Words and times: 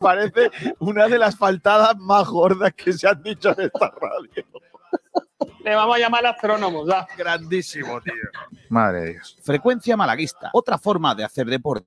parece 0.00 0.50
una 0.78 1.06
de 1.06 1.18
las 1.18 1.36
faltadas 1.36 1.96
más 1.98 2.26
gordas 2.26 2.72
que 2.74 2.92
se 2.92 3.06
han 3.06 3.22
dicho 3.22 3.50
en 3.50 3.66
esta 3.66 3.92
radio. 4.00 4.44
Le 5.62 5.74
vamos 5.74 5.96
a 5.96 5.98
llamar 5.98 6.26
astrónomos, 6.26 6.88
ya. 6.88 7.06
Grandísimo, 7.16 8.00
tío. 8.00 8.14
Madre 8.70 9.00
de 9.00 9.12
Dios. 9.12 9.36
Frecuencia 9.42 9.96
malaguista, 9.96 10.50
otra 10.54 10.78
forma 10.78 11.14
de 11.14 11.24
hacer 11.24 11.46
deporte. 11.46 11.86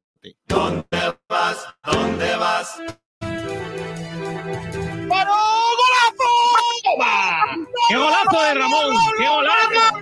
¡Paró! 5.10 5.34
¡Golazo! 5.80 6.30
¡Qué 7.90 7.98
golazo 7.98 8.42
de 8.44 8.54
Ramón! 8.54 8.96
¡Qué 9.18 9.28
golazo! 9.28 9.96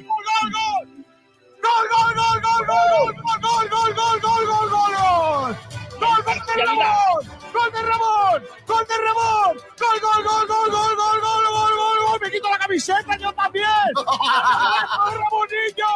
¡Gol, 1.62 1.88
gol, 1.92 2.14
gol, 2.16 2.42
gol, 2.42 2.66
gol, 2.68 3.16
gol, 3.42 3.70
gol, 3.70 3.70
gol, 3.70 3.94
gol, 3.96 4.20
gol, 4.22 4.46
gol, 4.48 4.70
gol, 4.70 4.94
gol! 4.96 5.56
¡Gol 6.00 6.20
de 6.26 6.66
Ramón! 6.66 7.26
¡Gol 7.26 7.41
de 7.70 7.82
Ramón! 7.82 8.44
¡Gol 8.66 8.86
de 8.88 8.98
Ramón! 8.98 9.58
¡Gol, 9.78 10.00
gol, 10.02 10.24
gol, 10.24 10.48
gol, 10.48 10.72
gol, 10.72 10.96
gol, 10.96 11.22
gol, 11.22 11.46
gol, 11.52 11.76
gol, 11.78 11.98
gol! 12.08 12.20
¡Me 12.22 12.32
quito 12.32 12.50
la 12.50 12.58
camiseta 12.58 13.18
yo 13.18 13.32
también! 13.34 13.66
¡Golazo 13.96 15.06
de 15.06 15.18
Ramonillo! 15.18 15.94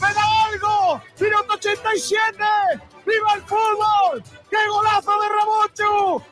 ¡Me 0.00 0.14
da 0.14 0.44
algo! 0.46 1.02
¡Minuto 1.20 1.54
87! 1.54 2.38
¡Viva 3.06 3.34
el 3.34 3.42
fútbol! 3.42 4.22
¡Qué 4.50 4.56
golazo 4.68 5.12
de 5.20 5.28
Ramón, 5.28 6.22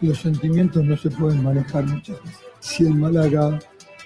Los 0.00 0.18
sentimientos 0.18 0.84
no 0.84 0.96
se 0.96 1.10
pueden 1.10 1.42
manejar 1.42 1.84
muchas 1.84 2.22
veces. 2.22 2.40
Si 2.60 2.84
el 2.84 2.94
Málaga 2.94 3.58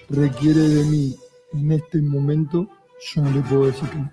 requiere 0.09 0.61
de 0.61 0.83
mí 0.85 1.15
en 1.53 1.71
este 1.71 2.01
momento, 2.01 2.67
yo 3.13 3.21
no 3.21 3.31
le 3.31 3.41
puedo 3.41 3.65
decir 3.67 3.89
que 3.89 3.97
no. 3.97 4.11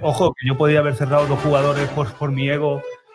Ojo, 0.00 0.34
que 0.34 0.48
yo 0.48 0.56
podía 0.56 0.80
haber 0.80 0.96
cerrado 0.96 1.26
dos 1.26 1.38
jugadores 1.40 1.88
por, 1.90 2.12
por 2.14 2.32
mi 2.32 2.48
ego 2.48 2.82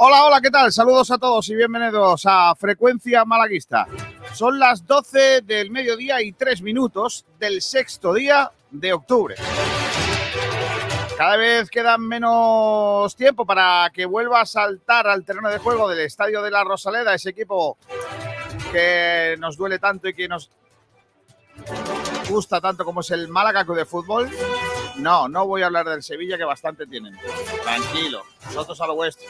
Hola, 0.00 0.24
hola, 0.24 0.40
¿qué 0.40 0.50
tal? 0.52 0.72
Saludos 0.72 1.10
a 1.10 1.18
todos 1.18 1.48
y 1.48 1.56
bienvenidos 1.56 2.22
a 2.24 2.54
Frecuencia 2.54 3.24
Malaguista. 3.24 3.88
Son 4.32 4.56
las 4.56 4.86
12 4.86 5.40
del 5.40 5.72
mediodía 5.72 6.22
y 6.22 6.30
3 6.30 6.62
minutos 6.62 7.26
del 7.40 7.60
sexto 7.60 8.14
día 8.14 8.52
de 8.70 8.92
octubre. 8.92 9.34
Cada 11.16 11.36
vez 11.36 11.68
queda 11.68 11.98
menos 11.98 13.16
tiempo 13.16 13.44
para 13.44 13.90
que 13.92 14.06
vuelva 14.06 14.42
a 14.42 14.46
saltar 14.46 15.08
al 15.08 15.24
terreno 15.24 15.50
de 15.50 15.58
juego 15.58 15.88
del 15.88 15.98
Estadio 15.98 16.42
de 16.42 16.52
la 16.52 16.62
Rosaleda, 16.62 17.12
ese 17.12 17.30
equipo 17.30 17.76
que 18.70 19.34
nos 19.40 19.56
duele 19.56 19.80
tanto 19.80 20.06
y 20.06 20.14
que 20.14 20.28
nos 20.28 20.48
gusta 22.28 22.60
tanto 22.60 22.84
como 22.84 23.00
es 23.00 23.10
el 23.10 23.28
Málaga 23.28 23.64
de 23.64 23.84
Fútbol. 23.84 24.28
No, 24.96 25.28
no 25.28 25.46
voy 25.46 25.62
a 25.62 25.66
hablar 25.66 25.88
del 25.88 26.02
Sevilla, 26.02 26.36
que 26.36 26.44
bastante 26.44 26.86
tienen. 26.86 27.16
Tranquilo, 27.62 28.22
nosotros 28.46 28.80
a 28.80 28.86
lo 28.86 28.94
vuestro. 28.94 29.26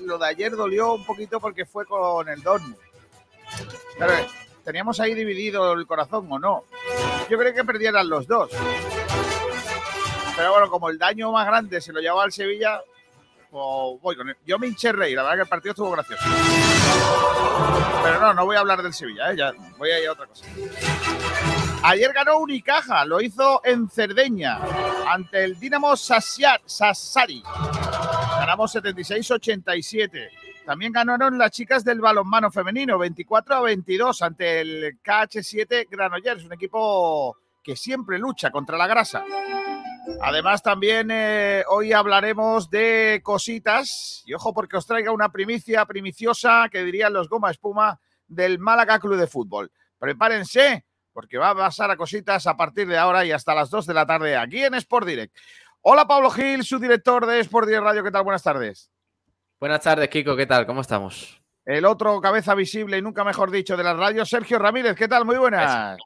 Lo 0.00 0.18
de 0.18 0.26
ayer 0.26 0.52
dolió 0.52 0.94
un 0.94 1.04
poquito 1.04 1.40
porque 1.40 1.64
fue 1.64 1.86
con 1.86 2.28
el 2.28 2.42
Dortmund. 2.42 2.76
Pero 3.98 4.12
eh, 4.14 4.26
teníamos 4.64 5.00
ahí 5.00 5.14
dividido 5.14 5.72
el 5.72 5.86
corazón, 5.86 6.26
¿o 6.30 6.38
no? 6.38 6.64
Yo 7.28 7.38
creo 7.38 7.54
que 7.54 7.64
perdieran 7.64 8.08
los 8.08 8.26
dos. 8.26 8.50
Pero 10.36 10.52
bueno, 10.52 10.70
como 10.70 10.88
el 10.88 10.98
daño 10.98 11.32
más 11.32 11.46
grande 11.46 11.80
se 11.80 11.92
lo 11.92 12.00
llevaba 12.00 12.24
al 12.24 12.32
Sevilla, 12.32 12.80
pues 13.50 14.00
voy 14.00 14.16
con 14.16 14.28
él. 14.28 14.36
Yo 14.46 14.58
me 14.58 14.66
hinché 14.66 14.92
rey, 14.92 15.14
la 15.14 15.22
verdad 15.22 15.36
que 15.36 15.42
el 15.42 15.48
partido 15.48 15.72
estuvo 15.72 15.90
gracioso. 15.90 16.24
Pero 18.02 18.20
no, 18.20 18.34
no 18.34 18.44
voy 18.44 18.56
a 18.56 18.60
hablar 18.60 18.82
del 18.82 18.92
Sevilla, 18.92 19.32
¿eh? 19.32 19.36
ya 19.36 19.52
voy 19.76 19.90
a 19.90 20.00
ir 20.00 20.08
a 20.08 20.12
otra 20.12 20.26
cosa. 20.26 20.44
Ayer 21.82 22.12
ganó 22.12 22.38
Unicaja, 22.38 23.04
lo 23.04 23.20
hizo 23.20 23.60
en 23.64 23.88
Cerdeña, 23.88 24.58
ante 25.08 25.44
el 25.44 25.58
Dinamo 25.58 25.96
Sassari. 25.96 27.42
Ganamos 28.38 28.74
76-87. 28.74 30.28
También 30.66 30.92
ganaron 30.92 31.38
las 31.38 31.50
chicas 31.50 31.84
del 31.84 32.00
balonmano 32.00 32.50
femenino, 32.50 32.98
24 32.98 33.54
a 33.56 33.60
22 33.62 34.22
ante 34.22 34.60
el 34.60 35.00
KH7 35.02 35.88
Granollers, 35.90 36.44
un 36.44 36.52
equipo 36.52 37.36
que 37.62 37.76
siempre 37.76 38.18
lucha 38.18 38.50
contra 38.50 38.76
la 38.76 38.86
grasa. 38.86 39.24
Además, 40.22 40.62
también 40.62 41.08
eh, 41.10 41.64
hoy 41.68 41.92
hablaremos 41.92 42.70
de 42.70 43.20
cositas. 43.22 44.22
Y 44.26 44.34
ojo, 44.34 44.52
porque 44.52 44.76
os 44.76 44.86
traiga 44.86 45.12
una 45.12 45.30
primicia 45.30 45.84
primiciosa 45.86 46.68
que 46.70 46.84
dirían 46.84 47.12
los 47.12 47.28
Goma 47.28 47.50
Espuma 47.50 48.00
del 48.26 48.58
Málaga 48.58 48.98
Club 48.98 49.16
de 49.16 49.26
Fútbol. 49.26 49.70
Prepárense, 49.98 50.84
porque 51.12 51.38
va 51.38 51.50
a 51.50 51.54
pasar 51.54 51.90
a 51.90 51.96
cositas 51.96 52.46
a 52.46 52.56
partir 52.56 52.86
de 52.86 52.98
ahora 52.98 53.24
y 53.24 53.32
hasta 53.32 53.54
las 53.54 53.70
2 53.70 53.86
de 53.86 53.94
la 53.94 54.06
tarde 54.06 54.36
aquí 54.36 54.62
en 54.62 54.74
Sport 54.74 55.06
Direct. 55.06 55.36
Hola, 55.82 56.06
Pablo 56.06 56.30
Gil, 56.30 56.64
su 56.64 56.78
director 56.78 57.26
de 57.26 57.40
Sport 57.40 57.66
Direct 57.66 57.84
Radio. 57.84 58.04
¿Qué 58.04 58.10
tal? 58.10 58.24
Buenas 58.24 58.42
tardes. 58.42 58.90
Buenas 59.58 59.80
tardes, 59.80 60.08
Kiko. 60.08 60.36
¿Qué 60.36 60.46
tal? 60.46 60.66
¿Cómo 60.66 60.80
estamos? 60.80 61.40
El 61.64 61.84
otro 61.84 62.20
cabeza 62.20 62.54
visible 62.54 62.98
y 62.98 63.02
nunca 63.02 63.24
mejor 63.24 63.50
dicho 63.50 63.76
de 63.76 63.84
la 63.84 63.94
radio, 63.94 64.24
Sergio 64.24 64.58
Ramírez. 64.58 64.96
¿Qué 64.96 65.08
tal? 65.08 65.24
Muy 65.24 65.36
buenas. 65.36 65.98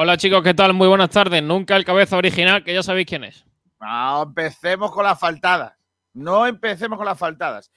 Hola 0.00 0.16
chicos, 0.16 0.44
¿qué 0.44 0.54
tal? 0.54 0.74
Muy 0.74 0.86
buenas 0.86 1.10
tardes. 1.10 1.42
Nunca 1.42 1.74
el 1.74 1.84
cabeza 1.84 2.16
original, 2.16 2.62
que 2.62 2.72
ya 2.72 2.84
sabéis 2.84 3.08
quién 3.08 3.24
es. 3.24 3.44
No 3.80 4.22
empecemos 4.22 4.92
con 4.92 5.02
las 5.04 5.18
faltadas. 5.18 5.72
No 6.14 6.46
empecemos 6.46 6.96
con 6.96 7.04
las 7.06 7.18
faltadas. 7.18 7.72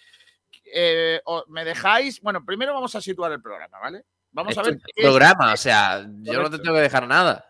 Eh, 0.71 1.19
o- 1.25 1.43
¿Me 1.47 1.65
dejáis? 1.65 2.21
Bueno, 2.21 2.45
primero 2.45 2.75
vamos 2.75 2.93
a 2.95 3.01
situar 3.01 3.31
el 3.31 3.41
programa, 3.41 3.79
¿vale? 3.79 4.05
Vamos 4.33 4.55
a 4.55 4.61
ver. 4.61 4.77
qué- 4.95 5.01
programa, 5.01 5.53
o 5.53 5.57
sea, 5.57 6.05
yo 6.21 6.41
no 6.43 6.49
te 6.51 6.59
tengo 6.59 6.75
que 6.75 6.81
dejar 6.81 7.07
nada. 7.07 7.43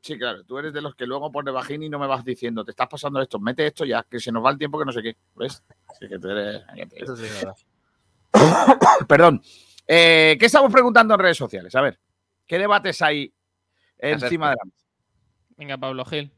Sí, 0.00 0.16
claro, 0.16 0.44
tú 0.44 0.56
eres 0.58 0.72
de 0.72 0.80
los 0.80 0.94
que 0.94 1.04
luego 1.04 1.32
pone 1.32 1.50
bajín 1.50 1.82
y 1.82 1.88
no 1.88 1.98
me 1.98 2.06
vas 2.06 2.24
diciendo, 2.24 2.64
te 2.64 2.70
estás 2.70 2.86
pasando 2.86 3.20
esto, 3.20 3.40
mete 3.40 3.66
esto 3.66 3.84
ya, 3.84 4.06
que 4.08 4.20
se 4.20 4.30
nos 4.30 4.44
va 4.44 4.50
el 4.52 4.58
tiempo 4.58 4.78
que 4.78 4.84
no 4.84 4.92
sé 4.92 5.02
qué. 5.02 5.16
¿Ves? 5.34 5.64
Sí, 5.98 6.08
que 6.08 6.18
tú 6.20 6.28
eres- 6.30 6.62
Eso 6.94 7.16
sí 7.16 7.24
es 7.24 7.42
verdad. 7.42 7.56
Perdón. 9.08 9.42
Eh, 9.88 10.36
¿Qué 10.38 10.46
estamos 10.46 10.70
preguntando 10.72 11.14
en 11.14 11.20
redes 11.20 11.36
sociales? 11.36 11.74
A 11.74 11.80
ver, 11.80 11.98
¿qué 12.46 12.58
debates 12.58 13.02
hay 13.02 13.32
encima 13.98 14.50
de 14.50 14.56
la 14.56 14.64
mesa? 14.64 14.86
Venga, 15.56 15.78
Pablo 15.78 16.04
Gil. 16.04 16.30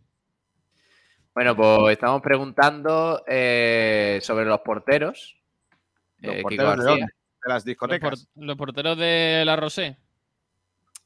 Bueno, 1.34 1.54
pues 1.56 1.92
estamos 1.92 2.20
preguntando 2.22 3.22
eh, 3.26 4.18
sobre 4.22 4.44
los 4.44 4.60
porteros. 4.60 5.36
¿Los 6.18 6.34
Eh, 6.34 6.36
Kiko 6.38 6.42
porteros 6.48 6.58
de 6.58 6.76
García. 6.76 6.90
dónde? 6.90 7.04
De 7.06 7.48
las 7.48 7.54
Los, 7.56 7.64
discotecas. 7.64 8.26
por- 8.34 8.44
los 8.44 8.56
porteros 8.56 8.98
de 8.98 9.42
la 9.46 9.56
Rosé. 9.56 9.98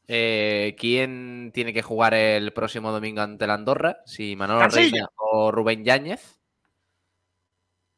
Eh, 0.08 0.74
¿Quién 0.78 1.52
tiene 1.54 1.72
que 1.72 1.82
jugar 1.82 2.14
el 2.14 2.52
próximo 2.52 2.90
domingo 2.92 3.20
ante 3.22 3.46
la 3.46 3.54
Andorra? 3.54 3.98
Si 4.06 4.34
Manolo. 4.36 4.66
Reina 4.68 5.08
o 5.16 5.50
Rubén 5.52 5.84
Yáñez. 5.84 6.38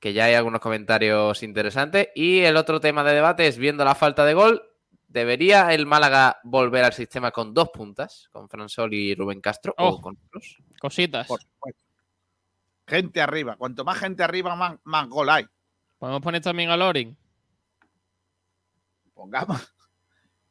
Que 0.00 0.12
ya 0.12 0.25
hay 0.26 0.34
algunos 0.34 0.60
comentarios 0.60 1.43
interesantes. 1.43 2.09
Y 2.14 2.41
el 2.41 2.56
otro 2.56 2.78
tema 2.81 3.04
de 3.04 3.14
debate 3.14 3.47
es, 3.47 3.56
viendo 3.59 3.84
la 3.84 3.94
falta 3.94 4.25
de 4.26 4.34
gol, 4.34 4.62
¿debería 5.14 5.72
el 5.72 5.86
Málaga 5.86 6.41
volver 6.42 6.84
al 6.84 6.92
sistema 6.92 7.30
con 7.30 7.54
dos 7.54 7.70
puntas? 7.70 8.28
Con 8.32 8.48
Fransol 8.48 8.92
y 8.92 9.14
Rubén 9.14 9.41
Castro. 9.41 9.72
Oh. 9.78 9.91
O 9.91 10.00
con 10.00 10.19
otros? 10.26 10.58
Cositas. 10.80 11.26
Por 11.28 11.41
supuesto. 11.41 11.80
Gente 12.86 13.22
arriba. 13.22 13.56
Cuanto 13.56 13.84
más 13.84 13.97
gente 13.97 14.25
arriba, 14.25 14.54
más, 14.56 14.76
más 14.82 15.08
gol 15.08 15.30
hay. 15.30 15.47
Podemos 15.98 16.20
poner 16.20 16.42
también 16.42 16.69
a 16.70 16.76
Loring. 16.76 17.16
Pongamos, 19.14 19.72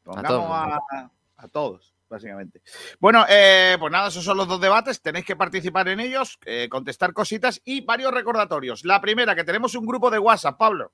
pongamos 0.03 0.49
a, 0.49 0.65
mundo. 0.65 1.11
a 1.35 1.47
todos, 1.49 1.93
básicamente. 2.09 2.61
Bueno, 2.97 3.25
eh, 3.27 3.75
pues 3.77 3.91
nada, 3.91 4.07
esos 4.07 4.23
son 4.23 4.37
los 4.37 4.47
dos 4.47 4.61
debates. 4.61 5.01
Tenéis 5.01 5.25
que 5.25 5.35
participar 5.35 5.89
en 5.89 5.99
ellos, 5.99 6.39
eh, 6.45 6.69
contestar 6.69 7.11
cositas 7.11 7.61
y 7.65 7.81
varios 7.81 8.13
recordatorios. 8.13 8.85
La 8.85 9.01
primera, 9.01 9.35
que 9.35 9.43
tenemos 9.43 9.75
un 9.75 9.85
grupo 9.85 10.09
de 10.09 10.19
WhatsApp, 10.19 10.57
Pablo. 10.57 10.93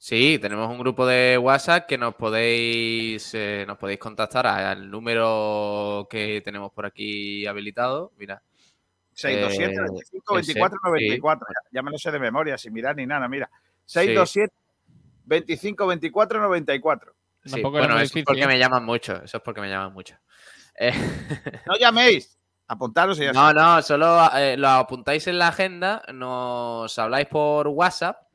Sí, 0.00 0.38
tenemos 0.40 0.70
un 0.70 0.78
grupo 0.78 1.04
de 1.06 1.36
WhatsApp 1.38 1.86
que 1.88 1.98
nos 1.98 2.14
podéis, 2.14 3.34
eh, 3.34 3.64
nos 3.66 3.76
podéis 3.78 3.98
contactar 3.98 4.46
al 4.46 4.88
número 4.88 6.06
que 6.08 6.40
tenemos 6.44 6.72
por 6.72 6.86
aquí 6.86 7.44
habilitado. 7.46 8.12
Mira, 8.16 8.40
627 9.12 9.74
Eh, 9.74 9.80
25 9.90 10.38
ese, 10.38 10.52
24 10.52 10.78
sí. 10.78 10.84
94. 10.84 11.46
Ya, 11.50 11.68
ya 11.72 11.82
me 11.82 11.90
lo 11.90 11.98
sé 11.98 12.12
de 12.12 12.20
memoria, 12.20 12.56
sin 12.56 12.72
mirar 12.72 12.94
ni 12.94 13.06
nada, 13.06 13.26
mira. 13.28 13.50
627 13.86 14.54
25 15.24 15.86
24 15.88 16.40
94. 16.40 17.14
sí, 17.44 17.60
bueno, 17.60 17.86
eso 17.86 17.96
es 17.96 18.02
difícil, 18.10 18.24
porque 18.24 18.46
me 18.46 18.58
llaman 18.58 18.84
mucho. 18.84 19.20
Eso 19.22 19.38
es 19.38 19.42
porque 19.42 19.60
me 19.60 19.68
llaman 19.68 19.92
mucho. 19.92 20.14
Eh, 20.78 20.92
No 21.66 21.76
llaméis. 21.76 22.38
Apuntaros 22.68 23.18
y 23.18 23.24
ya 23.24 23.32
no, 23.32 23.48
está. 23.48 23.60
no, 23.76 23.82
solo 23.82 24.30
eh, 24.36 24.56
lo 24.56 24.68
apuntáis 24.68 25.26
en 25.26 25.38
la 25.38 25.48
agenda, 25.48 26.02
nos 26.12 26.96
habláis 26.98 27.26
por 27.26 27.66
WhatsApp 27.66 28.27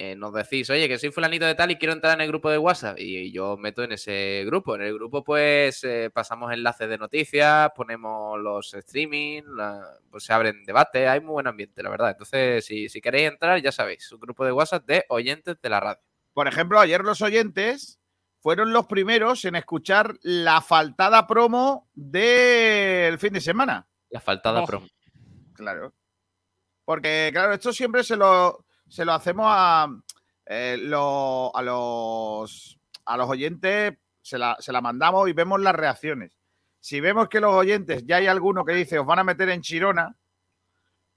eh, 0.00 0.14
nos 0.14 0.32
decís, 0.32 0.70
oye, 0.70 0.86
que 0.88 0.96
soy 0.96 1.10
fulanito 1.10 1.44
de 1.44 1.56
tal 1.56 1.72
y 1.72 1.76
quiero 1.76 1.92
entrar 1.92 2.14
en 2.14 2.20
el 2.20 2.28
grupo 2.28 2.48
de 2.50 2.56
WhatsApp. 2.58 2.98
Y 3.00 3.32
yo 3.32 3.56
meto 3.56 3.82
en 3.82 3.90
ese 3.92 4.44
grupo. 4.46 4.76
En 4.76 4.82
el 4.82 4.94
grupo, 4.94 5.24
pues, 5.24 5.82
eh, 5.82 6.08
pasamos 6.14 6.52
enlaces 6.52 6.88
de 6.88 6.96
noticias, 6.98 7.70
ponemos 7.74 8.38
los 8.40 8.72
streaming, 8.74 9.42
la- 9.56 9.98
pues 10.08 10.22
se 10.24 10.32
abren 10.32 10.64
debates, 10.64 11.08
hay 11.08 11.20
muy 11.20 11.32
buen 11.32 11.48
ambiente, 11.48 11.82
la 11.82 11.90
verdad. 11.90 12.10
Entonces, 12.12 12.64
si, 12.64 12.88
si 12.88 13.00
queréis 13.00 13.28
entrar, 13.28 13.60
ya 13.60 13.72
sabéis, 13.72 14.10
un 14.12 14.20
grupo 14.20 14.44
de 14.44 14.52
WhatsApp 14.52 14.86
de 14.86 15.04
oyentes 15.08 15.60
de 15.60 15.68
la 15.68 15.80
radio. 15.80 16.00
Por 16.32 16.46
ejemplo, 16.46 16.78
ayer 16.78 17.02
los 17.02 17.20
oyentes 17.20 17.98
fueron 18.40 18.72
los 18.72 18.86
primeros 18.86 19.44
en 19.46 19.56
escuchar 19.56 20.14
la 20.22 20.60
faltada 20.60 21.26
promo 21.26 21.88
del 21.94 23.18
fin 23.18 23.32
de 23.32 23.40
semana. 23.40 23.88
La 24.10 24.20
faltada 24.20 24.62
Oh. 24.62 24.66
promo. 24.66 24.86
Claro. 25.54 25.92
Porque, 26.84 27.30
claro, 27.32 27.52
esto 27.52 27.72
siempre 27.72 28.04
se 28.04 28.14
lo, 28.16 28.64
se 28.88 29.04
lo 29.04 29.12
hacemos 29.12 29.46
a, 29.48 29.88
eh, 30.46 30.74
a, 30.74 31.62
los, 31.62 32.78
a 33.04 33.16
los 33.16 33.28
oyentes, 33.28 33.94
se 34.22 34.38
la, 34.38 34.56
se 34.58 34.72
la 34.72 34.80
mandamos 34.80 35.28
y 35.28 35.32
vemos 35.32 35.60
las 35.60 35.74
reacciones. 35.74 36.38
Si 36.80 37.00
vemos 37.00 37.28
que 37.28 37.40
los 37.40 37.52
oyentes, 37.52 38.04
ya 38.06 38.16
hay 38.16 38.26
alguno 38.26 38.64
que 38.64 38.72
dice, 38.72 38.98
os 38.98 39.06
van 39.06 39.18
a 39.18 39.24
meter 39.24 39.48
en 39.50 39.62
Chirona, 39.62 40.16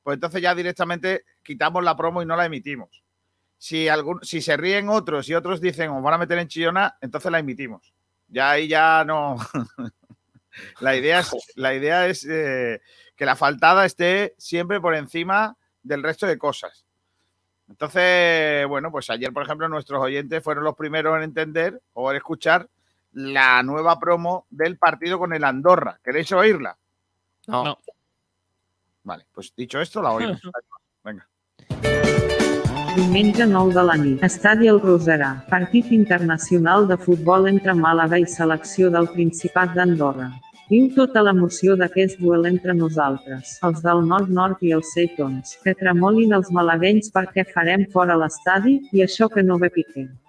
pues 0.03 0.15
entonces 0.15 0.41
ya 0.41 0.55
directamente 0.55 1.25
quitamos 1.43 1.83
la 1.83 1.95
promo 1.95 2.21
y 2.21 2.25
no 2.25 2.35
la 2.35 2.45
emitimos. 2.45 3.03
Si, 3.57 3.87
algún, 3.87 4.23
si 4.23 4.41
se 4.41 4.57
ríen 4.57 4.89
otros 4.89 5.29
y 5.29 5.35
otros 5.35 5.61
dicen, 5.61 5.91
os 5.91 6.01
van 6.01 6.15
a 6.15 6.17
meter 6.17 6.39
en 6.39 6.47
Chirona, 6.47 6.97
entonces 6.99 7.31
la 7.31 7.39
emitimos. 7.39 7.93
Ya 8.27 8.51
ahí 8.51 8.67
ya 8.67 9.03
no. 9.05 9.37
la 10.79 10.95
idea 10.95 11.19
es, 11.19 11.31
la 11.55 11.73
idea 11.75 12.07
es 12.07 12.25
eh, 12.27 12.81
que 13.15 13.25
la 13.25 13.35
faltada 13.35 13.85
esté 13.85 14.33
siempre 14.37 14.81
por 14.81 14.95
encima 14.95 15.55
del 15.83 16.01
resto 16.01 16.25
de 16.25 16.37
cosas. 16.37 16.85
Entonces, 17.71 18.67
bueno, 18.67 18.91
pues 18.91 19.09
ayer, 19.09 19.31
por 19.31 19.43
ejemplo, 19.43 19.69
nuestros 19.69 20.01
oyentes 20.01 20.43
fueron 20.43 20.65
los 20.65 20.75
primeros 20.75 21.15
en 21.15 21.23
entender 21.23 21.81
o 21.93 22.11
en 22.11 22.17
escuchar 22.17 22.67
la 23.13 23.63
nueva 23.63 23.97
promo 23.97 24.45
del 24.49 24.77
partido 24.77 25.17
con 25.17 25.31
el 25.33 25.43
Andorra. 25.45 25.97
¿Queréis 26.03 26.29
oírla? 26.33 26.77
No. 27.47 27.63
No. 27.63 27.77
Vale, 29.03 29.25
pues 29.31 29.53
dicho 29.55 29.79
esto, 29.79 30.01
la 30.01 30.11
oímos. 30.11 30.41
Venga. 31.03 31.27
Diumenge 32.93 33.45
9 33.47 33.73
de 33.73 33.83
la 33.83 33.95
nit. 33.95 34.23
Estadi 34.23 34.67
El 34.67 34.81
Roserà. 34.81 35.45
Partit 35.47 35.93
internacional 35.95 36.89
de 36.89 36.97
futbol 36.99 37.47
entre 37.47 37.71
Màlaga 37.71 38.19
i 38.19 38.27
selecció 38.27 38.91
del 38.91 39.07
Principat 39.15 39.71
d'Andorra. 39.77 40.27
Tota 40.95 41.19
l'emoció 41.25 41.73
d'aquest 41.79 42.21
duel 42.23 42.45
entre 42.47 42.71
nosaltres, 42.81 43.57
els 43.67 43.81
del 43.83 44.05
nord-nord 44.07 44.63
i 44.63 44.71
els 44.77 44.93
seitons, 44.95 45.57
que 45.65 45.75
tremolin 45.75 46.31
els 46.37 46.53
malaguenys 46.55 47.11
perquè 47.11 47.43
farem 47.51 47.83
fora 47.91 48.15
l'estadi 48.15 48.79
i 48.95 49.03
això 49.03 49.27
que 49.27 49.43
no 49.43 49.59
ve 49.59 49.73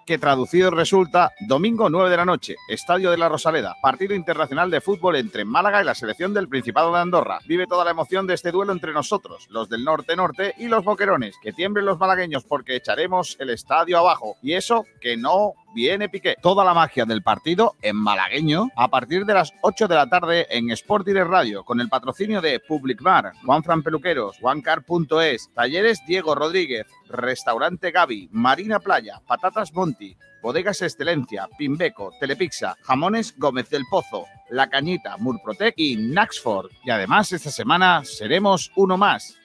que 0.05 0.19
traducido 0.19 0.71
resulta 0.71 1.31
domingo 1.47 1.89
9 1.89 2.11
de 2.11 2.17
la 2.17 2.25
noche, 2.25 2.57
Estadio 2.69 3.11
de 3.11 3.17
la 3.17 3.29
Rosaleda, 3.29 3.77
partido 3.81 4.15
internacional 4.15 4.71
de 4.71 4.81
fútbol 4.81 5.17
entre 5.17 5.45
Málaga 5.45 5.81
y 5.81 5.85
la 5.85 5.95
selección 5.95 6.35
del 6.35 6.49
Principado 6.49 6.93
de 6.93 7.01
Andorra. 7.01 7.39
Vive 7.47 7.67
toda 7.67 7.85
la 7.85 7.93
emoción 7.93 8.27
de 8.27 8.35
este 8.35 8.51
duelo 8.51 8.73
entre 8.73 8.93
nosotros, 8.93 9.47
los 9.49 9.69
del 9.69 9.85
norte-norte 9.85 10.55
y 10.59 10.67
los 10.67 10.85
boquerones. 10.85 11.37
Que 11.41 11.53
tiemblen 11.53 11.87
los 11.87 11.99
malagueños 11.99 12.45
porque 12.45 12.77
echaremos 12.77 13.37
el 13.39 13.51
estadio 13.51 13.99
abajo. 13.99 14.37
Y 14.43 14.55
eso 14.55 14.87
que 15.01 15.17
no 15.17 15.55
viene 15.75 16.09
Piqué. 16.09 16.37
Toda 16.41 16.65
la 16.65 16.75
magia 16.75 17.05
del 17.05 17.23
partido 17.23 17.77
en 17.83 17.97
malagueño 17.97 18.69
a 18.77 18.89
partir 18.89 19.25
de 19.25 19.35
las 19.35 19.53
8 19.63 19.89
de 19.89 19.95
la 19.95 20.09
tarde 20.09 20.47
en 20.51 20.71
Sport 20.71 21.07
Direct 21.07 21.29
Radio 21.29 21.65
con 21.65 21.81
el 21.81 21.89
patrocinio 21.89 22.41
de 22.41 22.61
Public 22.61 23.03
Bar, 23.03 23.33
Juan 23.45 23.63
Fran 23.63 23.83
Peluqueros, 23.83 24.37
OneCar.es, 24.41 25.51
Talleres 25.55 26.01
Diego 26.07 26.35
Rodríguez, 26.35 26.87
Restaurante 27.09 27.91
Gaby, 27.91 28.29
Marina 28.33 28.79
Playa, 28.79 29.21
Patatas 29.27 29.73
Monti, 29.73 30.17
Bodegas 30.43 30.83
Excelencia, 30.83 31.49
Pimbeco, 31.57 32.13
Telepizza, 32.19 32.77
Jamones 32.83 33.39
Gómez 33.39 33.71
del 33.71 33.85
Pozo, 33.89 34.27
La 34.51 34.69
Cañita, 34.69 35.17
Murprotec 35.17 35.75
y 35.77 35.97
Naxford. 35.97 36.71
Y 36.85 36.91
además 36.91 37.33
esta 37.33 37.51
semana 37.51 38.03
seremos 38.05 38.73
uno 38.75 38.97
más. 38.97 39.39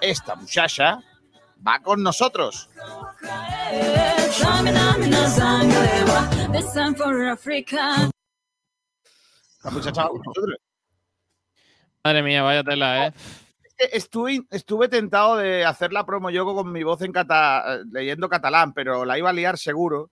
Esta 0.00 0.36
muchacha 0.36 1.00
va 1.66 1.80
con 1.80 2.02
nosotros. 2.02 2.68
Madre 12.04 12.22
mía, 12.22 12.42
vaya 12.42 12.62
tela, 12.62 13.06
¿eh? 13.06 13.12
estuve, 13.78 14.42
estuve 14.50 14.88
tentado 14.88 15.36
de 15.36 15.64
hacer 15.64 15.92
la 15.92 16.04
promo 16.04 16.30
yo 16.30 16.44
con 16.44 16.72
mi 16.72 16.82
voz 16.82 17.02
en 17.02 17.12
cata, 17.12 17.78
leyendo 17.90 18.28
catalán, 18.28 18.72
pero 18.72 19.04
la 19.04 19.18
iba 19.18 19.30
a 19.30 19.32
liar 19.32 19.58
seguro, 19.58 20.10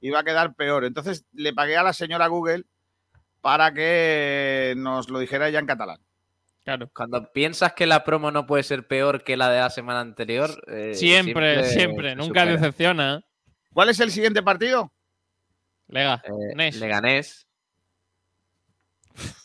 iba 0.00 0.20
a 0.20 0.24
quedar 0.24 0.54
peor. 0.54 0.84
Entonces 0.84 1.24
le 1.32 1.52
pagué 1.52 1.76
a 1.76 1.82
la 1.82 1.92
señora 1.92 2.26
Google 2.28 2.64
para 3.40 3.72
que 3.72 4.74
nos 4.76 5.10
lo 5.10 5.18
dijera 5.18 5.48
ella 5.48 5.58
en 5.58 5.66
catalán. 5.66 6.00
Claro. 6.64 6.90
Cuando 6.94 7.32
piensas 7.32 7.72
que 7.72 7.86
la 7.86 8.04
promo 8.04 8.30
no 8.30 8.46
puede 8.46 8.62
ser 8.62 8.86
peor 8.86 9.24
que 9.24 9.36
la 9.36 9.50
de 9.50 9.58
la 9.60 9.70
semana 9.70 10.00
anterior, 10.00 10.50
eh, 10.68 10.94
Siempre, 10.94 11.64
siempre, 11.64 12.10
se 12.10 12.16
nunca 12.16 12.40
supera. 12.42 12.52
decepciona. 12.56 13.24
¿Cuál 13.72 13.88
es 13.88 13.98
el 14.00 14.10
siguiente 14.12 14.42
partido? 14.42 14.92
Lega, 15.88 16.22
Eh. 16.24 16.70
Leganés. 16.78 17.46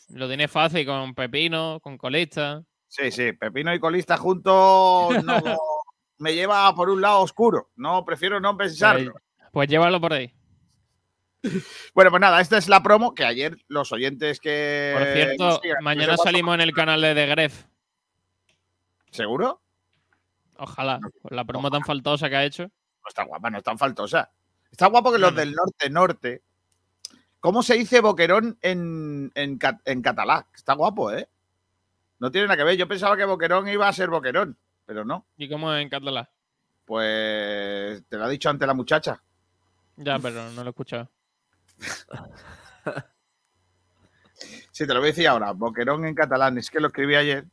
lo 0.10 0.28
tiene 0.28 0.48
fácil 0.48 0.86
con 0.86 1.14
Pepino, 1.16 1.80
con 1.82 1.98
Colista. 1.98 2.64
Sí, 2.88 3.12
sí, 3.12 3.34
Pepino 3.34 3.74
y 3.74 3.80
Colista 3.80 4.16
juntos 4.18 5.24
no, 5.24 5.42
me 6.20 6.34
lleva 6.36 6.74
por 6.76 6.90
un 6.90 7.02
lado 7.02 7.22
oscuro. 7.22 7.70
No, 7.76 8.06
prefiero 8.06 8.40
no 8.40 8.56
pensarlo. 8.56 9.14
Pues 9.52 9.68
llévalo 9.68 10.00
por 10.00 10.14
ahí. 10.14 10.32
Bueno, 11.94 12.10
pues 12.12 12.20
nada, 12.22 12.42
esta 12.42 12.58
es 12.58 12.68
la 12.68 12.82
promo 12.84 13.14
que 13.14 13.24
ayer 13.26 13.58
los 13.68 13.92
oyentes 13.92 14.40
que. 14.40 14.94
Por 14.98 15.08
cierto, 15.14 15.60
sigan, 15.62 15.84
mañana 15.84 16.08
no 16.08 16.12
sé 16.14 16.18
cuánto- 16.18 16.24
salimos 16.24 16.56
en 16.56 16.62
el 16.62 16.74
canal 16.74 17.02
de 17.02 17.16
The 17.16 17.26
Gref. 17.28 17.66
¿Seguro? 19.12 19.62
Ojalá, 20.58 21.00
con 21.22 21.36
la 21.36 21.46
promo 21.46 21.70
tan 21.72 21.84
faltosa 21.84 22.30
que 22.30 22.36
ha 22.36 22.44
hecho. 22.46 22.64
No 22.64 23.08
está 23.08 23.24
guapa, 23.24 23.50
no 23.50 23.58
es 23.60 23.64
tan 23.64 23.78
faltosa. 23.78 24.32
Está 24.72 24.88
guapo 24.88 25.12
que 25.12 25.20
los 25.20 25.32
No, 25.32 25.38
del 25.40 25.54
norte-norte. 25.54 26.42
¿Cómo 27.40 27.64
se 27.64 27.76
dice 27.76 28.02
boquerón 28.02 28.58
en, 28.62 29.32
en, 29.36 29.60
en 29.86 30.02
catalán? 30.02 30.46
Está 30.54 30.74
guapo, 30.74 31.12
¿eh? 31.12 31.30
No 32.20 32.32
tiene 32.32 32.48
nada 32.48 32.58
que 32.58 32.64
ver. 32.64 32.76
Yo 32.78 32.88
pensaba 32.88 33.16
que 33.16 33.26
boquerón 33.26 33.68
iba 33.70 33.88
a 33.88 33.94
ser 33.94 34.10
boquerón, 34.10 34.58
pero 34.86 35.06
no. 35.06 35.26
¿Y 35.38 35.48
cómo 35.48 35.74
en 35.74 35.88
catalán? 35.88 36.28
Pues 36.84 38.04
te 38.10 38.18
lo 38.18 38.26
ha 38.26 38.30
dicho 38.30 38.50
antes 38.50 38.68
la 38.68 38.74
muchacha. 38.74 39.22
Ya, 39.98 40.18
pero 40.20 40.50
no 40.52 40.64
lo 40.64 40.70
he 40.70 40.72
escuchado. 40.72 41.10
Sí, 44.72 44.86
te 44.86 44.94
lo 44.94 45.00
voy 45.00 45.10
a 45.10 45.12
decir 45.12 45.28
ahora. 45.28 45.52
Boquerón 45.54 46.06
en 46.06 46.14
catalán. 46.14 46.58
Es 46.58 46.70
que 46.70 46.80
lo 46.80 46.88
escribí 46.88 47.16
ayer. 47.16 47.46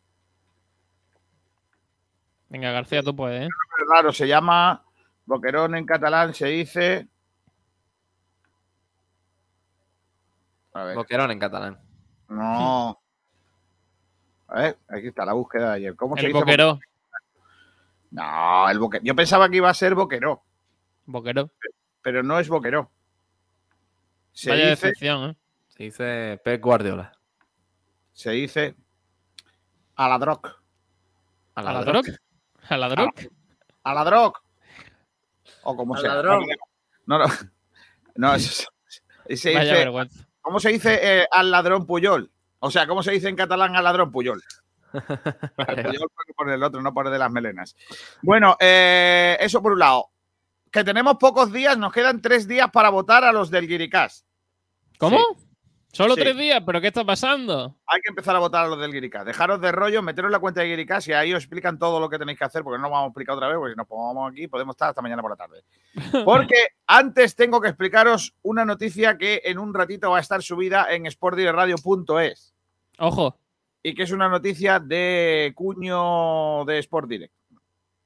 Venga, 2.51 2.71
García, 2.71 3.03
tú 3.03 3.17
puedes, 3.17 3.47
¿eh? 3.47 3.49
Claro, 3.89 4.13
se 4.13 4.29
llama 4.29 4.85
boquerón 5.25 5.75
en 5.75 5.87
catalán. 5.87 6.35
Se 6.35 6.47
dice. 6.49 7.09
A 10.75 10.85
ver. 10.85 10.97
Boquerón 10.97 11.31
en 11.31 11.39
catalán. 11.39 11.81
No. 12.29 13.01
A 14.49 14.61
ver, 14.61 14.79
aquí 14.89 15.09
está 15.09 15.25
la 15.25 15.33
búsqueda 15.33 15.71
de 15.71 15.75
ayer. 15.77 15.97
¿Cómo 15.97 16.17
se 16.17 16.23
El 16.23 16.29
dice? 16.29 16.39
boqueró. 16.41 16.79
No, 18.11 18.69
el 18.71 18.79
boque... 18.79 19.01
Yo 19.03 19.15
pensaba 19.17 19.49
que 19.49 19.57
iba 19.57 19.69
a 19.69 19.75
ser 19.75 19.95
boqueró, 19.97 20.45
Boqueró. 21.07 21.51
pero 22.03 22.23
no 22.23 22.39
es 22.39 22.49
boqueró. 22.49 22.91
Se 24.35 24.51
Vaya 24.51 24.71
dice, 24.71 24.89
decepción, 24.89 25.31
¿eh? 25.31 25.37
Se 25.69 25.83
dice 25.85 26.41
Pep 26.45 26.61
Guardiola. 26.63 27.13
se 28.13 28.31
dice 28.33 28.75
a 29.97 30.09
la 30.09 30.19
droc. 30.19 30.47
A 31.55 31.61
¿A 31.61 31.63
la 31.63 31.73
la 31.73 31.85
droga? 31.85 32.13
¿A 32.69 32.77
la 32.77 32.89
droga? 32.89 33.13
A 33.85 33.95
la 33.95 34.05
droc. 34.05 34.43
O 35.63 35.77
como 35.77 35.95
A 35.95 35.99
sea. 36.01 36.15
la. 36.17 36.23
No, 37.07 37.19
no. 37.19 37.25
No, 38.17 38.33
eso 38.35 38.65
es- 39.27 39.41
se 39.41 39.53
Vaya 39.55 39.73
dice, 39.73 39.85
vergüenza. 39.85 40.29
¿Cómo 40.41 40.61
se 40.61 40.69
dice 40.71 40.99
eh, 41.23 41.27
al 41.31 41.51
ladrón 41.51 41.85
Puyol? 41.87 42.31
O 42.61 42.71
sea, 42.71 42.87
¿cómo 42.87 43.03
se 43.03 43.11
dice 43.11 43.29
en 43.29 43.35
catalán 43.37 43.75
al 43.75 43.83
ladrón 43.83 44.13
Puyol? 44.13 44.41
Puyol 44.93 46.09
por- 46.15 46.35
por 46.37 46.51
el 46.51 46.63
otro, 46.63 46.81
no 46.81 46.95
por 46.95 47.07
el 47.07 47.13
de 47.13 47.19
las 47.19 47.31
melenas. 47.33 47.75
Bueno, 48.23 48.57
eh, 48.61 49.37
eso 49.41 49.61
por 49.63 49.73
un 49.73 49.79
lado. 49.81 50.11
Que 50.75 50.83
tenemos 50.83 51.19
pocos 51.21 51.53
días, 51.53 51.79
nos 51.79 51.93
quedan 51.93 52.21
tres 52.21 52.49
días 52.49 52.69
para 52.73 52.91
votar 52.91 53.23
a 53.23 53.31
los 53.31 53.49
del 53.49 53.69
Guiricás. 53.69 54.27
¿Cómo? 54.99 55.21
Solo 55.93 56.17
Sí. 56.17 56.23
tres 56.23 56.37
días, 56.37 56.61
¿pero 56.67 56.81
qué 56.81 56.89
está 56.89 57.05
pasando? 57.05 57.77
Hay 57.87 58.01
que 58.01 58.09
empezar 58.09 58.35
a 58.35 58.41
votar 58.41 58.65
a 58.65 58.69
los 58.69 58.81
del 58.81 58.91
Guiricás. 58.91 59.25
Dejaros 59.25 59.61
de 59.61 59.71
rollo, 59.71 60.03
meteros 60.03 60.31
en 60.31 60.33
la 60.33 60.41
cuenta 60.41 60.63
de 60.63 60.67
Guiricás 60.67 61.07
y 61.07 61.13
ahí 61.13 61.33
os 61.33 61.45
explican 61.45 61.79
todo 61.79 62.01
lo 62.01 62.11
que 62.11 62.19
tenéis 62.19 62.37
que 62.41 62.45
hacer, 62.45 62.65
porque 62.65 62.79
no 62.79 62.89
lo 62.89 62.91
vamos 62.91 63.05
a 63.05 63.09
explicar 63.11 63.37
otra 63.37 63.47
vez, 63.47 63.57
porque 63.57 63.75
si 63.75 63.77
nos 63.77 63.87
pongamos 63.87 64.33
aquí 64.33 64.49
podemos 64.49 64.75
estar 64.75 64.89
hasta 64.89 65.01
mañana 65.01 65.23
por 65.23 65.31
la 65.31 65.37
tarde. 65.37 65.63
Porque 66.25 66.57
antes 66.89 67.37
tengo 67.37 67.61
que 67.61 67.69
explicaros 67.69 68.35
una 68.43 68.65
noticia 68.65 69.17
que 69.17 69.43
en 69.45 69.61
un 69.61 69.73
ratito 69.73 70.11
va 70.11 70.17
a 70.19 70.23
estar 70.23 70.43
subida 70.43 70.93
en 70.93 71.09
sportdirectradio.es 71.09 72.53
Ojo, 72.99 73.39
y 73.81 73.95
que 73.95 74.03
es 74.03 74.11
una 74.11 74.29
noticia 74.29 74.81
de 74.81 75.53
cuño 75.55 76.65
de 76.65 76.81
Sport 76.81 77.09
Direct. 77.09 77.33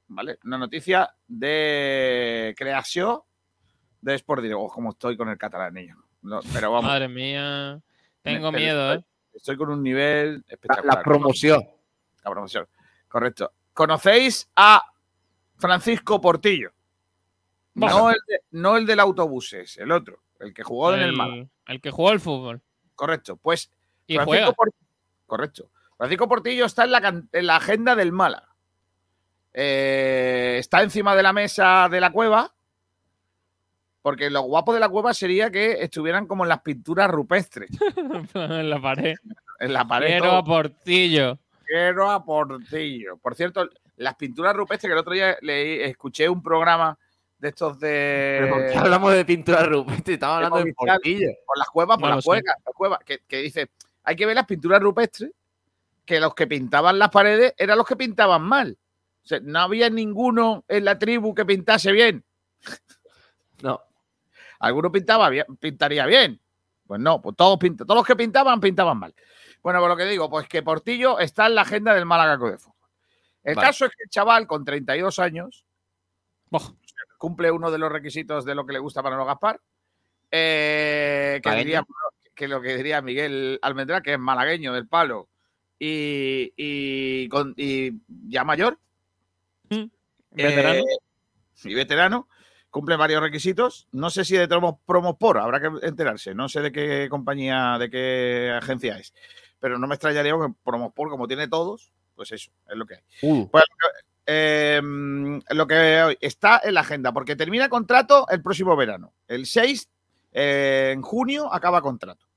¿Vale? 0.09 0.39
Una 0.43 0.57
noticia 0.57 1.09
de 1.27 2.53
creación 2.57 3.19
de 4.01 4.15
Sport 4.15 4.41
Direct. 4.43 4.59
Oh, 4.61 4.67
como 4.69 4.91
estoy 4.91 5.15
con 5.17 5.29
el 5.29 5.37
catalán, 5.37 5.73
niño. 5.73 5.97
No, 6.21 6.39
pero 6.53 6.71
vamos, 6.71 6.85
Madre 6.89 7.07
mía. 7.07 7.79
Tengo 8.21 8.51
miedo, 8.51 8.93
¿eh? 8.93 9.03
estoy 9.33 9.55
con 9.55 9.69
un 9.69 9.81
nivel 9.81 10.43
La, 10.47 10.53
espectacular. 10.53 10.95
la 10.97 11.03
promoción. 11.03 11.63
La 12.23 12.31
promoción. 12.31 12.67
Correcto. 13.07 13.53
¿Conocéis 13.73 14.49
a 14.55 14.83
Francisco 15.57 16.19
Portillo? 16.19 16.71
No 17.75 18.09
el, 18.09 18.17
de- 18.27 18.41
no 18.51 18.75
el 18.75 18.85
del 18.85 18.99
autobuses, 18.99 19.77
el 19.77 19.91
otro, 19.91 20.21
el 20.39 20.53
que 20.53 20.63
jugó 20.63 20.93
en 20.93 21.01
el 21.01 21.13
Málaga. 21.13 21.47
el 21.67 21.79
que 21.81 21.91
jugó 21.91 22.09
al 22.09 22.19
fútbol. 22.19 22.61
Correcto. 22.95 23.37
Pues 23.37 23.71
Y 24.05 24.15
Francisco 24.15 24.29
juega. 24.31 24.51
Por- 24.53 24.73
Correcto. 25.25 25.71
Francisco 25.95 26.27
Portillo 26.27 26.65
está 26.65 26.83
en 26.83 26.91
la, 26.91 27.23
en 27.31 27.47
la 27.47 27.55
agenda 27.55 27.95
del 27.95 28.11
Málaga. 28.11 28.48
Eh, 29.61 30.55
está 30.57 30.81
encima 30.81 31.17
de 31.17 31.23
la 31.23 31.33
mesa 31.33 31.89
de 31.91 31.99
la 31.99 32.13
cueva. 32.13 32.53
Porque 34.01 34.29
lo 34.29 34.43
guapo 34.43 34.73
de 34.73 34.79
la 34.79 34.87
cueva 34.87 35.13
sería 35.13 35.51
que 35.51 35.83
estuvieran 35.83 36.27
como 36.27 36.45
en 36.45 36.49
las 36.49 36.61
pinturas 36.61 37.11
rupestres. 37.11 37.69
en 38.33 38.69
la 38.69 38.81
pared. 38.81 39.15
En 39.59 39.73
la 39.73 39.85
pared. 39.85 40.07
Quiero 40.07 40.29
todo. 40.29 40.37
a 40.37 40.43
Portillo. 40.45 41.39
Quiero 41.65 42.09
a 42.09 42.23
Portillo. 42.23 43.17
Por 43.17 43.35
cierto, 43.35 43.69
las 43.97 44.15
pinturas 44.15 44.55
rupestres 44.55 44.89
que 44.89 44.93
el 44.93 44.99
otro 44.99 45.11
día 45.13 45.37
leí, 45.41 45.81
escuché 45.81 46.29
un 46.29 46.41
programa 46.41 46.97
de 47.37 47.49
estos 47.49 47.77
Pero 47.81 48.53
¿por 48.53 48.61
de. 48.61 48.71
qué 48.71 48.77
hablamos 48.77 49.11
de 49.11 49.25
pintura 49.25 49.63
rupestre? 49.63 50.13
Estamos 50.13 50.37
hablando 50.37 50.57
de 50.59 50.63
Movistar. 50.63 50.87
portillo. 50.87 51.31
por 51.45 51.57
las 51.57 51.67
cuevas, 51.67 51.97
por 51.97 52.09
No 52.09 52.15
las 52.15 52.25
cuevas, 52.25 52.55
las 52.65 52.75
cuevas, 52.75 52.99
que, 53.05 53.19
que 53.27 53.37
dice, 53.41 53.69
hay 54.05 54.15
que 54.15 54.25
ver 54.25 54.35
las 54.35 54.45
pinturas 54.45 54.81
rupestres, 54.81 55.31
que 56.05 56.21
los 56.21 56.33
que 56.33 56.47
pintaban 56.47 56.97
las 56.97 57.09
paredes 57.09 57.53
eran 57.57 57.77
los 57.77 57.85
que 57.85 57.97
pintaban 57.97 58.41
mal. 58.41 58.77
O 59.23 59.27
sea, 59.29 59.39
no 59.41 59.59
había 59.59 59.89
ninguno 59.89 60.65
en 60.67 60.85
la 60.85 60.97
tribu 60.97 61.33
que 61.35 61.45
pintase 61.45 61.91
bien. 61.91 62.23
No. 63.61 63.81
Alguno 64.59 64.91
pintaba 64.91 65.29
bien, 65.29 65.45
pintaría 65.59 66.05
bien. 66.05 66.39
Pues 66.87 66.99
no, 66.99 67.21
pues 67.21 67.35
todos, 67.35 67.57
pinta- 67.59 67.85
todos 67.85 67.97
los 67.99 68.07
que 68.07 68.15
pintaban, 68.15 68.59
pintaban 68.59 68.97
mal. 68.97 69.13
Bueno, 69.61 69.79
por 69.79 69.89
lo 69.89 69.97
que 69.97 70.05
digo, 70.05 70.29
pues 70.29 70.47
que 70.47 70.63
Portillo 70.63 71.19
está 71.19 71.47
en 71.47 71.55
la 71.55 71.61
agenda 71.61 71.93
del 71.93 72.05
Málaga 72.05 72.37
de 72.37 72.57
Fútbol. 72.57 72.75
El 73.43 73.55
Vale. 73.55 73.67
caso 73.67 73.85
es 73.85 73.91
que 73.91 74.03
el 74.03 74.09
chaval 74.09 74.47
con 74.47 74.65
32 74.65 75.19
años 75.19 75.65
Buah. 76.49 76.63
cumple 77.17 77.51
uno 77.51 77.69
de 77.71 77.77
los 77.77 77.91
requisitos 77.91 78.43
de 78.45 78.55
lo 78.55 78.65
que 78.65 78.73
le 78.73 78.79
gusta 78.79 79.03
para 79.03 79.15
no 79.17 79.25
Gaspar. 79.25 79.59
eh, 80.31 81.39
que, 81.43 81.51
diría, 81.55 81.83
que 82.35 82.47
lo 82.47 82.61
que 82.61 82.75
diría 82.77 83.01
Miguel 83.01 83.59
Almendrá, 83.61 84.01
que 84.01 84.13
es 84.13 84.19
malagueño 84.19 84.73
del 84.73 84.87
palo 84.87 85.29
y, 85.79 86.53
y, 86.57 87.27
con- 87.29 87.53
y 87.57 87.93
ya 88.07 88.43
mayor. 88.43 88.77
Veterano. 90.31 90.79
eh, 90.79 90.99
y 91.63 91.73
veterano. 91.73 92.27
Cumple 92.69 92.95
varios 92.95 93.21
requisitos. 93.21 93.87
No 93.91 94.09
sé 94.09 94.23
si 94.23 94.37
de 94.37 94.47
promos, 94.47 94.75
Promospor, 94.85 95.39
habrá 95.39 95.59
que 95.59 95.87
enterarse. 95.87 96.35
No 96.35 96.47
sé 96.47 96.61
de 96.61 96.71
qué 96.71 97.07
compañía, 97.09 97.77
de 97.79 97.89
qué 97.89 98.51
agencia 98.55 98.97
es. 98.97 99.13
Pero 99.59 99.79
no 99.79 99.87
me 99.87 99.95
extrañaría 99.95 100.33
que 100.33 100.53
Promospor, 100.63 101.09
como 101.09 101.27
tiene 101.27 101.47
todos, 101.47 101.91
pues 102.15 102.31
eso, 102.31 102.51
es 102.69 102.77
lo 102.77 102.85
que 102.85 102.95
hay. 102.95 103.01
Uh, 103.21 103.49
Eh, 104.31 104.79
lo 104.83 105.65
que 105.65 106.17
está 106.21 106.61
en 106.63 106.75
la 106.75 106.81
agenda, 106.81 107.11
porque 107.11 107.35
termina 107.35 107.67
contrato 107.67 108.27
el 108.29 108.43
próximo 108.43 108.75
verano. 108.75 109.13
El 109.27 109.47
6, 109.47 109.89
eh, 110.33 110.91
en 110.93 111.01
junio, 111.01 111.51
acaba 111.51 111.81
contrato. 111.81 112.27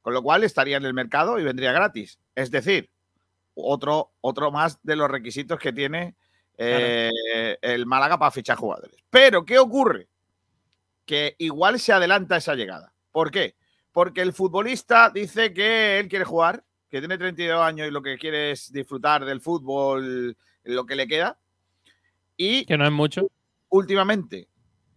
Con 0.00 0.14
lo 0.14 0.22
cual 0.22 0.42
estaría 0.42 0.78
en 0.78 0.86
el 0.86 0.94
mercado 0.94 1.38
y 1.38 1.44
vendría 1.44 1.72
gratis. 1.72 2.18
Es 2.34 2.50
decir, 2.50 2.90
otro, 3.54 4.12
otro 4.22 4.50
más 4.50 4.78
de 4.82 4.96
los 4.96 5.10
requisitos 5.10 5.58
que 5.58 5.74
tiene 5.74 6.16
eh, 6.64 7.58
el 7.62 7.86
Málaga 7.86 8.18
para 8.18 8.30
fichar 8.30 8.56
jugadores. 8.56 8.96
Pero, 9.10 9.44
¿qué 9.44 9.58
ocurre? 9.58 10.08
Que 11.04 11.34
igual 11.38 11.78
se 11.80 11.92
adelanta 11.92 12.36
esa 12.36 12.54
llegada. 12.54 12.92
¿Por 13.10 13.30
qué? 13.30 13.56
Porque 13.92 14.22
el 14.22 14.32
futbolista 14.32 15.10
dice 15.10 15.52
que 15.52 15.98
él 15.98 16.08
quiere 16.08 16.24
jugar, 16.24 16.64
que 16.88 17.00
tiene 17.00 17.18
32 17.18 17.60
años 17.60 17.88
y 17.88 17.90
lo 17.90 18.02
que 18.02 18.18
quiere 18.18 18.52
es 18.52 18.72
disfrutar 18.72 19.24
del 19.24 19.40
fútbol, 19.40 20.36
lo 20.64 20.86
que 20.86 20.96
le 20.96 21.06
queda. 21.06 21.38
Y 22.36 22.64
Que 22.64 22.78
no 22.78 22.84
es 22.86 22.92
mucho. 22.92 23.28
últimamente, 23.68 24.48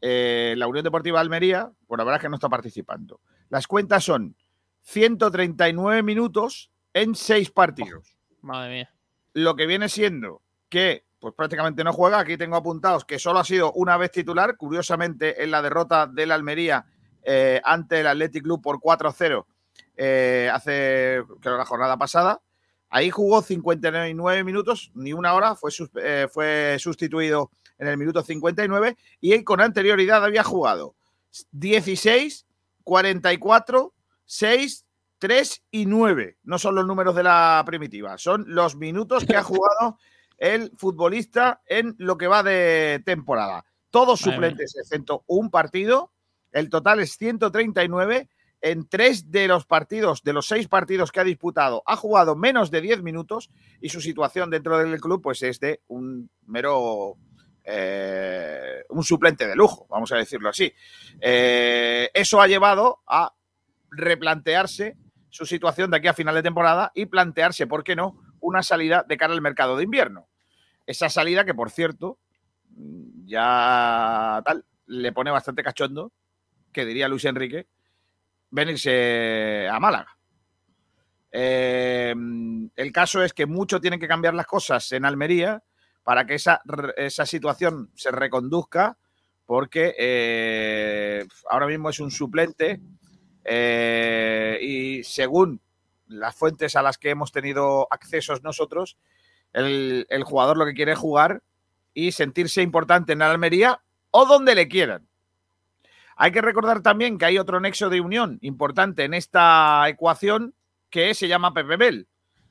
eh, 0.01 0.53
la 0.57 0.67
Unión 0.67 0.83
Deportiva 0.83 1.19
Almería, 1.19 1.71
por 1.87 1.97
la 1.97 2.05
verdad 2.05 2.19
es 2.19 2.21
que 2.23 2.29
no 2.29 2.35
está 2.35 2.49
participando. 2.49 3.19
Las 3.49 3.67
cuentas 3.67 4.03
son 4.03 4.35
139 4.81 6.03
minutos 6.03 6.71
en 6.93 7.15
seis 7.15 7.51
partidos. 7.51 8.17
Madre 8.41 8.73
mía. 8.73 8.93
Lo 9.33 9.55
que 9.55 9.65
viene 9.65 9.89
siendo 9.89 10.41
que 10.69 11.05
pues 11.25 11.33
prácticamente 11.33 11.83
no 11.83 11.91
juega. 11.91 12.19
Aquí 12.19 12.37
tengo 12.37 12.55
apuntados 12.55 13.03
que 13.03 13.17
solo 13.17 13.39
ha 13.39 13.43
sido 13.43 13.73
una 13.73 13.97
vez 13.97 14.11
titular, 14.11 14.57
curiosamente 14.57 15.43
en 15.43 15.49
la 15.49 15.63
derrota 15.63 16.05
del 16.05 16.31
Almería 16.31 16.85
eh, 17.23 17.59
ante 17.63 18.01
el 18.01 18.05
Athletic 18.05 18.43
Club 18.43 18.61
por 18.61 18.79
4-0 18.79 19.43
eh, 19.97 20.51
hace 20.53 21.23
creo 21.41 21.57
la 21.57 21.65
jornada 21.65 21.97
pasada. 21.97 22.43
Ahí 22.91 23.09
jugó 23.09 23.41
59 23.41 24.43
minutos, 24.43 24.91
ni 24.93 25.13
una 25.13 25.33
hora, 25.33 25.55
fue, 25.55 25.71
eh, 25.95 26.27
fue 26.31 26.77
sustituido 26.77 27.49
en 27.79 27.87
el 27.87 27.97
minuto 27.97 28.21
59 28.21 28.95
y 29.19 29.33
él 29.33 29.43
con 29.43 29.61
anterioridad 29.61 30.23
había 30.23 30.43
jugado 30.43 30.93
16, 31.53 32.45
44, 32.83 33.95
6, 34.25 34.85
3 35.17 35.63
y 35.71 35.87
9. 35.87 36.37
No 36.43 36.59
son 36.59 36.75
los 36.75 36.85
números 36.85 37.15
de 37.15 37.23
la 37.23 37.63
primitiva, 37.65 38.19
son 38.19 38.45
los 38.47 38.75
minutos 38.75 39.25
que 39.25 39.35
ha 39.35 39.41
jugado 39.41 39.97
el 40.37 40.71
futbolista 40.77 41.61
en 41.65 41.95
lo 41.97 42.17
que 42.17 42.27
va 42.27 42.43
de 42.43 43.01
temporada. 43.05 43.65
Todos 43.89 44.19
suplentes, 44.19 44.75
excepto 44.75 45.23
un 45.27 45.49
partido. 45.49 46.11
El 46.51 46.69
total 46.69 46.99
es 46.99 47.17
139. 47.17 48.29
En 48.61 48.87
tres 48.87 49.31
de 49.31 49.47
los 49.47 49.65
partidos, 49.65 50.23
de 50.23 50.33
los 50.33 50.47
seis 50.47 50.67
partidos 50.67 51.11
que 51.11 51.19
ha 51.19 51.23
disputado, 51.23 51.83
ha 51.85 51.95
jugado 51.95 52.35
menos 52.35 52.71
de 52.71 52.81
10 52.81 53.03
minutos 53.03 53.51
y 53.79 53.89
su 53.89 54.01
situación 54.01 54.49
dentro 54.49 54.77
del 54.77 54.99
club 54.99 55.21
pues 55.21 55.43
es 55.43 55.59
de 55.59 55.81
un 55.87 56.29
mero 56.47 57.17
eh, 57.63 58.83
un 58.89 59.03
suplente 59.03 59.47
de 59.47 59.55
lujo, 59.55 59.87
vamos 59.89 60.11
a 60.11 60.17
decirlo 60.17 60.49
así. 60.49 60.71
Eh, 61.19 62.09
eso 62.13 62.41
ha 62.41 62.47
llevado 62.47 63.01
a 63.07 63.33
replantearse 63.89 64.97
su 65.29 65.45
situación 65.45 65.89
de 65.89 65.97
aquí 65.97 66.07
a 66.07 66.13
final 66.13 66.35
de 66.35 66.43
temporada 66.43 66.91
y 66.93 67.07
plantearse, 67.07 67.67
¿por 67.67 67.83
qué 67.83 67.95
no?, 67.95 68.19
una 68.45 68.63
salida 68.63 69.03
de 69.07 69.17
cara 69.17 69.33
al 69.33 69.41
mercado 69.41 69.75
de 69.75 69.83
invierno. 69.83 70.27
Esa 70.85 71.09
salida 71.09 71.45
que, 71.45 71.55
por 71.55 71.71
cierto, 71.71 72.19
mm, 72.69 73.25
ya 73.25 74.41
tal, 74.45 74.65
le 74.85 75.11
pone 75.11 75.31
bastante 75.31 75.63
cachondo, 75.63 76.11
que 76.71 76.85
diría 76.85 77.07
Luis 77.07 77.25
Enrique, 77.25 77.67
venirse 78.51 79.67
a 79.67 79.79
Málaga. 79.79 80.15
Eh, 81.31 82.13
el 82.75 82.91
caso 82.91 83.23
es 83.23 83.33
que 83.33 83.45
mucho 83.45 83.81
tienen 83.81 83.99
que 83.99 84.07
cambiar 84.07 84.35
las 84.35 84.45
cosas 84.45 84.91
en 84.91 85.05
Almería 85.05 85.63
para 86.03 86.25
que 86.25 86.35
esa, 86.35 86.61
esa 86.95 87.25
situación 87.25 87.89
se 87.95 88.11
reconduzca, 88.11 88.97
porque 89.45 89.95
eh, 89.97 91.25
ahora 91.49 91.67
mismo 91.67 91.89
es 91.89 91.99
un 91.99 92.11
suplente 92.11 92.79
eh, 93.43 94.59
y 94.61 95.03
según 95.03 95.61
las 96.07 96.35
fuentes 96.35 96.75
a 96.75 96.81
las 96.81 96.97
que 96.97 97.09
hemos 97.09 97.31
tenido 97.31 97.87
accesos 97.91 98.43
nosotros, 98.43 98.97
el, 99.53 100.23
jugador 100.25 100.57
lo 100.57 100.65
que 100.65 100.73
quiere 100.73 100.93
es 100.93 100.99
jugar 100.99 101.41
y 101.93 102.11
sentirse 102.11 102.61
importante 102.61 103.13
en 103.13 103.21
Almería 103.21 103.81
o 104.11 104.25
donde 104.25 104.55
le 104.55 104.67
quieran. 104.67 105.07
Hay 106.17 106.31
que 106.31 106.41
recordar 106.41 106.81
también 106.81 107.17
que 107.17 107.25
hay 107.25 107.37
otro 107.37 107.59
nexo 107.59 107.89
de 107.89 108.01
unión 108.01 108.37
importante 108.41 109.03
en 109.03 109.13
esta 109.13 109.87
ecuación 109.89 110.55
que 110.89 111.13
se 111.13 111.27
llama 111.27 111.53
Pepe 111.53 111.77
Mel, 111.77 112.07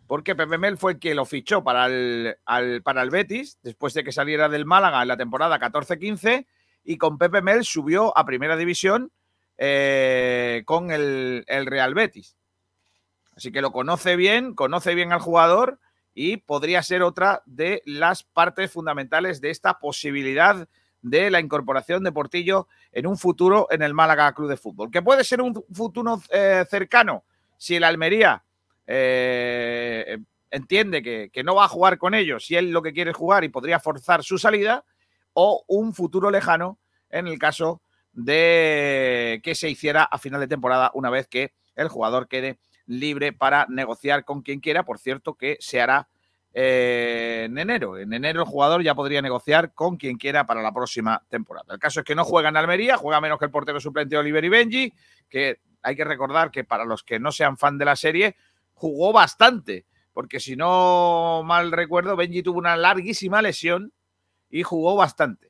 porque 0.07 0.35
Pepe 0.35 0.59
Mel 0.59 0.77
fue 0.77 0.93
el 0.93 0.99
que 0.99 1.15
lo 1.15 1.25
fichó 1.25 1.65
para 1.65 1.87
el, 1.87 2.37
para 2.83 3.03
el 3.03 3.11
Betis 3.11 3.59
después 3.63 3.95
de 3.95 4.05
que 4.05 4.13
saliera 4.13 4.49
del 4.49 4.67
Málaga 4.67 5.03
en 5.03 5.09
la 5.09 5.17
temporada 5.17 5.59
14-15 5.59 6.47
y 6.85 6.99
con 6.99 7.17
Pepe 7.17 7.41
Mel 7.41 7.65
subió 7.65 8.17
a 8.17 8.27
primera 8.27 8.57
división 8.57 9.13
eh, 9.57 10.63
con 10.67 10.91
el, 10.91 11.45
el 11.47 11.67
Real 11.67 11.95
Betis. 11.95 12.37
Así 13.37 13.51
que 13.51 13.61
lo 13.61 13.73
conoce 13.73 14.17
bien, 14.17 14.55
conoce 14.55 14.95
bien 14.95 15.13
al 15.13 15.21
jugador 15.21 15.79
y 16.15 16.37
podría 16.37 16.83
ser 16.83 17.03
otra 17.03 17.43
de 17.47 17.83
las 17.85 18.23
partes 18.23 18.71
fundamentales 18.71 19.41
de 19.41 19.51
esta 19.51 19.79
posibilidad 19.79 20.69
de 21.03 21.31
la 21.31 21.41
incorporación 21.41 22.05
de 22.05 22.13
Portillo 22.13 22.69
en 22.93 23.07
un 23.07 23.19
futuro 23.19 23.67
en 23.71 23.83
el 23.83 23.93
Málaga 23.93 24.33
Club 24.33 24.49
de 24.49 24.57
Fútbol. 24.57 24.91
Que 24.91 25.03
puede 25.03 25.25
ser 25.25 25.43
un 25.43 25.55
futuro 25.73 26.23
eh, 26.31 26.65
cercano 26.71 27.25
si 27.59 27.77
el 27.77 27.85
Almería 27.85 28.43
eh, 28.87 30.19
entiende 30.51 31.03
que, 31.03 31.31
que 31.33 31.43
no 31.43 31.57
va 31.57 31.65
a 31.65 31.69
jugar 31.69 31.99
con 31.99 32.15
ellos, 32.15 32.47
si 32.47 32.55
él 32.55 32.71
lo 32.71 32.83
que 32.83 32.93
quiere 32.93 33.11
es 33.11 33.17
jugar 33.17 33.43
y 33.45 33.49
podría 33.49 33.81
forzar 33.81 34.23
su 34.23 34.39
salida, 34.39 34.85
o 35.35 35.65
un 35.67 35.93
futuro 35.93 36.31
lejano 36.31 36.79
en 37.11 37.27
el 37.27 37.39
caso 37.39 37.83
de 38.13 39.41
que 39.43 39.55
se 39.55 39.69
hiciera 39.69 40.05
a 40.05 40.19
final 40.19 40.41
de 40.41 40.47
temporada 40.47 40.91
una 40.95 41.11
vez 41.11 41.27
que 41.27 41.53
el 41.75 41.89
jugador 41.89 42.29
quede 42.29 42.59
libre 42.87 43.33
para 43.33 43.67
negociar 43.69 44.25
con 44.25 44.43
quien 44.43 44.61
quiera. 44.61 44.85
Por 44.85 44.99
cierto, 44.99 45.35
que 45.35 45.57
se 45.61 45.81
hará 45.81 46.09
eh, 46.57 47.47
en 47.47 47.59
enero. 47.59 47.99
En 47.99 48.13
enero 48.13 48.43
el 48.43 48.47
jugador 48.47 48.83
ya 48.83 48.95
podría 48.95 49.21
negociar 49.21 49.75
con 49.75 49.97
quien 49.97 50.17
quiera 50.17 50.47
para 50.47 50.63
la 50.63 50.73
próxima 50.73 51.21
temporada. 51.29 51.75
El 51.75 51.81
caso 51.81 52.01
es 52.01 52.07
que 52.07 52.15
no 52.15 52.25
juega 52.25 52.49
en 52.49 52.57
Almería, 52.57 52.97
juega 52.97 53.21
menos 53.21 53.41
que 53.41 53.47
el 53.47 53.51
portero 53.51 53.81
suplente 53.81 54.17
Oliver 54.17 54.45
y 54.45 54.49
Benji, 54.49 54.93
que 55.29 55.59
hay 55.83 55.97
que 55.97 56.05
recordar 56.05 56.53
que 56.53 56.63
para 56.63 56.85
los 56.85 57.03
que 57.03 57.19
no 57.19 57.33
sean 57.33 57.57
fan 57.57 57.77
de 57.77 57.85
la 57.85 57.97
serie, 57.97 58.37
jugó 58.73 59.13
bastante, 59.13 59.87
porque 60.13 60.39
si 60.39 60.55
no 60.55 61.43
mal 61.45 61.73
recuerdo, 61.73 62.15
Benji 62.15 62.45
tuvo 62.45 62.59
una 62.59 62.77
larguísima 62.77 63.43
lesión 63.43 63.93
y 64.49 64.63
jugó 64.63 64.95
bastante. 64.95 65.49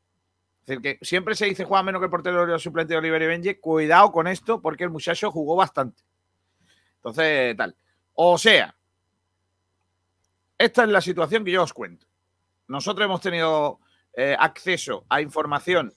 Es 0.60 0.68
decir, 0.68 0.80
que 0.80 0.98
siempre 1.04 1.34
se 1.34 1.44
dice 1.44 1.64
juega 1.64 1.82
menos 1.82 2.00
que 2.00 2.06
el 2.06 2.10
portero 2.10 2.58
suplente 2.58 2.94
de 2.94 2.98
Oliver 2.98 3.20
y 3.20 3.26
Benji. 3.26 3.54
Cuidado 3.56 4.10
con 4.10 4.26
esto, 4.26 4.62
porque 4.62 4.84
el 4.84 4.90
muchacho 4.90 5.30
jugó 5.30 5.54
bastante. 5.54 6.02
Entonces, 7.04 7.54
tal. 7.56 7.76
O 8.14 8.38
sea, 8.38 8.74
esta 10.56 10.84
es 10.84 10.88
la 10.88 11.02
situación 11.02 11.44
que 11.44 11.50
yo 11.50 11.62
os 11.62 11.74
cuento. 11.74 12.06
Nosotros 12.66 13.04
hemos 13.04 13.20
tenido 13.20 13.80
eh, 14.14 14.34
acceso 14.38 15.04
a 15.10 15.20
información 15.20 15.92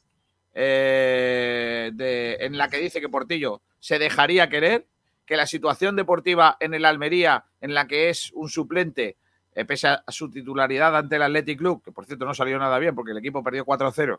eh, 0.53 1.91
en 2.39 2.57
la 2.57 2.67
que 2.67 2.77
dice 2.77 2.99
que 2.99 3.07
Portillo 3.07 3.61
se 3.79 3.99
dejaría 3.99 4.49
querer, 4.49 4.85
que 5.25 5.37
la 5.37 5.47
situación 5.47 5.95
deportiva 5.95 6.57
en 6.59 6.73
el 6.73 6.83
Almería, 6.83 7.45
en 7.61 7.73
la 7.73 7.87
que 7.87 8.09
es 8.09 8.31
un 8.33 8.49
suplente, 8.49 9.15
eh, 9.55 9.63
pese 9.63 9.87
a 9.87 10.03
su 10.09 10.29
titularidad 10.29 10.95
ante 10.97 11.15
el 11.15 11.21
Athletic 11.21 11.59
Club, 11.59 11.83
que 11.83 11.93
por 11.93 12.05
cierto 12.05 12.25
no 12.25 12.33
salió 12.33 12.59
nada 12.59 12.79
bien 12.79 12.95
porque 12.95 13.11
el 13.11 13.17
equipo 13.19 13.43
perdió 13.43 13.65
4-0, 13.65 14.17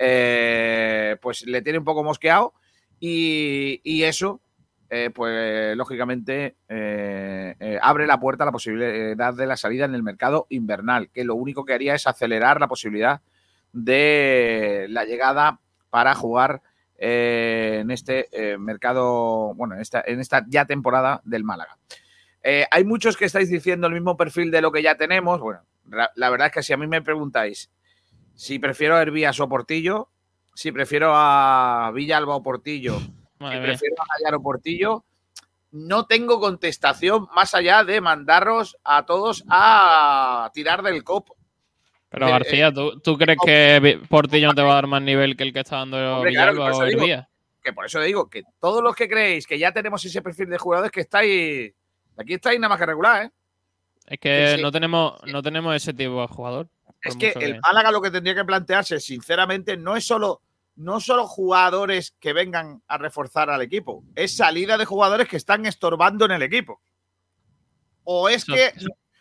eh, 0.00 1.16
pues 1.22 1.46
le 1.46 1.62
tiene 1.62 1.78
un 1.78 1.84
poco 1.84 2.02
mosqueado 2.02 2.54
y 2.98 4.02
eso, 4.02 4.40
eh, 4.96 5.10
pues 5.10 5.76
lógicamente 5.76 6.54
eh, 6.68 7.56
eh, 7.58 7.78
abre 7.82 8.06
la 8.06 8.20
puerta 8.20 8.44
a 8.44 8.46
la 8.46 8.52
posibilidad 8.52 9.34
de 9.34 9.46
la 9.46 9.56
salida 9.56 9.86
en 9.86 9.94
el 9.96 10.04
mercado 10.04 10.46
invernal, 10.50 11.10
que 11.10 11.24
lo 11.24 11.34
único 11.34 11.64
que 11.64 11.72
haría 11.72 11.96
es 11.96 12.06
acelerar 12.06 12.60
la 12.60 12.68
posibilidad 12.68 13.20
de 13.72 14.86
la 14.90 15.04
llegada 15.04 15.58
para 15.90 16.14
jugar 16.14 16.62
en 16.96 17.90
este 17.90 18.28
mercado, 18.60 19.52
bueno, 19.54 19.74
en 19.74 19.80
esta, 19.80 20.00
en 20.06 20.20
esta 20.20 20.44
ya 20.48 20.64
temporada 20.64 21.22
del 21.24 21.42
Málaga. 21.42 21.76
Hay 22.70 22.84
muchos 22.84 23.16
que 23.16 23.24
estáis 23.24 23.50
diciendo 23.50 23.88
el 23.88 23.94
mismo 23.94 24.16
perfil 24.16 24.52
de 24.52 24.62
lo 24.62 24.70
que 24.70 24.80
ya 24.80 24.94
tenemos. 24.94 25.40
Bueno, 25.40 25.62
la, 25.90 26.12
la 26.14 26.30
verdad 26.30 26.46
es 26.46 26.52
que 26.52 26.62
si 26.62 26.72
a 26.72 26.76
mí 26.76 26.86
me 26.86 27.02
preguntáis 27.02 27.68
si 28.36 28.60
prefiero 28.60 28.94
a 28.94 29.02
Hervías 29.02 29.40
o 29.40 29.48
Portillo, 29.48 30.08
si 30.54 30.70
prefiero 30.70 31.10
a 31.14 31.90
Villalba 31.92 32.36
o 32.36 32.44
Portillo, 32.44 32.96
Madre 33.38 33.58
mía. 33.58 33.66
prefiero 33.68 33.96
a 34.02 34.06
Gallar 34.18 34.34
o 34.36 34.42
Portillo, 34.42 35.04
no 35.72 36.06
tengo 36.06 36.38
contestación 36.40 37.26
más 37.34 37.54
allá 37.54 37.82
de 37.84 38.00
mandaros 38.00 38.76
a 38.84 39.04
todos 39.04 39.44
a 39.48 40.50
tirar 40.54 40.82
del 40.82 41.02
copo. 41.04 41.36
Pero 42.08 42.28
Eh, 42.28 42.30
García, 42.30 42.72
¿tú, 42.72 43.00
tú 43.00 43.18
crees 43.18 43.38
que 43.44 44.00
Portillo 44.08 44.48
no 44.48 44.54
te 44.54 44.62
va 44.62 44.70
a 44.72 44.74
dar 44.76 44.86
más 44.86 45.02
nivel 45.02 45.36
que 45.36 45.42
el 45.42 45.52
que 45.52 45.60
está 45.60 45.78
dando 45.78 45.96
Hombre, 46.16 46.30
claro, 46.32 46.52
Villalba 46.52 46.64
por 46.64 46.72
eso 46.74 46.82
o 46.82 46.86
digo. 46.86 47.00
Hervías? 47.00 47.26
Que 47.62 47.72
por 47.72 47.86
eso 47.86 48.00
digo 48.00 48.28
que 48.30 48.42
todos 48.60 48.82
los 48.82 48.94
que 48.94 49.08
creéis 49.08 49.46
que 49.46 49.58
ya 49.58 49.72
tenemos 49.72 50.04
ese 50.04 50.22
perfil 50.22 50.50
de 50.50 50.58
jugadores 50.58 50.92
que 50.92 51.00
estáis. 51.00 51.72
Aquí 52.16 52.34
estáis 52.34 52.60
nada 52.60 52.68
más 52.68 52.78
que 52.78 52.86
regular, 52.86 53.24
¿eh? 53.24 53.30
Es 54.06 54.18
que 54.20 54.48
Sí, 54.50 54.56
sí. 54.56 54.62
no 54.62 54.70
tenemos 54.70 55.14
no 55.24 55.42
tenemos 55.42 55.74
ese 55.74 55.92
tipo 55.94 56.20
de 56.20 56.28
jugador. 56.28 56.68
Es 57.02 57.16
que 57.16 57.32
el 57.40 57.58
Málaga 57.60 57.90
lo 57.90 58.00
que 58.00 58.10
tendría 58.10 58.34
que 58.34 58.44
plantearse, 58.44 59.00
sinceramente, 59.00 59.76
no 59.76 59.96
es 59.96 60.06
solo, 60.06 60.40
no 60.76 61.00
solo 61.00 61.26
jugadores 61.26 62.14
que 62.18 62.32
vengan 62.32 62.82
a 62.88 62.98
reforzar 62.98 63.50
al 63.50 63.62
equipo, 63.62 64.04
es 64.14 64.36
salida 64.36 64.76
de 64.76 64.84
jugadores 64.84 65.28
que 65.28 65.36
están 65.36 65.66
estorbando 65.66 66.24
en 66.24 66.32
el 66.32 66.42
equipo. 66.42 66.80
O 68.04 68.28
es 68.28 68.44
que, 68.44 68.72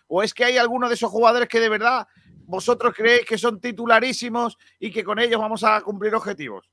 o 0.08 0.24
es 0.24 0.34
que 0.34 0.46
hay 0.46 0.58
algunos 0.58 0.90
de 0.90 0.96
esos 0.96 1.10
jugadores 1.12 1.48
que 1.48 1.60
de 1.60 1.70
verdad 1.70 2.08
vosotros 2.46 2.94
creéis 2.96 3.26
que 3.26 3.38
son 3.38 3.62
titularísimos 3.62 4.58
y 4.80 4.92
que 4.92 5.04
con 5.04 5.20
ellos 5.20 5.40
vamos 5.40 5.64
a 5.64 5.80
cumplir 5.82 6.14
objetivos. 6.16 6.70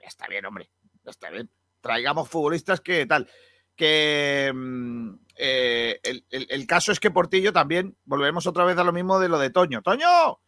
Ya 0.00 0.06
está 0.08 0.26
bien, 0.26 0.44
hombre. 0.44 0.70
Ya 1.04 1.10
está 1.10 1.30
bien. 1.30 1.50
Traigamos 1.80 2.28
futbolistas 2.28 2.80
que 2.80 3.06
tal. 3.06 3.28
Que 3.74 4.52
mm, 4.54 5.10
eh, 5.36 6.00
el, 6.02 6.26
el- 6.28 6.46
el 6.50 6.66
caso 6.66 6.92
es 6.92 7.00
que 7.00 7.10
Portillo 7.10 7.52
también, 7.52 7.96
volvemos 8.04 8.46
otra 8.46 8.64
vez 8.64 8.76
a 8.76 8.84
lo 8.84 8.92
mismo 8.92 9.18
de 9.18 9.28
lo 9.30 9.38
de 9.38 9.48
Toño. 9.50 9.80
¡Toño! 9.80 10.40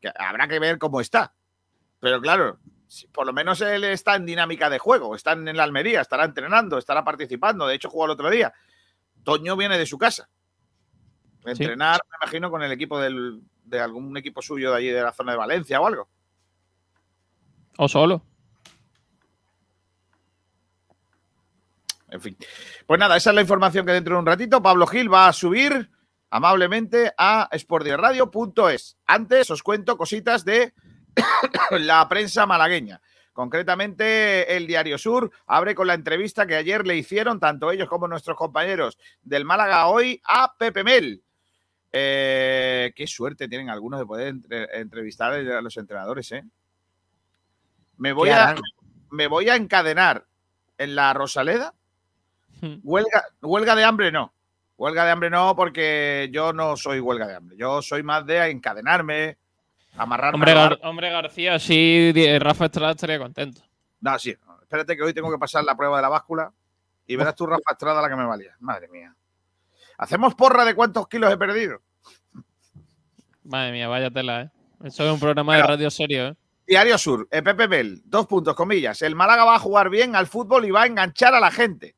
Que 0.00 0.10
habrá 0.18 0.46
que 0.48 0.58
ver 0.58 0.78
cómo 0.78 1.00
está. 1.00 1.34
Pero 2.00 2.20
claro, 2.20 2.58
por 3.12 3.26
lo 3.26 3.32
menos 3.32 3.60
él 3.60 3.84
está 3.84 4.14
en 4.16 4.26
dinámica 4.26 4.70
de 4.70 4.78
juego, 4.78 5.14
está 5.14 5.32
en 5.32 5.56
la 5.56 5.64
Almería, 5.64 6.00
estará 6.00 6.24
entrenando, 6.24 6.78
estará 6.78 7.04
participando. 7.04 7.66
De 7.66 7.74
hecho, 7.74 7.90
jugó 7.90 8.04
el 8.04 8.12
otro 8.12 8.30
día. 8.30 8.52
Toño 9.24 9.56
viene 9.56 9.76
de 9.78 9.86
su 9.86 9.98
casa. 9.98 10.28
Entrenar, 11.44 12.00
me 12.10 12.16
imagino, 12.22 12.50
con 12.50 12.62
el 12.62 12.72
equipo 12.72 13.00
del- 13.00 13.42
de 13.64 13.80
algún 13.80 14.16
equipo 14.16 14.40
suyo 14.42 14.70
de 14.70 14.76
allí 14.78 14.88
de 14.88 15.02
la 15.02 15.12
zona 15.12 15.32
de 15.32 15.38
Valencia 15.38 15.80
o 15.80 15.86
algo. 15.86 16.08
O 17.76 17.88
solo. 17.88 18.22
En 22.10 22.20
fin. 22.20 22.36
Pues 22.86 22.98
nada, 22.98 23.16
esa 23.16 23.30
es 23.30 23.34
la 23.34 23.42
información 23.42 23.84
que 23.84 23.92
dentro 23.92 24.14
de 24.14 24.20
un 24.20 24.26
ratito 24.26 24.62
Pablo 24.62 24.86
Gil 24.86 25.12
va 25.12 25.28
a 25.28 25.32
subir 25.32 25.90
amablemente 26.30 27.12
a 27.16 27.48
sportiradio.es. 27.56 28.96
Antes 29.06 29.50
os 29.50 29.62
cuento 29.62 29.96
cositas 29.98 30.44
de 30.44 30.72
la 31.78 32.08
prensa 32.08 32.46
malagueña. 32.46 33.00
Concretamente, 33.32 34.56
el 34.56 34.66
Diario 34.66 34.98
Sur 34.98 35.30
abre 35.46 35.74
con 35.74 35.86
la 35.86 35.94
entrevista 35.94 36.46
que 36.46 36.56
ayer 36.56 36.86
le 36.86 36.96
hicieron, 36.96 37.38
tanto 37.38 37.70
ellos 37.70 37.88
como 37.88 38.08
nuestros 38.08 38.36
compañeros 38.36 38.98
del 39.22 39.44
Málaga 39.44 39.86
hoy, 39.86 40.20
a 40.24 40.54
Pepe 40.58 40.82
Mel. 40.82 41.22
Eh, 41.92 42.92
qué 42.96 43.06
suerte 43.06 43.48
tienen 43.48 43.70
algunos 43.70 44.00
de 44.00 44.06
poder 44.06 44.28
entre- 44.28 44.80
entrevistar 44.80 45.32
a 45.32 45.62
los 45.62 45.76
entrenadores, 45.76 46.32
¿eh? 46.32 46.44
Me 47.96 48.12
voy, 48.12 48.28
¿Qué 48.28 48.34
a, 48.34 48.48
harán? 48.48 48.62
me 49.10 49.26
voy 49.26 49.48
a 49.48 49.56
encadenar 49.56 50.26
en 50.76 50.94
la 50.94 51.12
Rosaleda. 51.14 51.74
Huelga, 52.82 53.24
huelga 53.40 53.76
de 53.76 53.84
hambre 53.84 54.10
no. 54.10 54.32
Huelga 54.76 55.04
de 55.04 55.10
hambre 55.12 55.30
no, 55.30 55.54
porque 55.56 56.28
yo 56.32 56.52
no 56.52 56.76
soy 56.76 56.98
huelga 57.00 57.26
de 57.26 57.36
hambre. 57.36 57.56
Yo 57.56 57.82
soy 57.82 58.02
más 58.02 58.26
de 58.26 58.50
encadenarme, 58.50 59.38
amarrarme. 59.98 60.36
Hombre, 60.82 61.10
Gar- 61.10 61.22
García, 61.22 61.58
sí, 61.58 62.12
Rafa 62.38 62.66
Estrada 62.66 62.92
estaría 62.92 63.18
contento. 63.18 63.62
No, 64.00 64.18
sí. 64.18 64.34
no. 64.46 64.60
Espérate 64.62 64.96
que 64.96 65.02
hoy 65.02 65.12
tengo 65.14 65.30
que 65.30 65.38
pasar 65.38 65.64
la 65.64 65.76
prueba 65.76 65.96
de 65.96 66.02
la 66.02 66.08
báscula 66.08 66.52
y 67.06 67.16
verás 67.16 67.34
tú, 67.34 67.46
Rafa 67.46 67.72
Estrada, 67.72 68.00
la 68.02 68.08
que 68.08 68.16
me 68.16 68.24
valía. 68.26 68.54
Madre 68.60 68.88
mía. 68.88 69.14
¿Hacemos 69.96 70.34
porra 70.34 70.64
de 70.64 70.74
cuántos 70.74 71.08
kilos 71.08 71.32
he 71.32 71.36
perdido? 71.36 71.80
Madre 73.44 73.72
mía, 73.72 73.88
vaya 73.88 74.10
tela, 74.10 74.42
¿eh? 74.42 74.50
Eso 74.84 75.04
es 75.06 75.12
un 75.12 75.18
programa 75.18 75.56
de 75.56 75.62
radio 75.62 75.90
serio, 75.90 76.28
¿eh? 76.28 76.36
Diario 76.66 76.98
Sur, 76.98 77.26
eh, 77.30 77.42
Pepe 77.42 77.66
Bell, 77.66 78.02
dos 78.04 78.26
puntos, 78.26 78.54
comillas. 78.54 79.00
El 79.02 79.16
Málaga 79.16 79.44
va 79.44 79.54
a 79.56 79.58
jugar 79.58 79.88
bien 79.88 80.14
al 80.14 80.26
fútbol 80.26 80.66
y 80.66 80.70
va 80.70 80.82
a 80.82 80.86
enganchar 80.86 81.34
a 81.34 81.40
la 81.40 81.50
gente. 81.50 81.96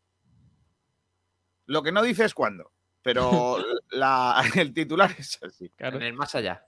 Lo 1.66 1.82
que 1.82 1.90
no 1.92 2.02
dice 2.02 2.24
es 2.24 2.34
cuándo, 2.34 2.70
pero 3.02 3.58
la- 3.90 4.42
el 4.56 4.72
titular 4.72 5.10
es 5.18 5.40
así. 5.42 5.70
Claro. 5.70 5.96
En 5.96 6.04
el 6.04 6.12
más 6.14 6.34
allá. 6.36 6.64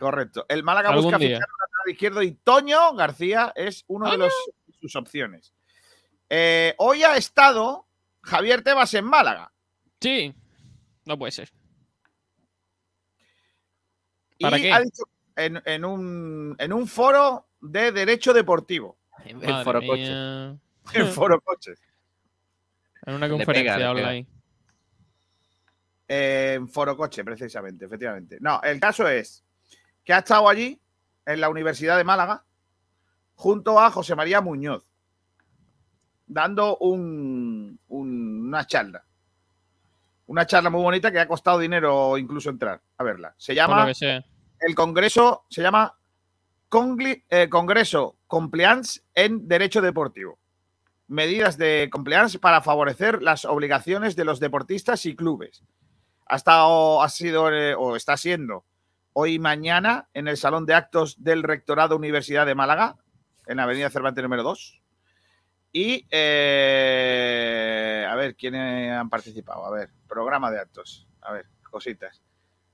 Correcto. 0.00 0.46
El 0.48 0.62
Málaga 0.62 0.92
busca 0.96 1.18
día. 1.18 1.36
fichar 1.36 1.48
un 1.48 1.58
lateral 1.60 1.90
izquierdo 1.92 2.22
y 2.22 2.32
Toño 2.32 2.94
García 2.94 3.52
es 3.54 3.84
uno 3.86 4.10
de 4.10 4.16
los, 4.16 4.32
sus 4.80 4.96
opciones. 4.96 5.52
Eh, 6.30 6.74
hoy 6.78 7.02
ha 7.02 7.16
estado 7.16 7.86
Javier 8.22 8.62
Tebas 8.62 8.94
en 8.94 9.04
Málaga. 9.04 9.52
Sí, 10.00 10.34
no 11.04 11.18
puede 11.18 11.32
ser. 11.32 11.52
Y 14.38 14.44
¿Para 14.44 14.56
qué? 14.56 14.72
ha 14.72 14.80
dicho 14.80 15.02
en, 15.36 15.60
en 15.66 15.84
un, 15.84 16.56
en 16.58 16.72
un 16.72 16.86
foro 16.88 17.48
de 17.60 17.92
derecho 17.92 18.32
deportivo. 18.32 18.98
Madre 19.34 19.64
foro 19.64 19.80
coche. 19.82 20.02
mía. 20.02 20.58
En 20.94 21.06
foro 21.08 21.40
coches. 21.42 21.78
En 23.04 23.14
una 23.14 23.28
conferencia 23.28 23.74
pega, 23.74 23.78
le 23.78 23.84
habla 23.84 24.00
pega. 24.00 24.08
ahí. 24.08 24.26
Eh, 26.08 26.54
en 26.56 26.68
foro 26.68 26.96
coche, 26.96 27.22
precisamente, 27.22 27.84
efectivamente. 27.84 28.38
No, 28.40 28.62
el 28.62 28.80
caso 28.80 29.06
es 29.06 29.44
que 30.04 30.12
ha 30.12 30.18
estado 30.18 30.48
allí, 30.48 30.80
en 31.26 31.40
la 31.40 31.48
Universidad 31.48 31.96
de 31.96 32.04
Málaga, 32.04 32.44
junto 33.34 33.78
a 33.78 33.90
José 33.90 34.14
María 34.16 34.40
Muñoz, 34.40 34.84
dando 36.26 36.76
un- 36.78 37.78
un- 37.88 38.46
una 38.48 38.66
charla. 38.66 39.04
Una 40.26 40.46
charla 40.46 40.70
muy 40.70 40.82
bonita 40.82 41.10
que 41.10 41.18
ha 41.18 41.26
costado 41.28 41.58
dinero 41.58 42.16
incluso 42.16 42.50
entrar 42.50 42.80
a 42.98 43.04
verla. 43.04 43.34
Se 43.36 43.54
llama 43.54 43.82
el 44.60 44.74
Congreso, 44.74 45.44
se 45.50 45.62
llama 45.62 45.96
Congli- 46.68 47.24
eh, 47.28 47.48
Congreso 47.48 48.16
Compliance 48.28 49.00
en 49.14 49.48
Derecho 49.48 49.80
Deportivo. 49.80 50.38
Medidas 51.08 51.58
de 51.58 51.88
compliance 51.90 52.38
para 52.38 52.60
favorecer 52.62 53.20
las 53.22 53.44
obligaciones 53.44 54.14
de 54.14 54.24
los 54.24 54.38
deportistas 54.38 55.04
y 55.06 55.16
clubes. 55.16 55.64
Ha 56.26 56.36
estado, 56.36 57.02
ha 57.02 57.08
sido 57.08 57.52
eh, 57.52 57.74
o 57.74 57.96
está 57.96 58.16
siendo 58.16 58.64
hoy 59.12 59.34
y 59.34 59.38
mañana 59.38 60.08
en 60.14 60.28
el 60.28 60.36
Salón 60.36 60.66
de 60.66 60.74
Actos 60.74 61.22
del 61.22 61.42
Rectorado 61.42 61.96
Universidad 61.96 62.46
de 62.46 62.54
Málaga, 62.54 62.96
en 63.46 63.56
la 63.56 63.64
Avenida 63.64 63.90
Cervantes 63.90 64.22
número 64.22 64.42
2. 64.42 64.80
Y 65.72 66.06
eh, 66.10 68.06
a 68.08 68.14
ver, 68.16 68.34
¿quiénes 68.36 68.92
han 68.92 69.08
participado? 69.08 69.64
A 69.66 69.70
ver, 69.70 69.90
programa 70.08 70.50
de 70.50 70.58
actos. 70.58 71.06
A 71.20 71.32
ver, 71.32 71.46
cositas. 71.70 72.22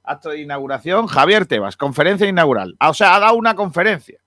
acto 0.03 0.31
de 0.31 0.41
inauguración. 0.41 1.07
Javier 1.07 1.47
Tebas, 1.47 1.77
conferencia 1.77 2.27
inaugural. 2.27 2.77
Ah, 2.79 2.91
O 2.91 2.95
sea, 2.95 3.15
ha 3.17 3.21
dado 3.21 3.35
una 3.35 3.55
conferencia. 3.55 4.19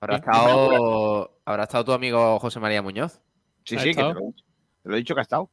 Habrá 0.00 0.16
estado, 0.16 1.38
habrá 1.44 1.64
estado 1.64 1.84
tu 1.84 1.92
amigo 1.92 2.38
José 2.38 2.58
María 2.58 2.80
Muñoz. 2.80 3.20
Sí, 3.64 3.76
¿Ha 3.76 3.80
sí, 3.80 3.90
que 3.90 3.96
te 3.96 4.02
lo, 4.02 4.14
te 4.82 4.88
lo 4.88 4.94
he 4.94 4.98
dicho 4.98 5.14
que 5.14 5.20
ha 5.20 5.22
estado. 5.22 5.50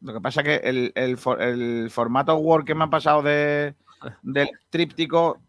Lo 0.00 0.12
que 0.12 0.20
pasa 0.20 0.42
que 0.42 0.56
el, 0.56 0.92
el 0.94 1.18
for- 1.18 1.42
el 1.42 1.90
formato 1.90 2.36
Word 2.36 2.64
que 2.64 2.74
me 2.74 2.84
han 2.84 2.90
pasado 2.90 3.22
de, 3.22 3.74
del 4.22 4.48
tríptico, 4.70 5.40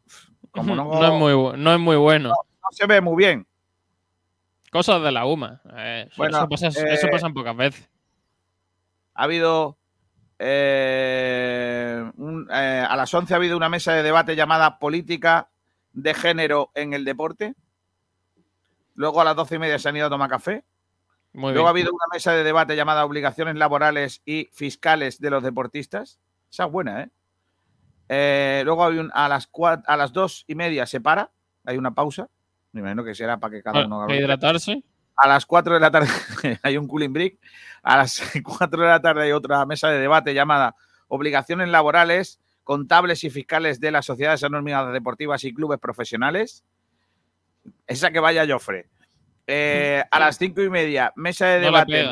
como 0.52 0.76
no, 0.76 0.86
No 0.86 1.06
es 1.06 1.14
muy, 1.20 1.58
no 1.60 1.74
es 1.74 1.80
muy 1.80 1.96
bueno. 1.98 2.30
no 2.30 2.36
se 2.72 2.88
ve 2.88 3.00
muy 3.02 3.16
bien. 3.16 3.46
Cosas 4.72 5.02
de 5.04 5.12
la 5.12 5.26
UMA. 5.26 5.62
eh, 5.78 6.10
Bueno, 6.18 6.38
eso, 6.38 6.50
pasa, 6.50 6.68
eso 6.68 6.82
eh, 7.08 7.32
pocas 7.34 7.56
veces. 7.56 7.90
Ha 9.16 9.24
habido. 9.24 9.78
eh, 10.40 12.12
un- 12.18 12.48
eh, 12.52 12.86
a 12.88 12.96
las 12.96 13.14
11 13.14 13.34
ha 13.34 13.38
habido 13.38 13.58
una 13.58 13.70
mesa 13.70 13.94
de 13.94 14.04
debate 14.04 14.36
llamada 14.36 14.80
Política 14.80 15.50
de 15.94 16.14
Género 16.14 16.72
en 16.76 16.94
el 16.94 17.04
Deporte. 17.06 17.56
Luego 18.96 19.22
a 19.22 19.26
las 19.26 19.36
12 19.36 19.56
y 19.56 19.60
media 19.60 19.78
se 19.80 19.90
han 19.90 19.98
ido 19.98 20.08
a 20.08 20.10
tomar 20.10 20.30
café. 20.30 20.64
Muy 21.34 21.54
Luego 21.54 21.68
ha 21.68 21.72
habido 21.72 21.92
una 21.94 22.06
mesa 22.12 22.34
de 22.34 22.44
debate 22.44 22.76
llamada 22.76 23.06
Obligaciones 23.06 23.56
laborales 23.56 24.22
y 24.26 24.50
fiscales 24.52 25.20
de 25.20 25.30
los 25.30 25.44
deportistas. 25.44 26.20
Esa 26.52 26.66
es 26.66 26.72
buena, 26.72 27.04
¿eh? 27.04 27.10
Eh, 28.10 28.62
luego 28.66 28.84
hay 28.86 28.98
un- 28.98 29.12
a, 29.14 29.30
las 29.30 29.48
a 29.86 29.98
las 29.98 30.12
dos 30.12 30.44
y 30.48 30.56
media 30.56 30.86
se 30.88 31.00
para. 31.00 31.30
Hay 31.66 31.78
una 31.78 31.94
pausa. 31.94 32.28
Me 32.72 32.82
imagino 32.82 33.04
que 33.04 33.14
será 33.14 33.38
para 33.38 33.52
que 33.52 33.62
cada 33.64 33.86
uno 33.86 34.06
Para 34.08 34.16
hidratarse. 34.20 34.84
a 35.16 35.28
las 35.28 35.46
4 35.46 35.76
de 35.76 35.80
la 35.80 35.92
tarde 35.92 36.08
hay 36.64 36.78
un 36.78 36.88
cooling 36.88 37.14
break. 37.14 37.38
A 37.84 37.98
las 37.98 38.20
4 38.44 38.82
de 38.82 38.88
la 38.88 39.00
tarde 39.02 39.24
hay 39.24 39.32
otra 39.32 39.64
mesa 39.66 39.90
de 39.90 40.00
debate 40.00 40.34
llamada 40.34 40.76
Obligaciones 41.08 41.70
laborales, 41.70 42.40
contables 42.64 43.24
y 43.24 43.30
fiscales 43.30 43.80
de 43.80 43.92
las 43.92 44.06
sociedades 44.06 44.44
anónimas 44.44 44.92
deportivas 44.94 45.44
y 45.44 45.54
clubes 45.54 45.80
profesionales. 45.80 46.64
Esa 47.88 48.12
que 48.12 48.20
vaya 48.20 48.46
Joffre. 48.48 48.90
Eh, 49.52 50.04
a 50.12 50.20
las 50.20 50.38
cinco 50.38 50.62
y 50.62 50.70
media, 50.70 51.12
mesa 51.16 51.48
de 51.48 51.60
No 51.60 51.66
debate 51.66 52.06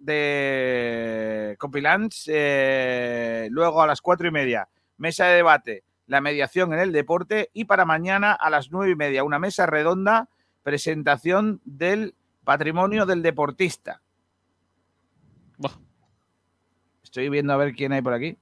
de 0.00 1.56
Copilans. 1.56 2.24
eh, 2.26 3.46
luego 3.52 3.80
a 3.80 3.86
las 3.86 4.00
cuatro 4.00 4.26
y 4.26 4.32
media, 4.32 4.68
mesa 4.96 5.26
de 5.26 5.36
debate, 5.36 5.84
la 6.08 6.20
mediación 6.20 6.72
en 6.72 6.80
el 6.80 6.90
deporte. 6.90 7.50
Y 7.52 7.66
para 7.66 7.84
mañana 7.84 8.32
a 8.32 8.50
las 8.50 8.72
nueve 8.72 8.90
y 8.90 8.96
media, 8.96 9.22
una 9.22 9.38
mesa 9.38 9.66
redonda, 9.66 10.28
presentación 10.64 11.60
del 11.64 12.16
patrimonio 12.42 13.06
del 13.06 13.22
deportista. 13.22 14.02
Buah. 15.58 15.78
Estoy 17.04 17.28
viendo 17.28 17.52
a 17.52 17.56
ver 17.56 17.72
quién 17.76 17.92
hay 17.92 18.02
por 18.02 18.14
aquí. 18.14 18.36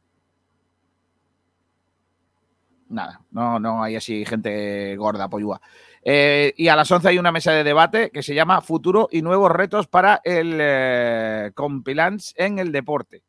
Nada, 2.89 3.21
no, 3.31 3.59
no 3.59 3.83
hay 3.83 3.97
así 3.97 4.25
gente 4.25 4.97
gorda, 4.97 5.29
pollúa. 5.29 5.61
Eh, 6.05 6.53
y 6.57 6.69
a 6.69 6.77
las 6.77 6.91
11 6.91 7.09
hay 7.09 7.19
una 7.19 7.31
mesa 7.31 7.53
de 7.53 7.63
debate 7.63 8.11
que 8.11 8.23
se 8.23 8.35
llama 8.35 8.61
Futuro 8.61 9.09
y 9.11 9.23
nuevos 9.23 9.51
retos 9.51 9.87
para 9.87 10.21
el 10.25 10.59
eh, 10.61 11.53
Compilance 11.55 12.35
en 12.37 12.59
el 12.59 12.73
deporte. 12.73 13.23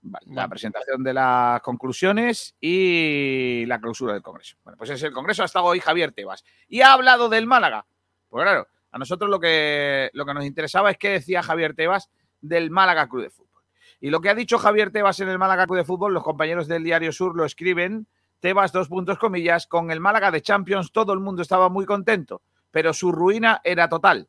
Vale, 0.00 0.26
La 0.28 0.48
presentación 0.48 1.04
de 1.04 1.14
las 1.14 1.60
conclusiones 1.60 2.56
y 2.60 3.64
la 3.66 3.80
clausura 3.80 4.14
del 4.14 4.22
Congreso. 4.22 4.56
Bueno, 4.64 4.76
pues 4.76 4.90
es 4.90 5.02
el 5.02 5.12
Congreso. 5.12 5.42
Ha 5.42 5.46
estado 5.46 5.66
hoy 5.66 5.80
Javier 5.80 6.12
Tebas. 6.12 6.44
Y 6.66 6.80
ha 6.80 6.92
hablado 6.92 7.28
del 7.28 7.46
Málaga. 7.46 7.86
Pues 8.28 8.44
claro, 8.44 8.66
a 8.90 8.98
nosotros 8.98 9.30
lo 9.30 9.38
que, 9.38 10.10
lo 10.12 10.24
que 10.24 10.34
nos 10.34 10.44
interesaba 10.44 10.90
es 10.90 10.98
qué 10.98 11.10
decía 11.10 11.42
Javier 11.42 11.74
Tebas 11.74 12.10
del 12.40 12.70
Málaga 12.70 13.08
Club 13.08 13.22
de 13.22 13.30
Fútbol. 13.30 13.62
Y 14.00 14.10
lo 14.10 14.20
que 14.20 14.28
ha 14.28 14.34
dicho 14.34 14.58
Javier 14.58 14.90
Tebas 14.90 15.20
en 15.20 15.28
el 15.28 15.38
Málaga 15.38 15.66
Club 15.66 15.78
de 15.78 15.84
Fútbol, 15.84 16.14
los 16.14 16.22
compañeros 16.22 16.68
del 16.68 16.84
Diario 16.84 17.12
Sur 17.12 17.36
lo 17.36 17.44
escriben. 17.44 18.06
Tebas, 18.40 18.72
dos 18.72 18.88
puntos 18.88 19.18
comillas, 19.18 19.66
con 19.66 19.90
el 19.90 20.00
Málaga 20.00 20.30
de 20.30 20.42
Champions 20.42 20.92
todo 20.92 21.12
el 21.12 21.20
mundo 21.20 21.42
estaba 21.42 21.68
muy 21.68 21.84
contento, 21.84 22.42
pero 22.70 22.92
su 22.92 23.10
ruina 23.10 23.60
era 23.64 23.88
total. 23.88 24.28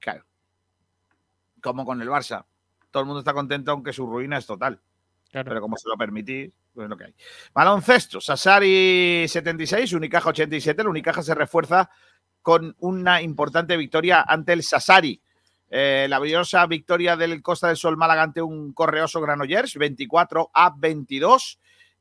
Claro. 0.00 0.24
Como 1.62 1.84
con 1.84 2.00
el 2.00 2.08
Barça. 2.08 2.44
Todo 2.90 3.02
el 3.02 3.06
mundo 3.06 3.20
está 3.20 3.34
contento 3.34 3.72
aunque 3.72 3.92
su 3.92 4.06
ruina 4.06 4.38
es 4.38 4.46
total. 4.46 4.80
Claro. 5.30 5.48
Pero 5.50 5.60
como 5.60 5.76
se 5.76 5.88
lo 5.88 5.96
permitís, 5.96 6.50
pues 6.72 6.84
es 6.84 6.90
lo 6.90 6.96
que 6.96 7.04
hay. 7.04 7.14
Baloncesto, 7.52 8.20
Sassari 8.20 9.26
76, 9.28 9.92
Unicaja 9.92 10.30
87. 10.30 10.80
El 10.80 10.88
Unicaja 10.88 11.22
se 11.22 11.34
refuerza 11.34 11.90
con 12.40 12.74
una 12.78 13.20
importante 13.20 13.76
victoria 13.76 14.24
ante 14.26 14.54
el 14.54 14.62
Sassari. 14.62 15.20
Eh, 15.70 16.06
la 16.08 16.18
brillosa 16.18 16.66
victoria 16.66 17.16
del 17.16 17.42
Costa 17.42 17.68
del 17.68 17.76
Sol 17.76 17.96
Málaga 17.96 18.22
ante 18.22 18.40
un 18.40 18.72
correoso 18.72 19.20
Granollers, 19.20 19.76
24 19.76 20.50
a 20.52 20.74
22. 20.76 21.58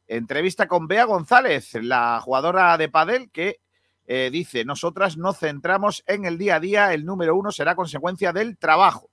Entrevista 0.08 0.68
con 0.68 0.88
Bea 0.88 1.04
González, 1.04 1.74
la 1.82 2.22
jugadora 2.22 2.78
de 2.78 2.88
Padel, 2.88 3.30
que 3.30 3.60
eh, 4.06 4.30
dice: 4.32 4.64
Nosotras 4.64 5.18
nos 5.18 5.40
centramos 5.40 6.04
en 6.08 6.26
el 6.26 6.38
día 6.38 6.56
a 6.56 6.60
día, 6.62 6.94
el 6.94 7.06
número 7.06 7.36
uno 7.36 7.52
será 7.52 7.76
consecuencia 7.76 8.32
del 8.32 8.58
trabajo. 8.58 9.10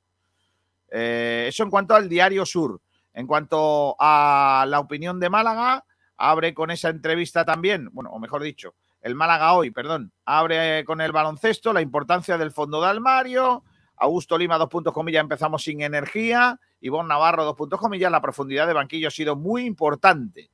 Eh, 0.90 1.46
eso 1.48 1.64
en 1.64 1.70
cuanto 1.70 1.94
al 1.94 2.08
Diario 2.08 2.46
Sur. 2.46 2.80
En 3.12 3.26
cuanto 3.26 3.96
a 3.98 4.64
la 4.68 4.80
opinión 4.80 5.20
de 5.20 5.30
Málaga, 5.30 5.84
abre 6.16 6.52
con 6.52 6.70
esa 6.70 6.88
entrevista 6.88 7.44
también, 7.44 7.88
bueno, 7.92 8.10
o 8.10 8.18
mejor 8.18 8.42
dicho, 8.42 8.74
el 9.00 9.14
Málaga 9.14 9.52
hoy, 9.52 9.70
perdón, 9.70 10.12
abre 10.24 10.84
con 10.84 11.00
el 11.00 11.12
baloncesto, 11.12 11.72
la 11.72 11.80
importancia 11.80 12.38
del 12.38 12.50
fondo 12.52 12.80
de 12.80 12.88
armario. 12.88 13.62
Augusto 13.96 14.36
Lima, 14.36 14.58
dos 14.58 14.68
puntos 14.68 14.92
comillas, 14.92 15.22
empezamos 15.22 15.62
sin 15.62 15.82
energía. 15.82 16.58
Ivonne 16.80 17.08
Navarro, 17.08 17.44
dos 17.44 17.56
puntos 17.56 17.80
comillas, 17.80 18.10
la 18.10 18.20
profundidad 18.20 18.66
de 18.66 18.72
banquillo 18.72 19.08
ha 19.08 19.10
sido 19.10 19.36
muy 19.36 19.64
importante. 19.64 20.50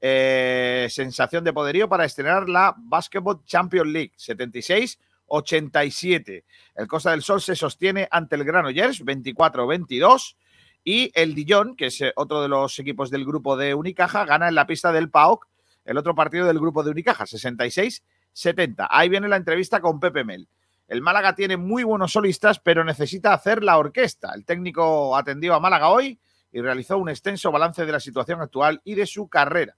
Eh, 0.00 0.86
sensación 0.90 1.42
de 1.42 1.52
poderío 1.52 1.88
para 1.88 2.04
estrenar 2.04 2.48
la 2.48 2.74
Basketball 2.76 3.42
Champions 3.44 3.88
League, 3.88 4.12
76-87. 4.18 6.44
El 6.74 6.86
Costa 6.86 7.10
del 7.10 7.22
Sol 7.22 7.40
se 7.40 7.56
sostiene 7.56 8.06
ante 8.10 8.36
el 8.36 8.44
Granollers, 8.44 9.04
24-22. 9.04 10.36
Y 10.84 11.10
el 11.14 11.34
Dijon, 11.34 11.74
que 11.74 11.86
es 11.86 12.00
eh, 12.00 12.12
otro 12.14 12.42
de 12.42 12.48
los 12.48 12.78
equipos 12.78 13.10
del 13.10 13.24
grupo 13.24 13.56
de 13.56 13.74
Unicaja, 13.74 14.24
gana 14.24 14.48
en 14.48 14.54
la 14.54 14.68
pista 14.68 14.92
del 14.92 15.10
PAOK, 15.10 15.48
el 15.84 15.98
otro 15.98 16.14
partido 16.14 16.46
del 16.46 16.60
grupo 16.60 16.84
de 16.84 16.90
Unicaja, 16.90 17.24
66-70. 17.24 18.86
Ahí 18.90 19.08
viene 19.08 19.26
la 19.26 19.36
entrevista 19.36 19.80
con 19.80 19.98
Pepe 19.98 20.22
Mel. 20.22 20.48
El 20.88 21.02
Málaga 21.02 21.34
tiene 21.34 21.56
muy 21.56 21.82
buenos 21.82 22.12
solistas, 22.12 22.60
pero 22.60 22.84
necesita 22.84 23.32
hacer 23.32 23.64
la 23.64 23.78
orquesta. 23.78 24.32
El 24.34 24.44
técnico 24.44 25.16
atendió 25.16 25.54
a 25.54 25.60
Málaga 25.60 25.88
hoy 25.88 26.18
y 26.52 26.60
realizó 26.60 26.96
un 26.98 27.08
extenso 27.08 27.50
balance 27.50 27.84
de 27.84 27.92
la 27.92 28.00
situación 28.00 28.40
actual 28.40 28.80
y 28.84 28.94
de 28.94 29.06
su 29.06 29.28
carrera. 29.28 29.76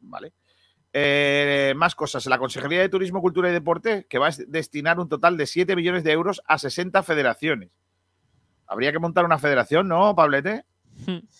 Vale. 0.00 0.32
Eh, 0.94 1.72
más 1.76 1.94
cosas. 1.94 2.26
La 2.26 2.38
Consejería 2.38 2.80
de 2.80 2.88
Turismo, 2.88 3.20
Cultura 3.20 3.48
y 3.48 3.52
Deporte, 3.52 4.06
que 4.08 4.18
va 4.18 4.28
a 4.28 4.32
destinar 4.46 4.98
un 4.98 5.08
total 5.08 5.36
de 5.36 5.46
7 5.46 5.76
millones 5.76 6.04
de 6.04 6.12
euros 6.12 6.42
a 6.46 6.58
60 6.58 7.02
federaciones. 7.02 7.70
Habría 8.66 8.92
que 8.92 8.98
montar 8.98 9.24
una 9.24 9.38
federación, 9.38 9.88
¿no, 9.88 10.14
Pablete? 10.14 10.64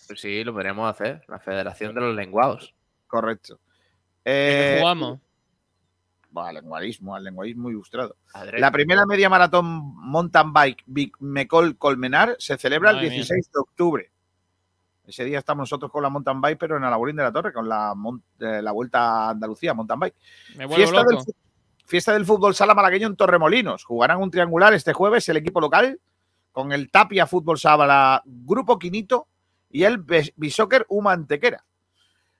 Pues 0.07 0.21
sí, 0.21 0.43
lo 0.43 0.53
podríamos 0.53 0.89
hacer. 0.89 1.23
La 1.27 1.39
Federación 1.39 1.93
de 1.95 2.01
los 2.01 2.15
Lenguados. 2.15 2.73
Correcto. 3.07 3.59
¿De 4.23 4.75
Eh, 4.75 4.75
qué 4.77 4.81
Buah, 6.33 6.51
lenguarismo, 6.51 7.15
al 7.15 7.23
lenguarismo 7.23 7.69
ilustrado. 7.69 8.17
Adrede. 8.33 8.59
La 8.59 8.71
primera 8.71 9.05
media 9.05 9.29
maratón 9.29 9.65
mountain 9.95 10.51
bike 10.51 10.83
Vic 10.87 11.15
Mecol 11.19 11.77
Colmenar 11.77 12.35
se 12.39 12.57
celebra 12.57 12.89
el 12.89 12.95
Madre 12.97 13.09
mía. 13.09 13.17
16 13.17 13.51
de 13.51 13.59
octubre. 13.59 14.11
Ese 15.05 15.25
día 15.25 15.37
estamos 15.37 15.63
nosotros 15.63 15.91
con 15.91 16.01
la 16.01 16.09
mountain 16.09 16.41
bike, 16.41 16.57
pero 16.57 16.77
en 16.77 16.83
Alaborín 16.83 17.15
de 17.15 17.23
la 17.23 17.31
Torre, 17.31 17.53
con 17.53 17.69
la, 17.69 17.93
eh, 18.39 18.61
la 18.63 18.71
vuelta 18.71 19.27
a 19.27 19.29
Andalucía, 19.29 19.73
mountain 19.73 19.99
bike. 19.99 20.15
Me 20.55 20.67
Fiesta 20.67 21.03
del, 21.03 21.19
fiesta 21.85 22.23
fútbol 22.23 22.55
sala 22.55 22.73
malagueño 22.73 23.07
en 23.07 23.15
Torremolinos. 23.15 23.83
Jugarán 23.83 24.19
un 24.19 24.31
triangular 24.31 24.73
este 24.73 24.93
jueves 24.93 25.29
el 25.29 25.37
equipo 25.37 25.61
local 25.61 25.99
con 26.51 26.71
el 26.71 26.89
Tapia 26.89 27.27
Fútbol 27.27 27.59
Sala 27.59 28.23
Grupo 28.25 28.79
Quinito 28.79 29.27
y 29.69 29.83
el 29.83 30.03
Bisóquer 30.35 30.85
Humantequera. 30.89 31.63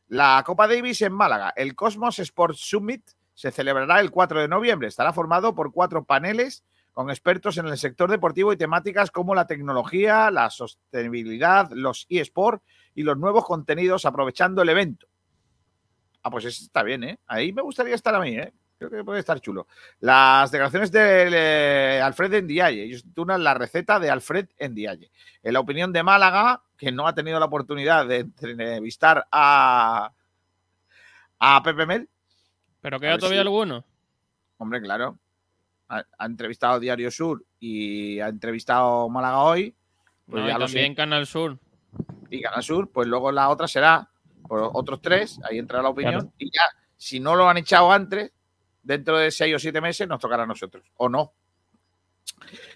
La 0.07 0.41
Copa 0.45 0.67
Davis 0.67 1.01
en 1.01 1.13
Málaga. 1.13 1.53
El 1.55 1.75
Cosmos 1.75 2.19
Sports 2.19 2.59
Summit 2.59 3.03
se 3.33 3.51
celebrará 3.51 3.99
el 3.99 4.11
4 4.11 4.41
de 4.41 4.47
noviembre. 4.47 4.87
Estará 4.87 5.13
formado 5.13 5.55
por 5.55 5.71
cuatro 5.71 6.03
paneles 6.03 6.63
con 6.91 7.09
expertos 7.09 7.57
en 7.57 7.67
el 7.67 7.77
sector 7.77 8.09
deportivo 8.09 8.53
y 8.53 8.57
temáticas 8.57 9.09
como 9.09 9.33
la 9.33 9.47
tecnología, 9.47 10.29
la 10.29 10.49
sostenibilidad, 10.49 11.71
los 11.71 12.05
eSports 12.09 12.63
y 12.93 13.03
los 13.03 13.17
nuevos 13.17 13.45
contenidos 13.45 14.05
aprovechando 14.05 14.61
el 14.61 14.69
evento. 14.69 15.07
Ah, 16.21 16.29
pues 16.29 16.45
eso 16.45 16.63
está 16.63 16.83
bien, 16.83 17.03
¿eh? 17.03 17.19
Ahí 17.27 17.51
me 17.51 17.63
gustaría 17.63 17.95
estar 17.95 18.13
a 18.13 18.19
mí, 18.19 18.37
¿eh? 18.37 18.53
Creo 18.77 18.89
que 18.89 19.03
puede 19.03 19.19
estar 19.19 19.39
chulo. 19.39 19.67
Las 19.99 20.51
declaraciones 20.51 20.91
de 20.91 22.01
Alfred 22.03 22.43
Ndiaye. 22.43 22.83
Ellos 22.83 23.03
titulan 23.03 23.43
la 23.43 23.53
receta 23.53 23.99
de 23.99 24.09
Alfred 24.09 24.49
Ndiaye. 24.59 25.09
En 25.41 25.53
la 25.53 25.59
opinión 25.59 25.93
de 25.93 26.03
Málaga, 26.03 26.61
que 26.77 26.91
no 26.91 27.07
ha 27.07 27.15
tenido 27.15 27.39
la 27.39 27.45
oportunidad 27.45 28.05
de 28.05 28.17
entrevistar 28.19 29.25
a, 29.31 30.11
a 31.39 31.63
Pepe 31.63 31.85
Mel. 31.85 32.09
¿Pero 32.83 32.99
queda 32.99 33.17
todavía 33.17 33.39
si- 33.41 33.47
alguno? 33.47 33.83
Hombre, 34.57 34.79
claro. 34.81 35.17
ha, 35.89 36.03
ha 36.17 36.25
entrevistado 36.25 36.79
Diario 36.79 37.09
Sur 37.09 37.43
y 37.59 38.19
ha 38.19 38.27
entrevistado 38.27 39.09
Málaga 39.09 39.39
hoy. 39.43 39.75
Pues 40.29 40.41
No, 40.43 40.47
ya 40.49 40.55
y 40.55 40.59
lo 40.59 40.67
sé. 40.67 40.73
también 40.75 40.95
Canal 40.95 41.25
Sur. 41.25 41.57
y 42.29 42.41
Canal 42.41 42.63
Sur, 42.63 42.89
pues 42.91 43.07
luego 43.07 43.31
la 43.31 43.49
otra 43.49 43.67
será 43.67 44.07
por 44.47 44.69
otros 44.73 45.01
tres, 45.01 45.39
ahí 45.49 45.57
entra 45.57 45.81
la 45.81 45.89
opinión, 45.89 46.13
Claro. 46.21 46.33
y 46.37 46.45
ya, 46.51 46.61
si 46.97 47.19
no 47.19 47.35
lo 47.35 47.47
han 47.49 47.57
echado 47.57 47.91
antes, 47.91 48.31
dentro 48.83 49.17
de 49.17 49.31
seis 49.31 49.55
o 49.55 49.59
siete 49.59 49.79
meses, 49.81 50.07
nos 50.07 50.19
tocará 50.19 50.43
a 50.43 50.47
nosotros, 50.47 50.83
o 50.97 51.07
no. 51.09 51.31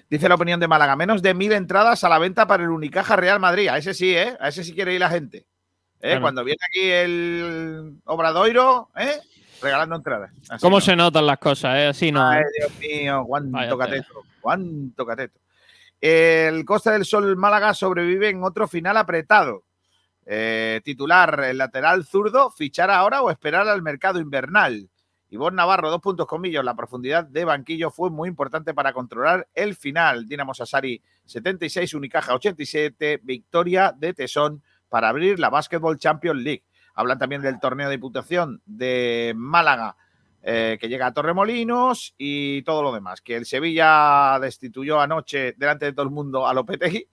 Dice 0.09 0.29
la 0.29 0.35
opinión 0.35 0.59
de 0.59 0.67
Málaga, 0.67 0.95
menos 0.95 1.21
de 1.21 1.33
mil 1.33 1.51
entradas 1.51 2.03
a 2.03 2.09
la 2.09 2.19
venta 2.19 2.47
para 2.47 2.63
el 2.63 2.69
Unicaja 2.69 3.15
Real 3.17 3.39
Madrid. 3.39 3.67
A 3.67 3.77
ese 3.77 3.93
sí, 3.93 4.15
¿eh? 4.15 4.37
A 4.39 4.47
ese 4.49 4.63
sí 4.63 4.73
quiere 4.73 4.93
ir 4.93 4.99
la 5.01 5.09
gente. 5.09 5.39
¿eh? 5.39 5.45
Claro. 5.99 6.21
Cuando 6.21 6.43
viene 6.45 6.59
aquí 6.69 6.89
el 6.89 7.97
Obradoiro, 8.05 8.89
¿eh? 8.95 9.19
Regalando 9.61 9.95
entradas. 9.95 10.31
Así 10.49 10.61
¿Cómo 10.61 10.77
no. 10.77 10.81
se 10.81 10.95
notan 10.95 11.25
las 11.25 11.39
cosas? 11.39 11.77
Eh? 11.77 11.87
Así 11.87 12.11
no. 12.11 12.27
Ay. 12.27 12.43
Dios 12.57 12.71
mío, 12.79 13.23
cuánto 13.27 13.57
tela. 13.57 13.77
cateto, 13.77 14.23
cuánto 14.41 15.05
cateto. 15.05 15.39
El 15.99 16.63
Costa 16.63 16.91
del 16.91 17.05
Sol 17.05 17.35
Málaga 17.35 17.73
sobrevive 17.73 18.29
en 18.29 18.43
otro 18.43 18.67
final 18.67 18.97
apretado. 18.97 19.63
Eh, 20.25 20.81
titular, 20.83 21.43
el 21.45 21.57
lateral 21.57 22.05
zurdo, 22.05 22.51
fichar 22.51 22.91
ahora 22.91 23.21
o 23.21 23.31
esperar 23.31 23.67
al 23.67 23.81
mercado 23.81 24.19
invernal. 24.19 24.89
Ivonne 25.29 25.57
Navarro, 25.57 25.89
dos 25.89 26.01
puntos 26.01 26.27
comillos. 26.27 26.63
La 26.63 26.75
profundidad 26.75 27.25
de 27.25 27.45
banquillo 27.45 27.91
fue 27.91 28.09
muy 28.09 28.29
importante 28.29 28.73
para 28.73 28.93
controlar 28.93 29.47
el 29.53 29.75
final. 29.75 30.27
Dinamo 30.27 30.53
Sassari 30.53 31.01
76, 31.25 31.93
Unicaja 31.95 32.33
87, 32.33 33.21
victoria 33.23 33.93
de 33.97 34.13
Tesón 34.13 34.61
para 34.87 35.09
abrir 35.09 35.39
la 35.39 35.49
Basketball 35.49 35.97
Champions 35.97 36.41
League. 36.41 36.63
Hablan 36.97 37.19
también 37.19 37.41
del 37.41 37.59
torneo 37.59 37.87
de 37.89 37.95
diputación 37.95 38.61
de 38.65 39.33
Málaga 39.35 39.95
eh, 40.41 40.77
que 40.81 40.89
llega 40.89 41.07
a 41.07 41.13
Torremolinos 41.13 42.15
y 42.17 42.63
todo 42.63 42.81
lo 42.81 42.91
demás. 42.91 43.21
Que 43.21 43.35
el 43.35 43.45
Sevilla 43.45 44.37
destituyó 44.41 44.99
anoche 44.99 45.53
delante 45.57 45.85
de 45.85 45.93
todo 45.93 46.03
el 46.05 46.11
mundo 46.11 46.47
a 46.47 46.53
Lopetegui. 46.53 47.07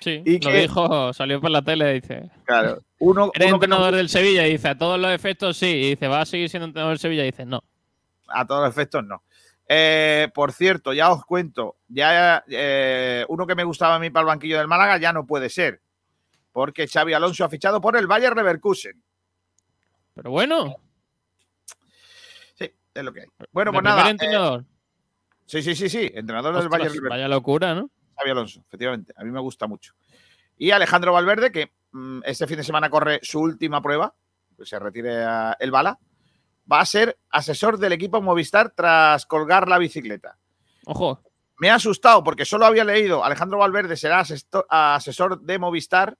Sí, 0.00 0.22
y 0.24 0.38
lo 0.40 0.50
que- 0.50 0.60
dijo, 0.62 1.12
salió 1.12 1.40
por 1.40 1.50
la 1.50 1.62
tele, 1.62 1.92
dice. 1.94 2.30
Claro, 2.44 2.82
uno, 2.98 3.30
¿Eres 3.34 3.48
uno 3.48 3.50
no- 3.50 3.64
entrenador 3.64 3.94
del 3.96 4.08
Sevilla? 4.08 4.46
Y 4.46 4.52
dice, 4.52 4.68
a 4.68 4.78
todos 4.78 4.98
los 5.00 5.10
efectos 5.12 5.56
sí. 5.56 5.66
Y 5.66 5.88
dice, 5.90 6.08
¿va 6.08 6.20
a 6.22 6.26
seguir 6.26 6.48
siendo 6.48 6.66
entrenador 6.66 6.92
del 6.92 6.98
Sevilla? 7.00 7.22
Y 7.22 7.30
dice, 7.30 7.44
no. 7.46 7.62
a 8.28 8.44
todos 8.46 8.62
los 8.62 8.70
efectos 8.70 9.04
no. 9.04 9.22
Eh, 9.68 10.28
por 10.34 10.52
cierto, 10.52 10.92
ya 10.92 11.10
os 11.10 11.24
cuento, 11.24 11.76
ya 11.88 12.44
eh, 12.48 13.24
uno 13.28 13.46
que 13.46 13.54
me 13.56 13.64
gustaba 13.64 13.96
a 13.96 13.98
mí 13.98 14.10
para 14.10 14.22
el 14.22 14.26
banquillo 14.28 14.58
del 14.58 14.68
Málaga 14.68 14.96
ya 14.98 15.12
no 15.12 15.26
puede 15.26 15.48
ser, 15.48 15.80
porque 16.56 16.88
Xavi 16.88 17.12
Alonso 17.12 17.44
ha 17.44 17.50
fichado 17.50 17.82
por 17.82 17.98
el 17.98 18.06
Bayer 18.06 18.34
Leverkusen. 18.34 19.02
Pero 20.14 20.30
bueno, 20.30 20.76
Sí, 22.54 22.72
es 22.94 23.04
lo 23.04 23.12
que 23.12 23.20
hay. 23.20 23.26
Bueno, 23.52 23.72
pues 23.72 23.84
nada. 23.84 23.96
primer 23.96 24.06
eh, 24.08 24.10
entrenador. 24.12 24.64
sí, 25.44 25.62
sí, 25.62 25.74
sí, 25.74 25.90
sí, 25.90 26.10
entrenador 26.14 26.54
del 26.54 26.62
Ostras, 26.64 26.70
Bayer 26.70 26.86
Leverkusen. 26.92 27.10
vaya 27.10 27.28
locura, 27.28 27.74
¿no? 27.74 27.90
Xavi 28.16 28.30
Alonso, 28.30 28.60
efectivamente. 28.66 29.12
A 29.18 29.24
mí 29.24 29.30
me 29.30 29.40
gusta 29.40 29.66
mucho. 29.66 29.92
Y 30.56 30.70
Alejandro 30.70 31.12
Valverde, 31.12 31.52
que 31.52 31.72
mm, 31.92 32.20
este 32.24 32.46
fin 32.46 32.56
de 32.56 32.64
semana 32.64 32.88
corre 32.88 33.20
su 33.22 33.38
última 33.40 33.82
prueba, 33.82 34.14
pues 34.56 34.70
se 34.70 34.78
retire 34.78 35.24
a- 35.24 35.58
el 35.60 35.70
bala, 35.70 35.98
va 36.72 36.80
a 36.80 36.86
ser 36.86 37.18
asesor 37.28 37.76
del 37.76 37.92
equipo 37.92 38.22
Movistar 38.22 38.70
tras 38.70 39.26
colgar 39.26 39.68
la 39.68 39.76
bicicleta. 39.76 40.38
Ojo, 40.86 41.20
Me 41.58 41.68
ha 41.68 41.74
asustado 41.74 42.24
porque 42.24 42.46
solo 42.46 42.64
había 42.64 42.84
leído 42.84 43.22
Alejandro 43.22 43.58
Valverde 43.58 43.96
será 43.98 44.24
asesor 44.70 45.40
de 45.42 45.58
Movistar 45.58 46.16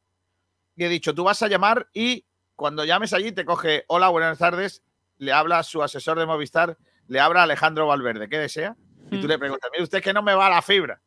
y 0.77 0.85
he 0.85 0.89
dicho, 0.89 1.15
tú 1.15 1.25
vas 1.25 1.43
a 1.43 1.49
llamar 1.49 1.89
y 1.93 2.25
cuando 2.55 2.85
llames 2.85 3.13
allí 3.13 3.33
te 3.33 3.45
coge, 3.45 3.85
hola, 3.89 4.09
buenas 4.09 4.39
tardes, 4.39 4.83
le 5.19 5.33
habla 5.33 5.63
su 5.63 5.83
asesor 5.83 6.19
de 6.19 6.27
Movistar, 6.27 6.77
le 7.09 7.21
habla 7.21 7.43
Alejandro 7.43 7.87
Valverde, 7.87 8.29
¿qué 8.29 8.39
desea? 8.39 8.77
Y 9.11 9.19
tú 9.21 9.27
Mm. 9.27 9.31
le 9.31 9.39
preguntas, 9.39 9.71
mire 9.73 9.85
usted 9.85 10.03
que 10.03 10.13
no 10.13 10.23
me 10.23 10.35
va 10.35 10.49
la 10.51 10.63
fibra. 10.63 11.01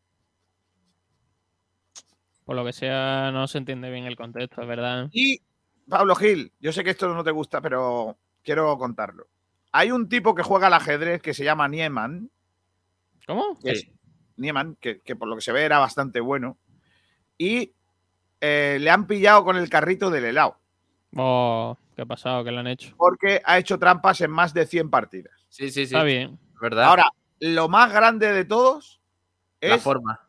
por 2.46 2.56
lo 2.56 2.66
que 2.66 2.74
sea, 2.74 3.30
no 3.32 3.48
se 3.48 3.60
entiende 3.60 3.92
bien 3.92 4.06
el 4.06 4.16
contexto, 4.16 4.64
es 4.64 4.68
verdad. 4.68 5.08
Y 5.12 5.40
Pablo 5.88 6.16
Gil, 6.16 6.52
yo 6.60 6.74
sé 6.74 6.84
que 6.84 6.90
esto 6.90 7.14
no 7.14 7.24
te 7.24 7.30
gusta, 7.30 7.62
pero 7.62 8.18
quiero 8.42 8.76
contarlo. 8.80 9.28
Hay 9.72 9.92
un 9.92 10.10
tipo 10.10 10.34
que 10.34 10.42
juega 10.42 10.66
al 10.66 10.74
ajedrez 10.74 11.22
que 11.22 11.36
se 11.36 11.44
llama 11.44 11.68
Nieman, 11.68 12.32
¿Cómo? 13.28 13.60
que, 13.60 13.70
es- 13.74 13.88
Nieman, 14.38 14.78
que, 14.78 15.00
que 15.02 15.16
por 15.16 15.28
lo 15.28 15.36
que 15.36 15.42
se 15.44 15.52
ve 15.52 15.62
era 15.64 15.78
bastante 15.78 16.22
bueno, 16.22 16.58
y 17.38 17.76
eh, 18.42 18.78
le 18.80 18.90
han 18.90 19.08
pillado 19.08 19.44
con 19.44 19.58
el 19.58 19.70
carrito 19.70 20.10
del 20.10 20.26
helado, 20.26 20.58
Oh, 21.16 21.76
¿qué 21.96 22.04
ha 22.04 22.06
pasado? 22.06 22.44
¿Qué 22.44 22.52
le 22.52 22.60
han 22.60 22.68
hecho? 22.68 22.94
porque 22.98 23.42
ha 23.44 23.58
hecho 23.58 23.80
trampas 23.80 24.22
en 24.22 24.30
más 24.32 24.54
de 24.54 24.66
100 24.68 24.90
partidas. 24.92 25.34
Sí, 25.50 25.66
sí, 25.72 25.86
sí. 25.88 25.96
Está 25.96 26.04
bien. 26.04 26.38
¿Verdad? 26.62 26.86
Ahora, 26.86 27.12
lo 27.40 27.68
más 27.70 27.92
grande 27.92 28.32
de 28.32 28.46
todos 28.46 29.02
la 29.62 29.76
es 29.76 29.82
forma. 29.82 30.28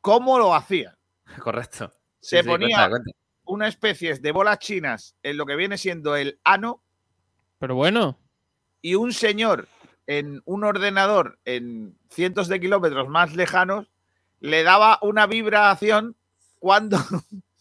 cómo 0.00 0.38
lo 0.38 0.54
hacía. 0.54 0.96
Correcto. 1.40 1.92
Se 2.20 2.38
Sí, 2.38 2.42
sí, 2.42 2.48
ponía 2.48 2.68
cuenta, 2.76 2.90
cuenta. 2.90 3.10
una 3.44 3.68
especie 3.68 4.14
de 4.14 4.32
bolas 4.32 4.58
chinas 4.60 5.14
en 5.22 5.36
lo 5.36 5.44
que 5.44 5.56
viene 5.56 5.76
siendo 5.76 6.16
el 6.16 6.38
ano 6.42 6.82
Pero 7.58 7.74
bueno, 7.74 8.18
y 8.80 8.94
un 8.94 9.12
señor 9.12 9.68
en 10.06 10.40
un 10.46 10.64
ordenador 10.64 11.38
en 11.44 11.98
cientos 12.10 12.48
de 12.48 12.60
kilómetros 12.60 13.08
más 13.08 13.34
lejanos 13.36 13.90
le 14.40 14.62
daba 14.62 14.98
una 15.02 15.26
vibración 15.26 16.16
cuando 16.64 16.96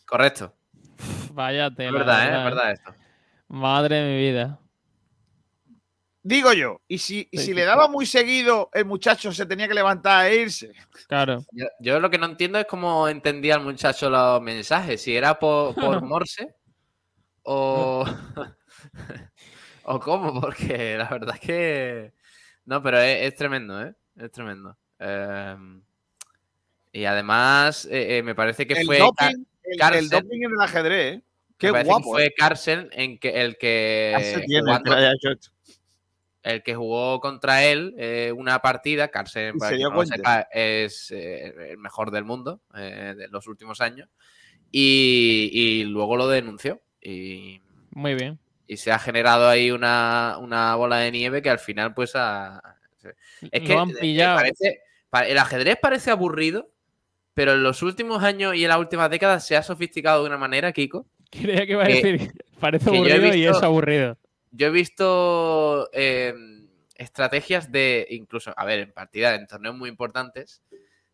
Correcto. 0.06 0.54
vaya 1.34 1.68
Es 1.68 1.76
tela. 1.76 1.92
verdad, 1.92 2.24
¿eh? 2.24 2.38
Es 2.38 2.44
verdad 2.46 2.72
esto. 2.72 2.94
Madre 3.50 3.98
de 3.98 4.10
mi 4.16 4.18
vida. 4.18 4.60
digo 6.22 6.54
yo, 6.54 6.80
y 6.88 7.00
si, 7.00 7.28
y 7.32 7.38
si 7.38 7.48
sí, 7.48 7.54
le 7.54 7.66
daba 7.66 7.90
muy 7.90 8.06
seguido, 8.06 8.70
el 8.74 8.86
muchacho 8.86 9.34
se 9.34 9.46
tenía 9.46 9.68
que 9.68 9.74
levantar 9.74 10.28
e 10.28 10.38
irse. 10.38 10.72
Claro. 11.10 11.44
Yo, 11.52 11.66
yo 11.82 12.00
lo 12.00 12.10
que 12.10 12.18
no 12.18 12.28
entiendo 12.28 12.60
es 12.60 12.66
cómo 12.66 13.10
entendía 13.10 13.56
el 13.56 13.62
muchacho 13.62 14.10
los 14.10 14.42
mensajes. 14.42 15.02
Si 15.02 15.14
era 15.14 15.38
por, 15.38 15.76
por 15.76 16.02
Morse 16.02 16.56
o. 17.44 18.06
o 19.84 20.00
cómo, 20.00 20.40
porque 20.40 20.96
la 20.98 21.10
verdad 21.10 21.36
es 21.36 21.42
que. 21.42 22.14
No, 22.66 22.82
pero 22.82 23.00
es, 23.00 23.24
es 23.24 23.36
tremendo, 23.36 23.84
¿eh? 23.86 23.94
Es 24.16 24.32
tremendo. 24.32 24.78
Eh, 25.00 25.58
y 26.94 27.04
además, 27.06 27.86
eh, 27.92 28.18
eh, 28.20 28.24
me 28.24 28.36
parece 28.36 28.66
que 28.66 28.76
el 28.76 28.86
fue. 28.86 29.00
doping, 29.00 29.46
Car- 29.78 29.94
el- 29.96 30.00
el, 30.06 30.10
doping 30.10 30.44
en 30.44 30.52
el 30.52 30.62
ajedrez, 30.62 31.16
¿eh? 31.18 31.22
Qué 31.58 31.68
me 31.68 31.74
parece 31.74 31.88
que 31.90 31.94
guapo. 31.94 32.20
¿eh? 32.20 32.24
fue 32.28 32.34
Carlsen 32.38 32.90
en 32.94 33.18
que, 33.18 33.42
el 33.42 33.58
que. 33.58 34.12
Carlsen 34.14 34.46
tiene, 34.46 34.62
jugando- 34.62 34.92
que 34.92 34.98
haya 34.98 35.12
hecho 35.14 35.30
esto. 35.32 35.50
el 36.44 36.62
que 36.64 36.76
jugó 36.76 37.20
contra 37.22 37.64
él 37.64 37.96
eh, 37.98 38.32
una 38.36 38.60
partida, 38.62 39.08
Carlsen 39.10 39.58
para 39.58 39.76
no 39.78 39.90
lo 39.90 39.96
cuenta. 39.96 40.16
sepa, 40.16 40.48
es 40.52 41.10
eh, 41.12 41.72
el 41.72 41.78
mejor 41.78 42.12
del 42.12 42.26
mundo 42.26 42.62
eh, 42.76 43.14
de 43.18 43.28
los 43.30 43.48
últimos 43.48 43.82
años. 43.82 44.10
Y, 44.72 45.50
y 45.54 45.84
luego 45.86 46.18
lo 46.18 46.28
denunció. 46.28 46.82
Y, 47.02 47.62
Muy 47.92 48.16
bien. 48.16 48.40
y 48.68 48.78
se 48.78 48.92
ha 48.92 49.00
generado 49.00 49.48
ahí 49.48 49.72
una, 49.72 50.38
una 50.40 50.76
bola 50.76 50.98
de 50.98 51.12
nieve 51.12 51.42
que 51.42 51.50
al 51.50 51.60
final, 51.60 51.94
pues, 51.94 52.12
ha- 52.16 52.62
es 53.52 53.62
que 53.62 53.74
Lo 53.74 53.82
han 53.82 53.90
eh, 53.92 53.96
pillado. 54.02 54.38
parece- 54.38 54.82
pa- 55.10 55.28
el 55.28 55.38
ajedrez 55.38 55.78
parece 55.82 56.12
aburrido, 56.12 56.72
pero 57.34 57.54
en 57.54 57.64
los 57.64 57.82
últimos 57.82 58.24
años 58.24 58.56
y 58.56 58.64
en 58.64 58.70
las 58.70 58.78
últimas 58.78 59.10
décadas 59.10 59.46
se 59.46 59.56
ha 59.56 59.64
sofisticado 59.64 60.22
de 60.22 60.28
una 60.28 60.38
manera, 60.38 60.72
Kiko. 60.72 61.06
Creía 61.30 61.66
que 61.66 61.72
iba 61.74 61.84
a 61.84 61.88
decir, 61.88 62.32
parece 62.60 62.90
aburrido 62.90 63.36
y 63.36 63.46
es 63.46 63.62
aburrido. 63.62 64.18
Yo 64.52 64.68
he 64.68 64.72
visto 64.72 65.90
eh, 65.94 66.34
estrategias 66.96 67.72
de, 67.72 68.08
incluso, 68.12 68.54
a 68.56 68.66
ver, 68.66 68.80
en 68.80 68.92
partidas, 68.92 69.40
en 69.40 69.48
torneos 69.48 69.76
muy 69.76 69.90
importantes, 69.90 70.62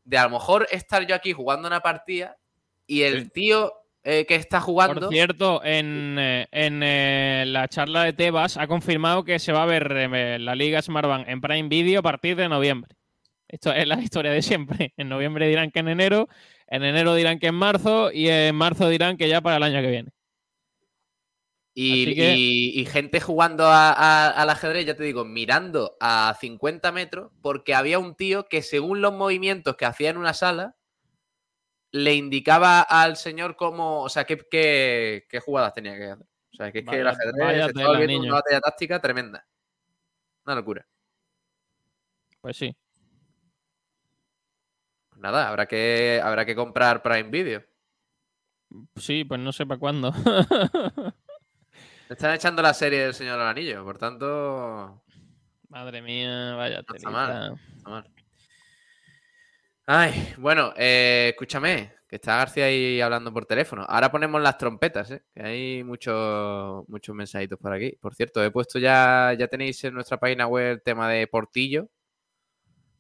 de 0.04 0.18
a 0.18 0.24
lo 0.24 0.32
mejor 0.32 0.68
estar 0.72 1.06
yo 1.06 1.16
aquí 1.16 1.34
jugando 1.34 1.68
una 1.68 1.82
partida 1.82 2.38
y 2.86 3.04
el 3.04 3.32
tío 3.32 3.74
eh, 4.04 4.26
que 4.26 4.36
está 4.36 4.62
jugando. 4.62 5.02
Por 5.02 5.10
cierto, 5.10 5.62
en, 5.64 6.18
eh, 6.18 6.48
en 6.52 6.82
eh, 6.82 7.44
la 7.46 7.68
charla 7.68 8.04
de 8.04 8.14
Tebas 8.14 8.58
ha 8.58 8.68
confirmado 8.68 9.24
que 9.24 9.40
se 9.40 9.52
va 9.52 9.64
a 9.64 9.66
ver 9.66 9.92
la 10.40 10.56
Liga 10.56 10.82
Smartbank 10.82 11.28
en 11.28 11.42
Prime 11.42 11.70
Video 11.70 12.00
a 12.00 12.04
partir 12.04 12.36
de 12.36 12.48
noviembre. 12.50 12.96
Esto 13.50 13.74
es 13.74 13.88
la 13.88 14.00
historia 14.00 14.32
de 14.32 14.42
siempre. 14.42 14.94
En 14.96 15.10
noviembre 15.10 15.48
dirán 15.48 15.72
que 15.72 15.80
en 15.80 15.88
enero, 15.90 16.28
en 16.68 16.84
enero 16.84 17.16
dirán 17.16 17.40
que 17.40 17.48
en 17.48 17.56
marzo 17.56 18.12
y 18.12 18.30
en 18.30 18.56
marzo 18.56 18.88
dirán 18.88 19.18
que 19.18 19.28
ya 19.28 19.42
para 19.42 19.58
el 19.58 19.64
año 19.64 19.82
que 19.82 19.90
viene. 19.90 20.12
Y, 21.74 22.04
Así 22.04 22.16
que- 22.16 22.36
y- 22.36 22.80
y 22.82 22.86
gente 22.86 23.20
jugando 23.22 23.66
a- 23.66 23.92
a- 23.94 24.30
al 24.30 24.50
ajedrez, 24.50 24.86
ya 24.86 24.96
te 24.96 25.04
digo, 25.04 25.24
mirando 25.26 25.96
a 26.00 26.36
50 26.40 26.92
metros, 26.92 27.32
porque 27.42 27.74
había 27.74 28.00
un 28.00 28.16
tío 28.16 28.48
que 28.48 28.62
según 28.62 29.02
los 29.02 29.14
movimientos 29.14 29.76
que 29.78 29.86
hacía 29.86 30.10
en 30.10 30.18
una 30.18 30.34
sala, 30.34 30.76
le 31.92 32.14
indicaba 32.16 32.82
al 32.82 33.18
señor 33.18 33.56
cómo, 33.56 34.02
o 34.02 34.10
sea, 34.10 34.26
qué, 34.26 34.38
qué- 34.52 35.26
qué 35.28 35.40
jugadas 35.40 35.74
tenía 35.74 35.96
que 35.98 36.04
hacer. 36.12 36.26
O 36.52 36.56
sea, 36.56 36.72
que 36.72 36.80
es 36.80 36.86
que 36.86 37.00
el 37.00 37.08
ajedrez 37.08 37.66
se 37.68 37.84
volviendo 37.86 38.08
niño. 38.08 38.24
una 38.26 38.34
batalla 38.42 38.60
táctica 38.62 39.00
tremenda. 39.00 39.48
Una 40.46 40.56
locura. 40.56 40.86
Pues 42.42 42.58
sí. 42.58 42.76
Nada, 45.20 45.50
habrá 45.50 45.66
que, 45.68 46.22
habrá 46.24 46.46
que 46.46 46.56
comprar 46.56 47.02
Prime 47.04 47.30
Video. 47.30 47.64
Sí, 48.96 49.24
pues 49.24 49.40
no 49.40 49.52
sé 49.52 49.66
para 49.66 49.80
cuándo. 49.80 50.14
Están 52.10 52.34
echando 52.34 52.62
la 52.62 52.74
serie 52.74 53.04
del 53.04 53.14
Señor 53.14 53.38
del 53.38 53.48
Anillo, 53.48 53.84
por 53.84 53.98
tanto, 53.98 55.04
Madre 55.70 56.02
mía, 56.02 56.56
vaya 56.56 56.82
No 56.88 56.96
está 56.96 57.10
mal. 57.12 57.60
está 57.78 57.90
mal. 57.90 58.12
Ay, 59.86 60.34
bueno, 60.38 60.74
eh, 60.76 61.30
escúchame, 61.30 61.94
que 62.08 62.16
está 62.16 62.38
García 62.38 62.66
ahí 62.66 63.00
hablando 63.02 63.32
por 63.32 63.46
teléfono. 63.46 63.86
Ahora 63.88 64.12
ponemos 64.12 64.42
las 64.42 64.58
trompetas, 64.58 65.12
¿eh? 65.12 65.24
que 65.34 65.44
hay 65.44 65.84
muchos 65.84 66.88
muchos 66.88 67.16
mensajitos 67.16 67.60
por 67.60 67.74
aquí. 67.74 67.92
Por 68.02 68.16
cierto, 68.16 68.44
he 68.44 68.50
puesto 68.50 68.80
ya, 68.80 69.36
ya 69.38 69.48
tenéis 69.48 69.84
en 69.84 69.94
nuestra 69.94 70.18
página 70.18 70.48
web 70.48 70.72
el 70.74 70.82
tema 70.82 71.08
de 71.10 71.28
Portillo, 71.28 71.88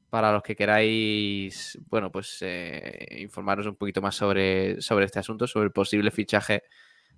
para 0.09 0.31
los 0.31 0.43
que 0.43 0.55
queráis, 0.55 1.77
bueno, 1.87 2.11
pues 2.11 2.37
eh, 2.41 3.17
informaros 3.19 3.67
un 3.67 3.75
poquito 3.75 4.01
más 4.01 4.15
sobre, 4.15 4.81
sobre 4.81 5.05
este 5.05 5.19
asunto, 5.19 5.47
sobre 5.47 5.65
el 5.65 5.71
posible 5.71 6.11
fichaje 6.11 6.63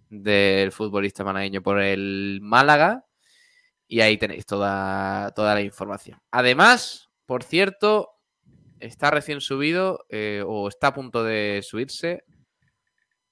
del 0.09 0.71
futbolista 0.71 1.23
malagueño 1.23 1.61
por 1.61 1.81
el 1.81 2.39
Málaga. 2.41 3.05
Y 3.87 4.01
ahí 4.01 4.17
tenéis 4.17 4.45
toda, 4.45 5.31
toda 5.35 5.53
la 5.53 5.61
información. 5.61 6.19
Además, 6.31 7.09
por 7.25 7.43
cierto, 7.43 8.09
está 8.79 9.11
recién 9.11 9.41
subido 9.41 10.05
eh, 10.09 10.43
o 10.45 10.67
está 10.67 10.87
a 10.87 10.93
punto 10.93 11.23
de 11.23 11.61
subirse 11.63 12.23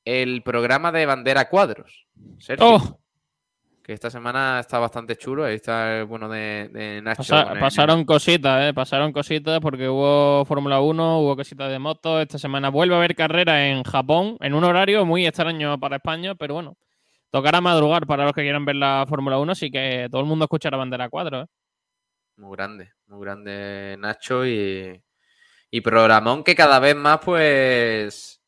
el 0.06 0.42
programa 0.44 0.92
de 0.92 1.06
Bandera 1.06 1.50
Cuadros. 1.50 2.08
¡Oh! 2.60 3.00
Que 3.90 3.94
esta 3.96 4.12
semana 4.12 4.60
está 4.60 4.78
bastante 4.78 5.16
chulo. 5.16 5.46
Ahí 5.46 5.56
está 5.56 5.98
el 5.98 6.06
bueno 6.06 6.30
de, 6.30 6.70
de 6.72 7.02
Nacho. 7.02 7.24
Pasa- 7.24 7.44
con 7.46 7.54
el- 7.54 7.60
pasaron 7.60 8.06
cositas, 8.06 8.70
¿eh? 8.70 8.72
Pasaron 8.72 9.12
cositas 9.12 9.60
porque 9.60 9.90
hubo 9.90 10.46
Fórmula 10.46 10.80
1, 10.80 11.22
hubo 11.22 11.36
cositas 11.36 11.72
de 11.72 11.80
moto. 11.80 12.22
Esta 12.22 12.38
semana 12.38 12.70
vuelve 12.70 12.94
a 12.94 13.00
haber 13.00 13.16
carrera 13.16 13.68
en 13.68 13.82
Japón, 13.84 14.38
en 14.42 14.54
un 14.54 14.64
horario 14.64 15.08
muy 15.08 15.26
extraño 15.26 15.80
para 15.80 15.96
España, 15.96 16.36
pero 16.36 16.54
bueno. 16.54 16.78
Tocará 17.32 17.62
madrugar 17.62 18.06
para 18.06 18.26
los 18.26 18.34
que 18.34 18.44
quieran 18.44 18.64
ver 18.64 18.76
la 18.76 19.06
Fórmula 19.10 19.40
1, 19.40 19.54
así 19.54 19.72
que 19.72 20.08
todo 20.12 20.22
el 20.22 20.28
mundo 20.28 20.46
escuchará 20.46 20.78
bandera 20.78 21.10
4. 21.10 21.42
¿eh? 21.42 21.46
Muy 22.38 22.56
grande, 22.56 22.92
muy 23.08 23.22
grande 23.26 23.96
Nacho 23.98 24.46
y, 24.46 25.02
y 25.72 25.82
programón 25.82 26.44
que 26.44 26.54
cada 26.54 26.78
vez 26.78 26.96
más, 26.96 27.20
pues, 27.26 28.40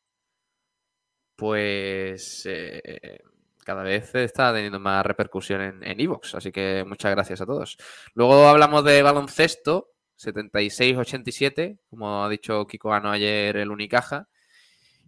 pues, 1.34 2.42
eh, 2.46 3.18
cada 3.64 3.82
vez 3.82 4.14
está 4.14 4.52
teniendo 4.52 4.80
más 4.80 5.04
repercusión 5.04 5.60
en 5.60 5.84
en 5.84 6.00
Evox, 6.00 6.34
así 6.34 6.52
que 6.52 6.84
muchas 6.86 7.12
gracias 7.12 7.40
a 7.40 7.46
todos. 7.46 7.76
Luego 8.14 8.46
hablamos 8.48 8.84
de 8.84 9.02
baloncesto, 9.02 9.90
76-87, 10.18 11.78
como 11.90 12.24
ha 12.24 12.28
dicho 12.28 12.66
Kiko 12.66 12.90
Gano 12.90 13.10
ayer 13.10 13.56
el 13.56 13.70
Unicaja, 13.70 14.28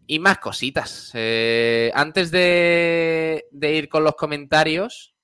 y 0.07 0.19
más 0.19 0.39
cositas. 0.39 1.11
Eh, 1.15 1.91
antes 1.95 2.31
de, 2.31 3.47
de 3.51 3.75
ir 3.75 3.89
con 3.89 4.05
los 4.05 4.17
comentarios, 4.17 5.15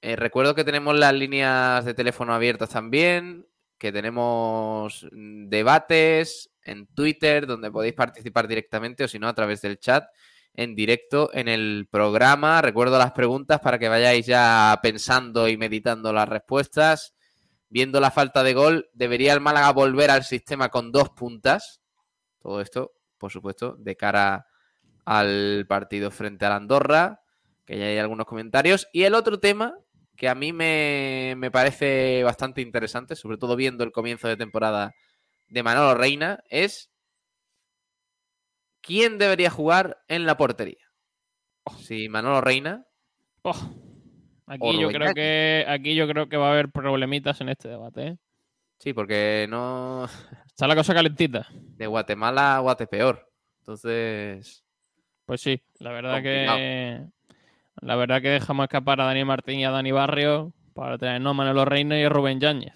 eh, 0.00 0.16
recuerdo 0.16 0.54
que 0.54 0.64
tenemos 0.64 0.98
las 0.98 1.14
líneas 1.14 1.84
de 1.84 1.94
teléfono 1.94 2.34
abiertas 2.34 2.70
también, 2.70 3.46
que 3.78 3.92
tenemos 3.92 5.08
debates 5.12 6.50
en 6.64 6.86
Twitter 6.88 7.46
donde 7.46 7.70
podéis 7.70 7.94
participar 7.94 8.46
directamente 8.46 9.04
o 9.04 9.08
si 9.08 9.18
no 9.18 9.28
a 9.28 9.34
través 9.34 9.60
del 9.62 9.78
chat 9.78 10.04
en 10.54 10.74
directo 10.74 11.30
en 11.32 11.48
el 11.48 11.88
programa. 11.90 12.62
Recuerdo 12.62 12.98
las 12.98 13.12
preguntas 13.12 13.60
para 13.60 13.78
que 13.78 13.88
vayáis 13.88 14.26
ya 14.26 14.78
pensando 14.82 15.48
y 15.48 15.56
meditando 15.56 16.12
las 16.12 16.28
respuestas. 16.28 17.14
Viendo 17.68 18.00
la 18.00 18.10
falta 18.10 18.42
de 18.42 18.52
gol, 18.52 18.90
¿debería 18.92 19.32
el 19.32 19.40
Málaga 19.40 19.72
volver 19.72 20.10
al 20.10 20.24
sistema 20.24 20.68
con 20.68 20.92
dos 20.92 21.08
puntas? 21.10 21.80
Todo 22.38 22.60
esto, 22.60 22.92
por 23.16 23.32
supuesto, 23.32 23.76
de 23.78 23.96
cara 23.96 24.46
al 25.06 25.64
partido 25.66 26.10
frente 26.10 26.44
al 26.44 26.52
Andorra, 26.52 27.22
que 27.64 27.78
ya 27.78 27.86
hay 27.86 27.98
algunos 27.98 28.26
comentarios. 28.26 28.88
Y 28.92 29.04
el 29.04 29.14
otro 29.14 29.40
tema 29.40 29.74
que 30.16 30.28
a 30.28 30.34
mí 30.34 30.52
me, 30.52 31.34
me 31.38 31.50
parece 31.50 32.22
bastante 32.24 32.60
interesante, 32.60 33.16
sobre 33.16 33.38
todo 33.38 33.56
viendo 33.56 33.84
el 33.84 33.92
comienzo 33.92 34.28
de 34.28 34.36
temporada 34.36 34.92
de 35.48 35.62
Manolo 35.62 35.94
Reina, 35.94 36.44
es 36.50 36.91
quién 38.82 39.16
debería 39.18 39.50
jugar 39.50 40.02
en 40.08 40.26
la 40.26 40.36
portería. 40.36 40.84
Si 41.78 42.08
Manolo 42.08 42.40
Reina, 42.40 42.84
Oh, 43.44 43.56
Aquí 44.46 44.78
yo 44.80 44.88
creo 44.90 45.14
que 45.14 45.64
aquí 45.66 45.94
yo 45.94 46.06
creo 46.06 46.28
que 46.28 46.36
va 46.36 46.48
a 46.48 46.52
haber 46.52 46.70
problemitas 46.70 47.40
en 47.40 47.48
este 47.48 47.68
debate. 47.68 48.06
¿eh? 48.06 48.18
sí, 48.78 48.92
porque 48.92 49.46
no 49.48 50.04
Está 50.46 50.66
la 50.66 50.76
cosa 50.76 50.92
calentita. 50.94 51.46
de 51.52 51.86
Guatemala 51.86 52.56
a 52.56 52.58
Guatepeor. 52.60 53.28
Entonces, 53.60 54.64
Pues 55.24 55.40
sí, 55.40 55.62
la 55.78 55.90
verdad 55.92 56.14
Complicado. 56.14 56.56
que 56.58 57.06
la 57.80 57.96
verdad 57.96 58.20
que 58.22 58.28
dejamos 58.28 58.64
escapar 58.64 59.00
a 59.00 59.04
Dani 59.06 59.24
Martín 59.24 59.58
y 59.60 59.64
a 59.64 59.70
Dani 59.70 59.90
Barrio 59.92 60.52
para 60.74 60.98
tener 60.98 61.20
no 61.20 61.32
Manolo 61.34 61.64
Reina 61.64 61.98
y 61.98 62.04
a 62.04 62.08
Rubén 62.08 62.38
Yáñez. 62.40 62.74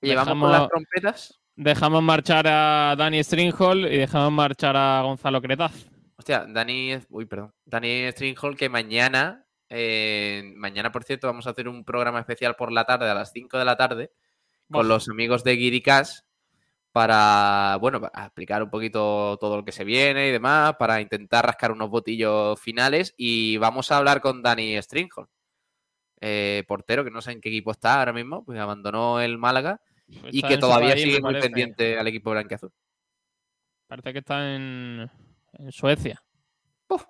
llevamos 0.00 0.38
con 0.38 0.52
las 0.52 0.68
trompetas. 0.68 1.37
Dejamos 1.60 2.04
marchar 2.04 2.46
a 2.46 2.94
Dani 2.96 3.20
Stringhall 3.24 3.92
y 3.92 3.98
dejamos 3.98 4.30
marchar 4.30 4.76
a 4.76 5.02
Gonzalo 5.02 5.42
Cretaz. 5.42 5.88
Hostia, 6.14 6.46
Dani, 6.48 6.96
uy, 7.10 7.26
perdón. 7.26 7.52
Dani 7.64 8.12
Stringhall 8.12 8.56
que 8.56 8.68
mañana, 8.68 9.44
eh, 9.68 10.52
mañana 10.54 10.92
por 10.92 11.02
cierto, 11.02 11.26
vamos 11.26 11.48
a 11.48 11.50
hacer 11.50 11.68
un 11.68 11.84
programa 11.84 12.20
especial 12.20 12.54
por 12.54 12.70
la 12.70 12.84
tarde 12.84 13.10
a 13.10 13.14
las 13.14 13.32
5 13.32 13.58
de 13.58 13.64
la 13.64 13.76
tarde 13.76 14.12
con 14.70 14.86
los 14.86 15.08
amigos 15.08 15.42
de 15.42 15.56
Guiricas 15.56 16.26
para, 16.92 17.76
bueno, 17.80 18.00
para 18.00 18.26
explicar 18.26 18.62
un 18.62 18.70
poquito 18.70 19.36
todo 19.40 19.56
lo 19.56 19.64
que 19.64 19.72
se 19.72 19.82
viene 19.82 20.28
y 20.28 20.30
demás, 20.30 20.76
para 20.78 21.00
intentar 21.00 21.44
rascar 21.44 21.72
unos 21.72 21.90
botillos 21.90 22.60
finales 22.60 23.14
y 23.16 23.56
vamos 23.56 23.90
a 23.90 23.96
hablar 23.96 24.20
con 24.20 24.42
Dani 24.42 24.80
Stringhall, 24.80 25.26
eh, 26.20 26.62
portero 26.68 27.02
que 27.02 27.10
no 27.10 27.20
sé 27.20 27.32
en 27.32 27.40
qué 27.40 27.48
equipo 27.48 27.72
está 27.72 27.98
ahora 27.98 28.12
mismo, 28.12 28.44
pues 28.44 28.60
abandonó 28.60 29.20
el 29.20 29.38
Málaga 29.38 29.80
y 30.08 30.36
Está 30.38 30.48
que 30.48 30.58
todavía 30.58 30.88
Sabadell, 30.90 31.04
sigue 31.04 31.20
muy 31.20 31.32
parece. 31.32 31.48
pendiente 31.48 31.98
al 31.98 32.06
equipo 32.06 32.30
blanqueazul. 32.30 32.72
Parece 33.86 34.12
que 34.12 34.18
está 34.18 34.54
en, 34.54 35.10
en 35.52 35.72
Suecia. 35.72 36.22
Uf. 36.88 37.04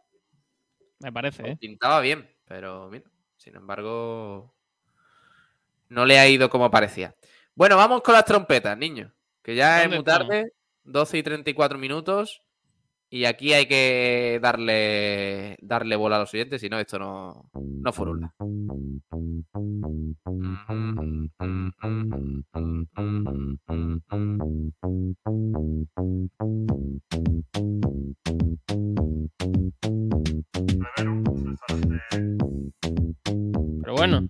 Me 0.99 1.13
parece, 1.13 1.51
¿eh? 1.51 1.57
Pintaba 1.57 2.01
bien, 2.01 2.29
pero 2.45 2.89
mira, 2.89 3.05
sin 3.37 3.57
embargo, 3.57 4.55
no 5.89 6.05
le 6.07 6.19
ha 6.19 6.29
ido 6.29 6.51
como 6.51 6.71
parecía. 6.71 7.15
Bueno, 7.55 7.77
vamos 7.77 8.03
con 8.03 8.15
las 8.15 8.25
trompetas, 8.25 8.77
niños. 8.77 9.13
Que 9.43 9.55
ya 9.55 9.79
es 9.79 9.85
¿Dónde 9.85 9.97
muy 9.97 10.05
tarde, 10.05 10.53
12 10.85 11.19
y 11.19 11.23
34 11.23 11.79
minutos. 11.79 12.43
Y 13.11 13.25
aquí 13.25 13.55
hay 13.55 13.67
que 13.67 14.39
darle, 14.43 15.57
darle 15.63 15.97
bola 15.97 16.17
a 16.17 16.19
los 16.21 16.35
oyentes, 16.35 16.61
si 16.61 16.69
no, 16.69 16.79
esto 16.79 16.99
no, 16.99 17.51
no 17.55 17.93
furula. 17.93 18.35
Pero 33.83 33.95
bueno, 33.95 34.29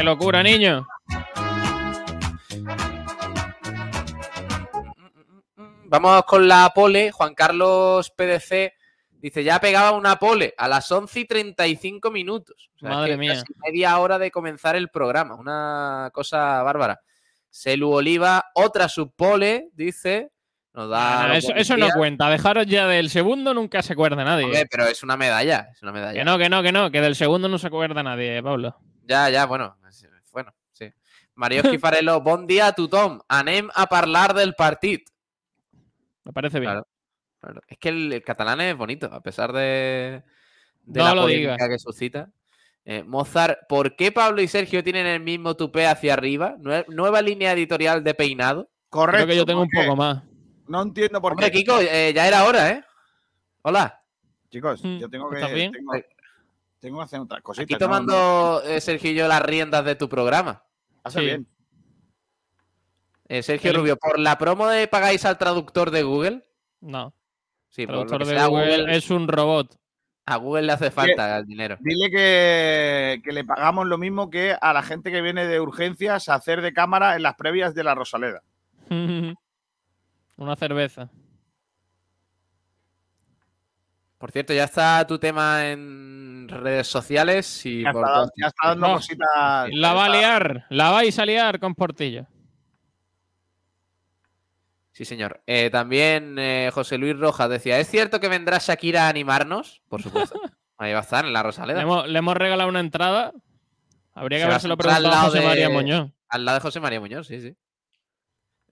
qué 0.00 0.04
locura, 0.04 0.42
niño. 0.42 0.86
Vamos 5.84 6.22
con 6.24 6.48
la 6.48 6.72
pole. 6.74 7.10
Juan 7.10 7.34
Carlos 7.34 8.10
PDC 8.16 8.79
dice, 9.20 9.44
ya 9.44 9.60
pegaba 9.60 9.92
una 9.92 10.16
pole 10.18 10.54
a 10.56 10.68
las 10.68 10.90
11 10.90 11.20
y 11.20 11.24
35 11.24 12.10
minutos. 12.10 12.70
O 12.76 12.78
sea, 12.78 12.90
es 12.90 12.96
Madre 12.96 13.10
que 13.12 13.16
mía. 13.18 13.34
casi 13.34 13.52
media 13.64 13.98
hora 13.98 14.18
de 14.18 14.30
comenzar 14.30 14.76
el 14.76 14.88
programa. 14.88 15.34
Una 15.34 16.10
cosa 16.12 16.62
bárbara. 16.62 17.00
Selu 17.50 17.90
Oliva, 17.90 18.50
otra 18.54 18.88
subpole, 18.88 19.68
dice. 19.72 20.30
Nos 20.72 20.88
da 20.88 21.36
eso, 21.36 21.76
no 21.76 21.88
cuenta. 21.90 22.30
Dejaros 22.30 22.66
ya 22.66 22.86
del 22.86 23.10
segundo, 23.10 23.52
nunca 23.52 23.82
se 23.82 23.92
acuerda 23.92 24.24
nadie. 24.24 24.66
Pero 24.70 24.86
es 24.86 25.02
una 25.02 25.16
medalla, 25.16 25.68
es 25.72 25.82
una 25.82 25.90
medalla. 25.90 26.18
Que 26.18 26.24
no, 26.24 26.38
que 26.38 26.48
no, 26.48 26.62
que 26.62 26.72
no, 26.72 26.90
que 26.92 27.00
del 27.00 27.16
segundo 27.16 27.48
no 27.48 27.58
se 27.58 27.66
acuerda 27.66 28.02
nadie, 28.02 28.40
Pablo. 28.42 28.76
Ya, 29.04 29.28
ya, 29.30 29.46
bueno. 29.46 29.76
Bueno, 30.32 30.54
sí. 30.72 30.92
Mario 31.34 31.62
Esquifarelo, 31.64 32.20
bon 32.20 32.46
dia 32.46 32.68
a 32.68 32.72
tothom. 32.72 33.18
Anem 33.28 33.68
a 33.74 33.86
parlar 33.86 34.32
del 34.32 34.54
partit. 34.54 35.08
Me 36.22 36.32
parece 36.32 36.60
bien. 36.60 36.70
Claro, 36.70 36.86
claro. 37.40 37.60
Es 37.68 37.78
que 37.78 37.88
el, 37.90 38.12
el 38.12 38.22
catalán 38.22 38.60
es 38.60 38.76
bonito, 38.76 39.06
a 39.12 39.20
pesar 39.22 39.52
de, 39.52 40.22
de 40.84 41.00
No 41.00 41.04
la 41.14 41.20
polémica 41.22 41.52
digas. 41.54 41.68
que 41.68 41.78
suscita. 41.78 42.30
Eh, 42.84 43.02
Mozart, 43.04 43.58
¿por 43.68 43.94
qué 43.96 44.10
Pablo 44.10 44.40
y 44.42 44.48
Sergio 44.48 44.82
tienen 44.82 45.06
el 45.06 45.20
mismo 45.20 45.54
tupé 45.56 45.86
hacia 45.86 46.14
arriba? 46.14 46.56
Nue- 46.58 46.86
nueva 46.88 47.20
línea 47.22 47.52
editorial 47.52 48.02
de 48.02 48.14
peinado. 48.14 48.70
Correcto. 48.88 49.16
Creo 49.18 49.26
que 49.28 49.36
yo 49.36 49.46
tengo 49.46 49.62
un 49.62 49.68
poco 49.70 49.94
más. 49.96 50.22
No 50.66 50.82
entiendo 50.82 51.20
por 51.20 51.32
Hombre, 51.32 51.50
qué. 51.50 51.58
Kiko, 51.58 51.78
eh, 51.80 52.12
ya 52.14 52.26
era 52.26 52.44
hora, 52.44 52.70
¿eh? 52.70 52.84
Hola. 53.62 54.02
Chicos, 54.50 54.82
Mm, 54.82 54.98
yo 54.98 55.08
tengo 55.10 55.28
que. 55.30 55.36
¿estás 55.36 55.52
bien? 55.52 55.72
tengo- 55.72 55.92
Tengo 56.80 56.98
que 56.98 57.04
hacer 57.04 57.20
otras 57.20 57.42
cositas. 57.42 57.64
Aquí 57.64 57.74
¿no? 57.74 57.78
tomando, 57.78 58.62
eh, 58.64 58.80
Sergio 58.80 59.10
y 59.10 59.14
yo, 59.14 59.28
las 59.28 59.42
riendas 59.42 59.84
de 59.84 59.94
tu 59.96 60.08
programa. 60.08 60.64
Hace 61.04 61.18
Sí. 61.20 61.24
bien. 61.26 61.46
Eh, 63.28 63.42
Sergio 63.42 63.72
Rubio, 63.72 63.96
¿por 63.96 64.18
la 64.18 64.38
promo 64.38 64.66
de 64.66 64.88
pagáis 64.88 65.24
al 65.24 65.38
traductor 65.38 65.90
de 65.90 66.02
Google? 66.02 66.44
No. 66.80 67.14
Sí, 67.70 67.86
traductor 67.86 68.18
que 68.22 68.28
de 68.28 68.34
sea, 68.36 68.46
Google 68.46 68.78
Google- 68.78 68.96
es 68.96 69.10
un 69.10 69.26
robot. 69.28 69.76
a 70.26 70.36
Google 70.36 70.62
le 70.66 70.72
hace 70.72 70.90
falta 70.90 71.38
el 71.38 71.46
dinero. 71.46 71.76
Dile 71.80 72.10
que, 72.10 73.20
que 73.24 73.32
le 73.32 73.44
pagamos 73.44 73.86
lo 73.86 73.96
mismo 73.98 74.28
que 74.30 74.54
a 74.60 74.72
la 74.72 74.82
gente 74.82 75.10
que 75.10 75.22
viene 75.22 75.46
de 75.46 75.58
urgencias 75.60 76.28
a 76.28 76.34
hacer 76.34 76.60
de 76.62 76.72
cámara 76.72 77.16
en 77.16 77.22
las 77.22 77.34
previas 77.34 77.74
de 77.74 77.82
la 77.84 77.94
Rosaleda. 77.94 78.42
Una 80.36 80.56
cerveza. 80.56 81.10
Por 84.18 84.30
cierto, 84.32 84.52
ya 84.52 84.64
está 84.64 85.06
tu 85.06 85.18
tema 85.18 85.68
en 85.70 86.46
redes 86.48 86.86
sociales 86.86 87.64
y 87.64 87.82
Ya 87.82 87.92
por 87.92 88.04
está, 88.06 88.24
ya 88.36 88.46
está 88.48 88.68
dando 88.68 88.88
No. 88.88 88.94
cositas. 88.94 89.68
La 89.72 89.94
va 89.94 90.04
a 90.04 90.08
liar. 90.10 90.66
La 90.68 90.90
vais 90.90 91.18
a 91.18 91.24
liar 91.24 91.58
con 91.58 91.74
Portillo. 91.74 92.26
Sí, 94.92 95.04
señor. 95.04 95.42
Eh, 95.46 95.70
también 95.70 96.36
eh, 96.38 96.70
José 96.74 96.98
Luis 96.98 97.16
Rojas 97.18 97.48
decía, 97.48 97.78
¿es 97.78 97.88
cierto 97.88 98.20
que 98.20 98.28
vendrá 98.28 98.58
Shakira 98.58 99.06
a 99.06 99.08
animarnos? 99.08 99.82
Por 99.88 100.02
supuesto. 100.02 100.38
Ahí 100.78 100.92
va 100.92 100.98
a 101.00 101.02
estar, 101.02 101.24
en 101.26 101.32
la 101.32 101.40
Le 101.40 101.44
Rosaleda. 101.44 101.82
hemos, 101.82 102.08
le 102.08 102.18
hemos 102.18 102.36
regalado 102.36 102.68
una 102.68 102.80
entrada. 102.80 103.32
Habría 104.14 104.38
que 104.38 104.44
habérselo 104.44 104.76
preguntado 104.76 105.06
a 105.08 105.10
lado 105.10 105.26
José 105.26 105.40
de- 105.40 105.46
María 105.46 105.68
Muñoz. 105.70 106.10
Al 106.28 106.44
lado 106.44 106.56
de 106.58 106.62
José 106.62 106.80
María 106.80 107.00
Muñoz, 107.00 107.26
sí, 107.26 107.40
sí. 107.40 107.56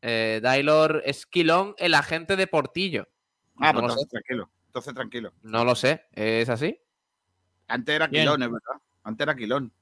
Eh, 0.00 0.40
Dailor 0.42 1.02
Esquilón, 1.04 1.74
el 1.78 1.94
agente 1.94 2.36
de 2.36 2.46
Portillo. 2.46 3.08
Ah, 3.58 3.72
No 3.72 3.80
pues 3.80 3.82
lo 3.82 3.88
sé. 3.94 4.00
entonces 4.02 4.08
tranquilo. 4.10 4.50
Entonces 4.66 4.94
tranquilo. 4.94 5.32
No 5.42 5.64
lo 5.64 5.74
sé, 5.74 6.06
¿es 6.12 6.48
así? 6.48 6.80
Antes 7.66 7.94
era. 7.96 8.08
Quilón, 8.08 8.42
es 8.42 8.48
verdad. 8.48 8.80
Antes 9.02 9.24
era 9.24 9.34
Quilón. 9.36 9.72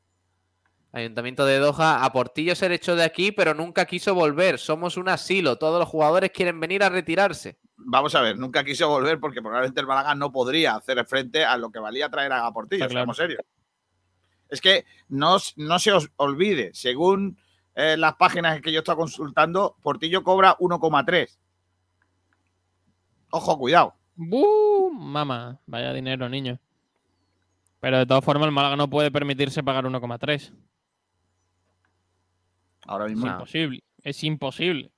Ayuntamiento 0.96 1.44
de 1.44 1.58
Doha, 1.58 2.06
a 2.06 2.10
Portillo 2.10 2.54
se 2.54 2.70
le 2.70 2.76
echó 2.76 2.96
de 2.96 3.04
aquí, 3.04 3.30
pero 3.30 3.52
nunca 3.52 3.84
quiso 3.84 4.14
volver. 4.14 4.58
Somos 4.58 4.96
un 4.96 5.10
asilo, 5.10 5.58
todos 5.58 5.78
los 5.78 5.86
jugadores 5.86 6.30
quieren 6.30 6.58
venir 6.58 6.82
a 6.82 6.88
retirarse. 6.88 7.58
Vamos 7.76 8.14
a 8.14 8.22
ver, 8.22 8.38
nunca 8.38 8.64
quiso 8.64 8.88
volver 8.88 9.20
porque 9.20 9.42
probablemente 9.42 9.78
el 9.78 9.86
Málaga 9.86 10.14
no 10.14 10.32
podría 10.32 10.74
hacer 10.74 11.04
frente 11.04 11.44
a 11.44 11.58
lo 11.58 11.70
que 11.70 11.80
valía 11.80 12.08
traer 12.08 12.32
a 12.32 12.50
Portillo. 12.50 12.86
Claro. 12.86 12.92
Seamos 12.92 13.16
serios. 13.18 13.42
Es 14.48 14.62
que 14.62 14.86
no, 15.10 15.36
no 15.56 15.78
se 15.78 15.92
os 15.92 16.08
olvide, 16.16 16.70
según 16.72 17.36
eh, 17.74 17.98
las 17.98 18.14
páginas 18.14 18.62
que 18.62 18.72
yo 18.72 18.78
estoy 18.78 18.96
consultando, 18.96 19.76
Portillo 19.82 20.22
cobra 20.24 20.56
1,3. 20.56 21.28
Ojo, 23.32 23.58
cuidado. 23.58 23.94
Mamá, 24.16 25.60
vaya 25.66 25.92
dinero, 25.92 26.26
niño. 26.30 26.58
Pero 27.80 27.98
de 27.98 28.06
todas 28.06 28.24
formas, 28.24 28.46
el 28.46 28.52
Málaga 28.52 28.76
no 28.76 28.88
puede 28.88 29.10
permitirse 29.10 29.62
pagar 29.62 29.84
1,3. 29.84 30.54
Ahora 32.86 33.06
Es 33.06 33.12
mismo. 33.12 33.26
No. 33.26 33.32
imposible. 33.34 33.84
Es 34.02 34.22
imposible. 34.24 34.92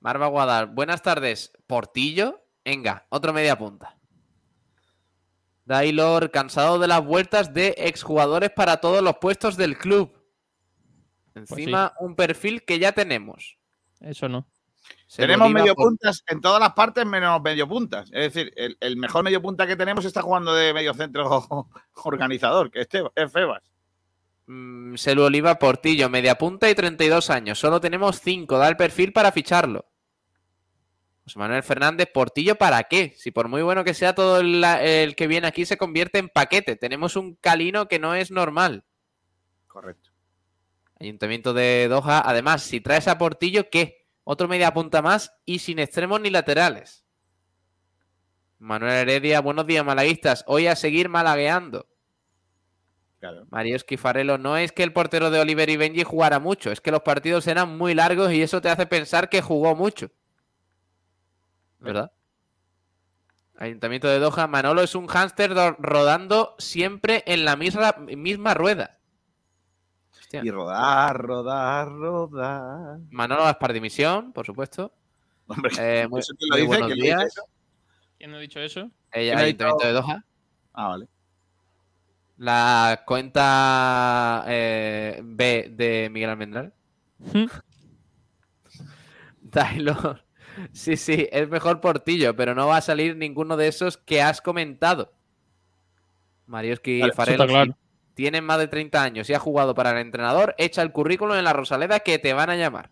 Marva 0.00 0.26
Guadal, 0.28 0.66
buenas 0.66 1.02
tardes. 1.02 1.52
Portillo, 1.66 2.42
venga, 2.64 3.06
otro 3.10 3.32
media 3.32 3.56
punta. 3.58 3.96
Dailor, 5.64 6.30
cansado 6.30 6.78
de 6.78 6.88
las 6.88 7.04
vueltas 7.04 7.54
de 7.54 7.74
exjugadores 7.76 8.50
para 8.50 8.78
todos 8.78 9.02
los 9.02 9.18
puestos 9.18 9.56
del 9.56 9.78
club. 9.78 10.12
Encima, 11.34 11.94
un 12.00 12.16
perfil 12.16 12.64
que 12.64 12.78
ya 12.78 12.92
tenemos. 12.92 13.58
Eso 14.00 14.28
no. 14.28 14.48
Se 15.06 15.22
Tenemos 15.22 15.48
diva 15.48 15.60
medio 15.60 15.74
por- 15.74 15.88
puntas 15.88 16.24
en 16.28 16.40
todas 16.40 16.60
las 16.60 16.72
partes 16.72 17.06
menos 17.06 17.40
medio 17.42 17.68
puntas. 17.68 18.10
Es 18.12 18.32
decir, 18.32 18.52
el, 18.56 18.76
el 18.80 18.96
mejor 18.96 19.22
medio 19.22 19.40
punta 19.40 19.66
que 19.66 19.76
tenemos 19.76 20.04
está 20.04 20.22
jugando 20.22 20.52
de 20.54 20.72
medio 20.74 20.94
centro 20.94 21.46
organizador, 22.04 22.70
que 22.70 22.80
este 22.80 23.04
es 23.14 23.32
Febas. 23.32 23.69
Mm, 24.50 24.96
Selu 24.96 25.22
Oliva 25.22 25.60
Portillo, 25.60 26.08
media 26.08 26.34
punta 26.34 26.68
y 26.68 26.74
32 26.74 27.30
años. 27.30 27.56
Solo 27.60 27.80
tenemos 27.80 28.20
5. 28.20 28.58
Da 28.58 28.68
el 28.68 28.76
perfil 28.76 29.12
para 29.12 29.30
ficharlo. 29.30 29.86
José 31.22 31.38
Manuel 31.38 31.62
Fernández, 31.62 32.08
Portillo, 32.12 32.56
¿para 32.56 32.82
qué? 32.84 33.14
Si 33.16 33.30
por 33.30 33.46
muy 33.46 33.62
bueno 33.62 33.84
que 33.84 33.94
sea 33.94 34.12
todo 34.12 34.40
el, 34.40 34.64
el 34.64 35.14
que 35.14 35.28
viene 35.28 35.46
aquí 35.46 35.64
se 35.66 35.76
convierte 35.76 36.18
en 36.18 36.28
paquete. 36.28 36.74
Tenemos 36.74 37.14
un 37.14 37.36
calino 37.36 37.86
que 37.86 38.00
no 38.00 38.16
es 38.16 38.32
normal. 38.32 38.84
Correcto. 39.68 40.10
Ayuntamiento 40.98 41.52
de 41.54 41.86
Doha. 41.88 42.20
Además, 42.28 42.64
si 42.64 42.80
traes 42.80 43.06
a 43.06 43.18
Portillo, 43.18 43.70
¿qué? 43.70 44.08
Otro 44.24 44.48
media 44.48 44.74
punta 44.74 45.00
más 45.00 45.32
y 45.44 45.60
sin 45.60 45.78
extremos 45.78 46.20
ni 46.20 46.30
laterales. 46.30 47.04
Manuel 48.58 48.94
Heredia, 48.94 49.40
buenos 49.40 49.68
días, 49.68 49.84
malaguistas. 49.84 50.42
Hoy 50.48 50.66
a 50.66 50.74
seguir 50.74 51.08
malagueando. 51.08 51.89
Claro. 53.20 53.46
Mario 53.50 53.76
Esquifarelo, 53.76 54.38
no 54.38 54.56
es 54.56 54.72
que 54.72 54.82
el 54.82 54.92
portero 54.94 55.30
de 55.30 55.38
Oliver 55.40 55.68
y 55.68 55.76
Benji 55.76 56.02
jugara 56.04 56.38
mucho, 56.40 56.70
es 56.72 56.80
que 56.80 56.90
los 56.90 57.02
partidos 57.02 57.46
eran 57.46 57.76
muy 57.76 57.94
largos 57.94 58.32
y 58.32 58.40
eso 58.42 58.60
te 58.62 58.70
hace 58.70 58.86
pensar 58.86 59.28
que 59.28 59.42
jugó 59.42 59.76
mucho. 59.76 60.10
¿Verdad? 61.78 62.10
Ayuntamiento 63.58 64.08
de 64.08 64.18
Doha, 64.18 64.46
Manolo 64.46 64.80
es 64.82 64.94
un 64.94 65.06
hámster 65.06 65.52
do- 65.54 65.72
rodando 65.78 66.54
siempre 66.58 67.22
en 67.26 67.44
la 67.44 67.56
misma, 67.56 67.94
misma 67.98 68.54
rueda. 68.54 68.98
Hostia. 70.18 70.40
Y 70.42 70.50
rodar, 70.50 71.18
rodar, 71.18 71.88
rodar. 71.90 72.98
Manolo 73.10 73.44
Gaspar 73.44 73.72
Dimisión, 73.74 74.32
por 74.32 74.46
supuesto. 74.46 74.92
Hombre, 75.46 75.72
Eh, 75.78 76.08
muy, 76.08 76.20
¿eso 76.20 76.32
quién 76.38 76.48
lo 76.50 76.56
dice? 76.56 76.66
buenos 76.68 76.86
¿Quién 76.86 76.98
lo 76.98 77.04
dice 77.04 77.16
días. 77.16 77.26
eso? 77.26 77.42
¿Quién 78.16 78.34
ha 78.34 78.38
dicho 78.38 78.60
eso? 78.60 78.80
Eh, 78.80 78.90
¿Quién 79.12 79.38
ha 79.38 79.40
Ayuntamiento 79.42 79.76
dicho? 79.78 79.86
de 79.88 79.92
Doha. 79.92 80.24
Ah, 80.72 80.88
vale. 80.88 81.08
La 82.40 83.02
cuenta 83.04 84.44
eh, 84.48 85.20
B 85.22 85.70
de 85.76 86.08
Miguel 86.10 86.30
Almendral. 86.30 86.72
Taylor. 89.50 90.24
Sí, 90.72 90.96
sí, 90.96 91.28
es 91.30 91.50
mejor 91.50 91.82
Portillo, 91.82 92.34
pero 92.34 92.54
no 92.54 92.66
va 92.66 92.78
a 92.78 92.80
salir 92.80 93.14
ninguno 93.14 93.58
de 93.58 93.68
esos 93.68 93.98
que 93.98 94.22
has 94.22 94.40
comentado. 94.40 95.12
Marioski 96.46 97.00
Vale, 97.00 97.36
claro. 97.36 97.64
si 97.64 97.74
tienes 98.14 98.42
más 98.42 98.58
de 98.58 98.68
30 98.68 99.02
años 99.02 99.28
y 99.28 99.34
has 99.34 99.42
jugado 99.42 99.74
para 99.74 99.90
el 99.90 99.98
entrenador, 99.98 100.54
echa 100.56 100.80
el 100.80 100.92
currículum 100.92 101.36
en 101.36 101.44
la 101.44 101.52
Rosaleda 101.52 102.00
que 102.00 102.18
te 102.18 102.32
van 102.32 102.48
a 102.48 102.56
llamar. 102.56 102.88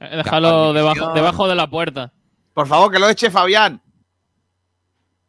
Eh, 0.00 0.16
Déjalo 0.16 0.72
debajo, 0.72 1.12
debajo 1.12 1.46
de 1.46 1.54
la 1.54 1.70
puerta. 1.70 2.12
Por 2.54 2.66
favor, 2.66 2.90
que 2.90 2.98
lo 2.98 3.08
eche 3.08 3.30
Fabián. 3.30 3.80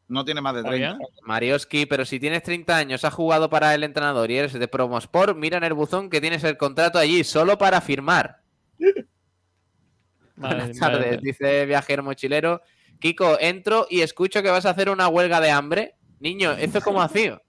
No 0.09 0.25
tiene 0.25 0.41
más 0.41 0.55
de 0.55 0.63
30. 0.63 0.91
¿Fabián? 0.91 1.07
Marioski, 1.21 1.85
pero 1.85 2.03
si 2.03 2.19
tienes 2.19 2.41
30 2.41 2.75
años, 2.75 3.05
has 3.05 3.13
jugado 3.13 3.49
para 3.49 3.75
el 3.75 3.83
entrenador 3.83 4.29
y 4.31 4.37
eres 4.37 4.53
de 4.53 4.67
Promosport, 4.67 5.37
mira 5.37 5.57
en 5.57 5.63
el 5.63 5.73
buzón 5.73 6.09
que 6.09 6.19
tienes 6.19 6.43
el 6.43 6.57
contrato 6.57 6.97
allí 6.97 7.23
solo 7.23 7.59
para 7.59 7.79
firmar. 7.79 8.41
Buenas 10.35 10.77
tardes, 10.77 11.21
dice 11.21 11.65
viajero 11.65 12.01
mochilero. 12.01 12.61
Kiko, 12.99 13.37
entro 13.39 13.85
y 13.89 14.01
escucho 14.01 14.41
que 14.41 14.49
vas 14.49 14.65
a 14.65 14.71
hacer 14.71 14.89
una 14.89 15.07
huelga 15.07 15.39
de 15.39 15.51
hambre. 15.51 15.95
Niño, 16.19 16.53
¿esto 16.53 16.79
es 16.79 16.83
como 16.83 17.01
hacía? 17.01 17.41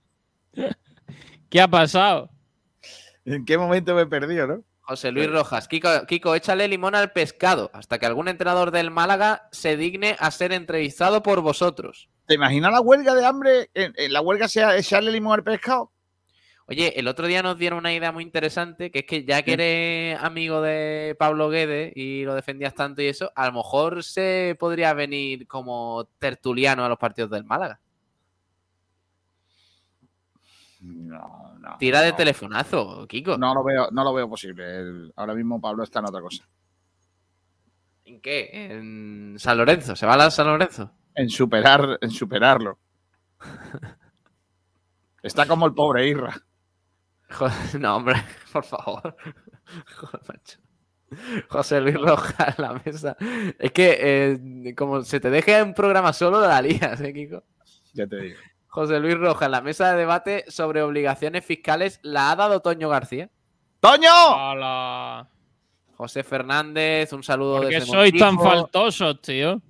¿Qué 1.48 1.60
ha 1.60 1.68
pasado? 1.68 2.30
¿En 3.24 3.44
qué 3.44 3.56
momento 3.56 3.94
me 3.94 4.02
he 4.02 4.06
perdido, 4.06 4.46
no? 4.46 4.64
José 4.90 5.12
Luis 5.12 5.30
Rojas. 5.30 5.68
Kiko, 5.68 6.04
Kiko, 6.04 6.34
échale 6.34 6.66
limón 6.66 6.96
al 6.96 7.12
pescado 7.12 7.70
hasta 7.72 8.00
que 8.00 8.06
algún 8.06 8.26
entrenador 8.26 8.72
del 8.72 8.90
Málaga 8.90 9.48
se 9.52 9.76
digne 9.76 10.16
a 10.18 10.32
ser 10.32 10.52
entrevistado 10.52 11.22
por 11.22 11.42
vosotros. 11.42 12.08
¿Te 12.26 12.34
imaginas 12.34 12.72
la 12.72 12.80
huelga 12.80 13.14
de 13.14 13.24
hambre? 13.24 13.70
¿En, 13.72 13.92
en 13.96 14.12
la 14.12 14.20
huelga 14.20 14.48
sea 14.48 14.76
echarle 14.76 15.12
limón 15.12 15.34
al 15.34 15.44
pescado? 15.44 15.92
Oye, 16.66 16.98
el 16.98 17.06
otro 17.06 17.28
día 17.28 17.40
nos 17.40 17.56
dieron 17.56 17.78
una 17.78 17.94
idea 17.94 18.10
muy 18.10 18.24
interesante, 18.24 18.90
que 18.90 19.00
es 19.00 19.04
que 19.04 19.24
ya 19.24 19.42
que 19.42 19.52
eres 19.52 20.20
amigo 20.20 20.60
de 20.60 21.14
Pablo 21.16 21.50
Guedes 21.50 21.92
y 21.94 22.24
lo 22.24 22.34
defendías 22.34 22.74
tanto 22.74 23.00
y 23.00 23.06
eso, 23.06 23.30
a 23.36 23.46
lo 23.46 23.52
mejor 23.52 24.02
se 24.02 24.56
podría 24.58 24.92
venir 24.92 25.46
como 25.46 26.08
tertuliano 26.18 26.84
a 26.84 26.88
los 26.88 26.98
partidos 26.98 27.30
del 27.30 27.44
Málaga. 27.44 27.78
No, 30.80 31.54
no. 31.58 31.76
Tira 31.78 32.00
de 32.00 32.10
no. 32.10 32.16
telefonazo, 32.16 33.06
Kiko. 33.06 33.36
No 33.38 33.54
lo 33.54 33.62
veo, 33.62 33.90
no 33.90 34.02
lo 34.04 34.14
veo 34.14 34.28
posible. 34.28 34.78
El- 34.80 35.12
ahora 35.16 35.34
mismo 35.34 35.60
Pablo 35.60 35.82
está 35.84 35.98
en 36.00 36.06
otra 36.06 36.20
cosa. 36.20 36.44
¿En 38.04 38.20
qué? 38.20 38.50
¿En 38.52 39.36
San 39.38 39.58
Lorenzo? 39.58 39.94
¿Se 39.94 40.06
va 40.06 40.14
a 40.14 40.16
la 40.16 40.30
San 40.30 40.46
Lorenzo? 40.46 40.90
En 41.14 41.28
superar, 41.28 41.98
en 42.00 42.10
superarlo. 42.10 42.78
Está 45.22 45.46
como 45.46 45.66
el 45.66 45.74
pobre 45.74 46.08
Irra. 46.08 46.34
Joder, 47.30 47.78
no, 47.80 47.96
hombre, 47.96 48.14
por 48.52 48.64
favor. 48.64 49.16
Joder, 49.96 50.20
macho. 50.28 50.58
José 51.48 51.80
Luis 51.80 52.00
Rojas 52.00 52.56
en 52.58 52.62
la 52.64 52.72
mesa. 52.84 53.16
Es 53.58 53.72
que 53.72 53.98
eh, 54.00 54.74
como 54.76 55.02
se 55.02 55.20
te 55.20 55.28
deje 55.30 55.62
un 55.62 55.74
programa 55.74 56.12
solo, 56.12 56.40
la 56.40 56.62
lías, 56.62 57.00
¿eh, 57.00 57.12
Kiko? 57.12 57.44
Ya 57.92 58.06
te 58.06 58.16
digo. 58.16 58.38
José 58.70 59.00
Luis 59.00 59.18
Rojas, 59.18 59.46
en 59.46 59.52
la 59.52 59.60
mesa 59.60 59.90
de 59.92 59.98
debate 59.98 60.44
sobre 60.48 60.82
obligaciones 60.82 61.44
fiscales, 61.44 61.98
¿la 62.02 62.30
ha 62.30 62.36
dado 62.36 62.60
Toño 62.60 62.88
García? 62.88 63.28
¡Toño! 63.80 64.08
¡Hala! 64.12 65.28
José 65.96 66.22
Fernández, 66.22 67.12
un 67.12 67.22
saludo 67.22 67.56
¿Por 67.58 67.68
qué 67.68 67.74
desde 67.74 67.86
sois 67.90 68.16
tan 68.16 68.38
faltosos, 68.38 69.20
tío? 69.20 69.60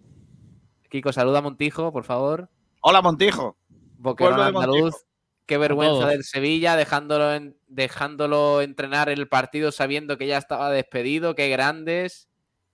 Kiko, 0.91 1.13
saluda 1.13 1.39
a 1.39 1.43
Montijo, 1.43 1.93
por 1.93 2.05
favor. 2.05 2.49
Hola, 2.83 3.01
Montijo. 3.01 3.57
Boquerón 3.99 4.39
andaluz. 4.41 4.79
Montijo. 4.93 4.99
Qué 5.47 5.59
vergüenza 5.59 6.07
del 6.07 6.23
Sevilla, 6.23 6.77
dejándolo, 6.77 7.35
en- 7.35 7.57
dejándolo 7.67 8.61
entrenar 8.61 9.09
el 9.09 9.29
partido 9.29 9.73
sabiendo 9.73 10.17
que 10.19 10.27
ya 10.29 10.39
estaba 10.39 10.71
despedido. 10.71 11.35
Qué 11.35 11.49
grandes. 11.49 12.29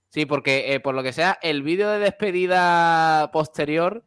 Sí, 0.09 0.25
porque 0.25 0.73
eh, 0.73 0.79
por 0.79 0.93
lo 0.93 1.01
que 1.03 1.13
sea, 1.13 1.39
el 1.41 1.63
vídeo 1.63 1.89
de 1.89 1.99
despedida 1.99 3.31
posterior, 3.31 4.03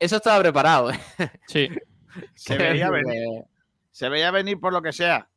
eso 0.00 0.16
estaba 0.16 0.40
preparado. 0.40 0.90
¿eh? 0.90 0.98
Sí. 1.46 1.68
Se 2.34 2.58
veía 2.58 2.90
venir. 2.90 3.44
Se 3.92 4.08
veía 4.08 4.30
venir 4.30 4.58
por 4.58 4.72
lo 4.72 4.82
que 4.82 4.92
sea. 4.92 5.28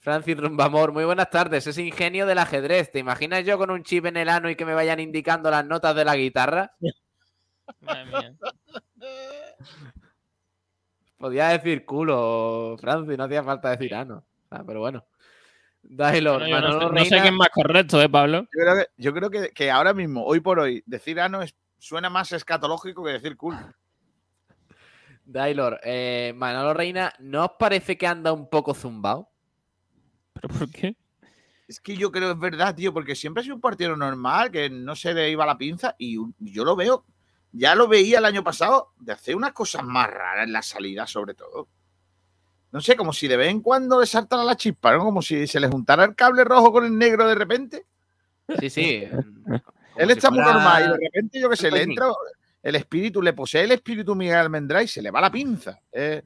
Francis 0.00 0.36
Rumbamor, 0.36 0.92
muy 0.92 1.04
buenas 1.04 1.30
tardes. 1.30 1.66
Es 1.66 1.78
ingenio 1.78 2.26
del 2.26 2.38
ajedrez. 2.38 2.90
¿Te 2.90 2.98
imaginas 2.98 3.44
yo 3.44 3.56
con 3.56 3.70
un 3.70 3.82
chip 3.82 4.06
en 4.06 4.16
el 4.16 4.28
ano 4.28 4.50
y 4.50 4.56
que 4.56 4.64
me 4.64 4.74
vayan 4.74 5.00
indicando 5.00 5.50
las 5.50 5.64
notas 5.64 5.94
de 5.94 6.04
la 6.04 6.16
guitarra? 6.16 6.72
Madre 7.80 8.04
mía. 8.06 8.34
Podía 11.18 11.48
decir 11.48 11.84
culo, 11.84 12.76
Francis, 12.80 13.18
no 13.18 13.24
hacía 13.24 13.42
falta 13.42 13.70
decir 13.70 13.94
ano. 13.94 14.24
Ah, 14.50 14.62
pero 14.66 14.80
bueno. 14.80 15.04
Yo 15.82 15.96
no, 15.96 16.10
sé, 16.10 16.50
no 16.50 17.04
sé 17.04 17.08
quién 17.08 17.26
es 17.26 17.32
más 17.32 17.48
correcto, 17.50 18.00
¿eh, 18.02 18.08
Pablo? 18.08 18.42
Yo 18.42 18.62
creo 18.62 18.76
que, 18.76 18.86
yo 18.96 19.14
creo 19.14 19.30
que, 19.30 19.50
que 19.50 19.70
ahora 19.70 19.94
mismo, 19.94 20.24
hoy 20.24 20.40
por 20.40 20.58
hoy, 20.58 20.82
decir 20.86 21.20
ano 21.20 21.42
es, 21.42 21.54
suena 21.78 22.10
más 22.10 22.32
escatológico 22.32 23.04
que 23.04 23.12
decir 23.12 23.36
cool. 23.36 23.56
Dailor, 25.24 25.80
eh, 25.84 26.32
Manolo 26.36 26.74
Reina, 26.74 27.12
¿no 27.18 27.44
os 27.44 27.52
parece 27.58 27.96
que 27.96 28.06
anda 28.06 28.32
un 28.32 28.48
poco 28.48 28.74
zumbado? 28.74 29.28
¿Pero 30.32 30.48
por 30.48 30.70
qué? 30.70 30.96
Es 31.66 31.80
que 31.80 31.96
yo 31.96 32.10
creo 32.10 32.28
que 32.28 32.32
es 32.32 32.38
verdad, 32.38 32.74
tío, 32.74 32.94
porque 32.94 33.14
siempre 33.14 33.42
ha 33.42 33.44
sido 33.44 33.56
un 33.56 33.60
partido 33.60 33.94
normal, 33.94 34.50
que 34.50 34.70
no 34.70 34.96
se 34.96 35.12
le 35.12 35.30
iba 35.30 35.44
la 35.44 35.58
pinza, 35.58 35.94
y 35.98 36.16
yo 36.38 36.64
lo 36.64 36.74
veo, 36.74 37.04
ya 37.52 37.74
lo 37.74 37.88
veía 37.88 38.18
el 38.18 38.24
año 38.24 38.42
pasado, 38.42 38.94
de 38.98 39.12
hacer 39.12 39.36
unas 39.36 39.52
cosas 39.52 39.84
más 39.84 40.08
raras 40.08 40.46
en 40.46 40.52
la 40.52 40.62
salida, 40.62 41.06
sobre 41.06 41.34
todo. 41.34 41.68
No 42.72 42.80
sé, 42.80 42.96
como 42.96 43.12
si 43.12 43.28
de 43.28 43.36
vez 43.36 43.50
en 43.50 43.60
cuando 43.60 44.00
le 44.00 44.06
saltara 44.06 44.44
la 44.44 44.56
chispa, 44.56 44.92
¿no? 44.92 45.04
Como 45.04 45.20
si 45.20 45.46
se 45.46 45.60
le 45.60 45.68
juntara 45.68 46.04
el 46.04 46.14
cable 46.14 46.44
rojo 46.44 46.72
con 46.72 46.86
el 46.86 46.96
negro 46.96 47.26
de 47.26 47.34
repente. 47.34 47.86
Sí, 48.58 48.70
sí. 48.70 49.04
Él 49.98 50.08
si 50.08 50.12
está 50.18 50.30
muy 50.30 50.40
normal 50.40 50.82
y 50.84 50.86
de 50.88 50.98
repente, 51.04 51.40
yo 51.40 51.50
que 51.50 51.56
sé, 51.56 51.70
le 51.70 51.82
entra 51.82 52.06
el 52.62 52.74
espíritu, 52.76 53.22
le 53.22 53.32
posee 53.32 53.64
el 53.64 53.72
espíritu 53.72 54.14
Miguel 54.14 54.36
Almendra 54.36 54.82
y 54.82 54.88
se 54.88 55.02
le 55.02 55.10
va 55.10 55.20
la 55.20 55.30
pinza. 55.30 55.78
Eh, 55.92 56.22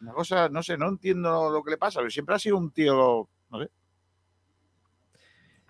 una 0.00 0.12
cosa, 0.12 0.48
no 0.48 0.62
sé, 0.62 0.76
no 0.76 0.88
entiendo 0.88 1.50
lo 1.50 1.62
que 1.62 1.70
le 1.72 1.78
pasa, 1.78 2.00
pero 2.00 2.10
siempre 2.10 2.34
ha 2.34 2.38
sido 2.38 2.56
un 2.58 2.70
tío, 2.70 3.28
no 3.50 3.58
sé. 3.60 3.70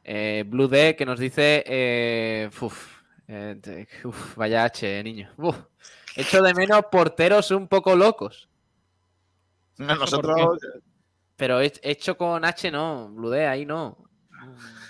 Eh, 0.04 0.44
Blue 0.46 0.68
D 0.68 0.94
que 0.96 1.06
nos 1.06 1.18
dice. 1.18 1.64
eh, 1.66 2.50
uf, 2.60 3.00
eh, 3.28 3.86
uf, 4.04 4.36
vaya 4.36 4.64
H, 4.64 4.98
eh, 4.98 5.02
niño. 5.02 5.30
Uf. 5.38 5.56
Echo 6.16 6.42
de 6.42 6.54
menos 6.54 6.82
porteros 6.90 7.50
un 7.50 7.68
poco 7.68 7.96
locos. 7.96 8.48
Nosotros, 9.78 10.58
Pero 11.36 11.60
he- 11.60 11.72
hecho 11.82 12.16
con 12.16 12.44
H 12.44 12.70
no, 12.70 13.08
Blue 13.10 13.30
D, 13.30 13.46
ahí 13.46 13.64
no. 13.66 13.96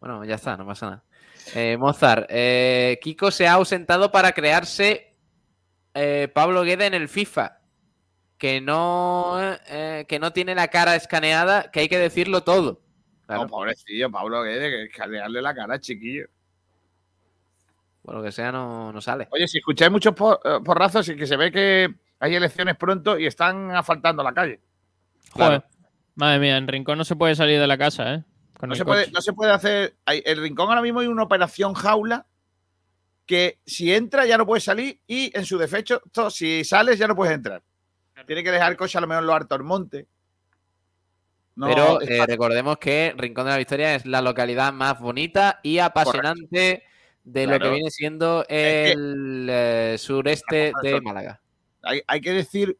Bueno, 0.00 0.22
ya 0.24 0.34
está, 0.34 0.54
no 0.56 0.66
pasa 0.66 0.86
nada. 0.86 1.04
Eh, 1.54 1.76
Mozart, 1.78 2.26
eh, 2.30 2.98
Kiko 3.02 3.30
se 3.30 3.46
ha 3.46 3.52
ausentado 3.54 4.10
para 4.10 4.32
crearse 4.32 5.14
eh, 5.94 6.28
Pablo 6.32 6.62
Guede 6.62 6.86
en 6.86 6.94
el 6.94 7.08
FIFA. 7.08 7.58
Que 8.38 8.60
no, 8.60 9.36
eh, 9.68 10.04
que 10.08 10.18
no 10.18 10.32
tiene 10.32 10.54
la 10.54 10.68
cara 10.68 10.96
escaneada, 10.96 11.70
que 11.70 11.80
hay 11.80 11.88
que 11.88 11.98
decirlo 11.98 12.42
todo. 12.42 12.80
Claro, 13.26 13.42
No, 13.42 13.48
pobrecillo, 13.48 14.10
Pablo 14.10 14.42
Guede, 14.42 14.70
que 14.70 14.82
escanearle 14.84 15.40
la 15.40 15.54
cara, 15.54 15.78
chiquillo. 15.80 16.26
por 18.02 18.16
lo 18.16 18.22
que 18.22 18.32
sea, 18.32 18.52
no, 18.52 18.92
no 18.92 19.00
sale. 19.00 19.28
Oye, 19.30 19.46
si 19.48 19.58
escucháis 19.58 19.90
muchos 19.90 20.14
por- 20.14 20.40
porrazos 20.62 21.08
y 21.08 21.16
que 21.16 21.26
se 21.26 21.36
ve 21.36 21.50
que 21.50 21.88
hay 22.20 22.34
elecciones 22.34 22.76
pronto 22.76 23.18
y 23.18 23.24
están 23.26 23.70
asfaltando 23.70 24.22
la 24.22 24.34
calle. 24.34 24.60
Joder. 25.32 25.60
Claro. 25.62 25.64
Madre 26.16 26.38
mía, 26.38 26.56
en 26.58 26.68
Rincón 26.68 26.98
no 26.98 27.04
se 27.04 27.16
puede 27.16 27.34
salir 27.34 27.58
de 27.58 27.66
la 27.66 27.78
casa, 27.78 28.14
¿eh? 28.14 28.24
Con 28.58 28.68
No 28.68 28.74
el 28.74 28.78
se, 28.78 28.84
puede, 28.84 29.10
no 29.10 29.20
se 29.20 29.32
puede 29.32 29.52
hacer. 29.52 29.96
hay- 30.04 30.22
el 30.24 30.40
rincón 30.40 30.68
ahora 30.68 30.82
mismo 30.82 31.00
hay 31.00 31.06
una 31.08 31.22
operación 31.24 31.74
jaula 31.74 32.26
que 33.26 33.58
si 33.66 33.92
entra 33.92 34.26
ya 34.26 34.36
no 34.38 34.46
puedes 34.46 34.64
salir 34.64 35.00
y 35.06 35.36
en 35.36 35.44
su 35.46 35.58
defecto, 35.58 36.02
to- 36.12 36.30
si 36.30 36.62
sales 36.64 36.98
ya 36.98 37.06
no 37.08 37.16
puedes 37.16 37.34
entrar. 37.34 37.62
Tiene 38.26 38.44
que 38.44 38.52
dejar 38.52 38.70
el 38.72 38.78
coche 38.78 38.96
a 38.98 39.00
lo 39.00 39.06
mejor 39.06 39.22
en 39.24 39.26
los 39.26 39.36
Altos 39.36 39.60
Montes. 39.62 40.06
No, 41.56 41.66
Pero 41.68 42.00
eh, 42.02 42.24
recordemos 42.26 42.78
que 42.78 43.14
Rincón 43.16 43.44
de 43.46 43.50
la 43.52 43.58
Victoria 43.58 43.94
es 43.94 44.06
la 44.06 44.20
localidad 44.20 44.72
más 44.72 44.98
bonita 44.98 45.60
y 45.62 45.78
apasionante 45.78 46.82
de 47.22 47.46
lo 47.46 47.58
que 47.58 47.70
viene 47.70 47.90
siendo 47.90 48.42
Es 48.42 48.46
que- 48.48 48.92
el 48.92 49.46
eh, 49.50 49.96
sureste 49.98 50.72
de 50.82 51.00
Málaga. 51.00 51.40
hay, 51.82 52.02
hay 52.06 52.20
que 52.20 52.32
decir 52.32 52.76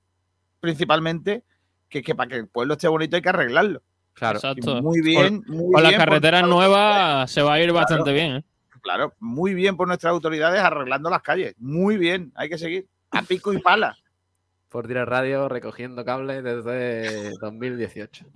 principalmente 0.61 1.43
que, 1.89 2.03
que 2.03 2.15
para 2.15 2.29
que 2.29 2.37
el 2.37 2.49
pueblo 2.49 2.75
esté 2.75 2.89
bonito 2.89 3.17
hay 3.17 3.23
que 3.23 3.29
arreglarlo. 3.29 3.83
Claro. 4.15 4.39
Exacto. 4.39 4.81
muy 4.81 5.01
bien. 5.01 5.43
muy 5.47 5.73
Con 5.73 5.83
las 5.83 5.91
bien 5.91 6.01
carreteras 6.01 6.47
nuevas 6.47 7.31
se 7.31 7.43
va 7.43 7.55
a 7.55 7.61
ir 7.61 7.73
bastante 7.73 8.13
bien, 8.13 8.37
¿eh? 8.37 8.45
Claro, 8.81 9.15
muy 9.19 9.55
bien 9.55 9.77
por 9.77 9.89
nuestras 9.89 10.13
autoridades 10.13 10.61
arreglando 10.61 11.09
las 11.09 11.23
calles. 11.23 11.55
Muy 11.59 11.97
bien, 11.97 12.33
hay 12.35 12.51
que 12.51 12.59
seguir. 12.59 12.87
A 13.11 13.23
pico 13.23 13.53
y 13.53 13.59
pala. 13.59 13.97
Por 14.69 14.89
tirar 14.89 15.09
radio 15.09 15.49
recogiendo 15.49 16.05
cables 16.05 16.43
desde 16.43 17.31
2018. 17.41 18.27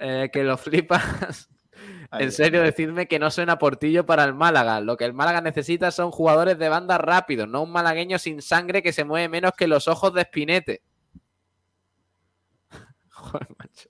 Eh, 0.00 0.30
que 0.32 0.42
lo 0.44 0.56
flipas. 0.56 1.48
En 2.12 2.32
serio, 2.32 2.60
decidme 2.60 3.06
que 3.06 3.18
no 3.18 3.30
suena 3.30 3.58
portillo 3.58 4.04
para 4.04 4.24
el 4.24 4.34
Málaga. 4.34 4.80
Lo 4.80 4.96
que 4.96 5.04
el 5.04 5.14
Málaga 5.14 5.40
necesita 5.40 5.90
son 5.92 6.10
jugadores 6.10 6.58
de 6.58 6.68
banda 6.68 6.98
rápidos, 6.98 7.48
no 7.48 7.62
un 7.62 7.70
malagueño 7.70 8.18
sin 8.18 8.42
sangre 8.42 8.82
que 8.82 8.92
se 8.92 9.04
mueve 9.04 9.28
menos 9.28 9.52
que 9.56 9.68
los 9.68 9.86
ojos 9.88 10.12
de 10.12 10.22
Espinete. 10.22 10.82
Joder, 13.08 13.48
macho. 13.56 13.88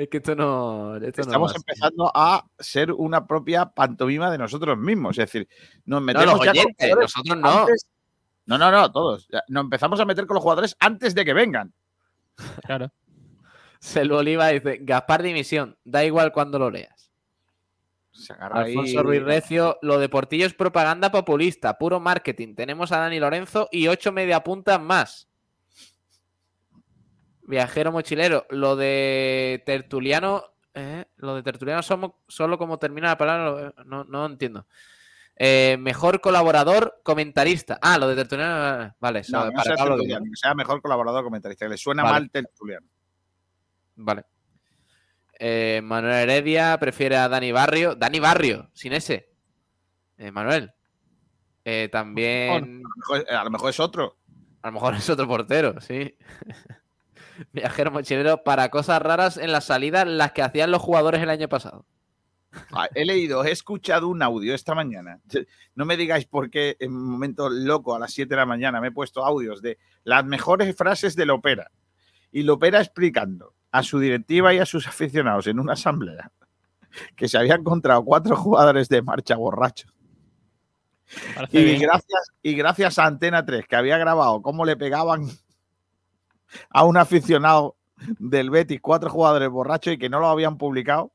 Es 0.00 0.08
que 0.08 0.16
esto 0.16 0.34
no. 0.34 0.96
Esto 0.96 1.20
no 1.22 1.26
Estamos 1.28 1.50
así. 1.50 1.58
empezando 1.60 2.10
a 2.14 2.46
ser 2.58 2.90
una 2.92 3.26
propia 3.26 3.66
pantomima 3.66 4.30
de 4.30 4.38
nosotros 4.38 4.78
mismos. 4.78 5.18
Es 5.18 5.30
decir, 5.30 5.46
nos 5.84 6.00
No, 6.00 6.06
metemos 6.06 6.26
los 6.26 6.44
ya 6.46 6.52
con 6.52 6.58
oyentes, 6.60 6.76
jugadores 6.88 7.12
nosotros 7.16 7.38
no. 7.38 7.60
antes- 7.60 7.86
No, 8.46 8.58
no, 8.58 8.70
no, 8.70 8.90
todos. 8.90 9.28
Nos 9.48 9.64
empezamos 9.64 10.00
a 10.00 10.04
meter 10.06 10.26
con 10.26 10.34
los 10.36 10.42
jugadores 10.42 10.74
antes 10.80 11.14
de 11.14 11.24
que 11.24 11.34
vengan. 11.34 11.72
Claro. 12.64 12.90
Selu 13.78 14.16
Oliva 14.16 14.48
dice: 14.48 14.78
Gaspar 14.80 15.22
dimisión, 15.22 15.76
da 15.84 16.04
igual 16.04 16.32
cuando 16.32 16.58
lo 16.58 16.70
leas. 16.70 17.10
Se 18.12 18.32
agarra 18.32 18.62
ahí- 18.62 18.70
Alfonso 18.70 19.02
Ruiz 19.02 19.22
Recio, 19.22 19.78
lo 19.82 19.98
de 19.98 20.08
Portillo 20.08 20.46
es 20.46 20.54
propaganda 20.54 21.10
populista, 21.12 21.78
puro 21.78 22.00
marketing. 22.00 22.54
Tenemos 22.54 22.90
a 22.92 22.98
Dani 22.98 23.20
Lorenzo 23.20 23.68
y 23.70 23.86
ocho 23.88 24.12
mediapuntas 24.12 24.80
más. 24.80 25.28
Viajero 27.50 27.92
mochilero, 27.92 28.46
lo 28.50 28.76
de 28.76 29.62
Tertuliano, 29.66 30.44
eh, 30.72 31.04
lo 31.16 31.34
de 31.34 31.42
Tertuliano 31.42 31.82
somos, 31.82 32.12
solo 32.28 32.56
como 32.56 32.78
termina 32.78 33.08
la 33.08 33.18
palabra, 33.18 33.44
lo- 33.74 33.84
no, 33.84 34.04
no 34.04 34.26
entiendo. 34.26 34.66
Eh, 35.36 35.76
mejor 35.80 36.20
colaborador, 36.20 37.00
comentarista. 37.02 37.78
Ah, 37.82 37.98
lo 37.98 38.06
de 38.08 38.14
Tertuliano, 38.14 38.84
eh, 38.84 38.92
vale, 39.00 39.20
No, 39.20 39.24
sabe, 39.24 39.46
no 39.46 39.52
para 39.52 39.64
sea 39.64 39.74
Pablo 39.76 39.94
tertuliano, 39.96 40.20
Guillén. 40.24 40.32
que 40.32 40.36
sea 40.38 40.54
mejor 40.54 40.80
colaborador 40.80 41.24
comentarista, 41.24 41.64
que 41.66 41.70
le 41.70 41.76
suena 41.76 42.02
Vale. 42.02 42.12
mal 42.14 42.30
tertuliano. 42.30 42.86
Vale. 43.96 44.24
Eh, 45.38 45.80
Manuel 45.82 46.28
Heredia 46.28 46.78
prefiere 46.78 47.16
a 47.16 47.28
Dani 47.28 47.50
Barrio. 47.52 47.94
Dani 47.94 48.20
Barrio, 48.20 48.70
sin 48.74 48.92
ese. 48.92 49.30
Eh, 50.18 50.30
Manuel. 50.30 50.72
Eh, 51.64 51.88
también. 51.90 52.50
A 52.50 52.60
lo 52.60 52.66
mejor- 52.96 53.30
A 53.34 53.44
lo 53.44 53.50
mejor 53.50 53.70
es 53.70 53.80
otro. 53.80 54.16
A 54.62 54.66
lo 54.68 54.72
mejor 54.74 54.94
es 54.94 55.08
otro 55.08 55.26
portero, 55.26 55.80
sí. 55.80 56.14
Viajero 57.52 57.90
mochilero 57.90 58.42
para 58.42 58.68
cosas 58.70 59.00
raras 59.00 59.36
en 59.36 59.52
las 59.52 59.64
salidas, 59.64 60.06
las 60.06 60.32
que 60.32 60.42
hacían 60.42 60.70
los 60.70 60.82
jugadores 60.82 61.22
el 61.22 61.30
año 61.30 61.48
pasado. 61.48 61.86
Ah, 62.72 62.88
He 62.94 63.04
leído, 63.04 63.44
he 63.44 63.52
escuchado 63.52 64.08
un 64.08 64.22
audio 64.22 64.54
esta 64.54 64.74
mañana. 64.74 65.20
No 65.76 65.86
me 65.86 65.96
digáis 65.96 66.26
por 66.26 66.50
qué 66.50 66.76
en 66.78 66.92
un 66.92 67.08
momento 67.08 67.48
loco 67.48 67.94
a 67.94 67.98
las 67.98 68.12
7 68.12 68.28
de 68.28 68.36
la 68.36 68.44
mañana 68.44 68.82
me 68.82 68.88
he 68.88 68.92
puesto 68.92 69.24
audios 69.24 69.62
de 69.62 69.78
las 70.04 70.26
mejores 70.26 70.76
frases 70.76 71.16
de 71.16 71.24
Lopera. 71.24 71.70
Y 72.32 72.42
Lopera 72.42 72.80
explicando 72.80 73.54
a 73.70 73.82
su 73.82 73.98
directiva 73.98 74.52
y 74.52 74.58
a 74.58 74.66
sus 74.66 74.86
aficionados 74.86 75.46
en 75.46 75.58
una 75.58 75.72
asamblea 75.74 76.32
que 77.16 77.28
se 77.28 77.38
había 77.38 77.54
encontrado 77.54 78.04
cuatro 78.04 78.36
jugadores 78.36 78.88
de 78.88 79.00
marcha 79.00 79.36
borrachos. 79.36 79.94
Y 81.50 81.64
bien. 81.64 81.80
gracias, 81.80 82.32
y 82.42 82.54
gracias 82.54 82.98
a 82.98 83.06
Antena 83.06 83.46
3, 83.46 83.66
que 83.66 83.76
había 83.76 83.96
grabado 83.96 84.42
cómo 84.42 84.64
le 84.64 84.76
pegaban 84.76 85.28
a 86.70 86.84
un 86.84 86.96
aficionado 86.96 87.76
del 88.18 88.50
Betis 88.50 88.80
cuatro 88.80 89.10
jugadores 89.10 89.48
borrachos 89.48 89.94
y 89.94 89.98
que 89.98 90.08
no 90.08 90.20
lo 90.20 90.28
habían 90.28 90.58
publicado, 90.58 91.12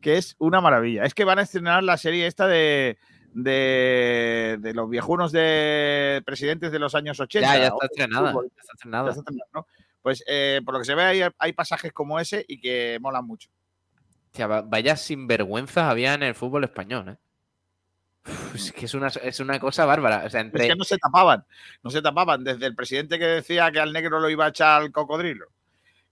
que 0.00 0.16
es 0.16 0.36
una 0.38 0.60
maravilla. 0.60 1.04
Es 1.04 1.14
que 1.14 1.24
van 1.24 1.38
a 1.38 1.42
estrenar 1.42 1.82
la 1.82 1.96
serie 1.96 2.26
esta 2.26 2.46
de, 2.46 2.98
de, 3.32 4.58
de 4.60 4.74
los 4.74 4.88
viejunos 4.88 5.32
de 5.32 6.22
presidentes 6.24 6.72
de 6.72 6.78
los 6.78 6.94
años 6.94 7.20
80. 7.20 7.46
Ya, 7.46 7.58
ya 7.58 7.66
está 7.68 7.86
estrenada. 7.86 8.32
ya 8.32 9.10
está. 9.10 9.66
Pues 10.02 10.22
eh, 10.28 10.60
por 10.64 10.74
lo 10.74 10.80
que 10.80 10.86
se 10.86 10.94
ve 10.94 11.02
hay, 11.02 11.22
hay 11.38 11.52
pasajes 11.52 11.92
como 11.92 12.20
ese 12.20 12.44
y 12.46 12.60
que 12.60 12.98
molan 13.00 13.26
mucho. 13.26 13.50
Vaya 14.66 14.96
sinvergüenzas 14.96 15.90
había 15.90 16.14
en 16.14 16.22
el 16.22 16.34
fútbol 16.34 16.64
español, 16.64 17.08
¿eh? 17.08 17.16
Es 18.54 18.72
que 18.72 18.86
es 18.86 18.94
una, 18.94 19.08
es 19.08 19.40
una 19.40 19.58
cosa 19.60 19.84
bárbara. 19.84 20.24
O 20.26 20.30
sea, 20.30 20.40
entre... 20.40 20.64
Es 20.64 20.70
que 20.70 20.76
no 20.76 20.84
se 20.84 20.98
tapaban, 20.98 21.44
no 21.82 21.90
se 21.90 22.02
tapaban. 22.02 22.42
Desde 22.44 22.66
el 22.66 22.74
presidente 22.74 23.18
que 23.18 23.26
decía 23.26 23.70
que 23.70 23.80
al 23.80 23.92
negro 23.92 24.18
lo 24.20 24.28
iba 24.30 24.46
a 24.46 24.48
echar 24.48 24.82
al 24.82 24.92
cocodrilo, 24.92 25.46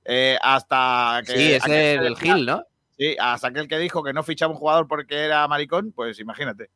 eh, 0.05 0.39
hasta 0.43 1.23
que. 1.27 1.33
Sí, 1.33 1.71
del 1.71 2.15
decía- 2.15 2.35
Gil, 2.35 2.47
¿no? 2.47 2.65
Sí, 2.97 3.17
hasta 3.19 3.49
aquel 3.49 3.67
que 3.67 3.79
dijo 3.79 4.05
que 4.05 4.13
no 4.13 4.23
fichaba 4.23 4.53
un 4.53 4.59
jugador 4.59 4.87
porque 4.87 5.17
era 5.25 5.49
maricón, 5.49 5.91
pues 5.93 6.21
imagínate. 6.21 6.71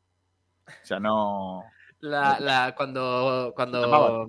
O 0.67 0.85
sea, 0.85 0.99
no. 0.99 1.63
La, 2.01 2.37
la, 2.39 2.73
cuando, 2.75 3.53
cuando. 3.55 4.27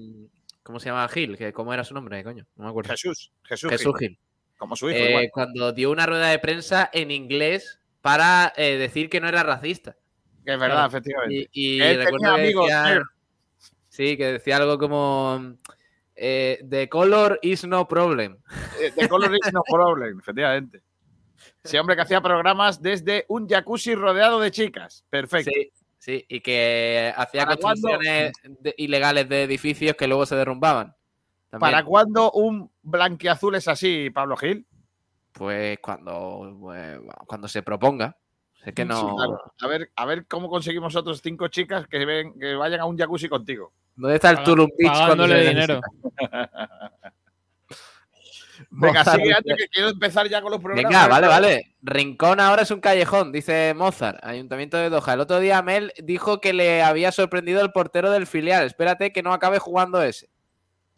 ¿Cómo 0.62 0.78
se 0.78 0.88
llama 0.88 1.08
Gil? 1.08 1.36
¿Que- 1.36 1.52
¿Cómo 1.52 1.74
era 1.74 1.82
su 1.82 1.94
nombre, 1.94 2.22
coño? 2.22 2.46
No 2.56 2.64
me 2.64 2.70
acuerdo. 2.70 2.90
Jesús, 2.90 3.32
Jesús, 3.42 3.70
Jesús 3.70 3.92
Gil, 3.98 4.08
Gil. 4.10 4.18
como 4.58 4.76
su 4.76 4.88
hijo. 4.90 4.98
Eh, 4.98 5.10
igual. 5.10 5.30
cuando 5.32 5.72
dio 5.72 5.90
una 5.90 6.06
rueda 6.06 6.28
de 6.28 6.38
prensa 6.38 6.88
en 6.92 7.10
inglés 7.10 7.80
para 8.02 8.52
eh, 8.56 8.76
decir 8.76 9.10
que 9.10 9.20
no 9.20 9.26
era 9.28 9.42
racista. 9.42 9.96
Que 10.44 10.54
es 10.54 10.58
verdad, 10.58 10.74
claro. 10.76 10.88
efectivamente. 10.88 11.48
Y, 11.52 11.76
y 11.76 11.80
Él 11.82 11.96
recuerdo 11.98 12.18
tenía 12.18 12.34
que 12.36 12.42
amigos 12.42 12.66
decía- 12.66 12.84
negros. 12.84 13.08
sí, 13.88 14.16
que 14.16 14.26
decía 14.32 14.56
algo 14.56 14.78
como 14.78 15.54
eh, 16.16 16.64
The 16.68 16.88
color 16.88 17.38
is 17.42 17.64
no 17.66 17.86
problem. 17.88 18.36
Eh, 18.80 18.92
The 18.96 19.08
color 19.08 19.34
is 19.34 19.52
no 19.52 19.62
problem, 19.68 20.18
efectivamente. 20.20 20.82
Ese 21.62 21.78
hombre 21.80 21.96
que 21.96 22.02
hacía 22.02 22.20
programas 22.20 22.80
desde 22.82 23.24
un 23.28 23.46
jacuzzi 23.48 23.94
rodeado 23.94 24.40
de 24.40 24.50
chicas. 24.50 25.04
Perfecto. 25.10 25.50
Sí, 25.54 25.70
sí, 25.98 26.24
y 26.28 26.40
que 26.40 27.12
hacía 27.16 27.46
construcciones 27.46 28.32
de- 28.44 28.74
ilegales 28.78 29.28
de 29.28 29.42
edificios 29.44 29.94
que 29.96 30.06
luego 30.06 30.24
se 30.26 30.36
derrumbaban. 30.36 30.94
También. 31.50 31.60
¿Para 31.72 31.84
cuándo 31.84 32.30
un 32.32 32.70
blanquiazul 32.82 33.54
es 33.56 33.68
así, 33.68 34.08
Pablo 34.10 34.36
Gil? 34.36 34.66
Pues 35.32 35.78
cuando, 35.80 36.56
pues, 36.60 36.98
cuando 37.26 37.48
se 37.48 37.62
proponga. 37.62 38.16
Es 38.64 38.74
que 38.74 38.84
no. 38.84 39.00
Sí, 39.00 39.06
claro. 39.16 39.54
a, 39.60 39.66
ver, 39.66 39.90
a 39.96 40.06
ver 40.06 40.26
cómo 40.26 40.48
conseguimos 40.48 40.94
otros 40.94 41.20
cinco 41.22 41.48
chicas 41.48 41.86
que, 41.86 42.04
ven, 42.04 42.38
que 42.38 42.54
vayan 42.54 42.80
a 42.80 42.84
un 42.84 42.96
jacuzzi 42.96 43.28
contigo. 43.28 43.72
¿Dónde 43.96 44.16
está 44.16 44.30
el 44.30 44.42
Tulum 44.42 44.68
Beach 44.78 44.92
pagándole 44.92 45.48
dinero. 45.48 45.80
Venga, 48.68 49.00
Mozart 49.00 49.20
sigue 49.20 49.34
antes 49.34 49.56
que 49.56 49.68
quiero 49.68 49.88
empezar 49.88 50.28
ya 50.28 50.42
con 50.42 50.50
los 50.52 50.60
programas. 50.60 50.90
Venga, 50.90 51.08
vale, 51.08 51.26
vale. 51.26 51.76
Rincón 51.82 52.40
ahora 52.40 52.62
es 52.62 52.70
un 52.70 52.80
callejón, 52.80 53.32
dice 53.32 53.72
Mozart, 53.74 54.22
Ayuntamiento 54.22 54.76
de 54.76 54.90
Doha. 54.90 55.14
El 55.14 55.20
otro 55.20 55.40
día 55.40 55.62
Mel 55.62 55.92
dijo 56.02 56.40
que 56.40 56.52
le 56.52 56.82
había 56.82 57.10
sorprendido 57.10 57.62
el 57.62 57.72
portero 57.72 58.10
del 58.10 58.26
filial. 58.26 58.66
Espérate 58.66 59.12
que 59.12 59.22
no 59.22 59.32
acabe 59.32 59.58
jugando 59.58 60.02
ese. 60.02 60.28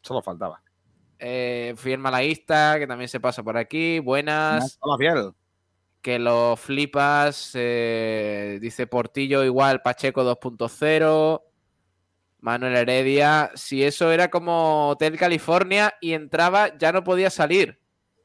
Solo 0.03 0.23
faltaba. 0.23 0.61
Eh, 1.19 1.75
fiel 1.77 1.99
malaguista, 1.99 2.77
que 2.79 2.87
también 2.87 3.09
se 3.09 3.21
pasa 3.21 3.43
por 3.43 3.57
aquí. 3.57 4.01
Buenas. 4.01 4.77
Hola, 4.81 4.99
fiel. 4.99 5.33
Que 6.03 6.18
lo 6.18 6.57
flipas. 6.57 7.53
eh, 7.55 8.59
dice 8.61 8.86
Portillo 8.86 9.44
igual, 9.44 9.80
Pacheco 9.82 10.24
2.0. 10.24 11.42
Manuel 12.40 12.74
Heredia. 12.76 13.50
Si 13.55 13.84
eso 13.84 14.11
era 14.11 14.28
como 14.28 14.88
Hotel 14.90 15.16
California 15.16 15.94
y 16.00 16.12
entraba, 16.12 16.76
ya 16.76 16.90
no 16.92 17.05
podía 17.05 17.30
salir. 17.30 17.80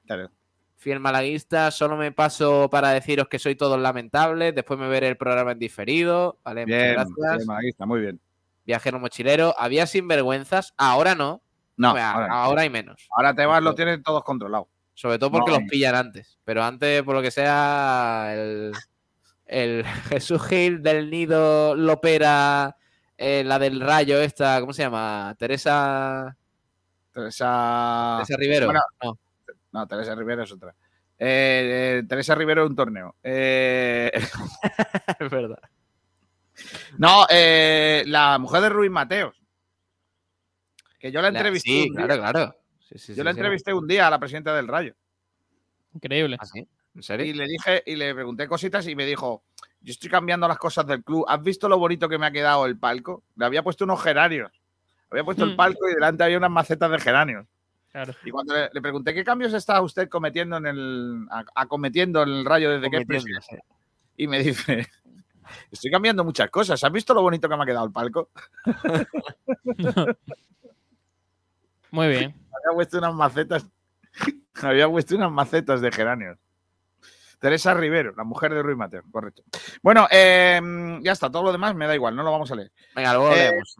Claro. 0.07 0.31
Fiel 0.75 0.99
malaguista, 0.99 1.69
solo 1.71 1.97
me 1.97 2.11
paso 2.11 2.69
para 2.69 2.89
deciros 2.91 3.27
que 3.27 3.39
soy 3.39 3.55
todos 3.55 3.79
lamentables. 3.79 4.55
Después 4.55 4.79
me 4.79 4.87
veré 4.87 5.07
el 5.07 5.17
programa 5.17 5.51
en 5.51 5.59
diferido. 5.59 6.39
Vale, 6.43 6.65
Bien, 6.65 6.93
gracias. 6.93 7.15
bien, 7.37 7.47
malaguista, 7.47 7.85
muy 7.85 8.01
bien. 8.01 8.19
Viajero 8.65 8.99
mochilero. 8.99 9.53
Había 9.57 9.85
sinvergüenzas, 9.87 10.73
ahora 10.77 11.13
no. 11.15 11.41
No, 11.77 11.89
ahora, 11.89 12.61
hay 12.63 12.69
menos. 12.71 13.07
Ahora 13.15 13.35
Tebas 13.35 13.61
lo 13.61 13.75
tienen 13.75 14.01
todos 14.01 14.23
controlados. 14.23 14.67
Sobre 14.99 15.19
todo 15.19 15.29
porque 15.29 15.51
No. 15.51 15.59
los 15.59 15.69
pillan 15.69 15.93
antes. 15.93 16.39
Pero 16.43 16.63
antes, 16.63 17.03
por 17.03 17.13
lo 17.15 17.21
que 17.21 17.29
sea, 17.29 18.33
el, 18.33 18.71
el 19.45 19.85
Jesús 20.09 20.41
Gil 20.47 20.81
del 20.81 21.11
Nido 21.11 21.75
Lopera, 21.75 22.75
eh, 23.15 23.43
la 23.45 23.59
del 23.59 23.79
Rayo, 23.79 24.19
esta, 24.19 24.59
¿cómo 24.59 24.73
se 24.73 24.81
llama? 24.81 25.35
Teresa, 25.37 26.35
Teresa. 27.13 28.15
Teresa 28.25 28.37
Rivero. 28.39 28.65
bueno. 28.65 28.81
No. 29.03 29.19
No, 29.71 29.87
Teresa 29.87 30.15
Rivero 30.15 30.41
es 30.43 30.51
otra. 30.51 30.73
Eh, 31.19 31.99
eh, 31.99 32.03
Teresa 32.09 32.33
Rivero 32.33 32.61
de 32.63 32.67
un 32.69 32.75
torneo. 32.75 33.15
Eh, 33.21 34.09
es 35.19 35.29
verdad. 35.29 35.59
no, 36.97 37.25
la 37.29 38.37
mujer 38.39 38.61
de 38.61 38.69
Ruiz 38.69 38.89
Mateos. 38.89 39.35
Que 40.97 41.11
yo 41.11 41.21
la 41.21 41.29
La- 41.29 41.37
entrevisté. 41.39 41.69
Sí, 41.69 41.89
claro, 41.93 42.17
claro. 42.17 42.55
Sí, 42.87 42.97
sí, 42.97 43.13
Yo 43.13 43.15
sí, 43.15 43.23
la 43.23 43.33
sí. 43.33 43.39
entrevisté 43.39 43.73
un 43.73 43.85
día 43.87 44.07
a 44.07 44.09
la 44.09 44.19
presidenta 44.19 44.55
del 44.55 44.67
Rayo. 44.67 44.93
Increíble. 45.93 46.37
¿Ah, 46.39 46.45
sí? 46.45 46.65
¿En 46.95 47.03
serio? 47.03 47.25
Y 47.25 47.33
le 47.33 47.45
dije, 47.45 47.83
y 47.85 47.95
le 47.95 48.13
pregunté 48.15 48.47
cositas 48.47 48.87
y 48.87 48.95
me 48.95 49.05
dijo: 49.05 49.43
Yo 49.81 49.91
estoy 49.91 50.09
cambiando 50.09 50.47
las 50.47 50.57
cosas 50.57 50.87
del 50.87 51.03
club. 51.03 51.25
¿Has 51.27 51.41
visto 51.43 51.67
lo 51.67 51.77
bonito 51.77 52.07
que 52.07 52.17
me 52.17 52.25
ha 52.27 52.31
quedado 52.31 52.65
el 52.65 52.77
palco? 52.77 53.23
Le 53.35 53.45
había 53.45 53.61
puesto 53.61 53.83
unos 53.83 54.01
geranios. 54.01 54.51
Había 55.09 55.23
puesto 55.25 55.43
el 55.43 55.53
Mm. 55.53 55.57
palco 55.57 55.89
y 55.89 55.93
delante 55.95 56.23
había 56.23 56.37
unas 56.37 56.51
macetas 56.51 56.89
de 56.91 56.99
geranios. 56.99 57.45
Claro. 57.91 58.13
Y 58.23 58.31
cuando 58.31 58.53
le, 58.53 58.69
le 58.71 58.81
pregunté 58.81 59.13
qué 59.13 59.23
cambios 59.23 59.53
está 59.53 59.81
usted 59.81 60.07
cometiendo 60.07 60.57
en 60.57 60.65
el 60.67 61.27
a- 61.29 61.45
acometiendo 61.55 62.23
en 62.23 62.29
el 62.29 62.45
rayo 62.45 62.69
desde 62.71 62.89
que 62.89 62.97
es 62.97 63.05
Cometiendo, 63.05 63.39
presidente?", 63.39 63.65
y 64.17 64.27
me 64.27 64.39
dice 64.43 64.87
estoy 65.71 65.91
cambiando 65.91 66.23
muchas 66.23 66.49
cosas. 66.49 66.83
¿Has 66.83 66.91
visto 66.91 67.13
lo 67.13 67.21
bonito 67.21 67.47
que 67.49 67.55
me 67.57 67.63
ha 67.63 67.65
quedado 67.65 67.85
el 67.85 67.91
palco? 67.91 68.29
Muy 71.91 72.07
bien. 72.07 72.35
Había 72.65 72.75
puesto 72.75 72.97
unas 72.97 73.13
macetas, 73.13 73.67
había 74.61 74.87
puesto 74.89 75.15
unas 75.15 75.31
macetas 75.31 75.81
de 75.81 75.91
geranios. 75.91 76.37
Teresa 77.39 77.73
Rivero, 77.75 78.13
la 78.15 78.23
mujer 78.23 78.51
de 78.53 78.63
Ruiz 78.63 78.77
Mateo, 78.77 79.03
correcto. 79.11 79.43
Bueno, 79.83 80.07
eh, 80.09 80.59
ya 81.01 81.11
está, 81.11 81.29
todo 81.29 81.43
lo 81.43 81.51
demás 81.51 81.75
me 81.75 81.85
da 81.85 81.93
igual, 81.93 82.15
no 82.15 82.23
lo 82.23 82.31
vamos 82.31 82.51
a 82.51 82.55
leer. 82.55 82.71
Venga, 82.95 83.13
luego 83.13 83.29
lo 83.29 83.35
Eh, 83.35 83.49
leemos. 83.51 83.75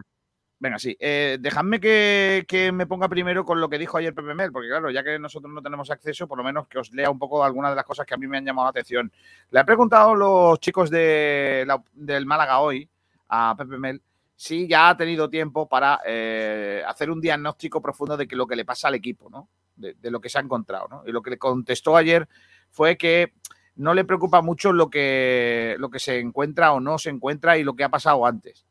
Venga, 0.59 0.79
sí. 0.79 0.95
Eh, 0.99 1.37
dejadme 1.39 1.79
que, 1.79 2.45
que 2.47 2.71
me 2.71 2.85
ponga 2.87 3.07
primero 3.09 3.45
con 3.45 3.59
lo 3.59 3.67
que 3.69 3.77
dijo 3.79 3.97
ayer 3.97 4.13
Pepe 4.13 4.33
Mel, 4.35 4.51
porque 4.51 4.67
claro, 4.69 4.89
ya 4.91 5.03
que 5.03 5.17
nosotros 5.19 5.51
no 5.51 5.61
tenemos 5.61 5.89
acceso, 5.91 6.27
por 6.27 6.37
lo 6.37 6.43
menos 6.43 6.67
que 6.67 6.77
os 6.79 6.91
lea 6.93 7.09
un 7.09 7.17
poco 7.19 7.43
algunas 7.43 7.71
de 7.71 7.75
las 7.75 7.85
cosas 7.85 8.05
que 8.05 8.13
a 8.13 8.17
mí 8.17 8.27
me 8.27 8.37
han 8.37 8.45
llamado 8.45 8.65
la 8.67 8.69
atención. 8.71 9.11
Le 9.51 9.59
he 9.59 9.65
preguntado 9.65 10.11
a 10.11 10.15
los 10.15 10.59
chicos 10.59 10.89
de 10.91 11.63
la- 11.67 11.83
del 11.93 12.25
Málaga 12.27 12.59
hoy, 12.59 12.87
a 13.29 13.55
Pepe 13.57 13.77
Mel, 13.77 14.01
si 14.37 14.67
ya 14.67 14.89
ha 14.89 14.95
tenido 14.95 15.29
tiempo 15.29 15.67
para 15.67 15.99
eh, 16.05 16.81
hacer 16.87 17.11
un 17.11 17.19
diagnóstico 17.19 17.81
profundo 17.81 18.15
de 18.15 18.27
que 18.27 18.35
lo 18.35 18.47
que 18.47 18.55
le 18.55 18.63
pasa 18.63 18.87
al 18.87 18.95
equipo, 18.95 19.29
¿no? 19.29 19.49
De, 19.75 19.95
de 19.95 20.11
lo 20.11 20.21
que 20.21 20.29
se 20.29 20.37
ha 20.37 20.41
encontrado, 20.41 20.87
¿no? 20.87 21.03
Y 21.05 21.11
lo 21.11 21.21
que 21.21 21.31
le 21.31 21.37
contestó 21.37 21.97
ayer 21.97 22.29
fue 22.69 22.97
que 22.97 23.33
no 23.75 23.93
le 23.93 24.05
preocupa 24.05 24.41
mucho 24.41 24.71
lo 24.71 24.89
que, 24.89 25.75
lo 25.79 25.89
que 25.89 25.99
se 25.99 26.19
encuentra 26.19 26.71
o 26.73 26.79
no 26.79 26.97
se 26.97 27.09
encuentra 27.09 27.57
y 27.57 27.63
lo 27.63 27.75
que 27.75 27.83
ha 27.83 27.89
pasado 27.89 28.25
antes 28.25 28.65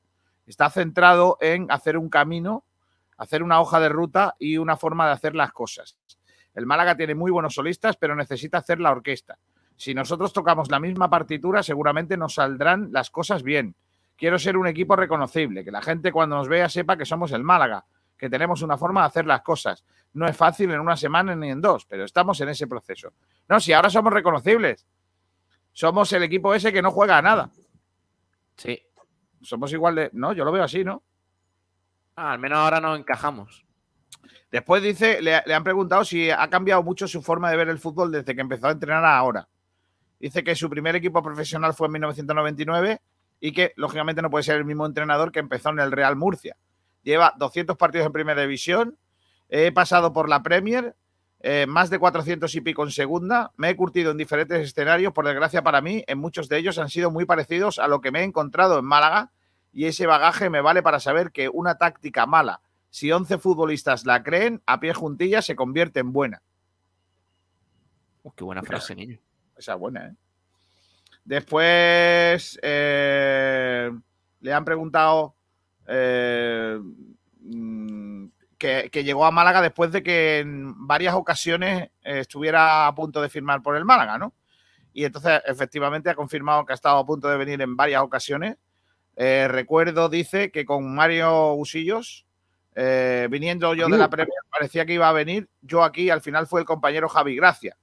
está 0.47 0.71
centrado 0.71 1.39
en 1.41 1.67
hacer 1.71 1.99
un 1.99 2.09
camino, 2.09 2.65
hacer 3.17 3.43
una 3.43 3.61
hoja 3.61 3.81
de 3.81 3.89
ruta 3.89 4.37
y 4.39 4.59
una 4.59 4.77
forma 4.77 5.07
de 5.07 5.13
hacer 5.13 5.35
las 5.35 5.53
cosas. 5.53 5.99
El 6.55 6.67
Málaga 6.67 6.97
tiene 6.97 7.15
muy 7.15 7.31
buenos 7.31 7.55
solistas, 7.55 7.97
pero 7.97 8.15
necesita 8.15 8.59
hacer 8.59 8.81
la 8.81 8.93
orquesta. 8.93 9.39
Si 9.77 9.93
nosotros 9.93 10.33
tocamos 10.33 10.71
la 10.71 10.81
misma 10.81 11.11
partitura, 11.11 11.63
seguramente 11.63 12.17
nos 12.17 12.35
saldrán 12.35 12.89
las 12.93 13.11
cosas 13.11 13.43
bien. 13.43 13.75
Quiero 14.17 14.39
ser 14.39 14.57
un 14.57 14.67
equipo 14.67 14.97
reconocible, 14.97 15.65
que 15.65 15.71
la 15.71 15.83
gente 15.83 16.11
cuando 16.11 16.37
nos 16.37 16.49
vea 16.49 16.69
sepa 16.69 16.97
que 16.97 17.05
somos 17.05 17.33
el 17.33 17.43
Málaga, 17.43 17.85
que 18.17 18.31
tenemos 18.31 18.63
una 18.63 18.79
forma 18.79 19.03
de 19.03 19.09
hacer 19.09 19.27
las 19.27 19.43
cosas. 19.43 19.85
No 20.15 20.27
es 20.27 20.37
fácil 20.37 20.71
en 20.71 20.81
una 20.81 20.97
semana 20.97 21.37
ni 21.37 21.51
en 21.51 21.61
dos, 21.61 21.85
pero 21.85 22.05
estamos 22.05 22.41
en 22.41 22.49
ese 22.49 22.67
proceso. 22.67 23.13
No, 23.49 23.61
si 23.61 23.75
ahora 23.75 23.91
somos 23.91 24.13
reconocibles. 24.13 24.87
Somos 25.73 26.11
el 26.15 26.23
equipo 26.23 26.55
ese 26.55 26.73
que 26.73 26.81
no 26.81 26.91
juega 26.91 27.19
a 27.19 27.23
nada. 27.23 27.51
Sí. 28.57 28.83
Somos 29.43 29.71
igual 29.75 29.95
de... 29.95 30.11
No, 30.15 30.33
yo 30.33 30.47
lo 30.47 30.53
veo 30.53 30.65
así, 30.65 30.83
¿no? 30.83 31.03
Ah, 32.17 32.33
al 32.33 32.39
menos 32.39 32.57
ahora 32.57 32.81
nos 32.81 32.99
encajamos. 32.99 33.67
Después 34.51 34.83
dice, 34.83 35.21
le, 35.21 35.43
le 35.45 35.55
han 35.55 35.63
preguntado 35.63 36.03
si 36.03 36.31
ha 36.31 36.49
cambiado 36.49 36.83
mucho 36.83 37.07
su 37.07 37.21
forma 37.21 37.51
de 37.51 37.59
ver 37.59 37.69
el 37.69 37.79
fútbol 37.79 38.11
desde 38.11 38.35
que 38.35 38.41
empezó 38.41 38.69
a 38.69 38.73
entrenar 38.73 39.05
a 39.05 39.19
ahora. 39.19 39.47
Dice 40.19 40.43
que 40.43 40.55
su 40.55 40.71
primer 40.71 40.97
equipo 40.97 41.23
profesional 41.23 41.75
fue 41.75 41.89
en 41.89 41.93
1999 41.93 43.01
y 43.41 43.53
que, 43.53 43.73
lógicamente, 43.77 44.23
no 44.23 44.31
puede 44.31 44.45
ser 44.45 44.57
el 44.57 44.65
mismo 44.65 44.87
entrenador 44.87 45.33
que 45.33 45.41
empezó 45.41 45.71
en 45.71 45.81
el 45.81 45.93
Real 45.93 46.17
Murcia. 46.17 46.57
Lleva 47.03 47.35
200 47.39 47.77
partidos 47.77 48.07
en 48.07 48.13
Primera 48.13 48.43
División, 48.43 48.97
he 49.49 49.71
pasado 49.73 50.13
por 50.13 50.29
la 50.29 50.43
Premier, 50.43 50.97
eh, 51.41 51.67
más 51.67 51.91
de 51.91 51.99
400 51.99 52.53
y 52.55 52.61
pico 52.61 52.83
en 52.83 52.91
Segunda, 52.91 53.53
me 53.57 53.71
he 53.71 53.77
curtido 53.77 54.11
en 54.11 54.17
diferentes 54.17 54.59
escenarios, 54.61 55.13
por 55.13 55.27
desgracia 55.27 55.63
para 55.63 55.81
mí, 55.81 56.03
en 56.07 56.19
muchos 56.19 56.49
de 56.49 56.59
ellos 56.59 56.79
han 56.79 56.89
sido 56.89 57.11
muy 57.11 57.25
parecidos 57.25 57.79
a 57.79 57.87
lo 57.89 58.01
que 58.01 58.11
me 58.11 58.21
he 58.21 58.25
encontrado 58.25 58.79
en 58.79 58.85
Málaga 58.85 59.31
y 59.73 59.85
ese 59.85 60.07
bagaje 60.07 60.51
me 60.51 60.61
vale 60.63 60.83
para 60.83 60.99
saber 60.99 61.31
que 61.31 61.49
una 61.49 61.77
táctica 61.77 62.27
mala, 62.27 62.63
si 62.91 63.13
11 63.13 63.39
futbolistas 63.39 64.07
la 64.07 64.23
creen, 64.23 64.63
a 64.65 64.81
pie 64.81 64.95
juntillas 64.95 65.45
se 65.45 65.55
convierte 65.55 66.01
en 66.01 66.13
buena. 66.13 66.43
Qué 68.35 68.43
buena 68.43 68.63
frase, 68.63 68.95
niño. 68.95 69.19
Esa 69.57 69.75
es 69.75 69.79
buena, 69.79 70.09
¿eh? 70.09 70.15
Después 71.27 72.57
eh, 72.63 73.91
le 74.41 74.53
han 74.53 74.65
preguntado 74.65 75.35
eh, 75.89 76.79
mm, 77.41 78.27
que, 78.57 78.91
que 78.93 79.03
llegó 79.03 79.27
a 79.27 79.33
Málaga 79.33 79.61
después 79.61 79.91
de 79.91 80.05
que 80.05 80.39
en 80.39 80.87
varias 80.87 81.15
ocasiones 81.15 81.91
eh, 82.05 82.21
estuviera 82.21 82.87
a 82.87 82.95
punto 82.95 83.21
de 83.21 83.29
firmar 83.29 83.61
por 83.61 83.77
el 83.77 83.85
Málaga, 83.85 84.19
¿no? 84.19 84.35
Y 84.93 85.05
entonces 85.05 85.43
efectivamente 85.47 86.09
ha 86.09 86.15
confirmado 86.15 86.65
que 86.65 86.73
ha 86.73 86.77
estado 86.77 86.99
a 86.99 87.05
punto 87.05 87.29
de 87.29 87.37
venir 87.37 87.61
en 87.61 87.77
varias 87.77 88.03
ocasiones. 88.03 88.57
Eh, 89.17 89.49
recuerdo, 89.49 90.09
dice, 90.09 90.53
que 90.53 90.65
con 90.65 90.95
Mario 90.95 91.55
Usillos, 91.55 92.25
eh, 92.77 93.27
viniendo 93.29 93.75
yo 93.75 93.89
de 93.89 93.99
la 93.99 94.09
Premier, 94.09 94.39
parecía 94.49 94.87
que 94.87 94.95
iba 94.95 95.09
a 95.09 95.13
venir. 95.13 95.49
Yo 95.61 95.83
aquí, 95.83 96.09
al 96.09 96.21
final, 96.21 96.47
fue 96.47 96.61
el 96.61 96.67
compañero 96.67 97.09
Javi 97.09 97.35
Gracia. 97.35 97.77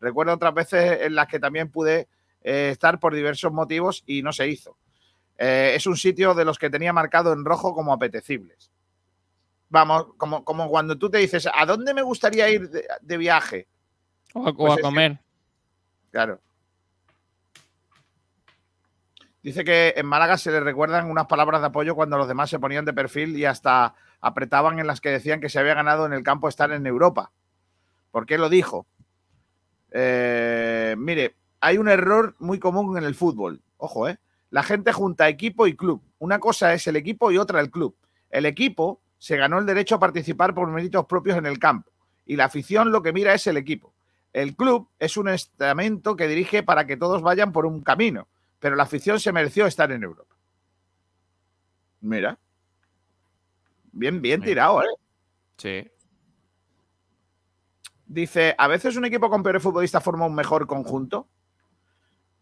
Recuerdo 0.00 0.32
otras 0.32 0.54
veces 0.54 1.02
en 1.02 1.14
las 1.14 1.28
que 1.28 1.38
también 1.38 1.70
pude 1.70 2.08
eh, 2.42 2.70
estar 2.72 2.98
por 3.00 3.14
diversos 3.14 3.52
motivos 3.52 4.02
y 4.06 4.22
no 4.22 4.32
se 4.32 4.48
hizo. 4.48 4.76
Eh, 5.38 5.72
es 5.74 5.86
un 5.86 5.96
sitio 5.96 6.34
de 6.34 6.44
los 6.44 6.58
que 6.58 6.70
tenía 6.70 6.92
marcado 6.92 7.32
en 7.32 7.44
rojo 7.44 7.74
como 7.74 7.92
apetecibles. 7.92 8.70
Vamos, 9.68 10.08
como, 10.16 10.44
como 10.44 10.68
cuando 10.68 10.98
tú 10.98 11.08
te 11.10 11.18
dices, 11.18 11.48
¿a 11.52 11.64
dónde 11.64 11.94
me 11.94 12.02
gustaría 12.02 12.48
ir 12.50 12.68
de, 12.68 12.84
de 13.00 13.16
viaje? 13.16 13.68
O 14.34 14.46
a, 14.46 14.50
o 14.50 14.54
Pues 14.54 14.70
a 14.70 14.74
es 14.74 14.76
que- 14.78 14.82
comer. 14.82 15.18
Claro. 16.10 16.40
Dice 19.42 19.64
que 19.64 19.94
en 19.96 20.04
Málaga 20.06 20.36
se 20.36 20.50
le 20.50 20.60
recuerdan 20.60 21.10
unas 21.10 21.26
palabras 21.26 21.62
de 21.62 21.68
apoyo 21.68 21.94
cuando 21.94 22.18
los 22.18 22.28
demás 22.28 22.50
se 22.50 22.58
ponían 22.58 22.84
de 22.84 22.92
perfil 22.92 23.36
y 23.38 23.46
hasta 23.46 23.94
apretaban 24.20 24.78
en 24.78 24.86
las 24.86 25.00
que 25.00 25.08
decían 25.10 25.40
que 25.40 25.48
se 25.48 25.58
había 25.58 25.72
ganado 25.74 26.04
en 26.04 26.12
el 26.12 26.22
campo 26.22 26.48
estar 26.48 26.70
en 26.72 26.86
Europa. 26.86 27.32
¿Por 28.10 28.26
qué 28.26 28.36
lo 28.36 28.50
dijo? 28.50 28.86
Eh, 29.92 30.94
mire, 30.98 31.36
hay 31.60 31.78
un 31.78 31.88
error 31.88 32.34
muy 32.38 32.58
común 32.58 32.96
en 32.96 33.04
el 33.04 33.14
fútbol. 33.14 33.62
Ojo, 33.76 34.08
¿eh? 34.08 34.18
La 34.50 34.62
gente 34.62 34.92
junta 34.92 35.28
equipo 35.28 35.66
y 35.66 35.76
club. 35.76 36.02
Una 36.18 36.38
cosa 36.38 36.74
es 36.74 36.86
el 36.86 36.96
equipo 36.96 37.30
y 37.30 37.38
otra 37.38 37.60
el 37.60 37.70
club. 37.70 37.96
El 38.30 38.46
equipo 38.46 39.00
se 39.18 39.36
ganó 39.36 39.58
el 39.58 39.66
derecho 39.66 39.96
a 39.96 40.00
participar 40.00 40.54
por 40.54 40.68
méritos 40.68 41.06
propios 41.06 41.36
en 41.36 41.46
el 41.46 41.58
campo 41.58 41.90
y 42.30 42.36
la 42.36 42.44
afición 42.44 42.92
lo 42.92 43.02
que 43.02 43.12
mira 43.12 43.34
es 43.34 43.46
el 43.48 43.56
equipo. 43.56 43.92
El 44.32 44.54
club 44.54 44.88
es 45.00 45.16
un 45.16 45.28
estamento 45.28 46.14
que 46.14 46.28
dirige 46.28 46.62
para 46.62 46.86
que 46.86 46.96
todos 46.96 47.22
vayan 47.22 47.50
por 47.50 47.66
un 47.66 47.80
camino, 47.80 48.28
pero 48.60 48.76
la 48.76 48.84
afición 48.84 49.18
se 49.18 49.32
mereció 49.32 49.66
estar 49.66 49.90
en 49.90 50.04
Europa. 50.04 50.36
Mira. 52.00 52.38
Bien, 53.90 54.22
bien 54.22 54.40
tirado, 54.40 54.80
¿eh? 54.82 54.86
Sí. 55.56 55.90
Dice, 58.06 58.54
¿a 58.56 58.68
veces 58.68 58.96
un 58.96 59.04
equipo 59.04 59.28
con 59.28 59.42
peores 59.42 59.62
futbolistas 59.62 60.02
forma 60.02 60.26
un 60.26 60.34
mejor 60.34 60.68
conjunto? 60.68 61.26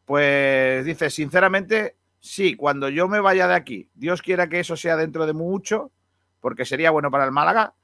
Pues 0.09 0.87
dice, 0.87 1.11
sinceramente, 1.11 1.99
sí, 2.19 2.57
cuando 2.57 2.89
yo 2.89 3.09
me 3.09 3.21
vaya 3.21 3.47
de 3.47 3.55
aquí, 3.55 3.91
Dios 3.93 4.23
quiera 4.23 4.49
que 4.49 4.59
eso 4.59 4.75
sea 4.75 4.97
dentro 4.97 5.27
de 5.27 5.35
mucho, 5.35 5.93
porque 6.41 6.65
sería 6.65 6.91
bueno 6.91 7.11
para 7.11 7.27
el 7.27 7.31
Málaga, 7.31 7.75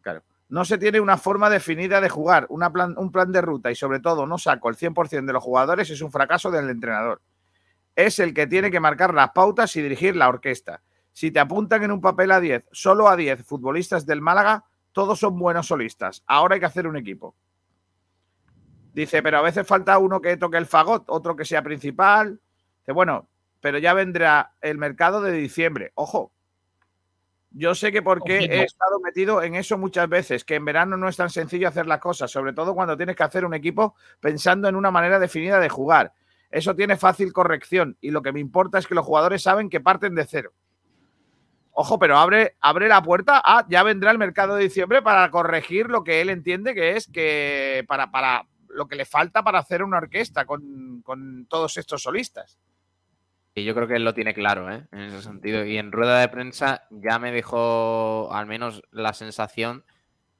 claro, 0.00 0.22
no 0.48 0.64
se 0.64 0.78
tiene 0.78 1.00
una 1.00 1.18
forma 1.18 1.50
definida 1.50 2.00
de 2.00 2.08
jugar, 2.08 2.46
una 2.50 2.72
plan, 2.72 2.94
un 2.96 3.10
plan 3.10 3.32
de 3.32 3.40
ruta 3.40 3.72
y 3.72 3.74
sobre 3.74 3.98
todo 3.98 4.28
no 4.28 4.38
saco 4.38 4.68
el 4.68 4.76
100% 4.76 5.26
de 5.26 5.32
los 5.32 5.42
jugadores, 5.42 5.90
es 5.90 6.00
un 6.02 6.12
fracaso 6.12 6.52
del 6.52 6.70
entrenador. 6.70 7.20
Es 7.96 8.20
el 8.20 8.32
que 8.32 8.46
tiene 8.46 8.70
que 8.70 8.78
marcar 8.78 9.12
las 9.12 9.30
pautas 9.30 9.74
y 9.74 9.82
dirigir 9.82 10.14
la 10.14 10.28
orquesta. 10.28 10.82
Si 11.12 11.32
te 11.32 11.40
apuntan 11.40 11.82
en 11.82 11.90
un 11.90 12.00
papel 12.00 12.30
a 12.30 12.38
10, 12.38 12.68
solo 12.70 13.08
a 13.08 13.16
10 13.16 13.44
futbolistas 13.44 14.06
del 14.06 14.20
Málaga, 14.20 14.66
todos 14.92 15.18
son 15.18 15.36
buenos 15.36 15.66
solistas. 15.66 16.22
Ahora 16.28 16.54
hay 16.54 16.60
que 16.60 16.66
hacer 16.66 16.86
un 16.86 16.96
equipo. 16.96 17.34
Dice, 18.92 19.22
pero 19.22 19.38
a 19.38 19.42
veces 19.42 19.66
falta 19.66 19.98
uno 19.98 20.20
que 20.20 20.36
toque 20.36 20.58
el 20.58 20.66
fagot, 20.66 21.04
otro 21.06 21.34
que 21.34 21.44
sea 21.44 21.62
principal. 21.62 22.40
Dice, 22.80 22.92
bueno, 22.92 23.28
pero 23.60 23.78
ya 23.78 23.94
vendrá 23.94 24.52
el 24.60 24.76
mercado 24.76 25.22
de 25.22 25.32
diciembre. 25.32 25.92
Ojo. 25.94 26.32
Yo 27.54 27.74
sé 27.74 27.92
que 27.92 28.00
porque 28.00 28.38
Ojito. 28.38 28.54
he 28.54 28.62
estado 28.64 28.98
metido 29.00 29.42
en 29.42 29.54
eso 29.54 29.76
muchas 29.76 30.08
veces, 30.08 30.42
que 30.42 30.54
en 30.54 30.64
verano 30.64 30.96
no 30.96 31.08
es 31.08 31.18
tan 31.18 31.28
sencillo 31.28 31.68
hacer 31.68 31.86
las 31.86 32.00
cosas, 32.00 32.30
sobre 32.30 32.54
todo 32.54 32.74
cuando 32.74 32.96
tienes 32.96 33.14
que 33.14 33.24
hacer 33.24 33.44
un 33.44 33.52
equipo 33.52 33.94
pensando 34.20 34.68
en 34.68 34.76
una 34.76 34.90
manera 34.90 35.18
definida 35.18 35.60
de 35.60 35.68
jugar. 35.68 36.14
Eso 36.50 36.74
tiene 36.74 36.96
fácil 36.96 37.32
corrección 37.32 37.96
y 38.00 38.10
lo 38.10 38.22
que 38.22 38.32
me 38.32 38.40
importa 38.40 38.78
es 38.78 38.86
que 38.86 38.94
los 38.94 39.04
jugadores 39.04 39.42
saben 39.42 39.68
que 39.68 39.80
parten 39.80 40.14
de 40.14 40.26
cero. 40.26 40.52
Ojo, 41.72 41.98
pero 41.98 42.18
abre, 42.18 42.56
abre 42.60 42.88
la 42.88 43.02
puerta 43.02 43.40
a 43.42 43.66
ya 43.68 43.82
vendrá 43.82 44.10
el 44.10 44.18
mercado 44.18 44.56
de 44.56 44.64
diciembre 44.64 45.00
para 45.00 45.30
corregir 45.30 45.88
lo 45.88 46.04
que 46.04 46.20
él 46.20 46.28
entiende 46.28 46.74
que 46.74 46.96
es 46.96 47.06
que 47.06 47.84
para, 47.88 48.10
para 48.10 48.46
lo 48.72 48.86
que 48.86 48.96
le 48.96 49.04
falta 49.04 49.42
para 49.42 49.58
hacer 49.58 49.82
una 49.82 49.98
orquesta 49.98 50.44
con, 50.44 51.02
con 51.02 51.46
todos 51.46 51.76
estos 51.76 52.02
solistas. 52.02 52.58
Y 53.54 53.64
yo 53.64 53.74
creo 53.74 53.86
que 53.86 53.96
él 53.96 54.04
lo 54.04 54.14
tiene 54.14 54.32
claro, 54.32 54.72
¿eh? 54.72 54.86
En 54.92 55.00
ese 55.00 55.22
sentido. 55.22 55.64
Y 55.64 55.76
en 55.76 55.92
rueda 55.92 56.20
de 56.20 56.28
prensa 56.28 56.86
ya 56.90 57.18
me 57.18 57.32
dejó 57.32 58.32
al 58.32 58.46
menos 58.46 58.82
la 58.90 59.12
sensación 59.12 59.84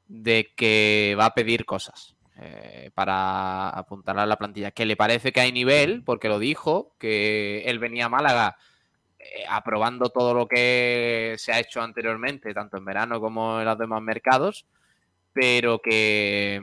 de 0.07 0.53
que 0.57 1.15
va 1.19 1.27
a 1.27 1.35
pedir 1.35 1.67
cosas 1.67 2.17
eh, 2.37 2.91
para 2.95 3.69
apuntalar 3.69 4.27
la 4.27 4.39
plantilla. 4.39 4.71
Que 4.71 4.87
le 4.87 4.97
parece 4.97 5.33
que 5.33 5.41
hay 5.41 5.53
nivel, 5.53 6.03
porque 6.05 6.29
lo 6.29 6.39
dijo, 6.39 6.95
que 6.99 7.65
él 7.67 7.79
venía 7.79 8.07
a 8.07 8.11
Málaga 8.11 8.57
eh, 9.19 9.45
aprobando 9.49 10.09
todo 10.09 10.33
lo 10.33 10.49
que 10.49 11.35
se 11.37 11.53
ha 11.53 11.61
hecho 11.61 11.83
anteriormente, 11.83 12.55
tanto 12.55 12.79
en 12.79 12.85
verano 12.87 13.21
como 13.21 13.61
en 13.61 13.67
los 13.67 13.79
demás 13.79 14.01
mercados, 14.01 14.67
pero 15.35 15.81
que, 15.81 16.63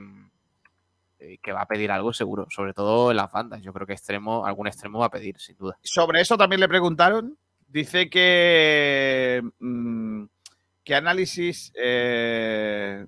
que 1.42 1.52
va 1.52 1.62
a 1.62 1.66
pedir 1.66 1.90
algo 1.90 2.12
seguro, 2.12 2.46
sobre 2.50 2.72
todo 2.72 3.10
en 3.10 3.16
las 3.16 3.30
bandas. 3.30 3.62
Yo 3.62 3.72
creo 3.72 3.86
que 3.86 3.92
extremo, 3.92 4.46
algún 4.46 4.66
extremo 4.66 4.98
va 4.98 5.06
a 5.06 5.10
pedir, 5.10 5.38
sin 5.38 5.56
duda. 5.56 5.78
Sobre 5.82 6.20
eso 6.20 6.36
también 6.36 6.60
le 6.60 6.68
preguntaron. 6.68 7.38
Dice 7.68 8.10
que, 8.10 9.42
mm, 9.60 10.24
que 10.82 10.94
análisis 10.94 11.72
eh, 11.76 13.06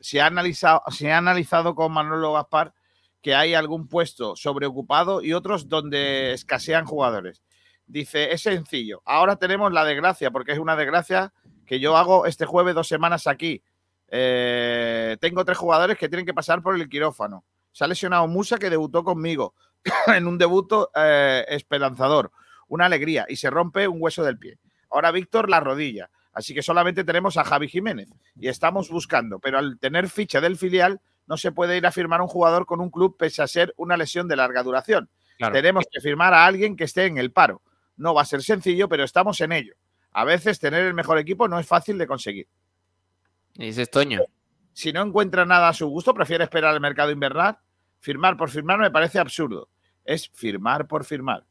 se, 0.00 0.20
ha 0.20 0.26
analizado, 0.26 0.82
se 0.90 1.10
ha 1.10 1.18
analizado 1.18 1.74
con 1.74 1.92
Manolo 1.92 2.34
Gaspar 2.34 2.72
que 3.22 3.34
hay 3.34 3.54
algún 3.54 3.88
puesto 3.88 4.34
sobreocupado 4.36 5.22
y 5.22 5.32
otros 5.32 5.68
donde 5.68 6.32
escasean 6.32 6.86
jugadores. 6.86 7.42
Dice, 7.86 8.32
es 8.32 8.42
sencillo. 8.42 9.02
Ahora 9.04 9.36
tenemos 9.36 9.72
la 9.72 9.84
desgracia, 9.84 10.30
porque 10.30 10.52
es 10.52 10.58
una 10.58 10.76
desgracia 10.76 11.32
que 11.66 11.80
yo 11.80 11.96
hago 11.96 12.26
este 12.26 12.46
jueves 12.46 12.74
dos 12.74 12.88
semanas 12.88 13.26
aquí. 13.26 13.62
Eh, 14.10 15.16
tengo 15.20 15.44
tres 15.44 15.56
jugadores 15.56 15.96
que 15.96 16.08
tienen 16.08 16.26
que 16.26 16.34
pasar 16.34 16.62
por 16.62 16.74
el 16.74 16.88
quirófano. 16.88 17.44
Se 17.72 17.84
ha 17.84 17.86
lesionado 17.86 18.26
Musa, 18.26 18.58
que 18.58 18.68
debutó 18.68 19.04
conmigo 19.04 19.54
en 20.08 20.26
un 20.26 20.36
debut 20.36 20.70
eh, 20.96 21.44
esperanzador. 21.48 22.32
Una 22.68 22.86
alegría. 22.86 23.26
Y 23.28 23.36
se 23.36 23.50
rompe 23.50 23.86
un 23.88 23.98
hueso 24.00 24.24
del 24.24 24.38
pie. 24.38 24.58
Ahora 24.90 25.12
Víctor 25.12 25.48
la 25.48 25.60
rodilla. 25.60 26.10
Así 26.32 26.54
que 26.54 26.62
solamente 26.62 27.04
tenemos 27.04 27.36
a 27.36 27.44
Javi 27.44 27.68
Jiménez. 27.68 28.08
Y 28.36 28.48
estamos 28.48 28.90
buscando. 28.90 29.38
Pero 29.38 29.58
al 29.58 29.78
tener 29.78 30.08
ficha 30.08 30.40
del 30.40 30.56
filial, 30.56 31.00
no 31.26 31.36
se 31.36 31.52
puede 31.52 31.76
ir 31.76 31.86
a 31.86 31.92
firmar 31.92 32.20
un 32.20 32.28
jugador 32.28 32.66
con 32.66 32.80
un 32.80 32.90
club 32.90 33.16
pese 33.16 33.42
a 33.42 33.46
ser 33.46 33.72
una 33.76 33.96
lesión 33.96 34.26
de 34.26 34.36
larga 34.36 34.62
duración. 34.62 35.08
Claro. 35.38 35.54
Tenemos 35.54 35.84
que 35.90 36.00
firmar 36.00 36.34
a 36.34 36.44
alguien 36.44 36.76
que 36.76 36.84
esté 36.84 37.06
en 37.06 37.18
el 37.18 37.32
paro. 37.32 37.62
No 37.96 38.14
va 38.14 38.22
a 38.22 38.26
ser 38.26 38.42
sencillo, 38.42 38.88
pero 38.88 39.04
estamos 39.04 39.40
en 39.40 39.52
ello. 39.52 39.74
A 40.12 40.24
veces 40.24 40.58
tener 40.58 40.84
el 40.84 40.94
mejor 40.94 41.18
equipo 41.18 41.46
no 41.48 41.58
es 41.58 41.66
fácil 41.66 41.98
de 41.98 42.06
conseguir. 42.06 42.48
Y 43.54 43.66
dice 43.66 43.86
Toño. 43.86 44.20
Si 44.72 44.92
no 44.92 45.02
encuentra 45.02 45.44
nada 45.44 45.68
a 45.68 45.74
su 45.74 45.88
gusto, 45.88 46.14
prefiere 46.14 46.44
esperar 46.44 46.74
al 46.74 46.80
mercado 46.80 47.10
invernal. 47.10 47.58
Firmar 47.98 48.36
por 48.36 48.50
firmar 48.50 48.78
me 48.78 48.90
parece 48.90 49.18
absurdo. 49.18 49.68
Es 50.04 50.30
firmar 50.32 50.86
por 50.86 51.04
firmar. 51.04 51.44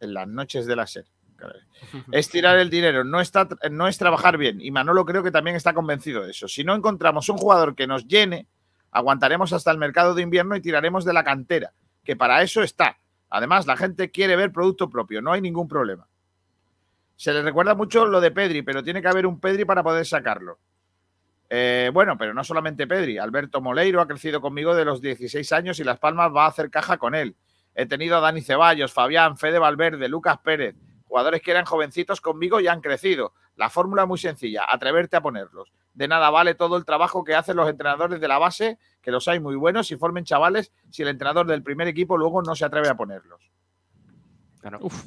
En 0.00 0.14
las 0.14 0.28
noches 0.28 0.66
de 0.66 0.76
la 0.76 0.86
SER. 0.86 1.06
Es 2.12 2.28
tirar 2.28 2.58
el 2.58 2.70
dinero, 2.70 3.04
no, 3.04 3.20
está, 3.20 3.48
no 3.70 3.86
es 3.86 3.98
trabajar 3.98 4.36
bien. 4.36 4.60
Y 4.60 4.70
Manolo 4.70 5.04
creo 5.04 5.22
que 5.22 5.30
también 5.30 5.56
está 5.56 5.72
convencido 5.72 6.22
de 6.22 6.32
eso. 6.32 6.48
Si 6.48 6.64
no 6.64 6.74
encontramos 6.74 7.28
un 7.28 7.38
jugador 7.38 7.74
que 7.74 7.86
nos 7.86 8.06
llene, 8.06 8.48
aguantaremos 8.90 9.52
hasta 9.52 9.70
el 9.70 9.78
mercado 9.78 10.14
de 10.14 10.22
invierno 10.22 10.56
y 10.56 10.60
tiraremos 10.60 11.04
de 11.04 11.12
la 11.12 11.24
cantera, 11.24 11.72
que 12.04 12.16
para 12.16 12.42
eso 12.42 12.62
está. 12.62 12.98
Además, 13.30 13.66
la 13.66 13.76
gente 13.76 14.10
quiere 14.10 14.36
ver 14.36 14.52
producto 14.52 14.88
propio, 14.88 15.22
no 15.22 15.32
hay 15.32 15.40
ningún 15.40 15.68
problema. 15.68 16.08
Se 17.18 17.32
le 17.32 17.42
recuerda 17.42 17.74
mucho 17.74 18.06
lo 18.06 18.20
de 18.20 18.30
Pedri, 18.30 18.62
pero 18.62 18.80
tiene 18.84 19.02
que 19.02 19.08
haber 19.08 19.26
un 19.26 19.40
Pedri 19.40 19.64
para 19.64 19.82
poder 19.82 20.06
sacarlo. 20.06 20.60
Eh, 21.50 21.90
bueno, 21.92 22.16
pero 22.16 22.32
no 22.32 22.44
solamente 22.44 22.86
Pedri. 22.86 23.18
Alberto 23.18 23.60
Moleiro 23.60 24.00
ha 24.00 24.06
crecido 24.06 24.40
conmigo 24.40 24.72
de 24.76 24.84
los 24.84 25.00
16 25.00 25.50
años 25.52 25.80
y 25.80 25.84
Las 25.84 25.98
Palmas 25.98 26.30
va 26.32 26.44
a 26.44 26.48
hacer 26.48 26.70
caja 26.70 26.96
con 26.96 27.16
él. 27.16 27.34
He 27.74 27.86
tenido 27.86 28.16
a 28.16 28.20
Dani 28.20 28.40
Ceballos, 28.40 28.92
Fabián, 28.92 29.36
Fede 29.36 29.58
Valverde, 29.58 30.08
Lucas 30.08 30.38
Pérez, 30.44 30.76
jugadores 31.08 31.42
que 31.42 31.50
eran 31.50 31.64
jovencitos 31.64 32.20
conmigo 32.20 32.60
y 32.60 32.68
han 32.68 32.80
crecido. 32.80 33.34
La 33.56 33.68
fórmula 33.68 34.02
es 34.02 34.08
muy 34.08 34.18
sencilla, 34.18 34.64
atreverte 34.68 35.16
a 35.16 35.20
ponerlos. 35.20 35.72
De 35.94 36.06
nada 36.06 36.30
vale 36.30 36.54
todo 36.54 36.76
el 36.76 36.84
trabajo 36.84 37.24
que 37.24 37.34
hacen 37.34 37.56
los 37.56 37.68
entrenadores 37.68 38.20
de 38.20 38.28
la 38.28 38.38
base, 38.38 38.78
que 39.02 39.10
los 39.10 39.26
hay 39.26 39.40
muy 39.40 39.56
buenos 39.56 39.90
y 39.90 39.96
formen 39.96 40.24
chavales 40.24 40.70
si 40.88 41.02
el 41.02 41.08
entrenador 41.08 41.48
del 41.48 41.64
primer 41.64 41.88
equipo 41.88 42.16
luego 42.16 42.42
no 42.42 42.54
se 42.54 42.64
atreve 42.64 42.88
a 42.88 42.96
ponerlos. 42.96 43.50
Claro. 44.60 44.78
Uf. 44.82 45.04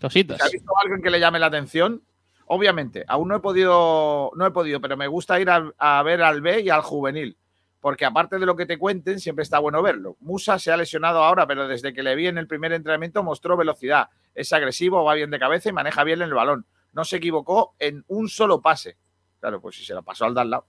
Cositas. 0.00 0.38
¿Se 0.38 0.44
ha 0.44 0.50
visto 0.50 0.72
alguien 0.82 1.02
que 1.02 1.10
le 1.10 1.20
llame 1.20 1.38
la 1.38 1.46
atención? 1.46 2.02
Obviamente, 2.46 3.04
aún 3.08 3.28
no 3.28 3.36
he 3.36 3.40
podido, 3.40 4.30
no 4.34 4.46
he 4.46 4.50
podido, 4.50 4.80
pero 4.80 4.96
me 4.96 5.06
gusta 5.06 5.38
ir 5.38 5.50
a, 5.50 5.70
a 5.76 6.02
ver 6.02 6.22
al 6.22 6.40
B 6.40 6.60
y 6.62 6.70
al 6.70 6.80
juvenil, 6.80 7.36
porque 7.80 8.06
aparte 8.06 8.38
de 8.38 8.46
lo 8.46 8.56
que 8.56 8.64
te 8.64 8.78
cuenten, 8.78 9.20
siempre 9.20 9.42
está 9.42 9.58
bueno 9.58 9.82
verlo. 9.82 10.16
Musa 10.20 10.58
se 10.58 10.72
ha 10.72 10.76
lesionado 10.76 11.22
ahora, 11.22 11.46
pero 11.46 11.68
desde 11.68 11.92
que 11.92 12.02
le 12.02 12.14
vi 12.14 12.26
en 12.26 12.38
el 12.38 12.46
primer 12.46 12.72
entrenamiento 12.72 13.22
mostró 13.22 13.56
velocidad, 13.56 14.08
es 14.34 14.52
agresivo, 14.52 15.04
va 15.04 15.14
bien 15.14 15.30
de 15.30 15.38
cabeza 15.38 15.68
y 15.68 15.72
maneja 15.72 16.04
bien 16.04 16.22
el 16.22 16.32
balón. 16.32 16.64
No 16.92 17.04
se 17.04 17.16
equivocó 17.16 17.74
en 17.78 18.04
un 18.08 18.28
solo 18.28 18.62
pase. 18.62 18.96
Claro, 19.40 19.60
pues 19.60 19.76
si 19.76 19.84
se 19.84 19.94
la 19.94 20.02
pasó 20.02 20.24
al 20.24 20.34
de 20.34 20.40
al 20.40 20.50
lado. 20.50 20.66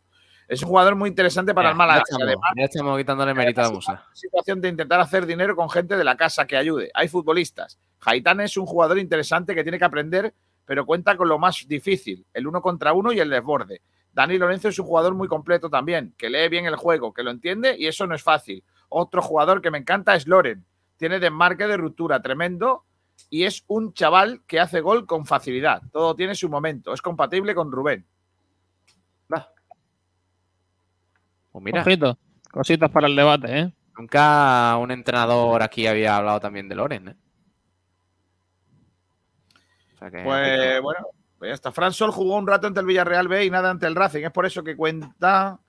Es 0.50 0.64
un 0.64 0.70
jugador 0.70 0.95
muy 0.95 1.10
interesante 1.10 1.54
para 1.54 1.68
Ya, 1.68 1.72
el 1.72 1.78
Málaga. 1.78 2.04
ya 2.10 2.26
además, 2.26 2.50
ya 2.58 2.64
estamos 2.64 2.97
quitándole 2.97 3.36
mérito 3.36 3.62
a 3.62 3.70
musa. 3.70 4.04
situación 4.14 4.60
de 4.60 4.70
intentar 4.70 5.00
hacer 5.00 5.28
dinero 5.28 5.56
con 5.56 5.70
gente 5.70 5.95
de 5.95 6.04
la 6.04 6.18
casa 6.18 6.47
que 6.47 6.58
ayude. 6.58 6.89
Hay 6.95 7.08
futbolistas. 7.08 7.78
Haitán 8.02 8.41
es 8.41 8.58
un 8.58 8.66
jugador 8.66 8.97
interesante 8.97 9.54
que 9.54 9.62
tiene 9.62 9.78
que 9.78 9.86
aprender, 9.86 10.34
pero 10.66 10.88
cuenta 10.88 11.16
con 11.16 11.30
lo 11.30 11.38
más 11.38 11.68
difícil, 11.68 12.26
el 12.34 12.47
uno 12.47 12.64
contra 12.64 12.93
uno 12.93 13.12
y 13.12 13.20
el 13.20 13.30
desborde. 13.30 13.84
Dani 14.12 14.39
Lorenzo 14.39 14.70
es 14.70 14.80
un 14.80 14.88
jugador 14.88 15.14
muy 15.14 15.28
completo 15.28 15.70
también, 15.70 16.16
que 16.18 16.32
lee 16.32 16.50
bien 16.50 16.66
el 16.66 16.78
juego, 16.78 17.14
que 17.14 17.22
lo 17.22 17.30
entiende 17.30 17.76
y 17.78 17.86
eso 17.86 18.08
no 18.08 18.16
es 18.16 18.24
fácil. 18.24 18.64
Otro 18.89 19.22
jugador 19.22 19.62
que 19.62 19.70
me 19.70 19.78
encanta 19.78 20.16
es 20.16 20.28
Loren. 20.28 20.66
Tiene 20.97 21.20
desmarque 21.20 21.68
de 21.68 21.78
ruptura 21.78 22.24
tremendo 22.24 22.86
y 23.30 23.43
es 23.43 23.64
un 23.68 23.93
chaval 23.93 24.41
que 24.47 24.60
hace 24.60 24.82
gol 24.82 25.06
con 25.06 25.28
facilidad. 25.28 25.84
Todo 25.91 26.16
tiene 26.16 26.34
su 26.34 26.50
momento. 26.50 26.91
Es 26.91 27.04
compatible 27.04 27.54
con 27.54 27.72
Rubén. 27.72 28.08
Pues 31.52 31.64
mira, 31.64 31.82
Ojito, 31.82 32.18
cositas 32.52 32.89
para 32.91 33.08
el 33.08 33.16
debate, 33.16 33.60
¿eh? 33.60 33.74
nunca 33.97 34.78
un 34.78 34.91
entrenador 34.91 35.62
aquí 35.62 35.86
había 35.88 36.16
hablado 36.16 36.39
también 36.39 36.70
de 36.70 36.76
Loren, 36.76 37.08
¿eh? 37.10 37.16
O 39.95 39.97
sea 40.00 40.12
que- 40.12 40.24
Pues 40.24 40.82
bueno, 40.82 41.08
pues 41.38 41.50
ya 41.50 41.54
está. 41.56 41.72
Fran 41.72 41.91
Sol 41.93 42.12
jugó 42.12 42.38
un 42.38 42.47
rato 42.47 42.68
ante 42.68 42.80
el 42.80 42.86
Villarreal 42.86 43.28
B 43.28 43.45
y 43.45 43.50
nada 43.50 43.70
ante 43.70 43.88
el 43.88 43.95
Racing. 43.95 44.24
Es 44.24 44.32
por 44.32 44.45
eso 44.45 44.64
que 44.64 44.76
cuenta 44.78 45.60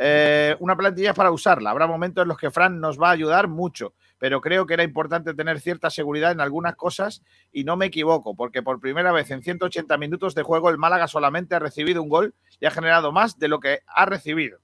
eh, 0.00 0.56
una 0.60 0.76
plantilla 0.76 1.14
para 1.14 1.30
usarla. 1.30 1.70
Habrá 1.70 1.86
momentos 1.86 2.22
en 2.22 2.28
los 2.28 2.38
que 2.38 2.50
Fran 2.50 2.80
nos 2.80 3.00
va 3.00 3.08
a 3.08 3.12
ayudar 3.12 3.48
mucho, 3.48 3.94
pero 4.18 4.40
creo 4.40 4.64
que 4.66 4.74
era 4.74 4.84
importante 4.84 5.34
tener 5.34 5.58
cierta 5.60 5.90
seguridad 5.90 6.30
en 6.32 6.40
algunas 6.40 6.76
cosas 6.76 7.22
y 7.52 7.64
no 7.64 7.76
me 7.76 7.86
equivoco, 7.86 8.34
porque 8.36 8.62
por 8.62 8.80
primera 8.80 9.10
vez 9.12 9.30
en 9.32 9.42
180 9.42 9.96
minutos 9.98 10.34
de 10.36 10.42
juego 10.44 10.70
el 10.70 10.78
Málaga 10.78 11.08
solamente 11.08 11.54
ha 11.56 11.58
recibido 11.58 12.00
un 12.02 12.08
gol 12.08 12.34
y 12.60 12.66
ha 12.66 12.70
generado 12.70 13.10
más 13.12 13.38
de 13.38 13.48
lo 13.48 13.58
que 13.60 13.80
ha 13.88 14.06
recibido. 14.06 14.58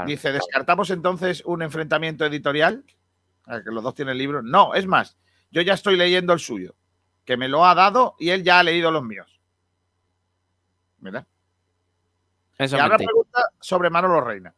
Claro. 0.00 0.08
Dice, 0.08 0.32
¿descartamos 0.32 0.90
entonces 0.90 1.42
un 1.44 1.62
enfrentamiento 1.62 2.24
editorial? 2.24 2.84
Ah, 3.46 3.60
Que 3.64 3.70
los 3.70 3.82
dos 3.82 3.94
tienen 3.94 4.18
libros. 4.18 4.44
No, 4.44 4.74
es 4.74 4.86
más, 4.86 5.16
yo 5.50 5.62
ya 5.62 5.74
estoy 5.74 5.96
leyendo 5.96 6.32
el 6.32 6.40
suyo, 6.40 6.74
que 7.24 7.36
me 7.36 7.48
lo 7.48 7.64
ha 7.66 7.74
dado 7.74 8.16
y 8.18 8.30
él 8.30 8.42
ya 8.42 8.60
ha 8.60 8.62
leído 8.62 8.90
los 8.90 9.02
míos. 9.02 9.40
¿Verdad? 10.98 11.26
Eso 12.58 12.76
y 12.76 12.80
ahora 12.80 12.96
pregunta 12.96 13.42
sobre 13.60 13.88
Manolo 13.90 14.20
Reina. 14.20 14.54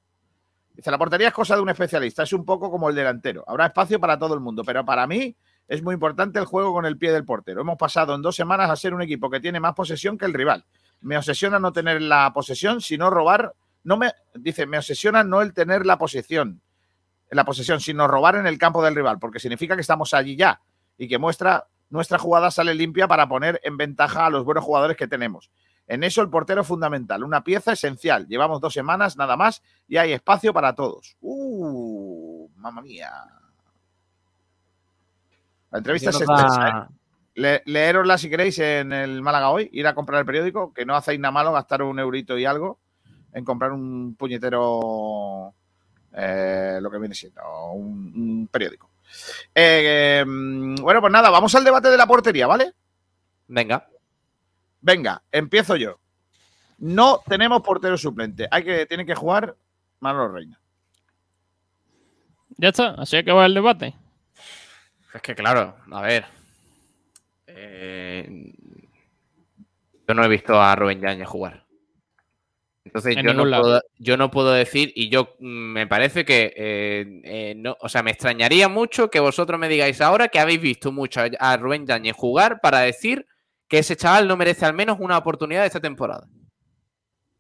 Dice, 0.75 0.91
la 0.91 0.99
portería 0.99 1.29
es 1.29 1.35
cosa 1.35 1.55
de 1.55 1.63
un 1.63 1.69
especialista, 1.69 2.23
es 2.23 2.33
un 2.33 2.45
poco 2.45 2.71
como 2.71 2.89
el 2.89 2.95
delantero. 2.95 3.45
Habrá 3.47 3.67
espacio 3.67 4.01
para 4.01 4.19
todo 4.19 4.35
el 4.35 4.41
mundo, 4.41 4.65
pero 4.65 4.85
para 4.85 5.07
mí 5.07 5.37
es 5.69 5.83
muy 5.83 5.95
importante 5.95 6.39
el 6.39 6.47
juego 6.47 6.73
con 6.73 6.87
el 6.87 6.99
pie 6.99 7.13
del 7.13 7.25
portero. 7.25 7.61
Hemos 7.61 7.77
pasado 7.77 8.15
en 8.15 8.23
dos 8.23 8.35
semanas 8.35 8.71
a 8.71 8.77
ser 8.77 8.95
un 8.95 9.03
equipo 9.03 9.31
que 9.31 9.41
tiene 9.41 9.61
más 9.61 9.75
posesión 9.75 10.19
que 10.19 10.25
el 10.25 10.35
rival. 10.35 10.65
Me 11.01 11.17
obsesiona 11.17 11.59
no 11.59 11.73
tener 11.73 12.03
la 12.03 12.33
posesión, 12.33 12.81
sino 12.81 13.11
robar. 13.11 13.55
No 13.85 13.97
me 13.97 14.13
dice, 14.35 14.67
me 14.67 14.79
obsesiona 14.79 15.25
no 15.25 15.43
el 15.43 15.53
tener 15.55 15.85
la 15.87 15.99
posesión, 15.99 16.61
la 17.31 17.45
posesión, 17.45 17.81
sino 17.81 18.07
robar 18.07 18.37
en 18.37 18.47
el 18.47 18.59
campo 18.59 18.83
del 18.83 18.95
rival, 18.95 19.19
porque 19.19 19.41
significa 19.41 19.75
que 19.75 19.81
estamos 19.81 20.15
allí 20.15 20.37
ya 20.37 20.61
y 20.99 21.09
que 21.09 21.19
muestra 21.19 21.67
nuestra 21.91 22.19
jugada 22.19 22.51
sale 22.51 22.75
limpia 22.75 23.09
para 23.09 23.29
poner 23.29 23.61
en 23.65 23.77
ventaja 23.77 24.27
a 24.27 24.31
los 24.31 24.45
buenos 24.45 24.65
jugadores 24.65 24.97
que 24.97 25.09
tenemos. 25.09 25.51
En 25.87 26.05
eso 26.05 26.23
el 26.23 26.31
portero 26.31 26.63
es 26.63 26.67
fundamental, 26.67 27.25
una 27.25 27.43
pieza 27.43 27.73
esencial. 27.73 28.27
Llevamos 28.29 28.61
dos 28.61 28.73
semanas 28.73 29.17
nada 29.17 29.37
más 29.37 29.63
y 29.89 29.97
hay 29.97 30.13
espacio 30.13 30.53
para 30.55 30.75
todos. 30.75 31.17
¡Uh! 31.21 32.49
¡Mamma 32.57 32.81
mía! 32.83 33.11
La 35.71 35.79
entrevista 35.79 36.11
es 36.11 36.21
extensa. 36.21 36.69
¿eh? 36.69 36.95
Le- 37.35 37.63
leerosla 37.67 38.17
si 38.19 38.31
queréis 38.31 38.59
en 38.59 38.93
el 38.93 39.23
Málaga 39.23 39.51
hoy, 39.51 39.69
ir 39.73 39.87
a 39.87 39.95
comprar 39.95 40.21
el 40.21 40.27
periódico, 40.27 40.73
que 40.73 40.85
no 40.85 40.95
hacéis 40.95 41.19
nada 41.19 41.33
malo 41.33 41.53
gastar 41.53 41.83
un 41.83 41.99
eurito 41.99 42.39
y 42.39 42.45
algo 42.45 42.79
en 43.33 43.45
comprar 43.45 43.73
un 43.73 44.15
puñetero, 44.17 45.55
eh, 46.13 46.79
lo 46.81 46.91
que 46.91 46.99
viene 46.99 47.15
siendo, 47.15 47.43
un, 47.73 48.13
un 48.15 48.49
periódico. 48.49 48.91
Eh, 49.55 50.23
eh, 50.23 50.25
bueno, 50.27 51.01
pues 51.01 51.13
nada, 51.13 51.31
vamos 51.31 51.55
al 51.55 51.65
debate 51.65 51.89
de 51.89 51.97
la 51.97 52.07
portería, 52.07 52.47
¿vale? 52.47 52.73
Venga. 53.49 53.87
Venga, 54.81 55.23
empiezo 55.31 55.77
yo. 55.77 55.99
No 56.79 57.21
tenemos 57.27 57.63
portero 57.63 57.97
suplente. 57.97 58.49
Hay 58.51 58.65
que, 58.65 58.87
tiene 58.87 59.07
que 59.07 59.15
jugar 59.15 59.55
Manolo 60.01 60.33
Reina. 60.33 60.59
Ya 62.57 62.69
está, 62.69 62.91
así 62.99 63.23
que 63.23 63.33
va 63.33 63.47
el 63.47 63.55
debate. 63.55 63.95
Es 65.15 65.23
que 65.23 65.35
claro, 65.35 65.77
a 65.91 66.01
ver. 66.03 66.25
eh, 67.47 68.53
yo 70.09 70.15
no 70.15 70.25
he 70.25 70.29
visto 70.29 70.61
a 70.61 70.75
Rubén 70.75 71.01
Yañez 71.01 71.29
jugar. 71.29 71.62
Entonces 72.85 73.17
En 73.17 73.25
yo 73.25 73.33
no, 73.35 73.45
lado. 73.45 73.63
puedo, 73.63 73.83
yo 73.99 74.17
no 74.17 74.31
puedo 74.31 74.53
decir, 74.53 74.93
y 74.97 75.09
yo 75.09 75.37
mm, 75.39 75.73
me 75.73 75.87
parece 75.87 76.25
que 76.25 76.53
eh, 76.57 77.21
eh, 77.25 77.55
no, 77.57 77.77
o 77.81 77.89
sea, 77.89 78.03
me 78.03 78.11
extrañaría 78.11 78.69
mucho 78.69 79.09
que 79.09 79.21
vosotros 79.21 79.59
me 79.61 79.69
digáis 79.69 80.01
ahora 80.01 80.29
que 80.29 80.41
habéis 80.41 80.61
visto 80.61 80.91
mucho 80.91 81.21
a, 81.39 81.57
Rubén 81.57 81.87
Yañez 81.87 82.17
jugar 82.17 82.61
para 82.61 82.81
decir 82.81 83.27
que 83.69 83.79
ese 83.79 83.97
chaval 83.97 84.27
no 84.29 84.37
merece 84.37 84.67
al 84.67 84.75
menos 84.75 84.99
una 85.01 85.17
oportunidad 85.17 85.65
esta 85.65 85.81
temporada. 85.81 86.27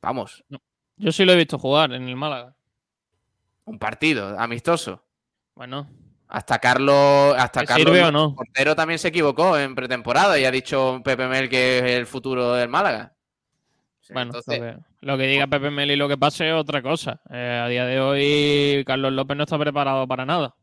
Vamos, 0.01 0.45
Yo 0.97 1.12
sí 1.12 1.24
lo 1.24 1.32
he 1.32 1.36
visto 1.36 1.59
jugar 1.59 1.93
en 1.93 2.09
el 2.09 2.16
Málaga. 2.16 2.55
un 3.64 3.78
partido 3.78 4.38
amistoso. 4.38 5.05
Bueno, 5.55 5.88
Hasta 6.28 6.59
Carlos, 6.59 7.34
hasta 7.36 7.61
¿Que 7.61 7.66
Carlos 7.66 7.84
sirve 7.86 8.03
o 8.05 8.07
el 8.09 8.12
no? 8.12 8.34
portero 8.34 8.74
también 8.74 8.99
se 8.99 9.09
equivocó 9.09 9.59
en 9.59 9.74
pretemporada 9.74 10.38
y 10.38 10.45
ha 10.45 10.51
dicho 10.51 11.01
Pepe 11.05 11.28
Mel 11.28 11.49
que 11.51 11.78
es 11.78 11.84
el 11.84 12.07
futuro 12.07 12.55
del 12.55 12.68
Málaga. 12.70 13.14
Sí, 14.12 14.14
bueno, 14.14 14.32
entonces, 14.34 14.58
lo, 14.60 14.64
que, 14.64 14.78
lo 15.06 15.18
que 15.18 15.26
diga 15.26 15.46
Pepe 15.46 15.70
Meli 15.70 15.94
y 15.94 15.96
lo 15.96 16.08
que 16.08 16.16
pase 16.18 16.48
es 16.48 16.54
otra 16.54 16.82
cosa. 16.82 17.20
Eh, 17.30 17.60
a 17.64 17.68
día 17.68 17.84
de 17.86 18.00
hoy, 18.00 18.84
Carlos 18.86 19.12
López 19.12 19.36
no 19.36 19.44
está 19.44 19.58
preparado 19.58 20.06
para 20.06 20.24
nada. 20.26 20.54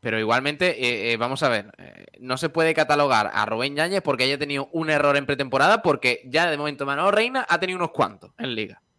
pero 0.00 0.18
igualmente, 0.18 0.84
eh, 0.84 1.12
eh, 1.12 1.16
vamos 1.16 1.44
a 1.44 1.48
ver, 1.48 1.72
eh, 1.78 2.06
no 2.18 2.36
se 2.36 2.48
puede 2.48 2.74
catalogar 2.74 3.30
a 3.32 3.46
Rubén 3.46 3.76
Yáñez 3.76 4.02
porque 4.02 4.24
haya 4.24 4.36
tenido 4.36 4.68
un 4.72 4.90
error 4.90 5.16
en 5.16 5.26
pretemporada 5.26 5.80
porque 5.80 6.22
ya 6.26 6.50
de 6.50 6.58
momento 6.58 6.84
Manolo 6.84 7.12
Reina 7.12 7.46
ha 7.48 7.60
tenido 7.60 7.76
unos 7.78 7.92
cuantos 7.92 8.32
en 8.38 8.54
liga. 8.54 8.82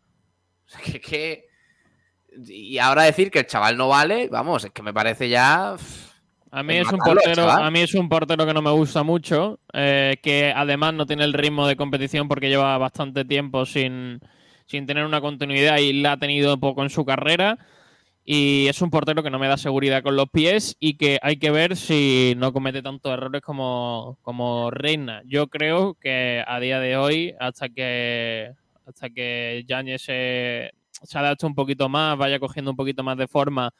O 0.65 0.69
sea, 0.69 0.79
que, 0.79 1.01
que- 1.01 1.47
Y 2.47 2.77
ahora 2.79 3.03
decir 3.03 3.29
que 3.29 3.39
el 3.39 3.47
chaval 3.47 3.75
no 3.75 3.89
vale, 3.89 4.29
vamos, 4.29 4.63
es 4.63 4.71
que 4.71 4.81
me 4.81 4.93
parece 4.93 5.27
ya... 5.27 5.75
A 6.55 6.61
mí 6.61 6.75
Es 6.75 6.91
un 6.91 6.99
portero, 6.99 7.49
a 7.49 7.71
mí 7.71 7.79
es 7.79 7.95
un 7.95 8.07
portero 8.07 8.45
que 8.45 8.53
no 8.53 8.61
me 8.61 8.69
gusta 8.69 9.01
mucho, 9.01 9.59
eh, 9.73 10.17
que 10.21 10.53
además 10.55 10.93
no 10.93 11.07
tiene 11.07 11.23
el 11.23 11.33
ritmo 11.33 11.65
de 11.65 11.75
competición 11.75 12.27
porque 12.27 12.47
lleva 12.47 12.77
bastante 12.77 13.25
tiempo 13.25 13.65
sin, 13.65 14.19
sin 14.67 14.85
tener 14.85 15.03
una 15.03 15.19
continuidad 15.19 15.79
y 15.79 15.93
la 15.93 16.11
ha 16.11 16.17
tenido 16.17 16.59
poco 16.59 16.83
en 16.83 16.91
su 16.91 17.05
carrera. 17.05 17.57
Y 18.23 18.67
es 18.67 18.83
un 18.83 18.91
portero 18.91 19.23
que 19.23 19.31
no 19.31 19.39
me 19.39 19.47
da 19.47 19.57
seguridad 19.57 20.03
con 20.03 20.15
los 20.15 20.29
pies 20.29 20.77
y 20.79 20.95
que 20.95 21.17
hay 21.23 21.37
que 21.37 21.49
ver 21.49 21.75
si 21.75 22.35
no 22.37 22.53
comete 22.53 22.83
tantos 22.83 23.11
errores 23.11 23.41
como, 23.41 24.19
como 24.21 24.69
Reina. 24.69 25.23
Yo 25.25 25.47
creo 25.47 25.95
que 25.95 26.43
a 26.45 26.59
día 26.59 26.79
de 26.79 26.97
hoy, 26.97 27.33
hasta 27.39 27.69
que 27.69 28.51
hasta 28.85 29.09
que 29.09 29.65
Yañez 29.67 30.03
se, 30.03 30.71
se 30.91 31.17
adapte 31.17 31.47
un 31.47 31.55
poquito 31.55 31.89
más, 31.89 32.15
vaya 32.15 32.37
cogiendo 32.37 32.69
un 32.69 32.77
poquito 32.77 33.01
más 33.01 33.17
de 33.17 33.27
forma, 33.27 33.73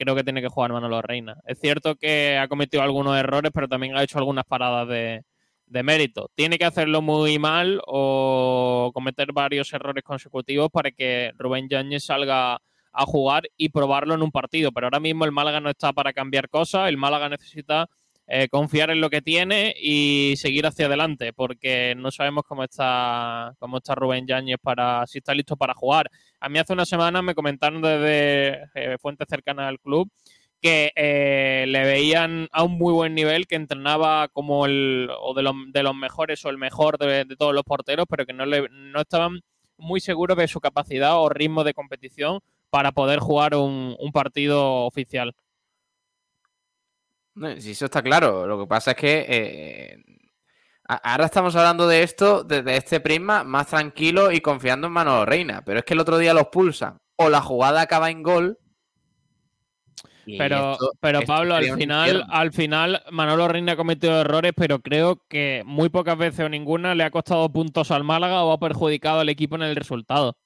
creo 0.00 0.16
que 0.16 0.24
tiene 0.24 0.40
que 0.40 0.48
jugar 0.48 0.72
Manolo 0.72 1.02
Reina. 1.02 1.36
Es 1.44 1.60
cierto 1.60 1.94
que 1.94 2.38
ha 2.38 2.48
cometido 2.48 2.82
algunos 2.82 3.18
errores, 3.18 3.50
pero 3.52 3.68
también 3.68 3.96
ha 3.96 4.02
hecho 4.02 4.18
algunas 4.18 4.46
paradas 4.46 4.88
de, 4.88 5.24
de 5.66 5.82
mérito. 5.82 6.30
Tiene 6.34 6.58
que 6.58 6.64
hacerlo 6.64 7.02
muy 7.02 7.38
mal 7.38 7.82
o 7.86 8.90
cometer 8.94 9.32
varios 9.34 9.70
errores 9.74 10.02
consecutivos 10.02 10.70
para 10.70 10.90
que 10.90 11.32
Rubén 11.36 11.68
Yáñez 11.68 12.04
salga 12.04 12.54
a 12.92 13.04
jugar 13.04 13.42
y 13.58 13.68
probarlo 13.68 14.14
en 14.14 14.22
un 14.22 14.30
partido. 14.30 14.72
Pero 14.72 14.86
ahora 14.86 15.00
mismo 15.00 15.26
el 15.26 15.32
Málaga 15.32 15.60
no 15.60 15.68
está 15.68 15.92
para 15.92 16.14
cambiar 16.14 16.48
cosas, 16.48 16.88
el 16.88 16.96
Málaga 16.96 17.28
necesita 17.28 17.86
eh, 18.32 18.48
confiar 18.48 18.90
en 18.90 19.00
lo 19.00 19.10
que 19.10 19.22
tiene 19.22 19.74
y 19.76 20.34
seguir 20.36 20.64
hacia 20.64 20.86
adelante, 20.86 21.32
porque 21.32 21.94
no 21.96 22.12
sabemos 22.12 22.44
cómo 22.46 22.62
está, 22.62 23.56
cómo 23.58 23.78
está 23.78 23.96
Rubén 23.96 24.24
Yáñez 24.24 24.58
para 24.62 25.04
si 25.08 25.18
está 25.18 25.34
listo 25.34 25.56
para 25.56 25.74
jugar. 25.74 26.08
A 26.38 26.48
mí 26.48 26.60
hace 26.60 26.72
una 26.72 26.86
semana 26.86 27.22
me 27.22 27.34
comentaron 27.34 27.82
desde 27.82 28.68
eh, 28.76 28.98
fuentes 29.00 29.26
cercanas 29.28 29.66
al 29.66 29.80
club 29.80 30.08
que 30.62 30.92
eh, 30.94 31.64
le 31.66 31.82
veían 31.82 32.46
a 32.52 32.62
un 32.62 32.78
muy 32.78 32.92
buen 32.92 33.16
nivel, 33.16 33.48
que 33.48 33.56
entrenaba 33.56 34.28
como 34.28 34.64
el 34.64 35.10
o 35.20 35.34
de 35.34 35.42
los, 35.42 35.54
de 35.72 35.82
los 35.82 35.96
mejores 35.96 36.44
o 36.44 36.50
el 36.50 36.58
mejor 36.58 36.98
de, 36.98 37.26
todos 37.36 37.52
los 37.52 37.64
porteros, 37.64 38.06
pero 38.08 38.26
que 38.26 38.32
no, 38.32 38.46
le, 38.46 38.68
no 38.70 39.00
estaban 39.00 39.40
muy 39.76 39.98
seguros 39.98 40.36
de 40.36 40.46
su 40.46 40.60
capacidad 40.60 41.18
o 41.20 41.30
ritmo 41.30 41.64
de 41.64 41.74
competición 41.74 42.38
para 42.68 42.92
poder 42.92 43.18
jugar 43.18 43.56
un 43.56 44.12
partido 44.12 44.84
oficial. 44.84 45.34
No, 47.40 47.58
si 47.58 47.70
eso 47.70 47.86
está 47.86 48.02
claro, 48.02 48.46
lo 48.46 48.60
que 48.60 48.66
pasa 48.66 48.90
es 48.90 48.96
que 48.98 49.24
eh, 49.26 49.96
ahora 50.86 51.24
estamos 51.24 51.56
hablando 51.56 51.88
de 51.88 52.02
esto 52.02 52.44
desde 52.44 52.76
este 52.76 53.00
prisma 53.00 53.44
más 53.44 53.68
tranquilo 53.68 54.30
y 54.30 54.42
confiando 54.42 54.88
en 54.88 54.92
Manolo 54.92 55.24
Reina, 55.24 55.62
pero 55.64 55.78
es 55.78 55.86
que 55.86 55.94
el 55.94 56.00
otro 56.00 56.18
día 56.18 56.34
los 56.34 56.48
pulsan 56.48 56.98
o 57.16 57.30
la 57.30 57.40
jugada 57.40 57.80
acaba 57.80 58.10
en 58.10 58.22
gol 58.22 58.58
Pero, 60.26 60.72
esto- 60.72 60.90
pero 61.00 61.20
esto 61.20 61.32
Pablo, 61.32 61.54
al 61.54 61.64
final, 61.78 62.24
al 62.28 62.52
final, 62.52 63.02
Manolo 63.10 63.48
Reina 63.48 63.72
ha 63.72 63.76
cometido 63.76 64.20
errores, 64.20 64.52
pero 64.54 64.80
creo 64.80 65.22
que 65.26 65.62
muy 65.64 65.88
pocas 65.88 66.18
veces 66.18 66.44
o 66.44 66.48
ninguna 66.50 66.94
le 66.94 67.04
ha 67.04 67.10
costado 67.10 67.50
puntos 67.50 67.90
al 67.90 68.04
Málaga 68.04 68.44
o 68.44 68.52
ha 68.52 68.60
perjudicado 68.60 69.20
al 69.20 69.28
equipo 69.30 69.56
en 69.56 69.62
el 69.62 69.74
resultado. 69.76 70.36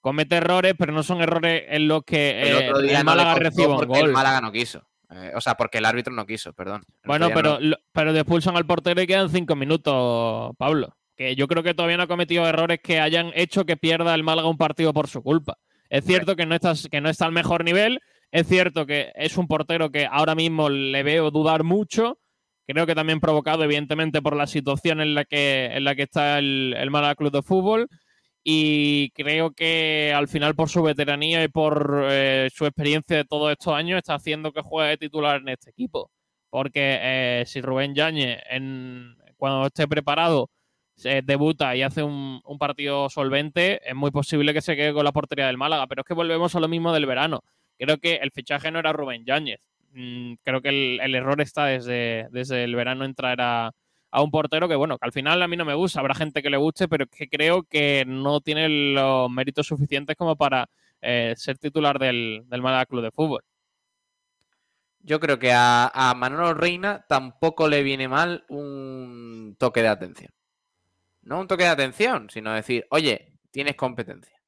Comete 0.00 0.34
errores, 0.36 0.74
pero 0.76 0.92
no 0.92 1.02
son 1.04 1.22
errores 1.22 1.62
en 1.68 1.86
los 1.88 2.02
que 2.04 2.42
El 2.42 2.48
eh, 2.48 2.68
otro 2.68 2.82
día 2.82 2.98
el 2.98 3.04
no 3.04 3.10
Málaga 3.12 3.34
reciba 3.36 3.78
un 3.78 3.86
gol. 3.86 4.08
el 4.08 4.12
Málaga 4.12 4.40
no 4.40 4.50
quiso. 4.50 4.82
Eh, 5.14 5.32
o 5.34 5.40
sea, 5.40 5.54
porque 5.54 5.78
el 5.78 5.84
árbitro 5.84 6.12
no 6.12 6.26
quiso, 6.26 6.52
perdón. 6.52 6.84
Bueno, 7.04 7.30
pero, 7.32 7.58
no. 7.60 7.76
pero 7.92 8.12
te 8.12 8.20
expulsan 8.20 8.56
al 8.56 8.66
portero 8.66 9.00
y 9.00 9.06
quedan 9.06 9.30
cinco 9.30 9.54
minutos, 9.56 10.54
Pablo. 10.56 10.96
Que 11.16 11.36
yo 11.36 11.46
creo 11.46 11.62
que 11.62 11.74
todavía 11.74 11.96
no 11.96 12.02
ha 12.04 12.08
cometido 12.08 12.46
errores 12.46 12.80
que 12.82 13.00
hayan 13.00 13.30
hecho 13.34 13.64
que 13.64 13.76
pierda 13.76 14.14
el 14.14 14.24
Málaga 14.24 14.48
un 14.48 14.58
partido 14.58 14.92
por 14.92 15.08
su 15.08 15.22
culpa. 15.22 15.58
Es 15.88 16.04
cierto 16.04 16.34
que 16.34 16.46
no, 16.46 16.54
estás, 16.54 16.88
que 16.90 17.00
no 17.00 17.08
está 17.08 17.26
al 17.26 17.32
mejor 17.32 17.64
nivel, 17.64 18.00
es 18.32 18.48
cierto 18.48 18.84
que 18.84 19.12
es 19.14 19.36
un 19.36 19.46
portero 19.46 19.90
que 19.90 20.06
ahora 20.10 20.34
mismo 20.34 20.68
le 20.68 21.02
veo 21.04 21.30
dudar 21.30 21.62
mucho. 21.62 22.18
Creo 22.66 22.86
que 22.86 22.94
también 22.94 23.20
provocado, 23.20 23.62
evidentemente, 23.62 24.22
por 24.22 24.34
la 24.34 24.46
situación 24.46 25.00
en 25.00 25.14
la 25.14 25.24
que, 25.24 25.66
en 25.66 25.84
la 25.84 25.94
que 25.94 26.02
está 26.02 26.38
el, 26.38 26.74
el 26.76 26.90
Málaga 26.90 27.14
Club 27.14 27.30
de 27.30 27.42
Fútbol. 27.42 27.88
Y 28.46 29.10
creo 29.12 29.52
que 29.52 30.12
al 30.14 30.28
final, 30.28 30.54
por 30.54 30.68
su 30.68 30.82
veteranía 30.82 31.42
y 31.42 31.48
por 31.48 32.04
eh, 32.10 32.50
su 32.52 32.66
experiencia 32.66 33.16
de 33.16 33.24
todos 33.24 33.50
estos 33.50 33.72
años, 33.74 33.96
está 33.96 34.14
haciendo 34.14 34.52
que 34.52 34.60
juegue 34.60 34.90
de 34.90 34.98
titular 34.98 35.40
en 35.40 35.48
este 35.48 35.70
equipo. 35.70 36.10
Porque 36.50 36.98
eh, 37.02 37.44
si 37.46 37.62
Rubén 37.62 37.94
Yáñez, 37.94 38.42
en, 38.50 39.16
cuando 39.38 39.66
esté 39.66 39.88
preparado, 39.88 40.50
se 40.94 41.22
debuta 41.22 41.74
y 41.74 41.82
hace 41.82 42.02
un, 42.02 42.42
partido 42.58 43.08
solvente, 43.10 43.80
es 43.88 43.94
muy 43.94 44.10
posible 44.10 44.52
que 44.54 44.60
se 44.60 44.76
quede 44.76 44.92
con 44.92 45.04
la 45.04 45.12
portería 45.12 45.46
del 45.46 45.56
Málaga. 45.56 45.86
Pero 45.86 46.02
es 46.02 46.06
que 46.06 46.14
volvemos 46.14 46.54
a 46.54 46.60
lo 46.60 46.68
mismo 46.68 46.92
del 46.92 47.06
verano. 47.06 47.42
Creo 47.78 47.98
que 47.98 48.16
el 48.16 48.30
fichaje 48.30 48.70
no 48.70 48.78
era 48.78 48.92
Rubén 48.92 49.24
Yáñez. 49.24 49.60
Mm, 49.92 50.34
creo 50.42 50.60
que 50.60 50.68
el, 50.68 51.14
error 51.14 51.40
está 51.40 51.66
desde, 51.66 52.28
desde 52.30 52.64
el 52.64 52.74
verano 52.76 53.04
en 53.04 53.14
traer 53.14 53.40
a, 53.40 53.72
a 54.14 54.22
un 54.22 54.30
portero 54.30 54.68
que, 54.68 54.76
bueno, 54.76 54.96
que 54.96 55.06
al 55.06 55.12
final 55.12 55.42
a 55.42 55.48
mí 55.48 55.56
no 55.56 55.64
me 55.64 55.74
gusta, 55.74 55.98
habrá 55.98 56.14
gente 56.14 56.40
que 56.40 56.48
le 56.48 56.56
guste, 56.56 56.86
pero 56.86 57.06
que 57.08 57.28
creo 57.28 57.64
que 57.64 58.04
no 58.06 58.40
tiene 58.40 58.68
los 58.94 59.28
méritos 59.28 59.66
suficientes 59.66 60.14
como 60.16 60.36
para 60.36 60.68
eh, 61.02 61.34
ser 61.36 61.58
titular 61.58 61.98
del, 61.98 62.42
del 62.46 62.62
Málaga 62.62 62.86
Club 62.86 63.02
de 63.02 63.10
Fútbol. 63.10 63.42
Yo 65.00 65.18
creo 65.18 65.38
que 65.40 65.52
a, 65.52 65.88
a 65.92 66.14
Manolo 66.14 66.54
Reina 66.54 67.04
tampoco 67.08 67.68
le 67.68 67.82
viene 67.82 68.06
mal 68.06 68.44
un 68.48 69.56
toque 69.58 69.82
de 69.82 69.88
atención. 69.88 70.30
No 71.22 71.40
un 71.40 71.48
toque 71.48 71.64
de 71.64 71.70
atención, 71.70 72.30
sino 72.30 72.52
decir, 72.52 72.86
oye, 72.90 73.34
tienes 73.50 73.74
competencia. 73.74 74.38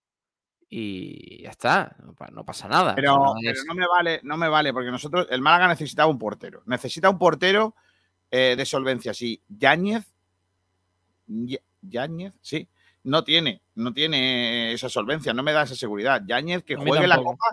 Y 0.68 1.42
ya 1.42 1.50
está, 1.50 1.96
no, 2.04 2.14
pa- 2.14 2.30
no 2.32 2.44
pasa 2.44 2.68
nada. 2.68 2.94
Pero, 2.94 3.16
no 3.16 3.74
me 3.74 3.86
vale, 3.86 4.20
no 4.22 4.36
me 4.36 4.48
vale, 4.48 4.72
porque 4.72 4.90
nosotros, 4.90 5.26
el 5.30 5.42
Málaga 5.42 5.68
necesitaba 5.68 6.08
un 6.10 6.18
portero. 6.18 6.62
Necesita 6.66 7.10
un 7.10 7.18
portero 7.18 7.74
eh, 8.36 8.56
de 8.56 8.66
solvencia. 8.66 9.14
Sí, 9.14 9.40
Yáñez, 9.48 10.04
Yáñez, 11.82 12.34
sí, 12.40 12.68
no 13.04 13.24
tiene, 13.24 13.62
no 13.76 13.92
tiene 13.92 14.72
esa 14.72 14.88
solvencia, 14.88 15.32
no 15.32 15.42
me 15.42 15.52
da 15.52 15.62
esa 15.62 15.74
seguridad. 15.74 16.22
Yáñez 16.26 16.62
que 16.64 16.76
juegue 16.76 17.06
la 17.06 17.16
copa, 17.16 17.46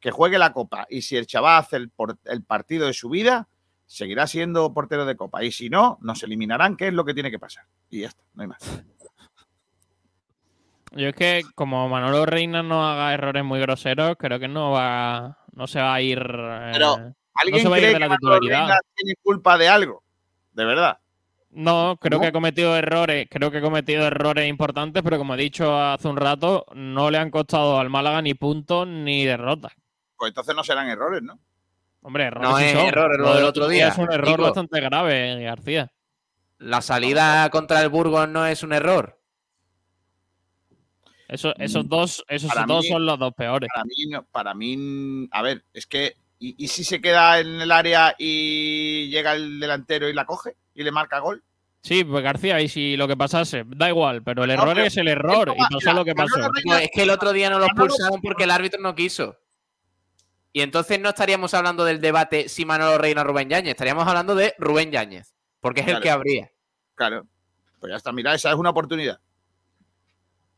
que 0.00 0.10
juegue 0.10 0.38
la 0.38 0.52
copa. 0.52 0.86
Y 0.88 1.02
si 1.02 1.16
el 1.16 1.26
chaval 1.26 1.60
hace 1.60 1.76
el, 1.76 1.92
el 2.24 2.42
partido 2.42 2.86
de 2.86 2.94
su 2.94 3.10
vida, 3.10 3.48
seguirá 3.84 4.26
siendo 4.26 4.72
portero 4.72 5.04
de 5.04 5.16
copa. 5.16 5.44
Y 5.44 5.52
si 5.52 5.68
no, 5.68 5.98
nos 6.00 6.22
eliminarán, 6.22 6.76
que 6.76 6.88
es 6.88 6.94
lo 6.94 7.04
que 7.04 7.12
tiene 7.12 7.30
que 7.30 7.38
pasar. 7.38 7.64
Y 7.90 8.00
ya 8.00 8.08
está, 8.08 8.22
no 8.34 8.42
hay 8.42 8.48
más. 8.48 8.60
Yo 10.92 11.08
es 11.08 11.14
que 11.14 11.42
como 11.54 11.88
Manolo 11.88 12.26
Reina 12.26 12.62
no 12.64 12.84
haga 12.88 13.14
errores 13.14 13.44
muy 13.44 13.60
groseros, 13.60 14.16
creo 14.18 14.40
que 14.40 14.48
no 14.48 14.72
va, 14.72 15.38
no 15.52 15.66
se 15.68 15.80
va 15.80 15.94
a 15.94 16.00
ir. 16.00 16.18
eh, 16.18 16.70
Pero, 16.72 17.14
¿Alguien 17.34 17.62
se 17.62 17.68
va 17.68 17.76
a 17.76 17.78
ir 17.78 17.86
de 17.86 17.92
que 17.92 17.98
la 18.00 18.08
Manolo. 18.08 18.40
Reina 18.40 18.78
tiene 18.96 19.14
culpa 19.22 19.56
de 19.56 19.68
algo? 19.68 20.02
De 20.60 20.66
verdad. 20.66 20.98
No, 21.52 21.96
creo 21.98 22.18
¿No? 22.18 22.20
que 22.22 22.26
ha 22.28 22.32
cometido 22.32 22.76
errores, 22.76 23.26
creo 23.30 23.50
que 23.50 23.56
ha 23.58 23.62
cometido 23.62 24.06
errores 24.06 24.46
importantes, 24.46 25.02
pero 25.02 25.16
como 25.16 25.34
he 25.34 25.38
dicho 25.38 25.74
hace 25.80 26.06
un 26.06 26.18
rato, 26.18 26.66
no 26.74 27.10
le 27.10 27.16
han 27.16 27.30
costado 27.30 27.80
al 27.80 27.88
Málaga 27.88 28.20
ni 28.20 28.34
puntos 28.34 28.86
ni 28.86 29.24
derrotas. 29.24 29.72
Pues 30.18 30.28
entonces 30.32 30.54
no 30.54 30.62
serán 30.62 30.88
errores, 30.88 31.22
¿no? 31.22 31.40
Hombre, 32.02 32.24
errores 32.24 32.50
No 32.50 32.58
sí 32.58 32.64
es 32.64 32.72
son. 32.72 32.86
error, 32.88 33.10
es 33.14 33.18
lo 33.20 33.34
del 33.36 33.44
otro 33.44 33.68
día, 33.68 33.88
Es 33.88 33.96
un 33.96 34.12
error 34.12 34.28
Nico. 34.28 34.42
bastante 34.42 34.80
grave, 34.80 35.42
García. 35.42 35.90
La 36.58 36.82
salida 36.82 37.48
contra 37.48 37.80
el 37.80 37.88
Burgos 37.88 38.28
no 38.28 38.44
es 38.46 38.62
un 38.62 38.74
error. 38.74 39.18
Eso- 41.26 41.54
esos 41.56 41.88
dos, 41.88 42.22
esos 42.28 42.52
Para 42.52 42.66
dos 42.66 42.82
mí- 42.84 42.88
son 42.90 43.06
los 43.06 43.18
dos 43.18 43.32
peores. 43.32 43.70
Para 43.72 43.84
mí, 43.84 44.26
para 44.30 44.54
mí, 44.54 45.26
a 45.32 45.40
ver, 45.40 45.64
es 45.72 45.86
que. 45.86 46.16
¿Y, 46.40 46.64
y 46.64 46.68
si 46.68 46.82
se 46.82 47.00
queda 47.00 47.38
en 47.38 47.60
el 47.60 47.70
área 47.70 48.16
y 48.18 49.08
llega 49.10 49.34
el 49.34 49.60
delantero 49.60 50.08
y 50.08 50.12
la 50.12 50.24
coge 50.24 50.56
y 50.74 50.82
le 50.82 50.90
marca 50.90 51.20
gol? 51.20 51.44
Sí, 51.82 52.04
pues 52.04 52.22
García, 52.22 52.60
y 52.60 52.68
si 52.68 52.96
lo 52.96 53.08
que 53.08 53.16
pasase, 53.16 53.64
da 53.66 53.88
igual, 53.88 54.22
pero 54.22 54.44
el 54.44 54.48
No, 54.48 54.54
error 54.54 54.74
pero 54.74 54.86
es 54.86 54.96
el 54.96 55.08
error, 55.08 55.54
y 55.56 55.74
pasó 55.74 55.92
lo 55.94 56.04
que 56.04 56.14
pasó. 56.14 56.36
No, 56.64 56.76
es 56.76 56.90
que 56.92 57.02
el 57.02 57.10
otro 57.10 57.32
día 57.32 57.48
no 57.48 57.58
lo 57.58 57.66
expulsaron 57.66 58.20
porque 58.20 58.44
el 58.44 58.50
árbitro 58.50 58.80
no 58.80 58.94
quiso. 58.94 59.36
Y 60.52 60.62
entonces 60.62 61.00
no 61.00 61.10
estaríamos 61.10 61.54
hablando 61.54 61.84
del 61.84 62.00
debate 62.00 62.48
si 62.48 62.64
Manolo 62.64 62.98
Reina 62.98 63.22
o 63.22 63.24
Rubén 63.24 63.48
Yáñez, 63.48 63.70
estaríamos 63.70 64.06
hablando 64.06 64.34
de 64.34 64.54
Rubén 64.58 64.90
Yáñez, 64.90 65.32
porque 65.60 65.82
es 65.82 65.88
el 65.88 66.00
que 66.00 66.10
habría. 66.10 66.50
Claro. 66.96 67.26
Pues 67.78 67.90
ya 67.90 67.96
está, 67.96 68.12
mira, 68.12 68.34
esa 68.34 68.50
es 68.50 68.56
una 68.56 68.70
oportunidad. 68.70 69.20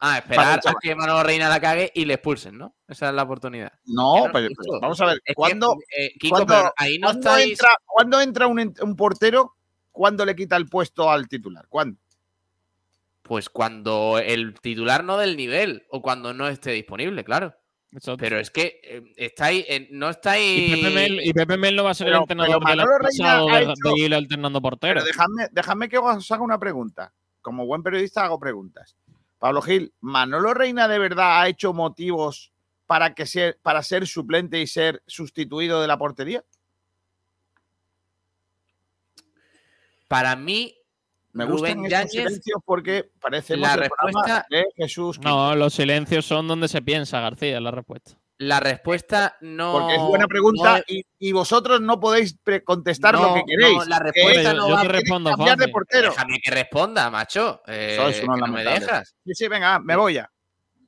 Ah, 0.04 0.18
esperar 0.18 0.58
a 0.64 0.74
que 0.82 0.96
Manolo 0.96 1.22
Reina 1.22 1.48
la 1.48 1.60
cague 1.60 1.92
y 1.94 2.04
le 2.04 2.14
expulsen, 2.14 2.58
¿no? 2.58 2.74
Esa 2.88 3.08
es 3.10 3.14
la 3.14 3.22
oportunidad. 3.22 3.72
No, 3.84 4.24
pero, 4.32 4.48
vamos 4.80 5.00
a 5.00 5.06
ver, 5.06 5.14
Es 5.18 5.22
que, 5.26 5.34
¿cuándo, 5.34 5.76
eh, 5.96 6.10
Kiko, 6.18 6.38
cuándo- 6.38 6.54
pero 6.54 6.72
ahí 6.76 6.98
no 6.98 7.06
cuándo 7.06 7.28
estáis. 7.30 7.50
entra, 7.52 7.68
cuándo 7.86 8.20
entra 8.20 8.46
un, 8.48 8.96
portero? 8.96 9.54
¿Cuándo 9.92 10.24
le 10.26 10.34
quita 10.34 10.56
el 10.56 10.66
puesto 10.68 11.08
al 11.08 11.28
titular? 11.28 11.66
¿Cuándo? 11.68 12.00
Pues 13.22 13.48
cuando 13.48 14.18
el 14.18 14.54
titular 14.60 15.04
no 15.04 15.18
del 15.18 15.36
nivel 15.36 15.86
o 15.90 16.02
cuando 16.02 16.34
no 16.34 16.48
esté 16.48 16.72
disponible, 16.72 17.22
claro. 17.22 17.54
Exacto. 17.92 18.16
Pero 18.18 18.40
es 18.40 18.50
que 18.50 18.80
eh, 18.82 19.12
estáis, 19.16 19.64
eh, 19.68 19.86
no 19.92 20.08
y, 20.08 20.10
estáis. 20.10 20.74
Pepe 20.76 20.90
Mel, 20.94 21.20
y 21.22 21.32
Pepe 21.32 21.56
Mel 21.58 21.76
no 21.76 21.84
va 21.84 21.90
a 21.90 21.94
ser 21.94 22.06
Pero- 22.06 22.16
el 22.16 22.22
entrenador 22.22 22.60
Manolo 22.62 22.98
Reina 22.98 23.02
pasado 23.24 23.48
ha 23.50 23.56
de, 23.58 23.62
hecho- 23.64 23.94
de 23.94 24.00
ir 24.00 24.14
alternando 24.14 24.60
porteros. 24.60 25.04
Pero 25.04 25.06
dejadme, 25.06 25.48
dejadme 25.52 25.88
que 25.88 25.98
os 25.98 26.30
haga 26.32 26.42
una 26.42 26.58
pregunta. 26.58 27.12
Como 27.40 27.66
buen 27.66 27.82
periodista 27.84 28.24
hago 28.24 28.40
preguntas. 28.40 28.96
Pablo 29.42 29.60
Gil, 29.60 29.92
¿Manolo 30.00 30.54
Reina 30.54 30.86
de 30.86 31.00
verdad 31.00 31.40
ha 31.40 31.48
hecho 31.48 31.72
motivos 31.72 32.52
para, 32.86 33.12
que 33.12 33.26
ser, 33.26 33.58
para 33.60 33.82
ser 33.82 34.06
suplente 34.06 34.60
y 34.60 34.68
ser 34.68 35.02
sustituido 35.04 35.80
de 35.80 35.88
la 35.88 35.98
portería? 35.98 36.44
Para 40.06 40.36
mí, 40.36 40.76
Me 41.32 41.44
Rubén 41.44 41.80
gustan 41.80 41.90
Yáñez, 41.90 42.12
silencios 42.12 42.60
porque 42.64 43.10
parecemos 43.20 43.66
la 43.66 43.74
el 43.74 43.90
programa 43.90 44.22
respuesta- 44.22 44.46
de 44.48 44.64
Jesús. 44.76 45.16
Quinto. 45.16 45.28
No, 45.30 45.56
los 45.56 45.74
silencios 45.74 46.24
son 46.24 46.46
donde 46.46 46.68
se 46.68 46.80
piensa, 46.80 47.18
García, 47.18 47.60
la 47.60 47.72
respuesta. 47.72 48.16
La 48.42 48.60
respuesta 48.60 49.36
no. 49.40 49.72
Porque 49.72 49.94
es 49.96 50.02
buena 50.02 50.26
pregunta 50.26 50.78
no- 50.78 50.84
y, 50.86 51.02
y 51.18 51.32
vosotros 51.32 51.80
no 51.80 51.98
podéis 52.00 52.38
contestar 52.64 53.14
lo 53.14 53.20
No, 53.28 53.34
que 53.34 53.42
queréis. 53.46 53.76
no, 53.78 53.84
la 53.84 53.98
respuesta 53.98 54.50
es- 54.50 54.56
no 54.56 54.68
yo 54.68 54.74
va- 54.74 54.82
te 54.82 54.88
respondo 54.88 55.30
cambiar 55.30 55.58
de 55.58 55.68
portero. 55.68 56.10
Déjame 56.10 56.40
que 56.40 56.50
responda, 56.50 57.10
macho. 57.10 57.62
Eh, 57.66 57.94
Sois 57.96 58.20
que 58.20 58.26
no 58.26 58.46
me 58.48 58.64
dejas. 58.64 59.14
Sí, 59.24 59.34
sí, 59.34 59.48
venga, 59.48 59.78
me 59.78 59.96
voy 59.96 60.14
ya. 60.14 60.30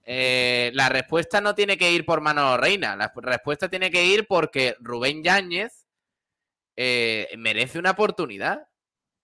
Eh, 0.07 0.71
la 0.75 0.89
respuesta 0.91 1.41
no 1.41 1.55
tiene 1.55 1.79
que 1.79 1.91
ir 1.91 2.05
por 2.05 2.21
Manolo 2.21 2.57
Reina. 2.59 2.95
La 2.97 3.11
respuesta 3.17 3.69
tiene 3.71 3.91
que 3.91 4.05
ir 4.05 4.27
porque 4.27 4.77
Rubén 4.81 5.23
Yáñez 5.23 5.87
eh, 6.77 7.29
merece 7.39 7.79
una 7.79 7.93
oportunidad. 7.93 8.67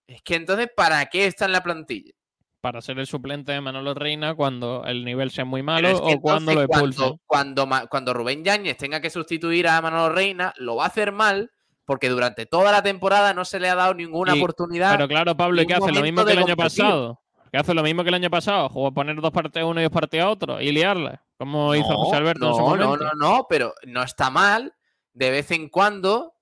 Es 0.06 0.22
que 0.22 0.36
entonces, 0.36 0.68
¿para 0.74 1.04
qué 1.06 1.26
está 1.26 1.44
en 1.44 1.52
la 1.52 1.62
plantilla? 1.62 2.12
Para 2.60 2.82
ser 2.82 2.98
el 2.98 3.06
suplente 3.06 3.52
de 3.52 3.60
Manolo 3.60 3.94
Reina 3.94 4.34
cuando 4.34 4.84
el 4.84 5.04
nivel 5.04 5.30
sea 5.30 5.46
muy 5.46 5.62
malo 5.62 5.88
es 5.88 6.00
que 6.00 6.14
o 6.16 6.20
cuando 6.20 6.52
lo 6.54 6.62
expulsen. 6.62 7.18
Cuando, 7.26 7.66
cuando, 7.88 8.12
Rubén 8.12 8.44
Yáñez 8.44 8.76
tenga 8.76 9.00
que 9.00 9.08
sustituir 9.08 9.66
a 9.66 9.80
Manolo 9.80 10.10
Reina, 10.10 10.52
lo 10.58 10.76
va 10.76 10.84
a 10.84 10.88
hacer 10.88 11.10
mal 11.12 11.50
porque 11.86 12.10
durante 12.10 12.44
toda 12.44 12.70
la 12.70 12.82
temporada 12.82 13.32
no 13.32 13.44
se 13.46 13.58
le 13.60 13.70
ha 13.70 13.74
dado 13.74 13.94
ninguna 13.94 14.36
Y- 14.36 14.38
oportunidad. 14.38 14.92
Pero 14.92 15.08
claro, 15.08 15.36
Pablo, 15.36 15.62
¿y 15.62 15.66
qué 15.66 15.74
hace? 15.74 15.90
Lo 15.90 16.02
mismo 16.02 16.24
que 16.24 16.32
el 16.32 16.38
año 16.38 16.56
pasado. 16.56 17.20
Que 17.50 17.58
hace 17.58 17.74
lo 17.74 17.82
mismo 17.82 18.02
que 18.04 18.10
el 18.10 18.14
año 18.14 18.30
pasado. 18.30 18.68
Jugó 18.68 18.92
poner 18.92 19.16
dos 19.20 19.32
partidos 19.32 19.66
a 19.66 19.70
uno 19.70 19.80
y 19.80 19.84
dos 19.84 19.92
partidos 19.92 20.26
a 20.26 20.30
otro 20.30 20.60
y 20.60 20.70
liarla. 20.70 21.24
Como 21.38 21.74
hizo 21.74 21.96
José 21.96 22.16
Alberto 22.16 22.46
en 22.46 22.54
su 22.54 22.60
no, 22.60 22.66
momento. 22.66 22.96
no, 22.96 23.04
no, 23.04 23.10
no, 23.14 23.46
pero 23.48 23.74
no 23.86 24.02
está 24.02 24.30
mal 24.30 24.74
de 25.14 25.30
vez 25.30 25.50
en 25.50 25.68
cuando 25.68 26.34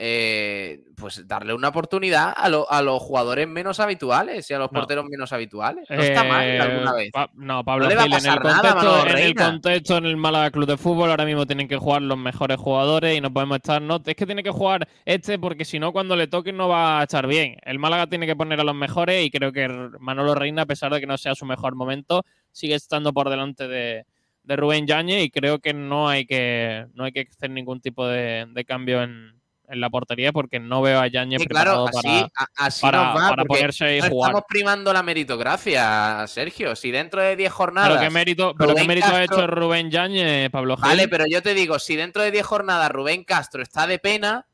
eh, 0.00 0.84
pues 0.96 1.26
darle 1.26 1.52
una 1.54 1.68
oportunidad 1.68 2.32
a, 2.36 2.48
lo- 2.48 2.70
a 2.70 2.82
los 2.82 3.02
jugadores 3.02 3.48
menos 3.48 3.80
habituales 3.80 4.48
y 4.48 4.54
a 4.54 4.58
los 4.58 4.70
No. 4.70 4.78
porteros 4.78 5.04
menos 5.06 5.32
habituales. 5.32 5.90
No 5.90 6.00
está 6.00 6.22
mal 6.22 6.46
Eh, 6.46 6.60
alguna 6.60 6.92
vez. 6.94 7.10
Pa- 7.12 7.30
no, 7.34 7.64
Pablo 7.64 7.88
le 7.88 7.96
va 7.96 8.02
a 8.02 8.04
Gil, 8.04 8.14
en 8.14 8.26
el, 8.32 8.38
nada 8.44 9.20
en 9.20 9.34
contexto 9.34 9.96
en 9.96 10.06
el 10.06 10.16
Málaga 10.16 10.52
Club 10.52 10.66
de 10.68 10.76
Fútbol 10.76 11.10
ahora 11.10 11.24
mismo 11.24 11.46
tienen 11.46 11.66
que 11.66 11.76
jugar 11.76 12.02
los 12.02 12.16
mejores 12.16 12.58
jugadores 12.58 13.18
y 13.18 13.20
no 13.20 13.32
podemos 13.32 13.56
estar 13.56 13.82
no 13.82 14.00
es 14.06 14.14
que 14.14 14.24
tiene 14.26 14.44
que 14.44 14.50
jugar 14.50 14.86
este 15.04 15.36
porque 15.38 15.64
si 15.64 15.80
no 15.80 15.90
cuando 15.92 16.14
le 16.14 16.28
toque 16.28 16.52
no 16.52 16.68
va 16.68 17.00
a 17.00 17.02
estar 17.02 17.26
bien 17.26 17.56
el 17.64 17.80
Málaga 17.80 18.06
tiene 18.06 18.26
que 18.26 18.36
poner 18.36 18.60
a 18.60 18.64
los 18.64 18.74
mejores 18.76 19.24
y 19.24 19.30
creo 19.32 19.52
que 19.52 19.68
Manolo 19.98 20.34
Reina 20.36 20.62
a 20.62 20.66
pesar 20.66 20.92
de 20.92 21.00
que 21.00 21.06
no 21.06 21.18
sea 21.18 21.34
su 21.34 21.44
mejor 21.44 21.74
momento 21.74 22.24
sigue 22.52 22.74
estando 22.76 23.12
por 23.12 23.30
delante 23.30 23.66
de, 23.66 24.04
de 24.44 24.56
Rubén 24.56 24.86
Yañez 24.86 25.24
y 25.24 25.30
creo 25.30 25.58
que 25.58 25.74
no 25.74 26.08
hay 26.08 26.24
que, 26.24 26.86
no 26.94 27.02
hay 27.04 27.12
que 27.12 27.26
hacer 27.30 27.50
ningún 27.50 27.80
tipo 27.80 28.06
de, 28.06 28.46
de 28.48 28.64
cambio 28.64 29.02
en, 29.02 29.32
en 29.70 29.80
la 29.80 29.90
portería 29.90 30.32
porque 30.32 30.58
no 30.60 30.80
veo 30.82 30.98
a 31.00 31.06
Yañez 31.08 31.42
Sí, 31.42 31.46
claro, 31.48 31.84
preparado 31.84 31.88
así, 31.88 32.08
para, 32.08 32.30
a- 32.36 32.66
así 32.66 32.82
para, 32.82 32.98
nos 33.04 33.08
va, 33.16 33.28
para 33.30 33.42
porque 33.44 33.58
ponerse 33.60 33.98
no 34.00 34.08
jugar. 34.08 34.30
estamos 34.30 34.44
primando 34.48 34.92
la 34.92 35.02
meritocracia, 35.02 36.24
Sergio. 36.26 36.74
Si 36.76 36.90
dentro 36.90 37.20
de 37.20 37.36
10 37.36 37.48
Pero 37.48 37.54
jornadas. 37.56 38.00
qué 38.02 38.10
mérito, 38.10 38.54
pero 38.58 38.74
qué 38.74 38.84
mérito 38.84 39.08
ha 39.08 39.22
hecho 39.24 39.46
Rubén 39.46 39.90
Yañez, 39.90 40.50
Pablo 40.50 40.76
Gil. 40.76 40.84
Vale, 40.86 41.08
pero 41.08 41.24
yo 41.28 41.42
te 41.42 41.54
digo, 41.54 41.78
si 41.78 41.96
dentro 41.96 42.22
de 42.22 42.30
10 42.30 42.46
jornadas 42.46 42.90
Rubén 42.90 43.24
Castro 43.24 43.62
está 43.62 43.86
de 43.86 43.98
pena, 43.98 44.46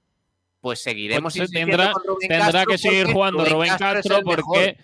pues 0.60 0.82
seguiremos 0.82 1.32
Pues 1.32 1.36
insistiendo 1.36 1.76
tendrá, 1.76 1.92
con 1.92 2.02
Rubén 2.06 2.28
tendrá 2.28 2.46
Castro 2.52 2.70
que 2.70 2.78
seguir 2.78 3.02
porque 3.02 3.12
jugando 3.12 3.44
Rubén 3.44 3.72
Castro 3.78 4.22
mejor. 4.24 4.76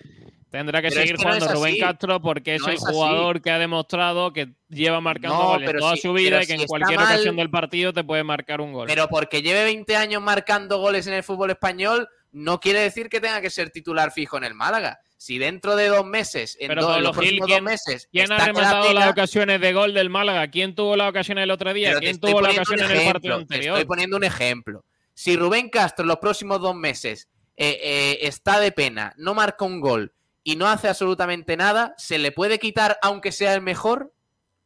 Tendrá 0.51 0.83
que 0.83 0.89
Pero 0.89 1.01
seguir 1.01 1.17
no 1.17 1.23
jugando 1.23 1.49
Rubén. 1.53 1.77
Castro 1.79 2.21
porque 2.21 2.57
es 2.57 2.63
el 2.67 2.75
es 2.75 2.83
así. 2.85 2.93
jugador 2.93 3.41
que 3.41 3.51
ha 3.51 3.59
demostrado 3.59 4.33
que 4.33 4.49
lleva 4.69 5.01
marcando 5.01 5.37
No, 5.39 5.45
goles 5.49 5.73
toda 5.79 5.95
si- 5.97 6.03
su 6.03 6.13
vida 6.13 6.43
y 6.43 6.47
que 6.47 6.57
si 6.57 6.63
en 6.63 6.67
cualquier 6.67 6.99
mal- 6.99 7.09
ocasión 7.15 7.37
del 7.37 7.51
partido 7.51 7.93
te 7.93 8.05
puede 8.05 8.25
marcar 8.25 8.61
un 8.61 8.73
gol. 8.73 8.87
Pero 8.89 9.09
porque 9.09 9.43
lleve 9.43 9.65
20 9.65 9.97
años 9.97 10.21
marcando 10.23 10.79
goles 10.79 11.07
en 11.07 11.15
el 11.15 11.23
fútbol 11.23 11.51
español, 11.51 12.09
no 12.33 12.61
quiere 12.61 12.81
decir 12.81 13.09
que 13.09 13.21
tenga 13.21 13.41
que 13.41 13.51
ser 13.51 13.71
titular 13.71 14.13
fijo 14.13 14.37
en 14.37 14.45
el 14.45 14.55
Málaga. 14.55 15.01
Si 15.17 15.37
dentro 15.39 15.77
de 15.77 15.89
dos 15.89 16.07
meses, 16.07 16.57
en, 16.61 16.69
Pero, 16.69 16.97
en 16.97 17.03
los 17.03 17.13
próximos 17.15 17.47
dos 17.49 17.61
meses, 17.61 18.09
¿Quién 18.11 18.33
ha 18.33 18.39
rematado 18.39 18.93
las 18.95 19.11
ocasiones 19.11 19.61
de 19.61 19.73
gol 19.75 19.93
del 19.93 20.09
Málaga? 20.09 20.49
¿Quién 20.49 20.75
tuvo 20.75 20.97
las 20.97 21.11
ocasiones 21.11 21.45
el 21.45 21.51
otro 21.51 21.75
día? 21.75 21.95
¿Quién 21.99 22.19
tuvo 22.19 22.41
la 22.41 22.51
ocasión 22.53 22.81
en 22.81 22.91
el 22.91 23.13
partido 23.13 23.37
te 23.37 23.43
anterior? 23.43 23.77
Estoy 23.77 23.87
poniendo 23.87 24.17
un 24.17 24.25
ejemplo. 24.25 24.85
Si 25.13 25.37
Rubén 25.37 25.69
Castro 25.69 26.05
en 26.05 26.09
los 26.09 26.17
próximos 26.19 26.61
dos 26.63 26.75
meses 26.75 27.29
eh, 27.57 27.79
eh, 27.83 28.19
está 28.23 28.59
de 28.61 28.73
pena, 28.73 29.13
no 29.19 29.35
marca 29.35 29.67
un 29.67 29.81
gol 29.81 30.11
y 30.43 30.57
no 30.57 30.67
hace 30.67 30.89
absolutamente 30.89 31.57
nada, 31.57 31.95
¿se 31.99 32.19
le 32.19 32.33
puede 32.33 32.59
quitar 32.59 32.99
aunque 33.03 33.33
sea 33.33 33.55
el 33.55 33.61
mejor? 33.61 34.13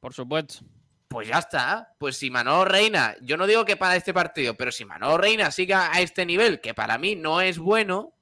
Por 0.01 0.15
supuesto. 0.15 0.65
Pues 1.09 1.29
ya 1.29 1.39
está. 1.39 1.95
Pues 1.99 2.17
si 2.17 2.31
Manolo 2.31 2.65
Reina, 2.65 3.15
yo 3.23 3.37
no 3.37 3.47
digo 3.47 3.65
que 3.65 3.77
para 3.77 3.97
este 3.97 4.13
partido, 4.13 4.55
pero 4.57 4.73
si 4.73 4.85
Manolo 4.85 5.17
Reina 5.17 5.51
siga 5.51 5.93
a 5.93 6.01
este 6.01 6.27
nivel, 6.27 6.61
que 6.61 6.75
para 6.75 6.99
mí 6.99 7.15
no 7.17 7.41
es 7.41 7.59
bueno, 7.59 8.15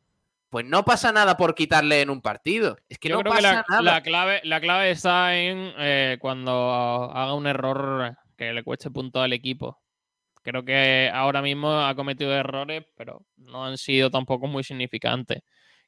pues 0.51 0.67
no 0.67 0.85
pasa 0.85 1.13
nada 1.13 1.37
por 1.39 1.55
quitarle 1.55 2.03
en 2.03 2.11
un 2.11 2.21
partido. 2.21 2.77
Es 2.89 2.99
que 2.99 3.09
Yo 3.09 3.17
no 3.17 3.21
creo 3.23 3.33
pasa 3.33 3.49
que 3.49 3.55
la, 3.55 3.65
nada. 3.69 3.83
la 3.83 4.03
clave, 4.03 4.41
la 4.45 4.61
clave 4.61 4.91
está 4.91 5.35
en 5.37 5.73
eh, 5.79 6.19
cuando 6.21 7.11
haga 7.15 7.33
un 7.35 7.47
error 7.47 8.17
que 8.37 8.53
le 8.53 8.63
cueste 8.63 8.91
punto 8.91 9.23
al 9.23 9.33
equipo. 9.33 9.81
Creo 10.43 10.65
que 10.65 11.11
ahora 11.15 11.41
mismo 11.41 11.73
ha 11.73 11.95
cometido 11.95 12.35
errores, 12.35 12.85
pero 12.97 13.25
no 13.37 13.65
han 13.65 13.79
sido 13.79 14.11
tampoco 14.11 14.47
muy 14.49 14.65
significantes. 14.65 15.43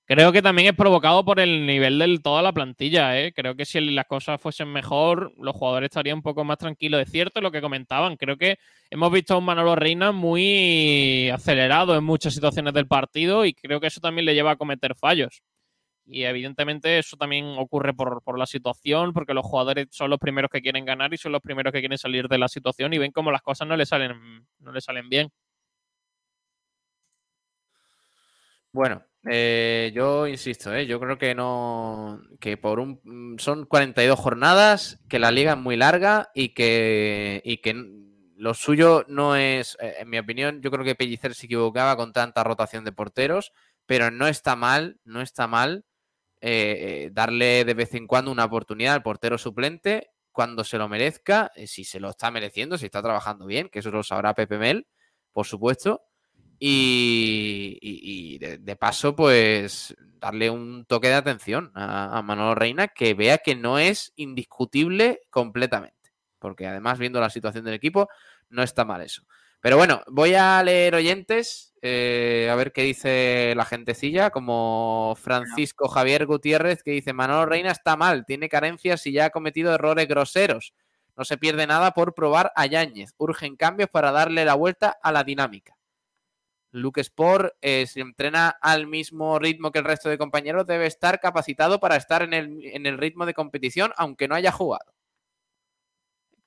Creo 0.07 0.33
que 0.33 0.43
también 0.43 0.69
es 0.69 0.75
provocado 0.75 1.25
por 1.25 1.41
el 1.41 1.65
nivel 1.65 1.99
de 1.99 2.19
toda 2.19 2.43
la 2.43 2.53
plantilla. 2.53 3.19
¿eh? 3.19 3.33
Creo 3.33 3.57
que 3.57 3.65
si 3.65 3.81
las 3.81 4.05
cosas 4.07 4.39
fuesen 4.39 4.69
mejor, 4.71 5.33
los 5.39 5.57
jugadores 5.57 5.89
estarían 5.89 6.19
un 6.19 6.23
poco 6.23 6.45
más 6.45 6.59
tranquilos. 6.59 7.01
Es 7.01 7.11
cierto 7.11 7.41
lo 7.41 7.51
que 7.51 7.63
comentaban. 7.63 8.17
Creo 8.17 8.37
que 8.37 8.59
hemos 8.91 9.11
visto 9.11 9.33
a 9.33 9.39
un 9.39 9.47
Manolo 9.47 9.75
Reina 9.77 10.13
muy 10.13 11.31
acelerado 11.31 11.97
en 11.97 12.05
muchas 12.05 12.35
situaciones 12.35 12.75
del 12.75 12.87
partido 12.87 13.47
y 13.47 13.55
creo 13.55 13.81
que 13.81 13.87
eso 13.87 14.01
también 14.01 14.27
le 14.27 14.35
lleva 14.35 14.51
a 14.53 14.57
cometer 14.57 14.95
fallos. 14.95 15.43
Y 16.07 16.25
evidentemente 16.25 16.99
eso 16.99 17.17
también 17.17 17.47
ocurre 17.59 17.95
por, 17.95 18.23
por 18.23 18.39
la 18.39 18.47
situación, 18.47 19.15
porque 19.15 19.35
los 19.35 19.47
jugadores 19.47 19.89
son 19.91 20.11
los 20.11 20.19
primeros 20.19 20.51
que 20.51 20.61
quieren 20.63 20.85
ganar 20.85 21.15
y 21.15 21.19
son 21.19 21.33
los 21.33 21.41
primeros 21.43 21.73
que 21.73 21.81
quieren 21.81 21.99
salir 21.99 22.29
de 22.29 22.39
la 22.39 22.49
situación 22.49 22.93
y 22.93 22.99
ven 22.99 23.13
como 23.13 23.33
las 23.33 23.43
cosas 23.43 23.67
no 23.69 23.77
le 23.77 23.87
salen, 23.87 24.47
no 24.59 24.73
le 24.73 24.81
salen 24.83 25.09
bien. 25.09 25.31
Bueno, 28.73 29.03
eh, 29.31 29.93
yo 29.95 30.27
insisto, 30.27 30.75
eh, 30.75 30.87
yo 30.87 31.01
creo 31.01 31.19
que 31.19 31.35
no. 31.35 32.23
que 32.41 32.57
por 32.57 32.81
un. 32.81 33.37
son 33.39 33.67
42 33.67 34.19
jornadas, 34.19 35.01
que 35.09 35.19
la 35.19 35.31
liga 35.31 35.53
es 35.53 35.59
muy 35.59 35.77
larga 35.77 36.31
y 36.35 36.51
que. 36.55 37.41
y 37.45 37.59
que 37.59 37.75
lo 38.37 38.55
suyo 38.55 39.05
no 39.09 39.37
es. 39.37 39.77
eh, 39.81 39.97
en 40.01 40.11
mi 40.11 40.19
opinión, 40.19 40.61
yo 40.63 40.71
creo 40.71 40.85
que 40.85 40.95
Pellicer 40.95 41.35
se 41.35 41.47
equivocaba 41.47 41.97
con 41.97 42.13
tanta 42.13 42.45
rotación 42.45 42.85
de 42.85 42.93
porteros, 42.93 43.53
pero 43.87 44.11
no 44.11 44.27
está 44.27 44.57
mal, 44.57 44.99
no 45.05 45.21
está 45.21 45.47
mal 45.47 45.85
eh, 46.47 47.07
eh, 47.07 47.11
darle 47.11 47.65
de 47.65 47.73
vez 47.73 47.95
en 47.95 48.07
cuando 48.07 48.31
una 48.31 48.45
oportunidad 48.45 48.93
al 48.93 49.03
portero 49.03 49.39
suplente 49.39 50.11
cuando 50.31 50.63
se 50.63 50.77
lo 50.77 50.91
merezca, 50.91 51.51
eh, 51.57 51.67
si 51.67 51.85
se 51.85 52.01
lo 52.01 52.11
está 52.11 52.31
mereciendo, 52.31 52.77
si 52.77 52.85
está 52.85 53.01
trabajando 53.01 53.47
bien, 53.47 53.71
que 53.71 53.79
eso 53.79 53.91
lo 53.91 54.03
sabrá 54.03 54.35
Pepe 54.35 54.59
Mel, 54.59 54.87
por 55.33 55.47
supuesto. 55.47 56.03
Y, 56.67 57.79
y- 57.83 58.35
y 58.35 58.39
de, 58.39 58.57
de 58.57 58.77
paso, 58.77 59.15
pues 59.15 59.95
darle 60.19 60.49
un 60.49 60.87
toque 60.87 61.09
de 61.09 61.15
atención 61.15 61.71
a, 61.75 62.17
a 62.17 62.23
Manolo 62.23 62.55
Reina 62.55 62.89
que 62.89 63.13
vea 63.13 63.37
que 63.37 63.55
no 63.55 63.79
es 63.79 64.15
indiscutible 64.17 65.21
completamente. 65.29 66.13
Porque 66.39 66.67
además, 66.67 66.99
viendo 66.99 67.21
la 67.21 67.29
situación 67.29 67.67
del 67.67 67.75
equipo, 67.75 68.09
no 68.49 68.63
está 68.63 68.87
mal 68.87 69.03
eso. 69.03 69.25
Pero 69.61 69.77
bueno, 69.77 70.03
voy 70.07 70.33
a 70.35 70.63
leer 70.63 70.95
oyentes, 70.95 71.75
eh, 71.83 72.49
a 72.51 72.55
ver 72.55 72.73
qué 72.73 72.81
dice 72.83 73.53
la 73.55 73.67
gentecilla, 73.67 74.31
como 74.31 75.15
Francisco 75.21 75.89
Javier 75.89 76.25
Gutiérrez, 76.25 76.83
que 76.83 76.93
dice, 76.93 77.13
Manolo 77.13 77.45
Reina 77.45 77.73
está 77.73 77.95
mal, 77.97 78.25
tiene 78.25 78.49
carencias 78.49 79.07
y 79.07 79.13
ya 79.13 79.27
ha 79.27 79.31
cometido 79.31 79.75
errores 79.75 80.09
groseros. 80.09 80.73
No 81.15 81.25
se 81.27 81.37
pierde 81.37 81.67
nada 81.67 81.93
por 81.93 82.15
probar 82.15 82.53
a 82.57 82.65
Yáñez. 82.65 83.13
Urgen 83.19 83.57
cambios 83.57 83.91
para 83.91 84.13
darle 84.13 84.47
la 84.47 84.55
vuelta 84.55 84.97
a 85.03 85.13
la 85.13 85.25
dinámica. 85.25 85.74
Luke 86.75 87.01
Sport, 87.01 87.55
eh, 87.61 87.87
si 87.87 88.01
entrena 88.01 88.49
al 88.61 88.89
mismo 88.89 89.39
ritmo 89.39 89.71
que 89.71 89.79
el 89.79 89.85
resto 89.85 90.09
de 90.09 90.19
compañeros, 90.19 90.67
debe 90.67 90.87
estar 90.87 91.21
capacitado 91.21 91.79
para 91.79 91.95
estar 91.95 92.23
en 92.23 92.35
el, 92.35 92.65
en 92.65 92.87
el 92.87 92.99
ritmo 92.99 93.27
de 93.27 93.35
competición, 93.35 93.93
aunque 93.97 94.27
no 94.27 94.35
haya 94.35 94.51
jugado. 94.51 94.93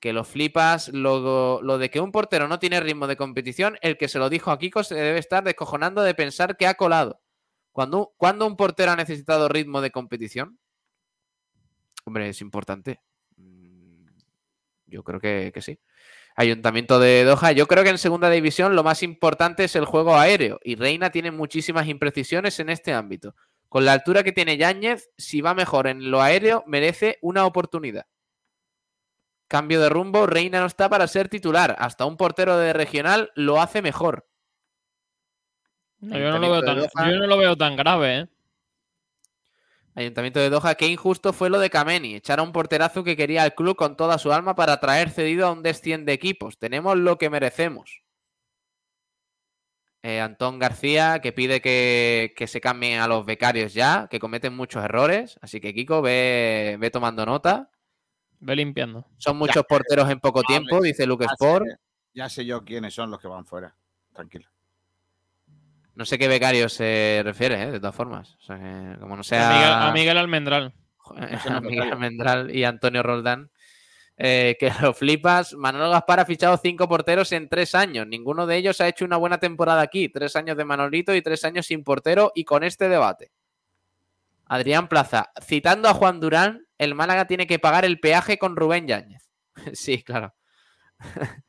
Que 0.00 0.12
lo 0.12 0.24
flipas, 0.24 0.90
lo, 0.90 1.62
lo 1.62 1.78
de 1.78 1.90
que 1.90 2.00
un 2.00 2.12
portero 2.12 2.46
no 2.46 2.58
tiene 2.58 2.78
ritmo 2.78 3.06
de 3.06 3.16
competición, 3.16 3.78
el 3.80 3.96
que 3.96 4.08
se 4.08 4.18
lo 4.18 4.28
dijo 4.28 4.50
a 4.50 4.58
Kiko 4.58 4.84
se 4.84 4.94
debe 4.94 5.18
estar 5.18 5.42
descojonando 5.44 6.02
de 6.02 6.14
pensar 6.14 6.58
que 6.58 6.66
ha 6.66 6.74
colado. 6.74 7.22
Cuando 7.72 8.46
un 8.46 8.56
portero 8.56 8.92
ha 8.92 8.96
necesitado 8.96 9.48
ritmo 9.48 9.80
de 9.80 9.90
competición, 9.90 10.58
hombre, 12.04 12.28
es 12.28 12.42
importante. 12.42 13.00
Mm, 13.36 14.08
Yo 14.86 15.02
creo 15.02 15.20
que, 15.20 15.52
que 15.54 15.62
sí. 15.62 15.80
Ayuntamiento 16.38 17.00
de 17.00 17.24
Doha. 17.24 17.50
Yo 17.50 17.66
creo 17.66 17.82
que 17.82 17.90
en 17.90 17.98
segunda 17.98 18.30
división 18.30 18.76
lo 18.76 18.84
más 18.84 19.02
importante 19.02 19.64
es 19.64 19.74
el 19.74 19.84
juego 19.84 20.16
aéreo 20.16 20.60
y 20.62 20.76
Reina 20.76 21.10
tiene 21.10 21.32
muchísimas 21.32 21.88
imprecisiones 21.88 22.60
en 22.60 22.70
este 22.70 22.92
ámbito. 22.92 23.34
Con 23.68 23.84
la 23.84 23.92
altura 23.92 24.22
que 24.22 24.30
tiene 24.30 24.56
Yáñez, 24.56 25.10
si 25.18 25.40
va 25.40 25.52
mejor 25.52 25.88
en 25.88 26.12
lo 26.12 26.22
aéreo, 26.22 26.62
merece 26.68 27.18
una 27.22 27.44
oportunidad. 27.44 28.06
Cambio 29.48 29.80
de 29.80 29.88
rumbo, 29.88 30.28
Reina 30.28 30.60
no 30.60 30.66
está 30.66 30.88
para 30.88 31.08
ser 31.08 31.28
titular. 31.28 31.74
Hasta 31.76 32.04
un 32.04 32.16
portero 32.16 32.56
de 32.56 32.72
regional 32.72 33.32
lo 33.34 33.60
hace 33.60 33.82
mejor. 33.82 34.28
No, 35.98 36.16
yo, 36.16 36.30
no 36.30 36.38
lo 36.38 36.50
veo 36.52 36.62
tan, 36.62 37.10
yo 37.10 37.18
no 37.18 37.26
lo 37.26 37.36
veo 37.36 37.56
tan 37.56 37.74
grave, 37.74 38.16
¿eh? 38.16 38.28
Ayuntamiento 39.98 40.38
de 40.38 40.48
Doha, 40.48 40.76
qué 40.76 40.86
injusto 40.86 41.32
fue 41.32 41.50
lo 41.50 41.58
de 41.58 41.70
Kameni, 41.70 42.14
echar 42.14 42.38
a 42.38 42.42
un 42.44 42.52
porterazo 42.52 43.02
que 43.02 43.16
quería 43.16 43.42
al 43.42 43.54
club 43.56 43.74
con 43.76 43.96
toda 43.96 44.16
su 44.18 44.32
alma 44.32 44.54
para 44.54 44.78
traer 44.78 45.10
cedido 45.10 45.44
a 45.46 45.50
un 45.52 45.64
descien 45.64 46.04
de 46.04 46.12
equipos. 46.12 46.56
Tenemos 46.56 46.96
lo 46.96 47.18
que 47.18 47.30
merecemos. 47.30 48.04
Eh, 50.04 50.20
Antón 50.20 50.60
García, 50.60 51.18
que 51.20 51.32
pide 51.32 51.60
que, 51.60 52.32
que 52.36 52.46
se 52.46 52.60
cambien 52.60 53.00
a 53.00 53.08
los 53.08 53.26
becarios 53.26 53.74
ya, 53.74 54.06
que 54.08 54.20
cometen 54.20 54.54
muchos 54.54 54.84
errores. 54.84 55.36
Así 55.42 55.60
que 55.60 55.74
Kiko, 55.74 56.00
ve, 56.00 56.76
ve 56.78 56.90
tomando 56.90 57.26
nota. 57.26 57.68
Ve 58.38 58.54
limpiando. 58.54 59.04
Son 59.16 59.36
muchos 59.36 59.64
porteros 59.68 60.08
en 60.10 60.20
poco 60.20 60.44
tiempo, 60.44 60.80
dice 60.80 61.06
Luke 61.06 61.24
Ya 61.26 61.32
Sport. 61.32 61.66
sé- 61.66 61.76
Ya 62.14 62.28
sé 62.28 62.46
yo 62.46 62.64
quiénes 62.64 62.94
son 62.94 63.10
los 63.10 63.18
que 63.20 63.26
van 63.26 63.44
fuera. 63.44 63.74
Tranquilo. 64.12 64.48
No 65.98 66.04
sé 66.04 66.16
qué 66.16 66.28
becario 66.28 66.68
se 66.68 67.22
refiere, 67.24 67.60
eh, 67.60 67.70
de 67.72 67.80
todas 67.80 67.94
formas. 67.96 68.36
O 68.38 68.42
sea, 68.42 68.56
que 68.56 69.00
como 69.00 69.16
no 69.16 69.22
A 69.22 69.24
sea... 69.24 69.48
Miguel, 69.50 69.72
a 69.72 69.92
Miguel 69.92 70.18
Almendral. 70.18 70.72
a 71.50 71.60
Miguel 71.60 71.90
Almendral 71.92 72.54
y 72.54 72.62
Antonio 72.62 73.02
Roldán. 73.02 73.50
eh, 74.16 74.56
que 74.60 74.72
lo 74.80 74.94
flipas. 74.94 75.54
Manolo 75.54 75.90
Gaspar 75.90 76.20
ha 76.20 76.24
fichado 76.24 76.56
cinco 76.56 76.88
porteros 76.88 77.32
en 77.32 77.48
tres 77.48 77.74
años. 77.74 78.06
Ninguno 78.06 78.46
de 78.46 78.56
ellos 78.58 78.80
ha 78.80 78.86
hecho 78.86 79.04
una 79.04 79.16
buena 79.16 79.38
temporada 79.38 79.80
aquí. 79.82 80.08
Tres 80.08 80.36
años 80.36 80.56
de 80.56 80.64
Manolito 80.64 81.12
y 81.16 81.20
tres 81.22 81.44
años 81.44 81.66
sin 81.66 81.82
portero 81.82 82.30
y 82.32 82.44
con 82.44 82.62
este 82.62 82.88
debate. 82.88 83.32
Adrián 84.46 84.86
Plaza, 84.88 85.32
citando 85.42 85.88
a 85.88 85.94
Juan 85.94 86.20
Durán, 86.20 86.64
el 86.78 86.94
Málaga 86.94 87.26
tiene 87.26 87.48
que 87.48 87.58
pagar 87.58 87.84
el 87.84 87.98
peaje 87.98 88.38
con 88.38 88.54
Rubén 88.54 88.86
Yáñez. 88.86 89.28
sí, 89.72 90.04
claro. 90.04 90.32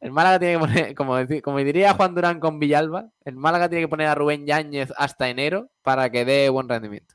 El 0.00 0.12
Málaga 0.12 0.38
tiene 0.38 0.54
que 0.54 0.58
poner, 0.60 0.94
como, 1.44 1.58
diría 1.58 1.94
Juan 1.94 2.14
Durán 2.14 2.40
con 2.40 2.58
Villalba, 2.58 3.10
el 3.24 3.36
Málaga 3.36 3.68
tiene 3.68 3.84
que 3.84 3.88
poner 3.88 4.08
a 4.08 4.14
Rubén 4.14 4.46
Yáñez 4.46 4.92
hasta 4.96 5.28
enero 5.28 5.70
para 5.82 6.10
que 6.10 6.24
dé 6.24 6.48
buen 6.48 6.68
rendimiento. 6.68 7.14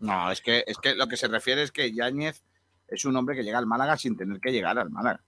No, 0.00 0.30
es 0.30 0.40
que, 0.40 0.62
es 0.66 0.78
que 0.78 0.94
lo 0.94 1.08
que 1.08 1.16
se 1.16 1.26
refiere 1.26 1.62
es 1.62 1.72
que 1.72 1.92
Yáñez 1.92 2.44
es 2.86 3.04
un 3.04 3.16
hombre 3.16 3.34
que 3.34 3.42
llega 3.42 3.58
al 3.58 3.66
Málaga 3.66 3.96
sin 3.96 4.16
tener 4.16 4.40
que 4.40 4.52
llegar 4.52 4.78
al 4.78 4.90
Málaga. 4.90 5.20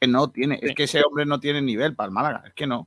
Que 0.00 0.06
no 0.06 0.30
tiene, 0.30 0.60
es 0.62 0.76
que 0.76 0.84
ese 0.84 1.02
hombre 1.04 1.26
no 1.26 1.40
tiene 1.40 1.60
nivel 1.60 1.96
para 1.96 2.06
el 2.06 2.12
Málaga, 2.12 2.44
es 2.46 2.54
que 2.54 2.68
no. 2.68 2.86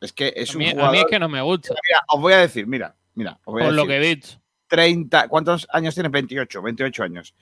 Es 0.00 0.12
que 0.12 0.32
es 0.36 0.50
A 0.50 0.52
un 0.52 0.58
mí, 0.60 0.68
a 0.68 0.70
jugador. 0.70 0.92
mí 0.92 0.98
es 1.00 1.04
que 1.10 1.18
no 1.18 1.28
me 1.28 1.42
gusta. 1.42 1.74
Mira, 1.84 2.00
os 2.08 2.20
voy 2.20 2.32
a 2.32 2.38
decir, 2.38 2.66
mira, 2.68 2.94
mira, 3.14 3.40
os 3.44 3.52
voy 3.52 3.62
a 3.62 3.66
Por 3.66 3.74
lo 3.74 3.82
decir. 3.86 4.00
que 4.00 4.06
he 4.06 4.14
dicho. 4.14 4.40
30. 4.68 5.28
¿Cuántos 5.28 5.66
años 5.72 5.92
tiene? 5.94 6.08
28, 6.10 6.62
28 6.62 7.02
años. 7.02 7.34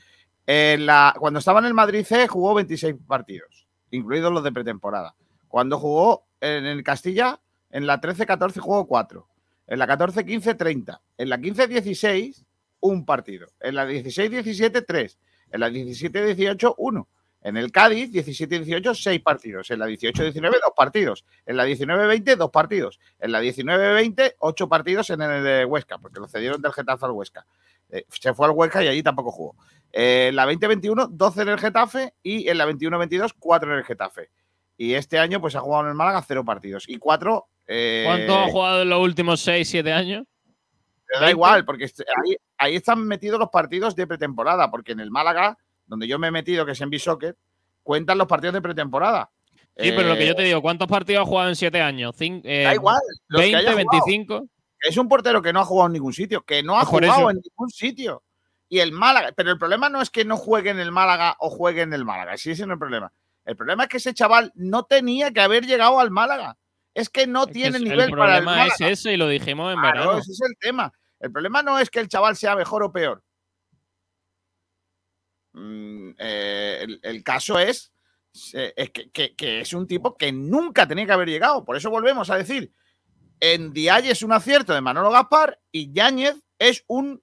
En 0.51 0.87
la, 0.87 1.15
cuando 1.19 1.41
estaba 1.41 1.59
en 1.59 1.67
el 1.67 1.75
Madrid 1.75 2.07
C 2.07 2.27
jugó 2.27 2.55
26 2.55 2.95
partidos, 3.07 3.67
incluidos 3.91 4.33
los 4.33 4.43
de 4.43 4.51
pretemporada. 4.51 5.15
Cuando 5.47 5.79
jugó 5.79 6.25
en 6.41 6.65
el 6.65 6.83
Castilla, 6.83 7.39
en 7.69 7.87
la 7.87 8.01
13-14 8.01 8.59
jugó 8.59 8.87
4. 8.87 9.29
En 9.67 9.79
la 9.79 9.87
14-15, 9.87 10.57
30. 10.57 11.03
En 11.19 11.29
la 11.29 11.37
15-16, 11.37 12.47
un 12.81 13.05
partido. 13.05 13.49
En 13.61 13.75
la 13.75 13.87
16-17, 13.87 14.87
3. 14.89 15.19
En 15.53 15.61
la 15.61 15.69
17-18, 15.69 16.75
1. 16.79 17.09
En 17.43 17.57
el 17.59 17.71
Cádiz, 17.71 18.11
17-18, 18.11 18.95
6 18.95 19.21
partidos. 19.21 19.71
En 19.71 19.81
la 19.81 19.87
18-19, 19.87 20.33
2 20.41 20.61
partidos. 20.75 21.27
En 21.45 21.59
la 21.59 21.67
19-20, 21.67 22.37
2 22.37 22.51
partidos. 22.51 22.99
En 23.19 23.33
la 23.33 23.43
19-20, 23.43 24.37
8 24.39 24.69
partidos 24.69 25.11
en 25.11 25.21
el 25.21 25.45
de 25.45 25.67
Huesca, 25.67 25.99
porque 25.99 26.21
lo 26.21 26.27
cedieron 26.27 26.63
del 26.63 26.73
Getafe 26.73 27.05
al 27.05 27.13
Huesca. 27.13 27.45
Eh, 27.91 28.05
se 28.09 28.35
fue 28.35 28.47
al 28.47 28.53
Huesca 28.53 28.83
y 28.85 28.89
allí 28.89 29.03
tampoco 29.03 29.31
jugó. 29.33 29.57
Eh, 29.93 30.27
en 30.29 30.37
la 30.37 30.47
20-21, 30.47 31.09
12 31.11 31.43
en 31.43 31.49
el 31.49 31.59
Getafe 31.59 32.15
y 32.23 32.49
en 32.49 32.59
la 32.59 32.67
21-22, 32.67 33.33
4 33.39 33.73
en 33.73 33.79
el 33.79 33.85
Getafe. 33.85 34.31
Y 34.77 34.95
este 34.95 35.19
año, 35.19 35.41
pues 35.41 35.57
ha 35.57 35.61
jugado 35.61 35.85
en 35.85 35.89
el 35.91 35.95
Málaga 35.95 36.23
0 36.27 36.45
partidos. 36.45 36.85
Y 36.89 36.99
4. 36.99 37.47
Eh, 37.67 38.03
¿Cuánto 38.07 38.35
ha 38.39 38.47
jugado 38.51 38.83
en 38.83 38.89
los 38.91 39.01
últimos 39.01 39.41
6, 39.41 39.69
7 39.69 39.93
años? 39.93 40.25
Pero 41.07 41.21
da 41.21 41.31
igual, 41.31 41.65
porque 41.65 41.85
est- 41.85 42.01
ahí, 42.01 42.37
ahí 42.59 42.77
están 42.77 43.03
metidos 43.07 43.39
los 43.41 43.49
partidos 43.49 43.97
de 43.97 44.07
pretemporada, 44.07 44.71
porque 44.71 44.93
en 44.93 45.01
el 45.01 45.11
Málaga, 45.11 45.57
donde 45.87 46.07
yo 46.07 46.19
me 46.19 46.29
he 46.29 46.31
metido, 46.31 46.67
que 46.67 46.73
es 46.73 46.81
en 46.83 46.91
B-Soccer, 46.91 47.35
cuentan 47.83 48.19
los 48.19 48.27
partidos 48.27 48.53
de 48.55 48.61
pretemporada. 48.63 49.31
Sí, 49.77 49.93
pero 49.97 50.09
lo 50.09 50.17
que 50.17 50.25
Eh, 50.25 50.29
yo 50.29 50.35
te 50.35 50.43
digo, 50.43 50.61
¿cuántos 50.61 50.87
partidos 50.89 51.23
ha 51.23 51.27
jugado 51.27 51.49
en 51.49 51.57
7 51.57 51.81
años? 51.81 52.15
Cin- 52.15 52.43
eh, 52.45 52.65
Da 52.65 52.75
igual. 52.75 53.01
los 53.29 53.41
que 53.41 53.51
20, 53.53 53.57
haya 53.57 53.73
jugado. 53.83 53.89
25. 54.05 54.49
Es 54.81 54.97
un 54.97 55.09
portero 55.09 55.43
que 55.43 55.53
no 55.53 55.61
ha 55.61 55.65
jugado 55.65 55.87
en 55.89 55.93
ningún 55.95 56.13
sitio, 56.13 56.43
que 56.43 56.63
no 56.63 56.79
ha 56.79 56.83
por 56.85 57.01
jugado 57.03 57.21
eso. 57.23 57.31
en 57.31 57.37
ningún 57.43 57.71
sitio. 57.71 58.23
Y 58.69 58.81
el 58.81 58.93
Málaga, 58.93 59.33
pero 59.35 59.51
el 59.51 59.59
problema 59.59 59.89
no 59.89 60.01
es 60.03 60.11
que 60.11 60.25
no 60.25 60.37
juegue 60.37 60.71
en 60.71 60.79
el 60.79 60.93
Málaga 60.93 61.37
o 61.41 61.49
juegue 61.51 61.83
en 61.83 61.93
el 61.95 62.05
Málaga, 62.05 62.37
sí, 62.37 62.51
ese 62.51 62.67
no 62.67 62.75
es 62.75 62.77
el 62.77 62.79
problema. 62.81 63.13
El 63.45 63.57
problema 63.57 63.85
es 63.85 63.89
que 63.89 63.97
ese 63.97 64.13
chaval 64.15 64.53
no 64.55 64.85
tenía 64.85 65.31
que 65.33 65.41
haber 65.41 65.65
llegado 65.67 65.99
al 66.01 66.11
Málaga. 66.11 66.57
Es 66.95 67.09
que 67.09 67.27
no 67.27 67.43
Es 67.43 67.47
que 67.49 67.53
tiene 67.55 67.77
es- 67.79 67.83
nivel 67.83 68.01
el 68.01 68.11
para 68.11 68.39
el 68.39 68.45
problema 68.45 68.51
Málaga. 68.65 68.75
es 68.75 68.99
ese 69.01 69.13
y 69.15 69.17
lo 69.17 69.27
dijimos 69.29 69.73
en 69.73 69.81
Claro, 69.81 69.99
verano. 70.01 70.19
ese 70.19 70.33
es 70.33 70.41
el 70.43 70.57
tema. 70.59 70.93
El 71.19 71.33
problema 71.33 71.63
no 71.63 71.79
es 71.79 71.89
que 71.91 72.01
el 72.01 72.09
chaval 72.09 72.37
sea 72.37 72.55
mejor 72.57 72.83
o 72.83 72.93
peor. 72.93 73.23
Mm, 75.53 76.11
eh, 76.19 76.79
el, 76.83 77.01
el 77.03 77.25
caso 77.25 77.59
es, 77.59 77.91
eh, 78.53 78.73
es 78.77 78.91
que, 78.91 79.11
que- 79.11 79.35
que 79.35 79.61
es 79.61 79.73
un 79.73 79.87
tipo 79.87 80.17
que 80.17 80.31
nunca 80.31 80.87
tenía 80.87 81.07
que 81.07 81.13
haber 81.13 81.29
llegado. 81.29 81.65
Por 81.65 81.77
eso 81.77 81.91
volvemos 81.91 82.29
a 82.31 82.37
decir, 82.37 82.71
en 83.41 83.73
Dialle 83.73 84.11
es 84.11 84.23
un 84.23 84.33
acierto 84.33 84.73
de 84.75 84.81
Manolo 84.81 85.11
Gaspar 85.11 85.61
y 85.73 85.93
Yáñez 85.93 86.37
es 86.59 86.85
un 86.89 87.23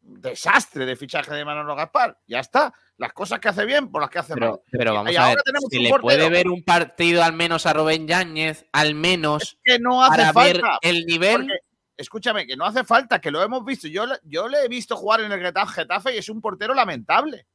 desastre 0.00 0.86
de 0.86 0.96
fichaje 0.96 1.34
de 1.34 1.44
Manolo 1.44 1.74
Gaspar. 1.76 2.18
Ya 2.26 2.40
está. 2.40 2.72
Las 2.96 3.12
cosas 3.12 3.38
que 3.40 3.48
hace 3.48 3.64
bien 3.66 3.90
por 3.90 4.00
las 4.00 4.10
que 4.10 4.18
hace 4.18 4.34
mal. 4.34 4.60
Pero, 4.70 4.94
vamos 4.94 5.12
Y 5.12 5.16
a 5.16 5.26
ver, 5.28 5.42
tenemos 5.44 5.68
¿se 5.70 5.76
un 5.78 5.82
le 5.84 5.90
puede 5.98 6.28
ver 6.30 6.48
un 6.48 6.64
partido 6.64 7.22
al 7.22 7.32
menos 7.34 7.66
a 7.66 7.72
Rubén 7.72 8.08
Yáñez, 8.08 8.64
al 8.72 8.94
menos, 8.94 9.58
Que 9.64 9.78
no 9.78 10.02
hace 10.02 10.16
para 10.16 10.32
ver 10.32 10.60
falta. 10.60 10.78
el 10.82 11.04
nivel? 11.06 11.36
Porque, 11.42 11.58
escúchame, 11.96 12.46
que 12.46 12.56
no 12.56 12.64
hace 12.64 12.84
falta, 12.84 13.20
que 13.20 13.30
lo 13.30 13.42
hemos 13.42 13.64
visto. 13.64 13.86
Yo, 13.86 14.06
le- 14.06 14.18
yo 14.24 14.48
le 14.48 14.64
he 14.64 14.68
visto 14.68 14.96
jugar 14.96 15.20
en 15.20 15.30
el 15.32 15.40
Getafe 15.40 16.14
y 16.14 16.18
es 16.18 16.28
un 16.28 16.40
portero 16.40 16.74
lamentable. 16.74 17.46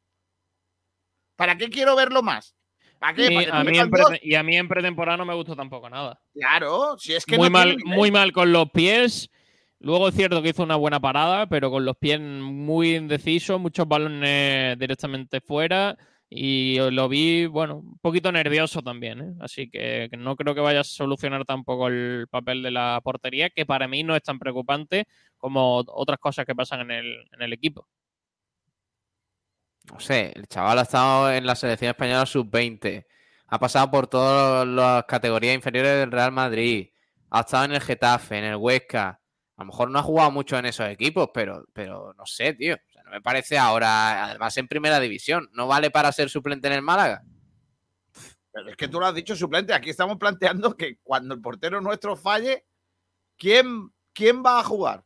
¿Para 1.35 1.57
qué 1.57 1.69
quiero 1.69 1.95
verlo 1.95 2.21
más? 2.21 2.55
¿Para 3.03 3.15
qué? 3.15 3.25
Y 3.25 3.35
¿Para 3.35 3.45
que 3.45 3.51
a, 3.51 3.63
mí 3.65 3.77
en 3.77 3.89
dos? 3.89 3.99
prete- 3.99 4.19
y 4.23 4.35
a 4.35 4.43
mí 4.43 4.55
en 4.55 4.69
pretemporada 4.69 5.17
no 5.17 5.25
me 5.25 5.33
gustó 5.33 5.57
tampoco 5.57 5.89
nada. 5.89 6.17
Claro, 6.33 6.95
si 6.97 7.13
es 7.13 7.25
que 7.25 7.35
muy, 7.37 7.47
no 7.49 7.51
mal, 7.51 7.75
tiene 7.75 7.95
muy 7.97 8.11
mal 8.11 8.31
con 8.31 8.53
los 8.53 8.71
pies. 8.71 9.29
Luego 9.79 10.07
es 10.07 10.15
cierto 10.15 10.41
que 10.41 10.49
hizo 10.49 10.63
una 10.63 10.77
buena 10.77 11.01
parada, 11.01 11.47
pero 11.47 11.69
con 11.69 11.83
los 11.83 11.97
pies 11.97 12.21
muy 12.21 12.95
indecisos, 12.95 13.59
muchos 13.59 13.85
balones 13.85 14.79
directamente 14.79 15.41
fuera. 15.41 15.97
Y 16.29 16.77
lo 16.91 17.09
vi, 17.09 17.45
bueno, 17.45 17.79
un 17.79 17.99
poquito 17.99 18.31
nervioso 18.31 18.81
también. 18.81 19.19
¿eh? 19.19 19.33
Así 19.41 19.69
que, 19.69 20.07
que 20.09 20.15
no 20.15 20.37
creo 20.37 20.55
que 20.55 20.61
vaya 20.61 20.79
a 20.79 20.85
solucionar 20.85 21.43
tampoco 21.43 21.89
el 21.89 22.27
papel 22.31 22.63
de 22.63 22.71
la 22.71 23.01
portería, 23.03 23.49
que 23.49 23.65
para 23.65 23.89
mí 23.89 24.03
no 24.03 24.15
es 24.15 24.23
tan 24.23 24.39
preocupante 24.39 25.07
como 25.35 25.83
otras 25.85 26.19
cosas 26.19 26.45
que 26.45 26.55
pasan 26.55 26.79
en 26.89 26.91
el, 26.91 27.05
en 27.33 27.41
el 27.41 27.51
equipo. 27.51 27.85
No 29.91 29.99
sé, 29.99 30.31
el 30.35 30.47
chaval 30.47 30.79
ha 30.79 30.83
estado 30.83 31.31
en 31.31 31.45
la 31.45 31.55
selección 31.55 31.89
española 31.89 32.25
sub-20, 32.25 33.05
ha 33.47 33.59
pasado 33.59 33.91
por 33.91 34.07
todas 34.07 34.65
las 34.67 35.03
categorías 35.05 35.53
inferiores 35.55 35.99
del 35.99 36.11
Real 36.11 36.31
Madrid, 36.31 36.89
ha 37.29 37.41
estado 37.41 37.65
en 37.65 37.73
el 37.73 37.81
Getafe, 37.81 38.37
en 38.37 38.45
el 38.45 38.55
Huesca. 38.55 39.19
A 39.55 39.61
lo 39.61 39.65
mejor 39.67 39.91
no 39.91 39.99
ha 39.99 40.03
jugado 40.03 40.31
mucho 40.31 40.57
en 40.57 40.65
esos 40.65 40.87
equipos, 40.87 41.29
pero, 41.33 41.65
pero 41.73 42.13
no 42.17 42.25
sé, 42.25 42.53
tío. 42.53 42.75
O 42.75 42.91
sea, 42.91 43.03
no 43.03 43.11
me 43.11 43.21
parece 43.21 43.57
ahora, 43.57 44.25
además 44.29 44.55
en 44.57 44.67
primera 44.67 44.99
división, 44.99 45.49
¿no 45.53 45.67
vale 45.67 45.91
para 45.91 46.11
ser 46.11 46.29
suplente 46.29 46.67
en 46.67 46.73
el 46.73 46.81
Málaga? 46.81 47.21
Pero 48.51 48.69
es 48.69 48.75
que 48.77 48.87
tú 48.87 48.99
lo 48.99 49.05
has 49.07 49.15
dicho, 49.15 49.35
suplente. 49.35 49.73
Aquí 49.73 49.89
estamos 49.89 50.17
planteando 50.17 50.75
que 50.77 50.97
cuando 51.03 51.33
el 51.35 51.41
portero 51.41 51.81
nuestro 51.81 52.15
falle, 52.15 52.65
¿quién, 53.37 53.91
quién 54.13 54.43
va 54.43 54.59
a 54.59 54.63
jugar? 54.63 55.03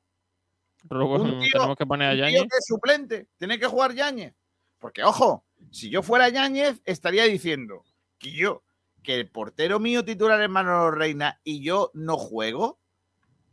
Luego 0.90 1.16
Un 1.16 1.40
tío- 1.40 1.50
tenemos 1.54 1.78
que 1.78 1.86
poner 1.86 2.10
a 2.10 2.12
Un 2.12 2.18
tío 2.18 2.26
Yañez. 2.26 2.42
que 2.44 2.58
es 2.58 2.66
suplente. 2.66 3.28
Tiene 3.38 3.58
que 3.60 3.66
jugar 3.68 3.94
Yáñez. 3.94 4.34
Porque, 4.80 5.04
ojo, 5.04 5.46
si 5.72 5.90
yo 5.90 6.04
fuera 6.04 6.30
Yáñez, 6.30 6.82
estaría 6.86 7.24
diciendo 7.24 7.84
que 8.20 8.32
yo, 8.32 8.64
que 9.04 9.16
el 9.16 9.30
portero 9.30 9.80
mío 9.80 10.06
titular 10.06 10.42
es 10.42 10.50
Manolo 10.50 10.92
Reina 10.92 11.40
y 11.44 11.64
yo 11.64 11.92
no 11.94 12.18
juego, 12.18 12.80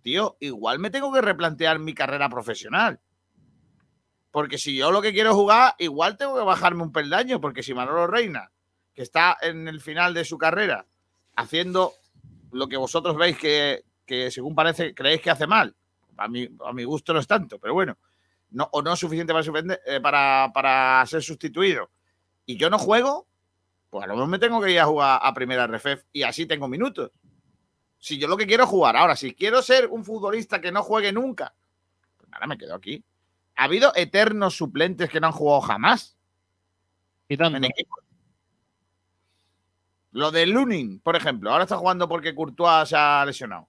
tío, 0.03 0.37
igual 0.41 0.79
me 0.79 0.91
tengo 0.91 1.13
que 1.13 1.21
replantear 1.21 1.79
mi 1.79 1.95
carrera 1.95 2.29
profesional. 2.29 3.01
Porque 4.31 4.59
si 4.59 4.77
yo 4.77 4.91
lo 4.91 5.01
que 5.01 5.13
quiero 5.13 5.35
jugar, 5.35 5.75
igual 5.79 6.17
tengo 6.17 6.37
que 6.37 6.43
bajarme 6.43 6.83
un 6.83 6.93
peldaño. 6.93 7.41
Porque 7.41 7.63
si 7.63 7.73
Manolo 7.73 8.09
Reina, 8.09 8.51
que 8.93 9.03
está 9.03 9.37
en 9.41 9.69
el 9.69 9.81
final 9.81 10.13
de 10.13 10.25
su 10.25 10.39
carrera, 10.39 10.87
haciendo 11.37 11.93
lo 12.51 12.69
que 12.69 12.77
vosotros 12.77 13.17
veis 13.17 13.39
que, 13.39 13.85
que 14.05 14.31
según 14.33 14.55
parece 14.57 14.93
creéis 14.93 15.21
que 15.21 15.31
hace 15.31 15.47
mal, 15.47 15.77
a 16.17 16.29
mi, 16.29 16.49
a 16.67 16.73
mi 16.73 16.85
gusto 16.85 17.13
no 17.13 17.21
es 17.21 17.27
tanto, 17.27 17.59
pero 17.59 17.75
bueno, 17.75 17.97
no, 18.55 18.69
o 18.73 18.83
no 18.83 18.93
es 18.93 18.99
suficiente 18.99 19.33
para, 19.35 19.77
eh, 19.87 20.01
para, 20.01 20.51
para 20.55 21.05
ser 21.07 21.23
sustituido, 21.23 21.91
y 22.47 22.57
yo 22.57 22.71
no 22.71 22.79
juego, 22.79 23.27
pues 23.91 24.05
a 24.05 24.07
lo 24.07 24.15
mejor 24.15 24.29
me 24.29 24.39
tengo 24.39 24.61
que 24.61 24.71
ir 24.71 24.81
a 24.81 24.87
jugar 24.87 25.21
a 25.23 25.35
primera 25.35 25.67
RFF 25.67 26.05
y 26.13 26.23
así 26.23 26.47
tengo 26.47 26.69
minutos. 26.69 27.11
Si 27.99 28.19
yo 28.19 28.29
lo 28.29 28.37
que 28.37 28.47
quiero 28.47 28.65
es 28.65 28.71
jugar, 28.71 28.97
ahora, 28.97 29.17
si 29.17 29.35
quiero 29.35 29.63
ser 29.63 29.89
un 29.89 30.05
futbolista 30.05 30.61
que 30.61 30.71
no 30.71 30.83
juegue 30.83 31.13
nunca, 31.13 31.55
pues 32.17 32.29
nada, 32.31 32.47
me 32.47 32.59
quedo 32.59 32.75
aquí. 32.75 33.05
Ha 33.57 33.65
habido 33.65 33.93
eternos 33.95 34.57
suplentes 34.57 35.09
que 35.09 35.21
no 35.21 35.29
han 35.29 35.33
jugado 35.33 35.61
jamás 35.63 36.17
Y 37.29 37.37
tanto. 37.37 37.57
en 37.57 37.65
equipo. 37.65 37.97
Lo 40.13 40.31
de 40.31 40.47
Lunin, 40.47 41.01
por 41.01 41.17
ejemplo, 41.17 41.51
ahora 41.51 41.65
está 41.65 41.77
jugando 41.77 42.09
porque 42.09 42.35
Courtois 42.35 42.89
se 42.89 42.97
ha 42.97 43.25
lesionado. 43.25 43.69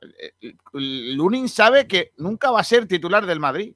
Eh, 0.00 0.32
eh, 0.40 0.54
Lunin 0.72 1.48
sabe 1.48 1.86
que 1.86 2.12
nunca 2.16 2.50
va 2.50 2.60
a 2.60 2.64
ser 2.64 2.86
titular 2.86 3.26
del 3.26 3.40
Madrid. 3.40 3.74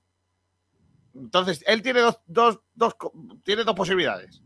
Entonces, 1.14 1.62
él 1.66 1.82
tiene 1.82 2.00
dos, 2.26 2.60
dos- 2.74 2.96
tiene 3.42 3.64
dos 3.64 3.74
posibilidades. 3.74 4.42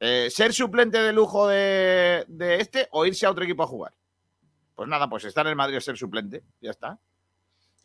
Eh, 0.00 0.28
ser 0.30 0.52
suplente 0.52 0.98
de 1.02 1.12
lujo 1.12 1.48
de, 1.48 2.26
este 2.60 2.88
o 2.90 3.06
irse 3.06 3.24
a 3.26 3.30
otro 3.30 3.44
equipo 3.44 3.62
a 3.62 3.66
jugar. 3.66 3.94
Pues 4.74 4.88
nada, 4.88 5.08
pues 5.08 5.24
estar 5.24 5.46
en 5.46 5.50
el 5.50 5.56
Madrid 5.56 5.78
o 5.78 5.80
ser 5.80 5.96
suplente. 5.96 6.42
Ya 6.60 6.70
está. 6.70 6.98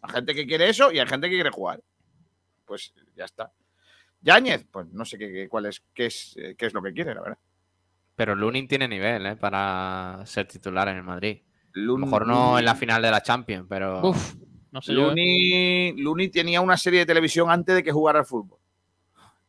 Hay 0.01 0.11
gente 0.11 0.33
que 0.35 0.45
quiere 0.47 0.67
eso 0.69 0.91
y 0.91 0.99
hay 0.99 1.07
gente 1.07 1.29
que 1.29 1.35
quiere 1.35 1.51
jugar. 1.51 1.81
Pues 2.65 2.93
ya 3.15 3.25
está. 3.25 3.51
Yáñez, 4.21 4.65
pues 4.69 4.87
no 4.91 5.05
sé 5.05 5.17
qué, 5.17 5.47
cuál 5.47 5.67
es, 5.67 5.81
qué 5.93 6.07
es, 6.07 6.35
qué 6.57 6.65
es 6.65 6.73
lo 6.73 6.81
que 6.81 6.91
quiere, 6.93 7.13
la 7.15 7.21
verdad. 7.21 7.37
Pero 8.15 8.35
Lunin 8.35 8.67
tiene 8.67 8.87
nivel 8.87 9.37
para 9.37 10.21
ser 10.25 10.45
titular 10.47 10.89
en 10.89 10.97
el 10.97 11.03
Madrid. 11.03 11.41
A 11.83 11.85
lo 11.85 11.97
mejor 11.97 12.27
no 12.27 12.59
en 12.59 12.65
la 12.65 12.75
final 12.75 13.01
de 13.01 13.11
la 13.11 13.21
Champions, 13.21 13.65
pero 13.69 14.01
Uf, 14.09 14.35
no 14.71 14.81
sé 14.81 14.93
yo. 14.93 14.99
¿eh? 15.01 15.05
Luni, 15.09 15.93
Luni 16.01 16.27
tenía 16.29 16.61
una 16.61 16.77
serie 16.77 16.99
de 16.99 17.05
televisión 17.05 17.49
antes 17.49 17.75
de 17.75 17.83
que 17.83 17.91
jugara 17.91 18.19
al 18.19 18.25
fútbol. 18.25 18.57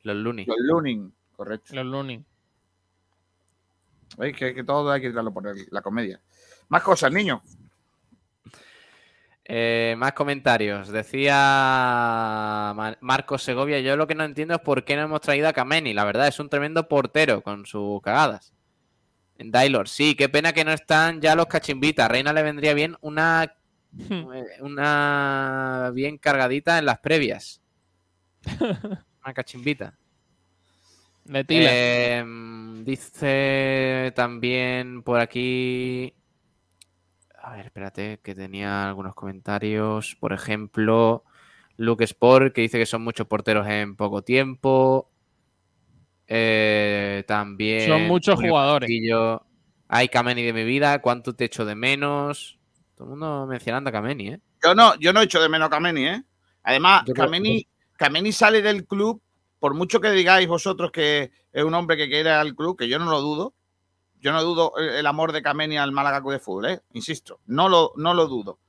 los 0.02 0.16
Lunin. 0.16 0.47
Los 0.47 0.57
Lunin, 0.61 1.12
correcto. 1.36 1.74
Los 1.74 1.85
Lunin. 1.86 2.24
¿Veis? 4.19 4.36
Que, 4.36 4.55
que 4.55 4.65
todo 4.65 4.90
hay 4.90 5.01
que 5.01 5.12
darlo 5.12 5.32
por 5.32 5.47
el- 5.48 5.66
la 5.70 5.82
comedia. 5.82 6.20
Más 6.69 6.82
cosas, 6.82 7.12
niño. 7.12 7.43
Eh, 9.44 9.94
más 9.98 10.12
comentarios. 10.12 10.89
Decía 10.89 11.35
Ma- 12.77 12.97
Marcos 13.01 13.43
Segovia, 13.43 13.81
yo 13.81 13.97
lo 13.97 14.07
que 14.07 14.15
no 14.15 14.24
entiendo 14.24 14.55
es 14.55 14.61
por 14.61 14.85
qué 14.85 14.97
no 14.97 15.02
hemos 15.02 15.20
traído 15.20 15.48
a 15.48 15.52
Kameni. 15.52 15.93
La 15.94 16.05
verdad, 16.05 16.28
es 16.28 16.39
un 16.39 16.48
tremendo 16.48 16.86
portero 16.89 17.43
con 17.43 17.66
sus 17.66 18.01
cagadas. 18.02 18.52
En 19.41 19.51
Dailor, 19.51 19.89
sí, 19.89 20.17
qué 20.17 20.29
pena 20.29 20.53
que 20.53 20.67
no 20.67 20.71
están 20.71 21.23
ya 21.23 21.35
los 21.35 21.47
cachimbitas. 21.47 22.11
Reina 22.11 22.35
le 22.35 22.43
vendría 22.43 22.75
bien 22.75 22.99
una, 23.01 23.57
eh, 23.99 24.45
una 24.61 25.91
bien 25.95 26.19
cargadita 26.19 26.79
en 26.79 26.85
las 26.85 26.99
previas. 26.99 27.62
Una 29.25 29.35
cachimbita. 29.35 29.99
De. 31.25 31.45
Eh, 31.49 32.25
dice 32.85 34.12
también 34.15 35.03
por 35.03 35.21
aquí. 35.21 36.15
A 37.43 37.57
ver, 37.57 37.67
espérate, 37.67 38.21
que 38.23 38.35
tenía 38.35 38.89
algunos 38.89 39.15
comentarios. 39.15 40.17
Por 40.21 40.35
ejemplo, 40.35 41.25
Luke 41.79 42.05
Sport, 42.05 42.55
que 42.55 42.61
dice 42.61 42.79
que 42.79 42.85
son 42.85 43.03
muchos 43.03 43.27
porteros 43.27 43.67
en 43.67 43.97
poco 43.97 44.23
tiempo. 44.23 45.10
Eh, 46.32 47.24
también. 47.27 47.89
Son 47.89 48.07
muchos 48.07 48.36
Julio 48.36 48.52
jugadores. 48.52 48.86
Castillo. 48.86 49.43
Ay, 49.89 50.09
Kameni 50.09 50.44
de 50.44 50.52
mi 50.52 50.62
vida, 50.62 51.02
¿cuánto 51.02 51.35
te 51.35 51.47
echo 51.47 51.65
de 51.65 51.74
menos? 51.74 52.61
Todo 52.94 53.07
el 53.07 53.11
mundo 53.11 53.47
mencionando 53.48 53.90
a 53.90 53.93
Kameni, 53.93 54.28
¿eh? 54.28 54.40
Yo 54.62 54.73
no, 54.73 54.94
yo 55.01 55.12
no 55.12 55.20
echo 55.20 55.43
de 55.43 55.48
menos 55.48 55.66
a 55.66 55.70
Kameni, 55.70 56.07
¿eh? 56.07 56.23
Además, 56.62 57.02
Yo 57.07 57.15
creo- 57.15 57.27
Kameni, 57.27 57.66
Kameni 57.97 58.31
sale 58.31 58.62
del 58.62 58.86
club, 58.86 59.20
por 59.59 59.74
mucho 59.74 60.01
que 60.01 60.12
digáis 60.12 60.47
vosotros 60.47 60.93
que 60.93 61.32
es 61.52 61.65
un 61.65 61.74
hombre 61.74 61.97
que 61.97 62.09
quiere 62.09 62.31
al 62.31 62.55
club, 62.55 62.78
que 62.78 62.89
yo 62.89 63.01
no 63.01 63.11
lo 63.11 63.20
dudo. 63.20 63.55
Yo 64.20 64.32
no 64.32 64.44
dudo 64.44 64.74
el, 64.77 65.07
amor 65.07 65.32
de 65.32 65.43
Kameni 65.43 65.78
al 65.78 65.90
Málaga 65.90 66.20
de 66.20 66.39
Fútbol, 66.39 66.66
¿eh? 66.66 66.81
Insisto, 66.93 67.40
no 67.47 67.69
lo, 67.69 67.93
no 67.97 68.15
lo 68.15 68.28
dudo. 68.28 68.61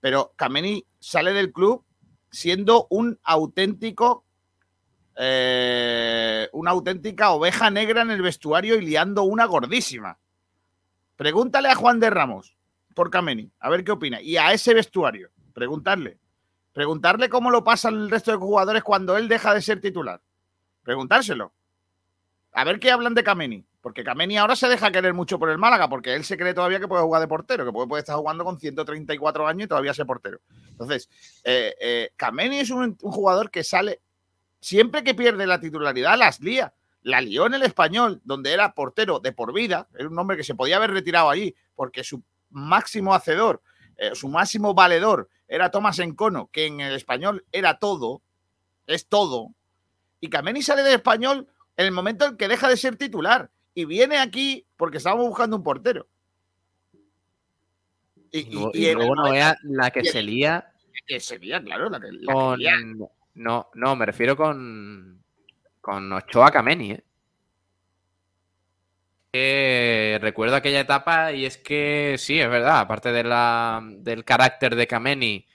Pero 0.00 0.34
Kameni 0.36 0.84
sale 1.00 1.32
del 1.32 1.50
club 1.50 1.82
siendo 2.30 2.86
un 2.90 3.18
auténtico, 3.24 4.24
eh, 5.20 6.48
una 6.52 6.70
auténtica 6.70 7.30
oveja 7.30 7.70
negra 7.70 8.02
en 8.02 8.12
el 8.12 8.22
vestuario 8.22 8.76
y 8.76 8.82
liando 8.82 9.24
una 9.24 9.46
gordísima. 9.46 10.16
Pregúntale 11.16 11.68
a 11.68 11.74
Juan 11.74 11.98
de 11.98 12.08
Ramos 12.08 12.56
por 12.94 13.10
Kameni, 13.10 13.50
a 13.58 13.68
ver 13.68 13.82
qué 13.82 13.90
opina. 13.92 14.20
Y 14.20 14.36
a 14.36 14.52
ese 14.52 14.74
vestuario, 14.74 15.30
preguntarle. 15.52 16.18
Preguntarle 16.72 17.28
cómo 17.28 17.50
lo 17.50 17.64
pasa 17.64 17.88
el 17.88 18.08
resto 18.08 18.30
de 18.30 18.36
jugadores 18.36 18.84
cuando 18.84 19.16
él 19.16 19.26
deja 19.26 19.52
de 19.52 19.62
ser 19.62 19.80
titular. 19.80 20.20
Preguntárselo. 20.84 21.52
A 22.52 22.62
ver 22.62 22.78
qué 22.78 22.92
hablan 22.92 23.14
de 23.14 23.24
Kameni. 23.24 23.64
Porque 23.80 24.04
Kameni 24.04 24.36
ahora 24.36 24.54
se 24.54 24.68
deja 24.68 24.92
querer 24.92 25.14
mucho 25.14 25.38
por 25.38 25.50
el 25.50 25.58
Málaga, 25.58 25.88
porque 25.88 26.14
él 26.14 26.24
se 26.24 26.36
cree 26.36 26.54
todavía 26.54 26.78
que 26.78 26.88
puede 26.88 27.02
jugar 27.02 27.20
de 27.20 27.28
portero, 27.28 27.64
que 27.64 27.72
puede, 27.72 28.00
estar 28.00 28.16
jugando 28.16 28.44
con 28.44 28.58
134 28.58 29.46
años 29.46 29.64
y 29.64 29.68
todavía 29.68 29.94
ser 29.94 30.06
portero. 30.06 30.40
Entonces, 30.70 31.08
eh, 31.42 31.74
eh, 31.80 32.10
Kameni 32.16 32.60
es 32.60 32.70
un 32.70 32.96
jugador 32.96 33.50
que 33.50 33.64
sale, 33.64 34.00
siempre 34.60 35.04
que 35.04 35.14
pierde 35.14 35.46
la 35.46 35.60
titularidad, 35.60 36.18
las 36.18 36.40
lía. 36.40 36.72
La 37.02 37.20
lió 37.20 37.46
en 37.46 37.54
el 37.54 37.62
español, 37.62 38.20
donde 38.24 38.52
era 38.52 38.74
portero 38.74 39.20
de 39.20 39.32
por 39.32 39.52
vida, 39.54 39.88
era 39.96 40.08
un 40.08 40.18
hombre 40.18 40.36
que 40.36 40.44
se 40.44 40.54
podía 40.54 40.76
haber 40.76 40.90
retirado 40.90 41.30
allí, 41.30 41.54
porque 41.76 42.02
su 42.04 42.22
máximo 42.50 43.14
hacedor, 43.14 43.62
eh, 43.96 44.10
su 44.14 44.28
máximo 44.28 44.74
valedor 44.74 45.28
era 45.46 45.70
Tomás 45.70 45.98
Encono, 46.00 46.50
que 46.52 46.66
en 46.66 46.80
el 46.80 46.94
español 46.94 47.44
era 47.52 47.78
todo, 47.78 48.20
es 48.86 49.06
todo. 49.06 49.54
Y 50.20 50.28
Kameni 50.28 50.60
sale 50.60 50.82
del 50.82 50.94
español 50.94 51.46
en 51.76 51.86
el 51.86 51.92
momento 51.92 52.26
en 52.26 52.36
que 52.36 52.48
deja 52.48 52.68
de 52.68 52.76
ser 52.76 52.96
titular 52.96 53.48
y 53.74 53.84
viene 53.84 54.18
aquí 54.18 54.66
porque 54.76 54.98
estábamos 54.98 55.28
buscando 55.28 55.56
un 55.56 55.62
portero. 55.62 56.08
Y, 58.32 58.40
Y, 58.40 58.50
luego- 58.50 58.70
y- 58.74 58.88
y 58.90 58.94
no 58.94 59.30
vea 59.30 59.56
la 59.62 59.90
que 59.90 60.04
se 60.04 60.22
lía 60.22 60.72
que 61.06 61.20
sería, 61.20 61.62
claro, 61.62 61.88
la 61.88 62.00
que, 62.00 62.08
la 62.10 62.32
que 62.52 62.56
lía. 62.58 62.76
No, 63.38 63.70
no, 63.74 63.94
me 63.96 64.04
refiero 64.04 64.36
con. 64.36 65.22
Con 65.80 66.12
Ochoa 66.12 66.50
Kameni, 66.50 66.92
¿eh? 66.92 67.04
Que 69.32 70.18
recuerdo 70.20 70.56
aquella 70.56 70.80
etapa 70.80 71.32
y 71.32 71.44
es 71.44 71.56
que 71.56 72.16
sí, 72.18 72.40
es 72.40 72.48
verdad, 72.48 72.80
aparte 72.80 73.12
de 73.12 73.24
la, 73.24 73.80
del 73.82 74.24
carácter 74.24 74.74
de 74.74 74.86
Kameni 74.86 75.46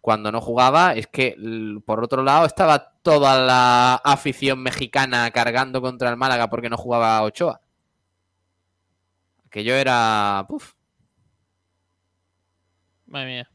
cuando 0.00 0.30
no 0.30 0.40
jugaba, 0.40 0.94
es 0.94 1.06
que 1.08 1.36
por 1.84 2.02
otro 2.04 2.22
lado 2.22 2.46
estaba 2.46 2.92
toda 3.02 3.38
la 3.44 3.94
afición 3.96 4.62
mexicana 4.62 5.30
cargando 5.30 5.80
contra 5.82 6.10
el 6.10 6.16
Málaga 6.16 6.48
porque 6.48 6.70
no 6.70 6.76
jugaba 6.76 7.22
Ochoa. 7.22 7.60
Aquello 9.46 9.74
era. 9.74 10.44
Puf, 10.48 10.72
Madre 13.06 13.26
mía. 13.26 13.50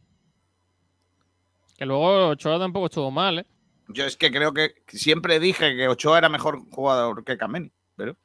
Que 1.78 1.86
luego 1.86 2.30
Ochoa 2.30 2.60
tampoco 2.60 2.88
estuvo 2.88 3.12
mal, 3.12 3.40
¿eh? 3.40 3.46
Yo 3.90 4.06
es 4.06 4.18
que 4.18 4.32
creo 4.32 4.54
que 4.54 4.76
siempre 4.88 5.40
dije 5.40 5.76
que 5.76 5.88
Ochoa 5.88 6.18
era 6.18 6.30
mejor 6.30 6.60
jugador 6.70 7.24
que 7.24 7.38
Kameni, 7.38 7.72
pero 7.96 8.18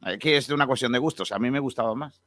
aquí 0.00 0.32
es 0.32 0.48
una 0.50 0.66
cuestión 0.66 0.92
de 0.92 0.98
gustos. 0.98 1.32
A 1.32 1.38
mí 1.38 1.50
me 1.50 1.60
gustaba 1.60 1.94
más. 1.94 2.22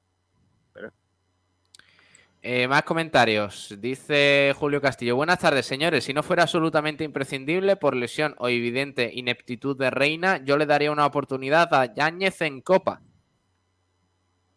Eh, 2.44 2.68
más 2.68 2.82
comentarios. 2.84 3.76
Dice 3.80 4.53
Julio 4.57 4.82
Castillo. 4.82 5.15
Buenas 5.15 5.40
tardes, 5.40 5.65
señores. 5.65 6.03
Si 6.03 6.14
no 6.14 6.23
fuera 6.23 6.44
absolutamente 6.44 7.03
imprescindible 7.03 7.76
por 7.76 7.95
lesión 7.95 8.34
o 8.40 8.49
evidente 8.49 9.11
ineptitud 9.14 9.78
de 9.78 9.91
Reina, 9.91 10.44
yo 10.44 10.57
le 10.57 10.65
daría 10.65 10.91
una 10.91 11.06
oportunidad 11.06 11.72
a 11.73 11.94
Yáñez 11.94 12.41
en 12.41 12.61
Copa. 12.61 13.02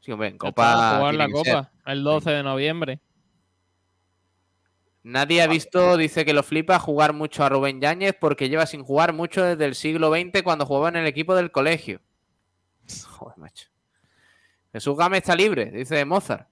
Sí, 0.01 0.13
hombre, 0.13 0.29
en 0.29 0.39
Copa. 0.39 0.97
jugar 0.97 1.15
la 1.15 1.27
ser. 1.27 1.35
Copa 1.35 1.73
el 1.87 2.03
12 2.03 2.31
de 2.31 2.43
noviembre. 2.43 3.01
Nadie 5.05 5.43
ha 5.43 5.47
visto, 5.47 5.99
dice 5.99 6.25
que 6.25 6.33
lo 6.33 6.43
flipa, 6.43 6.79
jugar 6.79 7.13
mucho 7.13 7.45
a 7.45 7.51
Rubén 7.51 7.79
Yáñez 7.79 8.17
porque 8.19 8.49
lleva 8.49 8.65
sin 8.65 8.83
jugar 8.83 9.13
mucho 9.13 9.45
desde 9.45 9.67
el 9.67 9.75
siglo 9.75 10.11
XX 10.11 10.43
cuando 10.43 10.65
jugaba 10.65 10.89
en 10.89 10.97
el 10.97 11.07
equipo 11.07 11.35
del 11.35 11.51
colegio. 11.51 12.01
Joder, 13.09 13.37
macho. 13.37 13.69
Jesús 14.73 14.97
Gámez 14.97 15.19
está 15.19 15.37
libre, 15.37 15.71
dice 15.71 16.03
Mozart. 16.07 16.49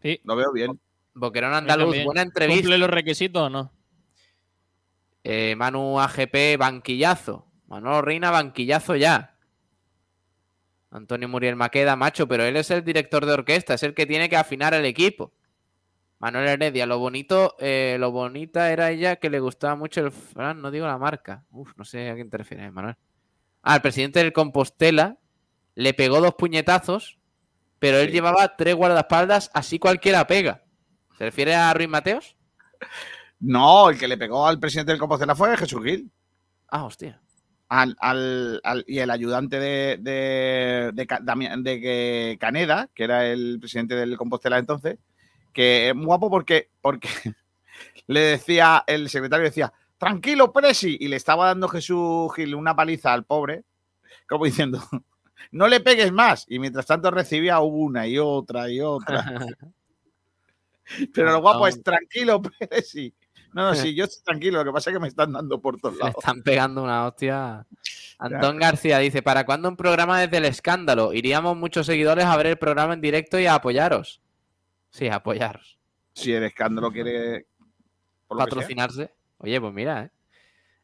Sí. 0.00 0.18
Lo 0.24 0.34
veo 0.34 0.50
bien. 0.50 0.80
Boquerón 1.12 1.52
Andaluz, 1.52 1.94
buena 2.04 2.22
entrevista. 2.22 2.62
¿Cumple 2.62 2.78
los 2.78 2.90
requisitos 2.90 3.42
o 3.42 3.50
no? 3.50 3.70
Eh, 5.22 5.54
Manu 5.54 6.00
AGP, 6.00 6.56
banquillazo. 6.58 7.46
Manolo 7.68 8.00
Reina, 8.00 8.30
banquillazo 8.30 8.96
ya. 8.96 9.36
Antonio 10.90 11.28
Muriel 11.28 11.56
Maqueda, 11.56 11.96
macho, 11.96 12.26
pero 12.26 12.44
él 12.44 12.56
es 12.56 12.70
el 12.70 12.82
director 12.82 13.26
de 13.26 13.32
orquesta, 13.32 13.74
es 13.74 13.82
el 13.82 13.94
que 13.94 14.06
tiene 14.06 14.30
que 14.30 14.36
afinar 14.36 14.72
el 14.72 14.86
equipo. 14.86 15.32
Manuel 16.18 16.48
Heredia, 16.48 16.86
lo 16.86 16.98
bonito, 16.98 17.54
eh, 17.58 17.96
lo 17.98 18.10
bonita 18.10 18.72
era 18.72 18.90
ella 18.90 19.16
que 19.16 19.28
le 19.30 19.40
gustaba 19.40 19.74
mucho 19.76 20.00
el 20.00 20.10
Fran, 20.10 20.60
no 20.62 20.70
digo 20.70 20.86
la 20.86 20.96
marca. 20.98 21.44
Uf, 21.50 21.72
no 21.76 21.84
sé 21.84 22.08
a 22.10 22.14
quién 22.14 22.30
te 22.30 22.38
refieres, 22.38 22.72
Manuel. 22.72 22.96
Ah, 23.62 23.76
el 23.76 23.82
presidente 23.82 24.20
del 24.20 24.32
Compostela 24.32 25.18
le 25.74 25.92
pegó 25.94 26.20
dos 26.20 26.34
puñetazos, 26.34 27.18
pero 27.78 27.98
él 27.98 28.06
Sí. 28.08 28.12
llevaba 28.14 28.56
tres 28.56 28.74
guardaespaldas, 28.74 29.50
así 29.52 29.78
cualquiera 29.78 30.26
pega. 30.26 30.62
¿Se 31.18 31.24
refiere 31.24 31.54
a 31.54 31.72
Ruiz 31.74 31.88
Mateos? 31.88 32.36
No, 33.40 33.90
el 33.90 33.98
que 33.98 34.08
le 34.08 34.16
pegó 34.16 34.46
al 34.46 34.58
presidente 34.58 34.92
del 34.92 34.98
Compostela 35.00 35.34
fue 35.34 35.56
Jesús 35.56 35.82
Gil. 35.84 36.10
Ah, 36.68 36.84
hostia. 36.84 37.20
Al, 37.68 37.96
al- 38.00 38.60
al- 38.64 38.84
y 38.86 38.98
el 38.98 39.10
ayudante 39.10 39.58
de, 39.58 39.98
de, 40.00 40.90
de 40.94 41.06
de 41.62 41.80
que 41.80 42.36
Caneda, 42.40 42.88
que 42.94 43.04
era 43.04 43.26
el 43.26 43.58
presidente 43.60 43.94
del 43.96 44.16
Compostela 44.16 44.58
entonces, 44.58 44.98
que 45.54 45.88
es 45.88 45.94
guapo 45.96 46.28
porque, 46.28 46.68
porque 46.82 47.08
le 48.06 48.20
decía, 48.20 48.84
el 48.86 49.08
secretario 49.08 49.46
decía, 49.46 49.72
tranquilo, 49.96 50.52
Presi, 50.52 50.98
y 51.00 51.08
le 51.08 51.16
estaba 51.16 51.46
dando 51.46 51.68
Jesús 51.68 52.34
Gil 52.34 52.54
una 52.54 52.76
paliza 52.76 53.14
al 53.14 53.24
pobre, 53.24 53.64
como 54.28 54.44
diciendo, 54.44 54.82
no 55.52 55.68
le 55.68 55.80
pegues 55.80 56.12
más. 56.12 56.44
Y 56.48 56.58
mientras 56.58 56.84
tanto 56.84 57.10
recibía 57.10 57.60
una 57.60 58.06
y 58.06 58.18
otra 58.18 58.68
y 58.68 58.82
otra. 58.82 59.46
Pero 61.14 61.32
lo 61.32 61.40
guapo 61.40 61.66
es, 61.66 61.82
tranquilo, 61.82 62.42
Presi. 62.42 63.14
No, 63.54 63.62
no, 63.68 63.74
sí, 63.76 63.94
yo 63.94 64.04
estoy 64.04 64.24
tranquilo, 64.24 64.58
lo 64.58 64.64
que 64.64 64.72
pasa 64.72 64.90
es 64.90 64.96
que 64.96 65.00
me 65.00 65.06
están 65.06 65.32
dando 65.32 65.60
por 65.60 65.80
todos 65.80 65.96
lados. 65.96 66.16
están 66.18 66.42
pegando 66.42 66.82
una 66.82 67.06
hostia. 67.06 67.64
Antón 68.18 68.58
García 68.58 68.98
dice: 68.98 69.22
¿Para 69.22 69.46
cuándo 69.46 69.68
un 69.68 69.76
programa 69.76 70.20
desde 70.20 70.38
el 70.38 70.44
escándalo? 70.44 71.12
Iríamos 71.12 71.56
muchos 71.56 71.86
seguidores 71.86 72.24
a 72.24 72.36
ver 72.36 72.46
el 72.46 72.58
programa 72.58 72.94
en 72.94 73.00
directo 73.00 73.38
y 73.38 73.46
a 73.46 73.54
apoyaros. 73.54 74.20
Sí, 74.94 75.08
a 75.08 75.16
apoyaros. 75.16 75.76
Si 76.12 76.32
el 76.32 76.44
escándalo 76.44 76.92
quiere 76.92 77.46
sea. 78.28 78.38
Patrocinarse. 78.38 79.12
Oye, 79.38 79.60
pues 79.60 79.74
mira, 79.74 80.04
¿eh? 80.04 80.10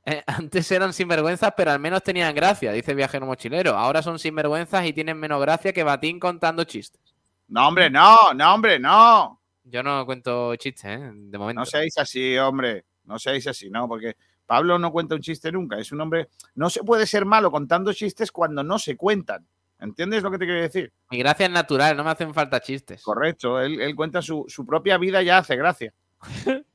Eh, 0.04 0.24
Antes 0.26 0.68
eran 0.72 0.92
sinvergüenzas, 0.92 1.54
pero 1.56 1.70
al 1.70 1.78
menos 1.78 2.02
tenían 2.02 2.34
gracia, 2.34 2.72
dice 2.72 2.92
Viajero 2.92 3.24
Mochilero. 3.24 3.76
Ahora 3.76 4.02
son 4.02 4.18
sinvergüenzas 4.18 4.84
y 4.84 4.92
tienen 4.92 5.16
menos 5.16 5.40
gracia 5.40 5.72
que 5.72 5.84
Batín 5.84 6.18
contando 6.18 6.64
chistes. 6.64 7.14
No, 7.46 7.68
hombre, 7.68 7.88
no, 7.88 8.32
no, 8.34 8.54
hombre, 8.54 8.80
no. 8.80 9.40
Yo 9.62 9.80
no 9.84 10.04
cuento 10.04 10.56
chistes, 10.56 10.86
¿eh? 10.86 11.10
De 11.12 11.38
momento. 11.38 11.60
No 11.60 11.66
seáis 11.66 11.96
así, 11.96 12.36
hombre. 12.36 12.86
No 13.04 13.16
seáis 13.16 13.46
así, 13.46 13.70
no, 13.70 13.86
porque 13.86 14.16
Pablo 14.44 14.76
no 14.76 14.90
cuenta 14.90 15.14
un 15.14 15.20
chiste 15.20 15.52
nunca. 15.52 15.78
Es 15.78 15.92
un 15.92 16.00
hombre. 16.00 16.30
No 16.56 16.68
se 16.68 16.82
puede 16.82 17.06
ser 17.06 17.24
malo 17.26 17.48
contando 17.52 17.92
chistes 17.92 18.32
cuando 18.32 18.64
no 18.64 18.76
se 18.76 18.96
cuentan. 18.96 19.46
¿Entiendes 19.80 20.22
lo 20.22 20.30
que 20.30 20.38
te 20.38 20.44
quiero 20.44 20.60
decir? 20.60 20.92
Mi 21.10 21.18
gracia 21.18 21.46
es 21.46 21.52
natural, 21.52 21.96
no 21.96 22.04
me 22.04 22.10
hacen 22.10 22.34
falta 22.34 22.60
chistes. 22.60 23.02
Correcto. 23.02 23.60
Él, 23.60 23.80
él 23.80 23.96
cuenta 23.96 24.20
su, 24.20 24.44
su 24.48 24.66
propia 24.66 24.98
vida, 24.98 25.22
ya 25.22 25.38
hace 25.38 25.56
gracia. 25.56 25.94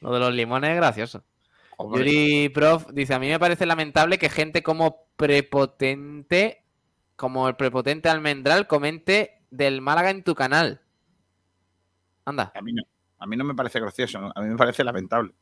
Lo 0.00 0.12
de 0.12 0.20
los 0.20 0.32
limones 0.32 0.70
es 0.70 0.76
gracioso. 0.76 1.24
Hombre, 1.76 2.00
Yuri 2.00 2.48
Prof 2.50 2.86
dice, 2.92 3.14
a 3.14 3.18
mí 3.18 3.28
me 3.28 3.38
parece 3.38 3.66
lamentable 3.66 4.18
que 4.18 4.28
gente 4.28 4.62
como 4.62 5.06
prepotente, 5.16 6.64
como 7.16 7.48
el 7.48 7.56
prepotente 7.56 8.08
almendral, 8.08 8.66
comente 8.66 9.42
del 9.50 9.80
Málaga 9.80 10.10
en 10.10 10.22
tu 10.22 10.34
canal. 10.34 10.82
Anda, 12.24 12.52
a, 12.54 12.62
mí 12.62 12.72
no, 12.72 12.82
a 13.18 13.26
mí 13.26 13.36
no 13.36 13.44
me 13.44 13.54
parece 13.54 13.80
gracioso, 13.80 14.18
a 14.18 14.40
mí 14.40 14.48
me 14.48 14.56
parece 14.56 14.84
lamentable. 14.84 15.32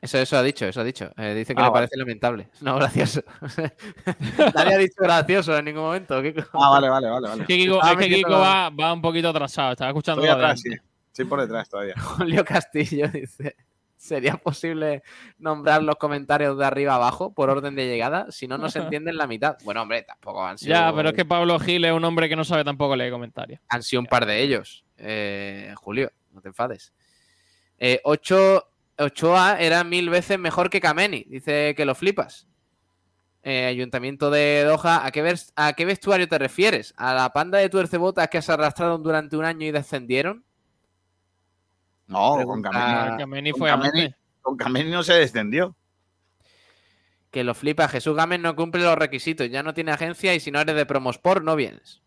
Eso, 0.00 0.18
eso 0.18 0.36
ha 0.36 0.42
dicho, 0.42 0.66
eso 0.66 0.80
ha 0.80 0.84
dicho. 0.84 1.10
Eh, 1.16 1.34
dice 1.34 1.54
que 1.54 1.60
Ah, 1.60 1.64
le 1.66 1.70
vale. 1.70 1.86
parece 1.86 1.96
lamentable. 1.96 2.48
No, 2.60 2.76
gracioso. 2.76 3.22
Nadie 4.54 4.74
ha 4.74 4.78
dicho 4.78 4.94
gracioso 4.98 5.56
en 5.56 5.64
ningún 5.64 5.82
momento. 5.82 6.20
¿qué 6.22 6.34
co- 6.34 6.42
Ah, 6.62 6.70
vale, 6.70 6.88
vale, 6.88 7.08
vale. 7.08 7.28
vale. 7.28 7.42
Es 7.42 7.46
que 7.48 7.56
Kiko, 7.56 7.80
es 7.82 7.96
que 7.96 8.08
Kiko 8.08 8.30
va, 8.38 8.70
va 8.70 8.92
un 8.92 9.02
poquito 9.02 9.28
atrasado. 9.28 9.72
Estaba 9.72 9.90
escuchando 9.90 10.22
Estoy 10.22 10.34
atrás, 10.34 10.60
sí. 10.60 10.70
Estoy 11.08 11.24
por 11.24 11.40
detrás 11.40 11.68
todavía. 11.68 11.94
Julio 12.00 12.44
Castillo 12.44 13.08
dice. 13.08 13.56
¿Sería 13.98 14.36
posible 14.36 15.02
nombrar 15.38 15.82
los 15.82 15.96
comentarios 15.96 16.56
de 16.58 16.66
arriba 16.66 16.94
abajo 16.94 17.32
por 17.32 17.48
orden 17.48 17.74
de 17.74 17.86
llegada? 17.88 18.30
Si 18.30 18.46
no, 18.46 18.58
no 18.58 18.68
se 18.68 18.78
entienden 18.80 19.16
la 19.16 19.26
mitad. 19.26 19.56
Bueno, 19.64 19.82
hombre, 19.82 20.02
tampoco 20.02 20.44
han 20.44 20.58
sido. 20.58 20.70
Ya, 20.74 20.92
pero 20.94 21.08
es 21.08 21.14
que 21.14 21.24
Pablo 21.24 21.58
Gil 21.58 21.82
es 21.86 21.92
un 21.92 22.04
hombre 22.04 22.28
que 22.28 22.36
no 22.36 22.44
sabe 22.44 22.62
tampoco 22.62 22.94
leer 22.94 23.10
comentarios. 23.10 23.58
Han 23.68 23.82
sido 23.82 24.00
un 24.00 24.06
par 24.06 24.26
de 24.26 24.42
ellos. 24.42 24.84
Eh, 24.98 25.72
Julio, 25.76 26.12
no 26.30 26.42
te 26.42 26.48
enfades. 26.48 26.92
Eh, 27.78 28.00
ocho- 28.04 28.68
Ochoa 28.98 29.58
era 29.60 29.84
mil 29.84 30.08
veces 30.10 30.38
mejor 30.38 30.70
que 30.70 30.80
Kameni. 30.80 31.24
Dice 31.28 31.74
que 31.76 31.84
lo 31.84 31.94
flipas. 31.94 32.46
Eh, 33.42 33.66
Ayuntamiento 33.66 34.30
de 34.30 34.64
Doha, 34.64 35.06
¿a 35.06 35.10
qué, 35.12 35.34
¿a 35.54 35.72
qué 35.74 35.84
vestuario 35.84 36.26
te 36.28 36.38
refieres? 36.38 36.94
¿A 36.96 37.14
la 37.14 37.32
panda 37.32 37.58
de 37.58 37.68
tuercebotas 37.68 38.28
que 38.28 38.42
se 38.42 38.50
arrastraron 38.52 39.02
durante 39.02 39.36
un 39.36 39.44
año 39.44 39.66
y 39.66 39.70
descendieron? 39.70 40.44
No, 42.08 42.38
con 42.44 42.62
Kameni, 42.62 43.18
Kameni 43.18 43.50
con 43.52 43.58
fue 43.58 43.70
Kameni- 43.70 44.02
antes. 44.04 44.14
con 44.42 44.56
Kameni 44.56 44.90
no 44.90 45.02
se 45.02 45.14
descendió. 45.14 45.76
Que 47.30 47.44
lo 47.44 47.54
flipa. 47.54 47.86
Jesús 47.88 48.16
Gámez 48.16 48.40
no 48.40 48.56
cumple 48.56 48.82
los 48.82 48.96
requisitos. 48.96 49.50
Ya 49.50 49.62
no 49.62 49.74
tiene 49.74 49.92
agencia 49.92 50.34
y 50.34 50.40
si 50.40 50.50
no 50.50 50.60
eres 50.60 50.74
de 50.74 50.86
Promosport, 50.86 51.44
no 51.44 51.54
vienes. 51.54 52.02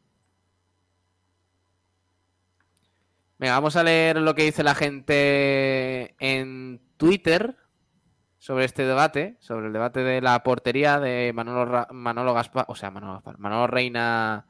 Venga, 3.40 3.54
vamos 3.54 3.78
a 3.78 3.84
leer 3.84 4.18
lo 4.18 4.36
que 4.36 4.44
dice 4.44 4.64
la 4.64 4.76
gente 4.76 6.14
en 6.20 6.82
Twitter 6.98 7.56
sobre 8.38 8.66
este 8.66 8.84
debate, 8.84 9.38
sobre 9.40 9.68
el 9.68 9.74
debate 9.74 10.02
de 10.02 10.20
la 10.20 10.44
portería 10.44 11.00
de 11.00 11.32
Manolo, 11.34 12.34
Gaspar, 12.34 12.66
o 12.68 12.76
sea, 12.76 12.92
Manolo 12.92 13.14
Gaspar, 13.14 13.40
Manolo 13.40 13.68
Reina 13.68 14.46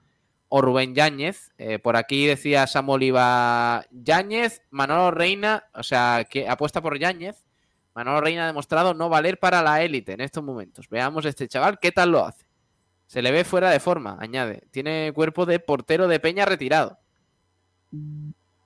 o 0.48 0.61
Rubén 0.64 0.95
Yáñez. 0.95 1.52
Eh, 1.60 1.78
por 1.78 1.98
aquí 1.98 2.26
decía 2.26 2.66
Samuel 2.66 2.95
Oliva 2.95 3.86
Yáñez, 3.91 4.64
Manolo 4.72 5.11
Reina, 5.11 5.66
o 5.76 5.84
sea, 5.84 6.26
que 6.28 6.49
apuesta 6.49 6.82
por 6.82 6.98
Yáñez. 6.98 7.45
Manolo 7.94 8.22
Reina 8.22 8.45
ha 8.45 8.48
demostrado 8.48 8.95
no 8.95 9.07
valer 9.07 9.38
para 9.38 9.61
la 9.61 9.84
élite 9.84 10.14
en 10.14 10.22
estos 10.22 10.44
momentos. 10.44 10.90
Veamos 10.90 11.26
este 11.26 11.48
chaval 11.48 11.78
qué 11.80 11.91
tal 11.91 12.10
lo 12.10 12.26
hace. 12.26 12.48
Se 13.06 13.22
le 13.22 13.32
ve 13.32 13.44
fuera 13.44 13.70
de 13.70 13.80
forma, 13.80 14.18
añade. 14.20 14.64
Tiene 14.72 15.11
cuerpo 15.14 15.45
de 15.45 15.60
portero 15.60 16.07
de 16.07 16.20
peña 16.20 16.45
retirado. 16.45 16.98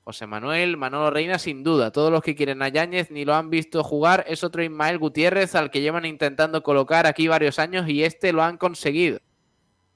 José 0.04 0.28
Manuel, 0.28 0.76
Manolo 0.76 1.12
Reina, 1.12 1.40
sin 1.40 1.64
duda. 1.64 1.92
Todos 1.92 2.12
los 2.12 2.22
que 2.22 2.36
quieren 2.36 2.62
a 2.62 2.68
Yáñez 2.68 3.10
ni 3.10 3.24
lo 3.24 3.36
han 3.36 3.50
visto 3.50 3.84
jugar. 3.84 4.26
Es 4.28 4.44
otro 4.44 4.62
Ismael 4.62 4.98
Gutiérrez 4.98 5.56
al 5.56 5.72
que 5.72 5.80
llevan 5.82 6.06
intentando 6.06 6.62
colocar 6.62 7.08
aquí 7.08 7.30
varios 7.30 7.58
años 7.58 7.88
y 7.88 8.04
este 8.04 8.34
lo 8.34 8.44
han 8.44 8.58
conseguido. 8.58 9.20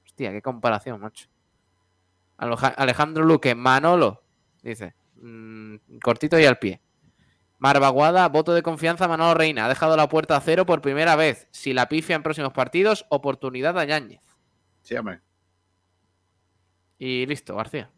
Hostia, 0.06 0.32
qué 0.32 0.40
comparación, 0.40 1.00
macho. 1.00 1.28
Alejandro 2.38 3.24
Luque, 3.24 3.54
Manolo, 3.54 4.22
dice. 4.62 4.94
mm, 5.16 5.76
cortito 6.02 6.38
y 6.38 6.44
al 6.46 6.58
pie. 6.58 6.80
Marvaguada, 7.58 8.28
voto 8.28 8.54
de 8.54 8.62
confianza 8.62 9.08
Manolo 9.08 9.34
Reina. 9.34 9.66
Ha 9.66 9.68
dejado 9.68 9.96
la 9.96 10.08
puerta 10.08 10.36
a 10.36 10.40
cero 10.40 10.64
por 10.64 10.80
primera 10.80 11.16
vez. 11.16 11.48
Si 11.50 11.74
la 11.74 11.88
pifia 11.88 12.16
en 12.16 12.22
próximos 12.22 12.52
partidos, 12.52 13.04
oportunidad 13.10 13.78
a 13.78 13.84
Yáñez. 13.84 14.22
Sí, 14.82 14.94
hombre. 14.96 15.20
Y 16.98 17.26
listo, 17.26 17.56
García. 17.56 17.90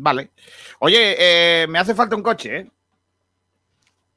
Vale. 0.00 0.30
Oye, 0.78 1.16
eh, 1.62 1.66
me 1.66 1.78
hace 1.80 1.92
falta 1.94 2.14
un 2.14 2.22
coche, 2.22 2.56
¿eh? 2.60 2.70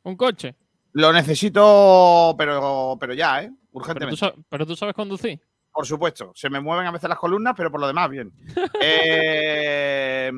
Un 0.03 0.15
coche. 0.15 0.55
Lo 0.93 1.11
necesito, 1.11 2.35
pero, 2.37 2.97
pero 2.99 3.13
ya, 3.13 3.41
¿eh? 3.43 3.47
Pero 3.47 3.55
tú, 3.61 3.77
Urgentemente. 3.79 4.33
pero 4.49 4.65
tú 4.67 4.75
sabes 4.75 4.93
conducir. 4.93 5.41
Por 5.71 5.85
supuesto. 5.87 6.31
Se 6.35 6.49
me 6.49 6.59
mueven 6.59 6.85
a 6.85 6.91
veces 6.91 7.09
las 7.09 7.17
columnas, 7.17 7.53
pero 7.57 7.71
por 7.71 7.79
lo 7.79 7.87
demás, 7.87 8.09
bien. 8.09 8.31
Eh, 8.81 10.31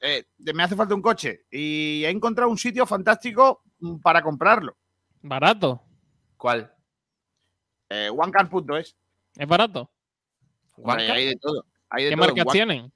eh, 0.00 0.52
me 0.54 0.62
hace 0.62 0.74
falta 0.74 0.94
un 0.94 1.02
coche 1.02 1.44
y 1.50 2.02
he 2.04 2.08
encontrado 2.10 2.50
un 2.50 2.58
sitio 2.58 2.86
fantástico 2.86 3.62
mm, 3.80 3.96
para 4.00 4.22
comprarlo. 4.22 4.76
Barato. 5.20 5.82
¿Cuál? 6.36 6.72
Eh, 7.88 8.08
OneCar.es. 8.10 8.96
¿Es 9.36 9.46
barato? 9.48 9.90
Hay 10.86 11.26
de 11.26 11.36
todo. 11.36 11.66
Hay 11.90 12.04
de 12.04 12.10
¿Qué 12.10 12.16
todo 12.16 12.26
marcas 12.26 12.46
One- 12.46 12.52
tienen? 12.52 12.92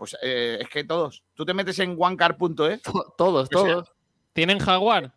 Pues 0.00 0.16
eh, 0.22 0.56
es 0.62 0.68
que 0.70 0.82
todos. 0.82 1.22
Tú 1.34 1.44
te 1.44 1.52
metes 1.52 1.78
en 1.78 1.94
OneCar.es, 1.98 2.80
To- 2.80 3.14
Todos, 3.18 3.48
sea, 3.50 3.58
todos. 3.58 3.92
¿Tienen 4.32 4.58
Jaguar? 4.58 5.12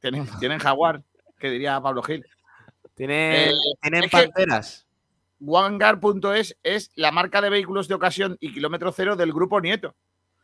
tienen, 0.00 0.26
tienen 0.40 0.58
Jaguar, 0.58 1.02
que 1.38 1.50
diría 1.50 1.78
Pablo 1.82 2.02
Gil. 2.02 2.24
Tiene- 2.94 3.50
Eh, 3.50 3.54
tienen 3.82 4.08
panteras. 4.08 4.86
OneCar.es 5.46 6.56
es 6.62 6.92
la 6.94 7.10
marca 7.10 7.42
de 7.42 7.50
vehículos 7.50 7.86
de 7.86 7.94
ocasión 7.94 8.38
y 8.40 8.54
kilómetro 8.54 8.90
cero 8.90 9.16
del 9.16 9.34
grupo 9.34 9.60
Nieto. 9.60 9.94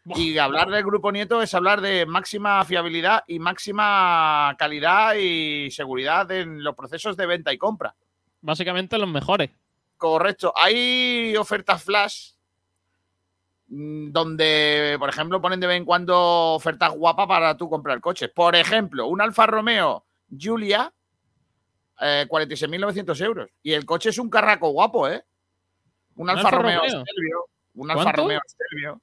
Y 0.04 0.36
hablar 0.36 0.68
del 0.68 0.84
grupo 0.84 1.10
Nieto 1.10 1.40
es 1.40 1.54
hablar 1.54 1.80
de 1.80 2.04
máxima 2.04 2.62
fiabilidad 2.66 3.24
y 3.26 3.38
máxima 3.38 4.54
calidad 4.58 5.14
y 5.14 5.70
seguridad 5.70 6.30
en 6.30 6.62
los 6.62 6.74
procesos 6.76 7.16
de 7.16 7.24
venta 7.24 7.54
y 7.54 7.56
compra. 7.58 7.94
Básicamente 8.42 8.98
los 8.98 9.08
mejores. 9.08 9.48
Correcto. 9.96 10.52
Hay 10.54 11.34
ofertas 11.38 11.82
flash 11.82 12.32
donde, 13.72 14.96
por 14.98 15.08
ejemplo, 15.08 15.40
ponen 15.40 15.60
de 15.60 15.66
vez 15.68 15.76
en 15.76 15.84
cuando 15.84 16.54
ofertas 16.54 16.92
guapas 16.92 17.28
para 17.28 17.56
tú 17.56 17.70
comprar 17.70 18.00
coches. 18.00 18.28
Por 18.34 18.56
ejemplo, 18.56 19.06
un 19.06 19.20
Alfa 19.20 19.46
Romeo 19.46 20.04
Giulia, 20.28 20.92
eh, 22.00 22.26
46.900 22.28 23.20
euros. 23.24 23.48
Y 23.62 23.72
el 23.72 23.84
coche 23.86 24.10
es 24.10 24.18
un 24.18 24.28
carraco 24.28 24.70
guapo, 24.70 25.08
¿eh? 25.08 25.22
Un 26.16 26.24
¿Un 26.24 26.30
Alfa, 26.30 26.48
Alfa 26.48 26.56
Romeo, 26.58 26.80
Romeo? 26.80 27.04
Stelvio. 27.06 27.44
Un 27.74 27.90
Alfa. 27.92 28.12
Romeo 28.12 28.40
Stelvio. 28.48 29.00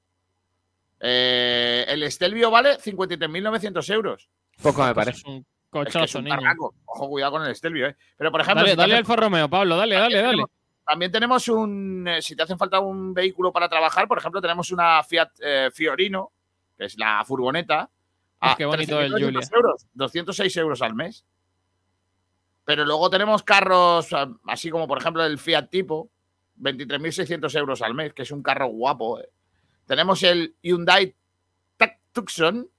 Eh, 1.00 1.86
el 1.88 2.12
Stelvio 2.12 2.52
vale 2.52 2.78
53.900 2.78 3.94
euros. 3.94 4.30
Poco 4.62 4.84
me 4.84 4.94
Pues 4.94 5.06
parece. 5.06 5.20
Es 5.20 5.26
un 5.26 5.36
Es 5.38 5.44
que 5.72 5.80
es 5.80 5.86
cochazo, 5.94 6.18
un 6.20 6.26
niño. 6.26 6.36
carraco. 6.38 6.74
Ojo, 6.86 7.08
cuidado 7.10 7.32
con 7.34 7.46
el 7.46 7.56
Stelvio, 7.56 7.88
¿eh? 7.88 7.96
Pero, 8.18 8.32
por 8.32 8.42
ejemplo, 8.42 8.62
Dale, 8.64 8.72
si 8.72 8.78
dale 8.78 8.96
Alfa 8.98 9.16
Romeo, 9.16 9.50
Pablo, 9.50 9.78
dale, 9.78 9.96
dale, 9.96 10.16
dale, 10.22 10.28
dale. 10.28 10.44
También 10.88 11.12
tenemos 11.12 11.48
un, 11.50 12.08
eh, 12.08 12.22
si 12.22 12.36
te 12.36 12.44
hace 12.44 12.56
falta 12.56 12.80
un 12.80 13.14
vehículo 13.14 13.52
para 13.52 13.68
trabajar, 13.68 14.08
por 14.08 14.18
ejemplo, 14.18 14.40
tenemos 14.42 14.72
una 14.72 15.04
Fiat 15.04 15.32
eh, 15.42 15.70
Fiorino, 15.74 16.32
que 16.78 16.86
es 16.86 16.98
la 16.98 17.24
furgoneta. 17.26 17.90
Ah, 18.40 18.56
qué 18.58 18.66
bonito 18.66 19.02
el 19.02 19.12
13.900 19.12 19.20
Giulia. 19.20 19.40
euros, 19.54 19.88
206 19.94 20.58
euros 20.58 20.82
al 20.82 20.94
mes. 20.94 21.26
Pero 22.64 22.86
luego 22.86 23.10
tenemos 23.10 23.44
carros, 23.44 24.14
ah, 24.14 24.30
así 24.48 24.70
como 24.70 24.88
por 24.88 25.00
ejemplo 25.00 25.26
el 25.26 25.38
Fiat 25.38 25.70
Tipo, 25.70 26.10
23.600 26.62 27.54
euros 27.58 27.82
al 27.82 27.94
mes, 27.94 28.14
que 28.14 28.22
es 28.22 28.32
un 28.32 28.42
carro 28.42 28.68
guapo. 28.68 29.20
eh. 29.20 29.30
Tenemos 29.86 30.24
el 30.24 30.56
Hyundai 30.62 31.14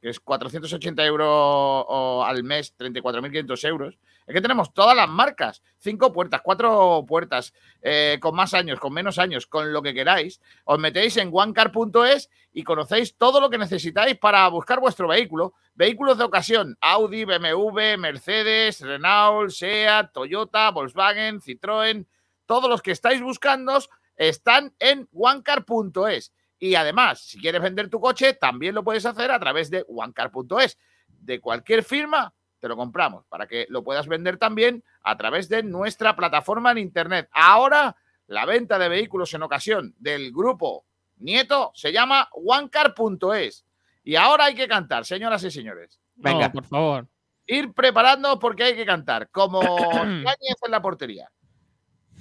Que 0.01 0.11
es 0.11 0.21
480 0.21 1.05
euros 1.05 1.87
al 2.27 2.45
mes, 2.45 2.75
34.500 2.77 3.69
euros. 3.69 3.99
Es 4.27 4.35
que 4.35 4.43
tenemos 4.43 4.75
todas 4.75 4.95
las 4.95 5.09
marcas, 5.09 5.63
cinco 5.79 6.13
puertas, 6.13 6.43
cuatro 6.45 7.05
puertas, 7.09 7.55
eh, 7.81 8.19
con 8.21 8.35
más 8.35 8.53
años, 8.53 8.79
con 8.79 8.93
menos 8.93 9.19
años, 9.19 9.47
con 9.47 9.73
lo 9.73 9.81
que 9.81 9.95
queráis. 9.95 10.41
Os 10.65 10.79
metéis 10.79 11.17
en 11.17 11.31
onecar.es 11.33 12.29
y 12.53 12.63
conocéis 12.63 13.17
todo 13.17 13.41
lo 13.41 13.49
que 13.49 13.57
necesitáis 13.57 14.19
para 14.19 14.47
buscar 14.49 14.81
vuestro 14.81 15.09
vehículo. 15.09 15.55
Vehículos 15.75 16.19
de 16.19 16.25
ocasión, 16.25 16.77
Audi, 16.83 17.25
BMW, 17.25 17.97
Mercedes, 17.97 18.83
Renault, 18.83 19.51
SEAT, 19.51 20.13
Toyota, 20.13 20.73
Volkswagen, 20.73 21.41
Citroën, 21.41 22.07
todos 22.45 22.69
los 22.69 22.83
que 22.83 22.91
estáis 22.91 23.23
buscando 23.23 23.79
están 24.17 24.75
en 24.79 25.09
onecar.es. 25.15 26.33
Y 26.59 26.75
además, 26.75 27.21
si 27.21 27.39
quieres 27.41 27.63
vender 27.63 27.89
tu 27.89 28.01
coche, 28.01 28.35
también 28.35 28.75
lo 28.75 28.83
puedes 28.83 29.07
hacer 29.07 29.31
a 29.31 29.39
través 29.39 29.71
de 29.71 29.85
onecar.es. 29.89 30.79
De 31.09 31.41
cualquier 31.41 31.85
firma, 31.85 32.33
te 32.59 32.67
lo 32.69 32.77
compramos 32.77 33.25
para 33.27 33.47
que 33.47 33.67
lo 33.69 33.85
puedas 33.85 34.07
vender 34.09 34.37
también 34.39 34.83
a 35.03 35.17
través 35.17 35.49
de 35.49 35.63
nuestra 35.63 36.17
plataforma 36.17 36.73
en 36.73 36.79
Internet. 36.79 37.29
Ahora, 37.33 37.97
la 38.27 38.45
venta 38.45 38.79
de 38.79 38.89
vehículos 38.89 39.33
en 39.35 39.43
ocasión 39.43 39.95
del 39.99 40.33
grupo 40.33 40.85
Nieto 41.19 41.71
se 41.75 41.93
llama 41.93 42.29
onecar.es. 42.33 43.65
Y 44.05 44.17
ahora 44.17 44.47
hay 44.47 44.55
que 44.55 44.67
cantar, 44.69 45.05
señoras 45.05 45.43
y 45.45 45.51
señores. 45.51 46.01
Venga. 46.17 46.47
No, 46.49 46.53
por 46.53 46.65
favor. 46.65 47.07
Ir 47.47 47.73
preparando 47.73 48.39
porque 48.39 48.65
hay 48.65 48.75
que 48.77 48.85
cantar, 48.87 49.29
como 49.31 49.61
Yáñez 50.03 50.57
en 50.65 50.71
la 50.71 50.83
portería. 50.83 51.31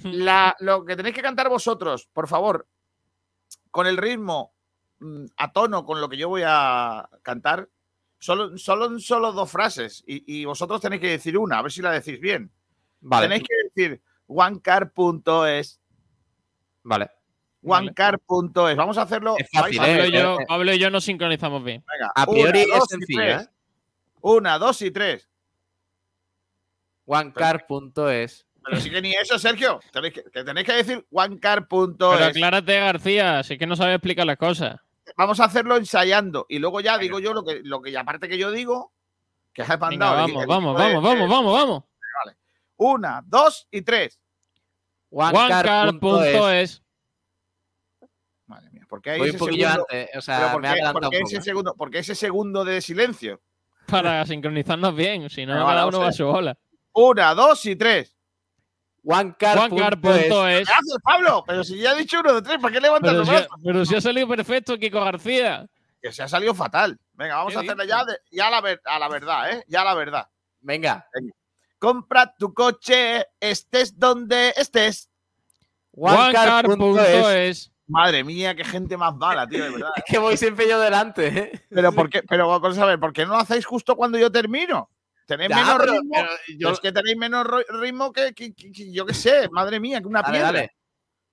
La- 0.04 0.56
lo 0.60 0.84
que 0.84 0.96
tenéis 0.96 1.14
que 1.14 1.22
cantar 1.22 1.48
vosotros, 1.48 2.08
por 2.12 2.28
favor, 2.28 2.66
con 3.70 3.86
el 3.86 3.96
ritmo 3.96 4.54
mm, 5.00 5.24
a 5.36 5.52
tono 5.52 5.84
con 5.84 6.00
lo 6.00 6.08
que 6.08 6.16
yo 6.16 6.28
voy 6.28 6.42
a 6.46 7.08
cantar, 7.22 7.68
solo, 8.18 8.56
solo, 8.58 8.98
solo 8.98 9.32
dos 9.32 9.50
frases 9.50 10.02
y, 10.06 10.40
y 10.40 10.44
vosotros 10.44 10.80
tenéis 10.80 11.00
que 11.02 11.10
decir 11.10 11.36
una, 11.38 11.58
a 11.58 11.62
ver 11.62 11.72
si 11.72 11.82
la 11.82 11.92
decís 11.92 12.20
bien. 12.20 12.50
Vale, 13.00 13.28
Tenéis 13.28 13.44
que 13.48 13.54
decir 13.82 14.02
onecar.es, 14.26 15.80
vale. 16.82 17.10
Onecar.es. 17.62 18.76
Vamos 18.76 18.98
a 18.98 19.02
hacerlo. 19.02 19.34
Es 19.38 19.48
fácil, 19.52 19.78
a- 19.78 19.82
Pablo, 19.82 20.02
eh, 20.04 20.08
y 20.08 20.12
yo, 20.12 20.40
eh. 20.40 20.44
Pablo 20.48 20.72
y 20.74 20.78
yo 20.78 20.90
nos 20.90 21.04
sincronizamos 21.04 21.62
bien. 21.64 21.84
Venga, 21.92 22.12
A 22.14 22.26
priori 22.26 22.62
una, 22.64 22.74
es 22.74 22.78
dos 22.78 22.84
y 22.86 22.94
sencillo, 22.94 23.20
tres. 23.20 23.42
¿eh? 23.42 23.50
Una, 24.20 24.58
dos 24.58 24.82
y 24.82 24.90
tres. 24.90 25.28
Onecar.es. 27.06 28.46
Pero 28.68 28.80
sí 28.80 28.90
que 28.90 29.00
ni 29.02 29.12
eso, 29.14 29.38
Sergio. 29.38 29.80
Tenéis 29.92 30.14
que, 30.14 30.22
que 30.24 30.44
tenéis 30.44 30.66
que 30.66 30.72
decir 30.74 31.06
Pero 31.10 31.22
onecar.es. 31.24 32.20
aclárate, 32.22 32.78
García, 32.80 33.42
si 33.42 33.54
es 33.54 33.58
que 33.58 33.66
no 33.66 33.76
sabe 33.76 33.94
explicar 33.94 34.26
las 34.26 34.36
cosas. 34.36 34.78
Vamos 35.16 35.40
a 35.40 35.44
hacerlo 35.44 35.76
ensayando 35.76 36.44
y 36.48 36.58
luego 36.58 36.80
ya 36.80 36.98
digo 36.98 37.18
yo 37.18 37.32
lo 37.32 37.44
que, 37.44 37.60
lo 37.64 37.80
que 37.80 37.96
aparte 37.96 38.28
que 38.28 38.36
yo 38.38 38.50
digo, 38.50 38.92
Que 39.54 39.62
has 39.62 39.68
Venga, 39.68 39.80
mandado 39.80 40.14
el- 40.26 40.32
vamos, 40.34 40.46
vamos, 40.46 40.74
vamos, 40.76 41.02
vamos, 41.02 41.28
vamos, 41.30 41.52
vamos. 41.54 41.84
Una, 42.76 43.22
dos 43.26 43.66
y 43.70 43.82
tres. 43.82 44.20
Onecar.es. 45.10 46.82
Madre 48.46 48.70
mía, 48.70 48.84
¿por 48.88 49.00
qué 49.02 49.10
hay 49.12 49.18
Voy 49.18 49.28
ese 49.28 49.36
un 49.36 49.38
poquillo 49.40 49.68
segundo? 49.70 49.86
antes, 49.90 50.04
o 50.06 50.10
Pero 50.10 50.22
sea, 50.22 50.52
¿por 50.52 50.60
me 50.62 50.68
qué- 50.68 50.68
he 50.68 50.72
adelantado 50.72 51.00
por 51.00 51.10
qué 51.10 51.16
un 51.18 51.22
ese 51.26 51.40
segundo, 51.42 51.74
por 51.74 51.90
qué 51.90 51.98
ese 51.98 52.14
segundo 52.14 52.64
de 52.64 52.80
silencio? 52.80 53.40
Para 53.86 54.24
sincronizarnos 54.26 54.94
bien, 54.94 55.28
si 55.30 55.46
no, 55.46 55.54
cada 55.54 55.86
uno 55.86 56.00
va 56.00 56.08
a 56.08 56.12
su 56.12 56.26
bola. 56.26 56.56
Una, 56.92 57.34
dos 57.34 57.64
y 57.66 57.76
tres. 57.76 58.14
OneCard.es. 59.10 60.66
¿Qué 60.68 60.72
haces, 60.72 60.96
Pablo? 61.02 61.42
Pero 61.46 61.64
si 61.64 61.78
ya 61.78 61.92
he 61.92 61.98
dicho 61.98 62.20
uno 62.20 62.34
de 62.34 62.42
tres, 62.42 62.58
¿para 62.60 62.72
qué 62.74 62.80
levantas 62.80 63.10
Pero 63.10 63.24
los 63.24 63.28
si, 63.28 63.46
pero 63.64 63.84
si 63.86 63.94
ha 63.96 64.00
salido 64.00 64.28
perfecto 64.28 64.76
Kiko 64.78 65.00
García. 65.00 65.66
Que 66.02 66.12
se 66.12 66.22
ha 66.22 66.28
salido 66.28 66.54
fatal. 66.54 66.98
Venga, 67.14 67.36
vamos 67.36 67.52
¿Qué 67.54 67.58
a 67.58 67.62
hacerle 67.62 67.86
ya, 67.88 68.04
de- 68.04 68.18
ya 68.30 68.48
a, 68.48 68.50
la 68.50 68.60
ver- 68.60 68.80
a 68.84 68.98
la 68.98 69.08
verdad, 69.08 69.50
¿eh? 69.52 69.64
Ya 69.66 69.80
a 69.80 69.84
la 69.84 69.94
verdad. 69.94 70.28
Venga, 70.60 71.06
Compra 71.78 72.34
tu 72.36 72.52
coche, 72.52 73.24
estés 73.40 73.98
donde 73.98 74.52
estés. 74.56 75.08
Onecar.es. 75.92 76.76
OneCard.es. 76.76 77.72
Madre 77.86 78.22
mía, 78.24 78.54
qué 78.54 78.64
gente 78.64 78.96
más 78.96 79.14
mala, 79.16 79.46
tío, 79.46 79.64
de 79.64 79.70
verdad. 79.70 79.90
Es 79.96 80.04
que 80.04 80.18
voy 80.18 80.36
siempre 80.36 80.68
yo 80.68 80.78
delante, 80.78 81.26
¿eh? 81.28 81.62
Pero, 81.70 81.92
¿por 81.92 82.10
qué? 82.10 82.22
Pero 82.22 82.46
vamos 82.48 82.76
a 82.78 82.84
ver, 82.84 83.00
¿por 83.00 83.12
qué 83.12 83.24
no 83.24 83.32
lo 83.32 83.38
hacéis 83.38 83.64
justo 83.64 83.96
cuando 83.96 84.18
yo 84.18 84.30
termino? 84.30 84.90
¿Tenéis 85.28 85.50
Ya, 85.50 85.56
menos 85.56 85.76
pero- 85.78 85.92
ritmo? 85.92 86.10
pero 86.14 86.28
yo- 86.58 86.70
Es 86.70 86.80
que 86.80 86.90
tenéis 86.90 87.16
menos 87.18 87.46
ritmo 87.68 88.10
que, 88.14 88.32
que- 88.32 88.54
que- 88.54 88.72
que 88.72 88.90
yo 88.90 89.04
qué 89.04 89.12
sé, 89.12 89.46
madre 89.50 89.78
mía, 89.78 90.00
que 90.00 90.06
una 90.06 90.22
Dale, 90.22 90.32
piedra. 90.32 90.46
dale, 90.52 90.72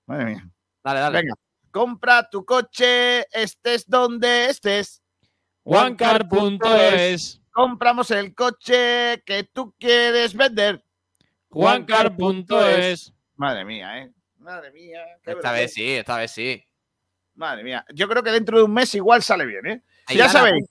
Madre 0.04 0.24
mía. 0.26 0.48
dale, 0.84 1.00
dale. 1.00 1.18
Venga, 1.22 1.34
compra 1.70 2.28
tu 2.28 2.44
coche, 2.44 3.26
estés 3.32 3.88
donde 3.88 4.50
estés. 4.50 5.02
OneCard.es. 5.64 7.40
Compramos 7.50 8.10
el 8.10 8.34
coche 8.34 9.22
que 9.24 9.44
tú 9.44 9.74
quieres 9.78 10.34
vender. 10.34 10.84
OneCard.es. 11.50 13.12
Madre 13.36 13.64
mía, 13.64 13.98
¿eh? 14.02 14.12
Madre 14.38 14.70
mía. 14.72 15.04
qué 15.24 15.32
Esta 15.32 15.52
vez 15.52 15.72
sí, 15.72 15.90
esta 15.94 16.18
vez 16.18 16.30
sí. 16.30 16.62
Madre 17.34 17.64
mía. 17.64 17.84
Yo 17.94 18.08
creo 18.08 18.22
que 18.22 18.30
dentro 18.30 18.58
de 18.58 18.64
un 18.64 18.72
mes 18.74 18.94
igual 18.94 19.22
sale 19.22 19.46
bien, 19.46 19.66
¿eh? 19.66 19.82
Ahí 20.06 20.16
ya 20.18 20.28
sabéis, 20.28 20.66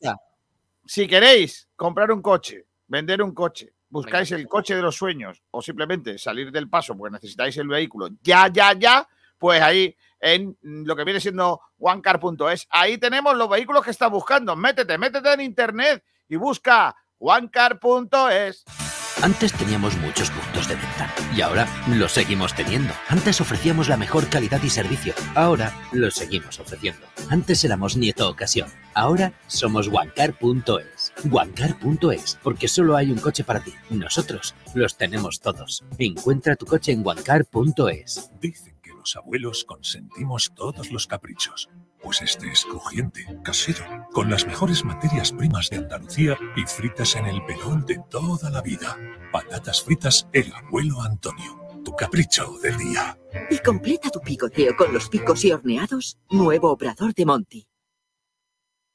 si 0.86 1.08
queréis 1.08 1.68
comprar 1.76 2.12
un 2.12 2.22
coche, 2.22 2.66
vender 2.88 3.22
un 3.22 3.34
coche, 3.34 3.74
buscáis 3.90 4.32
el 4.32 4.48
coche 4.48 4.76
de 4.76 4.82
los 4.82 4.96
sueños 4.96 5.42
o 5.52 5.62
simplemente 5.62 6.18
salir 6.18 6.52
del 6.52 6.70
paso 6.70 6.96
porque 6.98 7.14
necesitáis 7.14 7.58
el 7.58 7.68
vehículo 7.68 8.10
ya, 8.22 8.48
ya, 8.48 8.74
ya, 8.74 9.08
pues 9.38 9.62
ahí 9.62 9.96
en 10.20 10.58
lo 10.62 10.96
que 10.96 11.04
viene 11.04 11.20
siendo 11.20 11.62
onecar.es, 11.78 12.68
ahí 12.70 12.98
tenemos 12.98 13.36
los 13.36 13.50
vehículos 13.50 13.84
que 13.84 13.92
estás 13.92 14.10
buscando. 14.10 14.56
Métete, 14.56 14.98
métete 14.98 15.34
en 15.34 15.42
internet 15.42 16.04
y 16.28 16.36
busca 16.36 16.96
onecar.es. 17.20 18.85
Antes 19.22 19.54
teníamos 19.54 19.98
muchos 19.98 20.30
puntos 20.30 20.68
de 20.68 20.76
venta 20.76 21.14
y 21.36 21.42
ahora 21.42 21.68
los 21.88 22.12
seguimos 22.12 22.54
teniendo. 22.54 22.94
Antes 23.08 23.40
ofrecíamos 23.42 23.88
la 23.88 23.98
mejor 23.98 24.28
calidad 24.30 24.62
y 24.62 24.70
servicio, 24.70 25.14
ahora 25.36 25.74
los 25.92 26.16
seguimos 26.16 26.60
ofreciendo. 26.60 27.08
Antes 27.30 27.64
éramos 27.64 27.96
Nieto 27.96 28.30
Ocasión, 28.30 28.70
ahora 28.94 29.34
somos 29.48 29.88
Wancar.es. 29.88 31.14
Wancar.es, 31.30 32.38
porque 32.44 32.68
solo 32.68 32.98
hay 32.98 33.12
un 33.12 33.20
coche 33.20 33.44
para 33.44 33.64
ti. 33.64 33.74
Nosotros 33.90 34.54
los 34.74 34.98
tenemos 34.98 35.40
todos. 35.40 35.84
Encuentra 35.98 36.56
tu 36.56 36.66
coche 36.66 36.92
en 36.92 37.06
Wancar.es. 37.06 38.32
Dicen 38.40 38.76
que 38.84 38.92
los 38.92 39.16
abuelos 39.16 39.64
consentimos 39.64 40.54
todos 40.54 40.92
los 40.92 41.08
caprichos. 41.08 41.70
Pues 42.06 42.22
este 42.22 42.48
es 42.52 42.64
crujiente, 42.66 43.26
casero, 43.44 43.84
con 44.14 44.30
las 44.30 44.46
mejores 44.46 44.86
materias 44.86 45.32
primas 45.32 45.72
de 45.72 45.78
Andalucía 45.78 46.38
y 46.56 46.62
fritas 46.62 47.16
en 47.16 47.26
el 47.26 47.44
pelón 47.46 47.84
de 47.88 48.00
toda 48.12 48.52
la 48.52 48.62
vida. 48.62 48.96
Patatas 49.32 49.82
fritas 49.82 50.28
El 50.32 50.54
Abuelo 50.54 51.02
Antonio. 51.02 51.60
Tu 51.84 51.96
capricho 51.96 52.60
del 52.62 52.78
día. 52.78 53.18
Y 53.50 53.58
completa 53.58 54.12
tu 54.12 54.22
picoteo 54.22 54.76
con 54.76 54.94
los 54.94 55.10
picos 55.10 55.44
y 55.46 55.52
horneados. 55.52 56.20
Nuevo 56.30 56.70
obrador 56.70 57.12
de 57.16 57.26
Monty. 57.26 57.68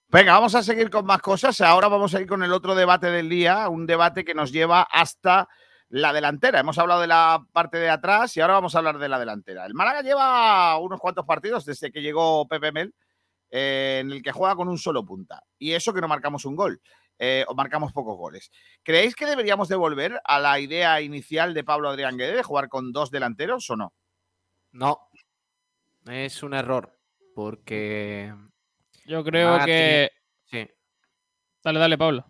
Venga, 0.09 0.35
vamos 0.35 0.55
a 0.55 0.63
seguir 0.63 0.89
con 0.89 1.05
más 1.05 1.21
cosas. 1.21 1.61
Ahora 1.63 1.89
vamos 1.89 2.15
a 2.15 2.21
ir 2.21 2.29
con 2.29 2.45
el 2.45 2.53
otro 2.53 2.77
debate 2.77 3.09
del 3.09 3.29
día, 3.29 3.69
un 3.69 3.87
debate 3.87 4.25
que 4.25 4.35
nos 4.35 4.53
lleva 4.53 4.83
hasta 4.83 5.49
la 5.91 6.13
delantera. 6.13 6.61
Hemos 6.61 6.79
hablado 6.79 7.01
de 7.03 7.07
la 7.07 7.45
parte 7.53 7.79
de 7.79 7.91
atrás 7.91 8.37
y 8.37 8.41
ahora 8.41 8.55
vamos 8.55 8.75
a 8.75 8.79
hablar 8.79 8.99
de 8.99 9.09
la 9.09 9.19
delantera. 9.19 9.67
El 9.67 9.75
Málaga 9.75 10.03
lleva 10.03 10.79
unos 10.79 10.99
cuantos 11.01 11.27
partidos 11.27 11.65
desde 11.65 11.91
que 11.93 12.01
llegó 12.03 12.47
Pepe 12.49 12.73
Mel 12.73 12.95
eh, 13.51 13.99
en 14.01 14.11
el 14.13 14.23
que 14.23 14.33
juega 14.33 14.55
con 14.57 14.69
un 14.69 14.79
solo 14.79 15.05
punta. 15.05 15.43
Y 15.59 15.73
eso 15.73 15.93
que 15.93 16.01
no 16.01 16.09
marcamos 16.09 16.45
un 16.45 16.57
gol. 16.57 16.81
eh, 17.23 17.45
o 17.49 17.55
marcamos 17.55 17.93
pocos 17.93 18.17
goles. 18.17 18.51
¿Creéis 18.83 19.15
que 19.15 19.27
deberíamos 19.27 19.69
devolver 19.69 20.19
a 20.25 20.39
la 20.41 20.59
idea 20.59 21.03
inicial 21.03 21.53
de 21.53 21.65
Pablo 21.65 21.91
Adrián 21.91 22.17
Guede 22.17 22.37
de 22.37 22.43
jugar 22.43 22.69
con 22.71 22.93
dos 22.93 23.11
delanteros 23.11 23.69
o 23.69 23.77
no? 23.77 23.93
No. 24.73 24.99
Es 26.07 26.43
un 26.43 26.55
error. 26.55 26.99
Porque. 27.35 28.33
Yo 29.05 29.23
creo 29.23 29.49
Málaga 29.51 29.67
que. 29.67 30.11
tiene- 30.51 30.67
Sí. 30.69 30.75
Dale, 31.63 31.79
dale, 31.79 31.99
Pablo. 31.99 32.25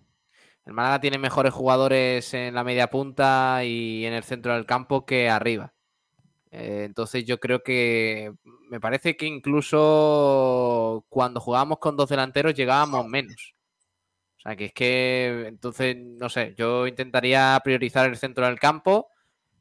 El 0.70 0.74
Málaga 0.74 1.00
tiene 1.00 1.18
mejores 1.18 1.52
jugadores 1.52 2.32
en 2.32 2.54
la 2.54 2.62
media 2.62 2.88
punta 2.88 3.64
y 3.64 4.06
en 4.06 4.12
el 4.12 4.22
centro 4.22 4.54
del 4.54 4.66
campo 4.66 5.04
que 5.04 5.28
arriba. 5.28 5.74
Eh, 6.52 6.84
entonces 6.84 7.24
yo 7.24 7.40
creo 7.40 7.64
que 7.64 8.32
me 8.70 8.78
parece 8.78 9.16
que 9.16 9.26
incluso 9.26 11.04
cuando 11.08 11.40
jugábamos 11.40 11.80
con 11.80 11.96
dos 11.96 12.08
delanteros 12.08 12.54
llegábamos 12.54 13.04
menos. 13.08 13.56
O 14.38 14.42
sea 14.42 14.54
que 14.54 14.66
es 14.66 14.72
que 14.72 15.46
entonces, 15.48 15.96
no 15.98 16.28
sé, 16.28 16.54
yo 16.56 16.86
intentaría 16.86 17.60
priorizar 17.64 18.08
el 18.08 18.16
centro 18.16 18.46
del 18.46 18.60
campo, 18.60 19.08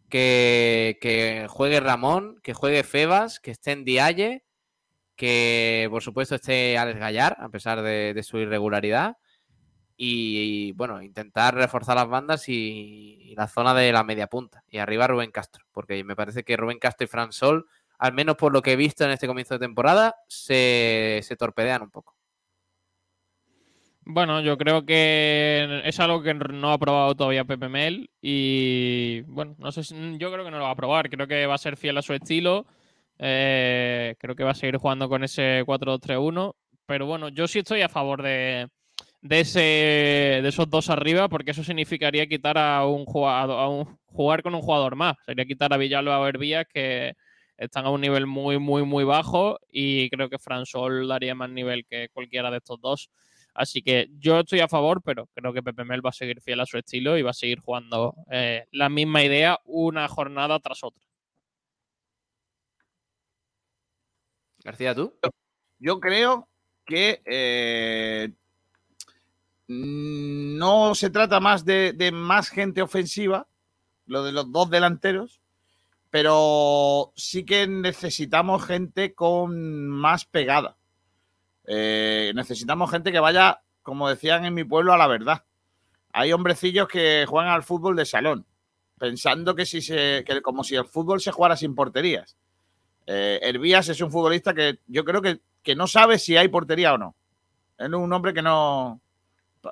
que, 0.10 1.48
juegue 1.49 1.80
Ramón, 1.80 2.40
que 2.44 2.53
juegue 2.53 2.84
Febas, 2.84 3.40
que 3.40 3.49
esté 3.49 3.72
en 3.72 3.84
Dialle, 3.84 4.44
que 5.15 5.88
por 5.90 6.03
supuesto 6.03 6.36
esté 6.36 6.77
Alex 6.77 6.99
Gallar, 6.99 7.36
a 7.40 7.49
pesar 7.49 7.81
de 7.81 8.22
su 8.22 8.38
irregularidad 8.38 9.18
y, 10.01 10.71
bueno, 10.71 11.01
intentar 11.01 11.53
reforzar 11.53 11.97
las 11.97 12.07
bandas 12.07 12.47
y, 12.47 13.34
la 13.35 13.49
zona 13.49 13.73
de 13.73 13.91
la 13.91 14.03
media 14.05 14.27
punta. 14.27 14.63
Y 14.69 14.77
arriba 14.77 15.07
Rubén 15.07 15.30
Castro, 15.30 15.65
porque 15.73 16.03
me 16.05 16.15
parece 16.15 16.43
que 16.43 16.55
Rubén 16.55 16.80
Castro 16.80 17.03
y 17.03 17.07
Fran 17.07 17.34
Sol, 17.34 17.67
al 17.97 18.13
menos 18.13 18.38
por 18.38 18.53
lo 18.53 18.61
que 18.61 18.71
he 18.71 18.76
visto 18.77 19.03
en 19.03 19.11
este 19.11 19.27
comienzo 19.27 19.55
de 19.55 19.59
temporada, 19.59 20.15
se, 20.30 21.19
se 21.23 21.35
torpedean 21.35 21.81
un 21.81 21.91
poco. 21.91 22.15
Bueno, 24.05 24.39
yo 24.41 24.57
creo 24.57 24.85
que 24.85 25.81
es 25.84 25.99
algo 25.99 26.23
que 26.23 26.34
no 26.34 26.71
ha 26.71 26.77
probado 26.77 27.15
todavía 27.15 27.43
Pepe 27.43 27.67
Mel 27.67 28.09
y 28.21 29.21
bueno, 29.27 29.55
no 29.59 29.71
sé, 29.73 29.84
si- 29.84 30.17
yo 30.17 30.31
creo 30.31 30.45
que 30.45 30.51
no 30.51 30.57
lo 30.59 30.63
va 30.63 30.71
a 30.71 30.76
probar, 30.76 31.09
creo 31.09 31.27
que 31.27 31.45
va 31.45 31.55
a 31.55 31.57
ser 31.57 31.76
fiel 31.76 31.97
a 31.97 32.01
su 32.01 32.13
estilo, 32.13 32.65
eh, 33.19 34.15
creo 34.17 34.35
que 34.35 34.45
va 34.45 34.51
a 34.51 34.55
seguir 34.55 34.77
jugando 34.77 35.09
con 35.09 35.23
ese 35.26 35.63
4-2-3-1, 35.65 36.55
pero 36.85 37.05
bueno, 37.05 37.30
yo 37.30 37.47
sí 37.47 37.59
estoy 37.59 37.81
a 37.81 37.89
favor 37.89 38.23
de, 38.23 38.69
de, 39.21 39.39
ese, 39.41 39.59
de 39.59 40.47
esos 40.47 40.69
dos 40.69 40.89
arriba 40.89 41.29
porque 41.29 41.51
eso 41.51 41.63
significaría 41.63 42.27
quitar 42.27 42.57
a 42.57 42.85
un, 42.85 43.05
jugador, 43.05 43.59
a 43.59 43.67
un 43.67 43.97
jugar 44.05 44.43
con 44.43 44.55
un 44.55 44.61
jugador 44.61 44.95
más, 44.95 45.15
sería 45.25 45.45
quitar 45.45 45.73
a 45.73 45.77
Villalba 45.77 46.19
o 46.19 46.23
a 46.23 46.29
Hervías 46.29 46.65
que 46.67 47.15
están 47.57 47.85
a 47.85 47.89
un 47.89 48.01
nivel 48.01 48.25
muy, 48.25 48.57
muy, 48.57 48.83
muy 48.83 49.03
bajo 49.03 49.59
y 49.69 50.09
creo 50.09 50.29
que 50.29 50.39
Fran 50.39 50.65
Sol 50.65 51.07
daría 51.07 51.35
más 51.35 51.49
nivel 51.49 51.85
que 51.85 52.09
cualquiera 52.09 52.49
de 52.49 52.57
estos 52.57 52.79
dos. 52.79 53.09
Así 53.53 53.81
que 53.81 54.07
yo 54.19 54.39
estoy 54.39 54.61
a 54.61 54.69
favor, 54.69 55.01
pero 55.03 55.27
creo 55.33 55.51
que 55.51 55.63
Pepe 55.63 55.83
Mel 55.83 56.05
va 56.05 56.11
a 56.11 56.13
seguir 56.13 56.39
fiel 56.39 56.61
a 56.61 56.65
su 56.65 56.77
estilo 56.77 57.17
y 57.17 57.23
va 57.23 57.31
a 57.31 57.33
seguir 57.33 57.59
jugando 57.59 58.15
eh, 58.31 58.65
la 58.71 58.87
misma 58.87 59.23
idea 59.23 59.59
una 59.65 60.07
jornada 60.07 60.59
tras 60.59 60.83
otra. 60.83 61.03
García, 64.63 64.95
¿tú? 64.95 65.17
Yo 65.79 65.99
creo 65.99 66.47
que 66.85 67.21
eh, 67.25 68.29
no 69.69 70.95
se 70.95 71.11
trata 71.11 71.39
más 71.39 71.63
de, 71.63 72.11
más 72.11 72.49
gente 72.49 72.81
ofensiva, 72.81 73.47
lo 74.07 74.23
de 74.23 74.31
los 74.31 74.51
dos 74.51 74.71
delanteros, 74.71 75.41
pero 76.09 77.13
sí 77.15 77.45
que 77.45 77.67
necesitamos 77.67 78.65
gente 78.65 79.13
con 79.13 79.87
más 79.87 80.25
pegada. 80.25 80.75
Eh, 81.67 82.31
necesitamos 82.33 82.89
gente 82.89 83.11
que 83.11 83.19
vaya, 83.19 83.61
como 83.83 84.09
decían 84.09 84.43
en 84.43 84.55
mi 84.55 84.63
pueblo, 84.63 84.91
a 84.91 84.97
la 84.97 85.05
verdad. 85.05 85.43
Hay 86.13 86.33
hombrecillos 86.33 86.87
que 86.87 87.27
juegan 87.27 87.51
al 87.51 87.61
fútbol 87.61 87.95
de 87.95 88.07
salón, 88.07 88.47
pensando 88.97 89.53
que, 89.53 89.67
si 89.67 89.83
se, 89.83 90.23
que 90.25 90.41
como 90.41 90.63
si 90.63 90.75
el 90.77 90.85
fútbol 90.85 91.21
se 91.21 91.31
jugara 91.31 91.55
sin 91.55 91.75
porterías. 91.75 92.35
Eh, 93.05 93.39
es 93.43 94.01
un 94.01 94.11
futbolista 94.11 94.55
que 94.55 94.79
yo 94.87 95.05
creo 95.05 95.21
que, 95.21 95.41
que 95.61 95.75
no 95.75 95.85
sabe 95.85 96.17
si 96.17 96.37
hay 96.37 96.47
portería 96.47 96.95
o 96.95 96.97
no. 96.97 97.15
Es 97.77 97.87
un 97.87 98.11
hombre 98.11 98.33
que 98.33 98.41
no. 98.41 98.99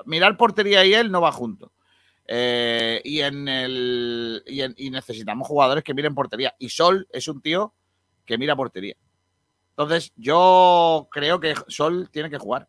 Mirar 0.05 0.37
portería 0.37 0.85
y 0.85 0.93
él 0.93 1.11
no 1.11 1.21
va 1.21 1.31
junto. 1.31 1.71
Eh, 2.27 3.01
y, 3.05 3.21
en 3.21 3.47
el, 3.47 4.43
y, 4.45 4.89
necesitamos 4.89 5.47
jugadores 5.47 5.83
que 5.83 5.93
miren 5.93 6.13
portería. 6.13 6.53
Y 6.59 6.69
Sol 6.69 7.07
es 7.11 7.27
un 7.27 7.41
tío 7.41 7.73
que 8.25 8.37
mira 8.37 8.55
portería. 8.55 8.95
Entonces, 9.69 10.11
yo 10.15 11.07
creo 11.11 11.39
que 11.39 11.55
Sol 11.67 12.09
tiene 12.11 12.29
que 12.29 12.37
jugar. 12.37 12.67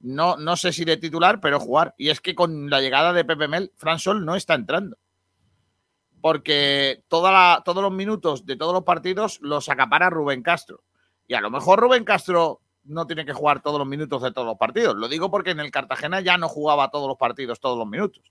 no, 0.00 0.36
no 0.36 0.56
sé 0.56 0.72
si 0.72 0.84
de 0.84 0.96
titular, 0.96 1.40
pero 1.40 1.60
jugar. 1.60 1.94
Y 1.98 2.10
es 2.10 2.20
que 2.20 2.34
con 2.34 2.70
la 2.70 2.80
llegada 2.80 3.12
de 3.12 3.24
Pepe 3.24 3.48
Mel, 3.48 3.72
Fran 3.76 3.98
Sol 3.98 4.24
no 4.24 4.36
está 4.36 4.54
entrando. 4.54 4.96
Porque 6.20 7.02
todos 7.08 7.82
los 7.82 7.92
minutos 7.92 8.46
de 8.46 8.56
todos 8.56 8.72
los 8.72 8.84
partidos 8.84 9.40
los 9.42 9.68
acapara 9.68 10.10
Rubén 10.10 10.42
Castro. 10.42 10.84
Y 11.26 11.34
a 11.34 11.40
lo 11.40 11.50
mejor 11.50 11.80
Rubén 11.80 12.04
Castro 12.04 12.60
no 12.84 13.06
tiene 13.06 13.24
que 13.24 13.32
jugar 13.32 13.62
todos 13.62 13.78
los 13.78 13.86
minutos 13.86 14.22
de 14.22 14.32
todos 14.32 14.46
los 14.46 14.58
partidos. 14.58 14.96
Lo 14.96 15.08
digo 15.08 15.30
porque 15.30 15.50
en 15.50 15.60
el 15.60 15.70
Cartagena 15.70 16.20
ya 16.20 16.36
no 16.36 16.48
jugaba 16.48 16.90
todos 16.90 17.08
los 17.08 17.16
partidos 17.16 17.60
todos 17.60 17.78
los 17.78 17.86
minutos. 17.86 18.22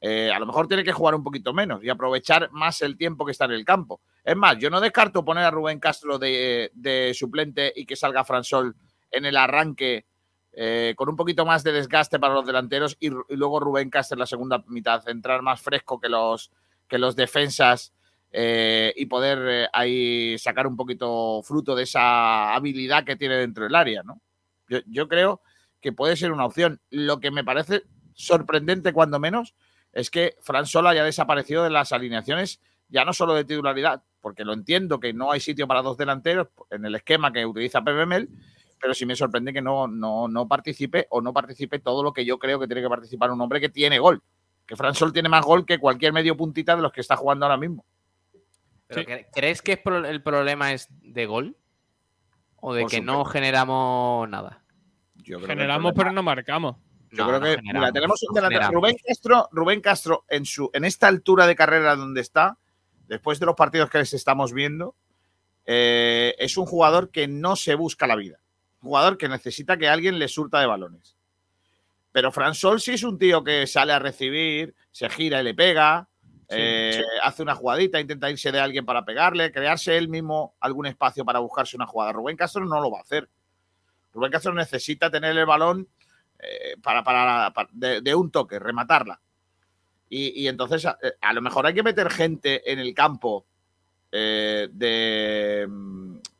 Eh, 0.00 0.30
a 0.30 0.38
lo 0.38 0.46
mejor 0.46 0.68
tiene 0.68 0.84
que 0.84 0.92
jugar 0.92 1.14
un 1.14 1.24
poquito 1.24 1.52
menos 1.54 1.82
y 1.82 1.88
aprovechar 1.88 2.50
más 2.52 2.82
el 2.82 2.96
tiempo 2.96 3.24
que 3.24 3.32
está 3.32 3.46
en 3.46 3.52
el 3.52 3.64
campo. 3.64 4.00
Es 4.22 4.36
más, 4.36 4.58
yo 4.58 4.70
no 4.70 4.80
descarto 4.80 5.24
poner 5.24 5.44
a 5.44 5.50
Rubén 5.50 5.80
Castro 5.80 6.18
de, 6.18 7.12
suplente 7.14 7.72
y 7.74 7.86
que 7.86 7.96
salga 7.96 8.24
Fransol 8.24 8.76
en 9.10 9.24
el 9.24 9.36
arranque 9.36 10.06
eh, 10.52 10.94
con 10.96 11.08
un 11.08 11.16
poquito 11.16 11.44
más 11.44 11.64
de 11.64 11.72
desgaste 11.72 12.18
para 12.18 12.34
los 12.34 12.46
delanteros 12.46 12.96
y, 13.00 13.08
y 13.08 13.36
luego 13.36 13.60
Rubén 13.60 13.90
Castro 13.90 14.16
en 14.16 14.20
la 14.20 14.26
segunda 14.26 14.64
mitad, 14.68 15.06
entrar 15.08 15.42
más 15.42 15.60
fresco 15.60 15.98
que 15.98 16.08
los, 16.08 16.50
que 16.88 16.98
los 16.98 17.16
defensas 17.16 17.92
eh, 18.38 18.92
y 18.96 19.06
poder 19.06 19.38
eh, 19.48 19.68
ahí 19.72 20.36
sacar 20.36 20.66
un 20.66 20.76
poquito 20.76 21.40
fruto 21.42 21.74
de 21.74 21.84
esa 21.84 22.54
habilidad 22.54 23.02
que 23.02 23.16
tiene 23.16 23.36
dentro 23.36 23.64
del 23.64 23.74
área, 23.74 24.02
¿no? 24.02 24.20
Yo, 24.68 25.08
creo 25.08 25.40
que 25.80 25.92
puede 25.92 26.16
ser 26.16 26.32
una 26.32 26.44
opción. 26.44 26.78
Lo 26.90 27.18
que 27.18 27.30
me 27.30 27.44
parece 27.44 27.84
sorprendente, 28.12 28.92
cuando 28.92 29.18
menos, 29.18 29.54
es 29.90 30.10
que 30.10 30.36
Fran 30.42 30.66
Sol 30.66 30.86
haya 30.86 31.02
desaparecido 31.02 31.64
de 31.64 31.70
las 31.70 31.92
alineaciones, 31.92 32.60
ya 32.90 33.06
no 33.06 33.14
solo 33.14 33.32
de 33.32 33.46
titularidad, 33.46 34.02
porque 34.20 34.44
lo 34.44 34.52
entiendo 34.52 35.00
que 35.00 35.14
no 35.14 35.32
hay 35.32 35.40
sitio 35.40 35.66
para 35.66 35.80
dos 35.80 35.96
delanteros 35.96 36.48
en 36.68 36.84
el 36.84 36.94
esquema 36.94 37.32
que 37.32 37.46
utiliza 37.46 37.80
PBML, 37.80 38.28
pero 38.78 38.92
sí 38.92 39.06
me 39.06 39.16
sorprende 39.16 39.54
que 39.54 39.62
no, 39.62 39.88
no, 39.88 40.28
no 40.28 40.46
participe 40.46 41.06
o 41.08 41.22
no 41.22 41.32
participe 41.32 41.78
todo 41.78 42.02
lo 42.02 42.12
que 42.12 42.26
yo 42.26 42.38
creo 42.38 42.60
que 42.60 42.66
tiene 42.66 42.82
que 42.82 42.90
participar 42.90 43.30
un 43.30 43.40
hombre 43.40 43.62
que 43.62 43.70
tiene 43.70 43.98
gol. 43.98 44.22
Que 44.66 44.76
Fran 44.76 44.94
Sol 44.94 45.14
tiene 45.14 45.30
más 45.30 45.42
gol 45.42 45.64
que 45.64 45.78
cualquier 45.78 46.12
medio 46.12 46.36
puntita 46.36 46.76
de 46.76 46.82
los 46.82 46.92
que 46.92 47.00
está 47.00 47.16
jugando 47.16 47.46
ahora 47.46 47.56
mismo. 47.56 47.86
Pero 48.88 49.02
cre- 49.02 49.26
¿Crees 49.32 49.62
que 49.62 49.80
el 49.84 50.22
problema 50.22 50.72
es 50.72 50.88
de 50.90 51.26
gol? 51.26 51.56
¿O 52.56 52.74
de 52.74 52.82
Por 52.82 52.90
que 52.90 53.00
no 53.00 53.24
generamos 53.24 54.28
nada? 54.28 54.62
Yo 55.16 55.38
creo 55.38 55.48
Generamos, 55.48 55.92
pero 55.96 56.12
no 56.12 56.22
marcamos. 56.22 56.76
Yo 57.10 57.24
No, 57.24 57.26
creo 57.28 57.40
no 57.40 57.46
que 57.46 57.62
mira, 57.62 57.92
tenemos 57.92 58.22
un 58.28 58.34
delantero. 58.34 58.70
Rubén 58.70 58.96
Castro, 59.04 59.48
Rubén 59.52 59.80
Castro 59.80 60.24
en 60.28 60.44
su 60.44 60.70
en 60.72 60.84
esta 60.84 61.08
altura 61.08 61.46
de 61.46 61.56
carrera 61.56 61.96
donde 61.96 62.20
está, 62.20 62.58
después 63.06 63.38
de 63.40 63.46
los 63.46 63.54
partidos 63.54 63.90
que 63.90 63.98
les 63.98 64.12
estamos 64.12 64.52
viendo, 64.52 64.94
eh, 65.64 66.34
es 66.38 66.56
un 66.56 66.66
jugador 66.66 67.10
que 67.10 67.26
no 67.28 67.56
se 67.56 67.74
busca 67.74 68.06
la 68.06 68.16
vida. 68.16 68.38
Un 68.82 68.88
jugador 68.88 69.18
que 69.18 69.28
necesita 69.28 69.76
que 69.76 69.88
alguien 69.88 70.18
le 70.18 70.28
surta 70.28 70.60
de 70.60 70.66
balones. 70.66 71.16
Pero 72.12 72.32
Fran 72.32 72.54
Sol 72.54 72.80
sí 72.80 72.92
es 72.92 73.02
un 73.02 73.18
tío 73.18 73.42
que 73.44 73.66
sale 73.66 73.92
a 73.92 73.98
recibir, 73.98 74.74
se 74.90 75.08
gira 75.10 75.40
y 75.40 75.44
le 75.44 75.54
pega, 75.54 76.08
eh, 76.48 77.02
hace 77.22 77.42
una 77.42 77.54
jugadita, 77.54 77.98
intenta 78.00 78.30
irse 78.30 78.52
de 78.52 78.60
alguien 78.60 78.84
para 78.86 79.04
pegarle, 79.04 79.50
crearse 79.52 79.96
él 79.96 80.08
mismo 80.08 80.54
algún 80.60 80.86
espacio 80.86 81.24
para 81.24 81.38
buscarse 81.40 81.76
una 81.76 81.86
jugada. 81.86 82.12
Rubén 82.12 82.36
Castro 82.36 82.64
no 82.64 82.80
lo 82.80 82.90
va 82.90 82.98
a 82.98 83.02
hacer. 83.02 83.28
Rubén 84.14 84.30
Castro 84.32 84.54
necesita 84.54 85.10
tener 85.10 85.36
el 85.36 85.46
balón 85.46 85.88
eh, 86.38 86.76
para, 86.82 87.02
para, 87.02 87.52
para- 87.52 87.68
de, 87.72 88.00
de 88.00 88.14
un 88.14 88.30
toque, 88.30 88.58
rematarla. 88.58 89.20
Y, 90.08 90.40
y 90.42 90.48
entonces 90.48 90.86
a, 90.86 90.96
a 91.20 91.32
lo 91.32 91.42
mejor 91.42 91.66
hay 91.66 91.74
que 91.74 91.82
meter 91.82 92.10
gente 92.10 92.70
en 92.70 92.78
el 92.78 92.94
campo 92.94 93.44
eh, 94.12 94.68
de, 94.72 95.66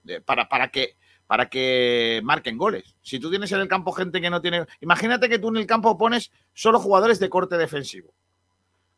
de- 0.04 0.20
para, 0.20 0.48
para 0.48 0.68
que 0.68 0.96
para 1.26 1.48
que 1.48 2.20
marquen 2.22 2.56
goles. 2.56 2.94
Si 3.02 3.18
tú 3.18 3.30
tienes 3.30 3.50
en 3.50 3.58
el 3.58 3.66
campo 3.66 3.90
gente 3.90 4.20
que 4.20 4.30
no 4.30 4.40
tiene. 4.40 4.64
Imagínate 4.80 5.28
que 5.28 5.40
tú 5.40 5.48
en 5.48 5.56
el 5.56 5.66
campo 5.66 5.98
pones 5.98 6.30
solo 6.54 6.78
jugadores 6.78 7.18
de 7.18 7.28
corte 7.28 7.56
defensivo. 7.58 8.14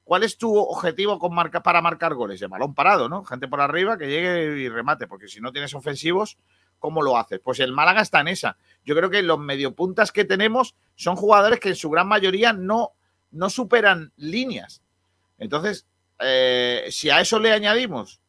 ¿Cuál 0.09 0.23
es 0.23 0.39
tu 0.39 0.57
objetivo 0.57 1.19
con 1.19 1.35
marca, 1.35 1.63
para 1.63 1.83
marcar 1.83 2.15
goles? 2.15 2.41
De 2.41 2.47
balón 2.47 2.75
parado, 2.75 3.11
¿no? 3.11 3.25
Gente 3.25 3.47
por 3.47 3.61
arriba 3.61 3.99
que 3.99 4.09
llegue 4.09 4.59
y 4.59 4.67
remate, 4.71 5.07
porque 5.07 5.29
si 5.29 5.39
no 5.43 5.53
tienes 5.53 5.75
ofensivos, 5.75 6.39
¿cómo 6.79 7.03
lo 7.03 7.19
haces? 7.19 7.41
Pues 7.45 7.61
el 7.61 7.75
Málaga 7.75 8.01
está 8.01 8.23
en 8.23 8.29
esa. 8.29 8.57
Yo 8.87 8.97
creo 8.97 9.11
que 9.11 9.23
los 9.23 9.39
mediopuntas 9.39 10.11
que 10.11 10.25
tenemos 10.25 10.75
son 10.95 11.15
jugadores 11.15 11.61
que 11.61 11.69
en 11.69 11.77
su 11.77 11.91
gran 11.91 12.09
mayoría 12.09 12.55
no, 12.55 12.93
no 13.33 13.51
superan 13.51 14.15
líneas. 14.17 14.81
Entonces, 15.37 15.87
eh, 16.21 16.87
si 16.89 17.11
a 17.11 17.21
eso 17.21 17.39
le 17.39 17.53
añadimos 17.53 18.23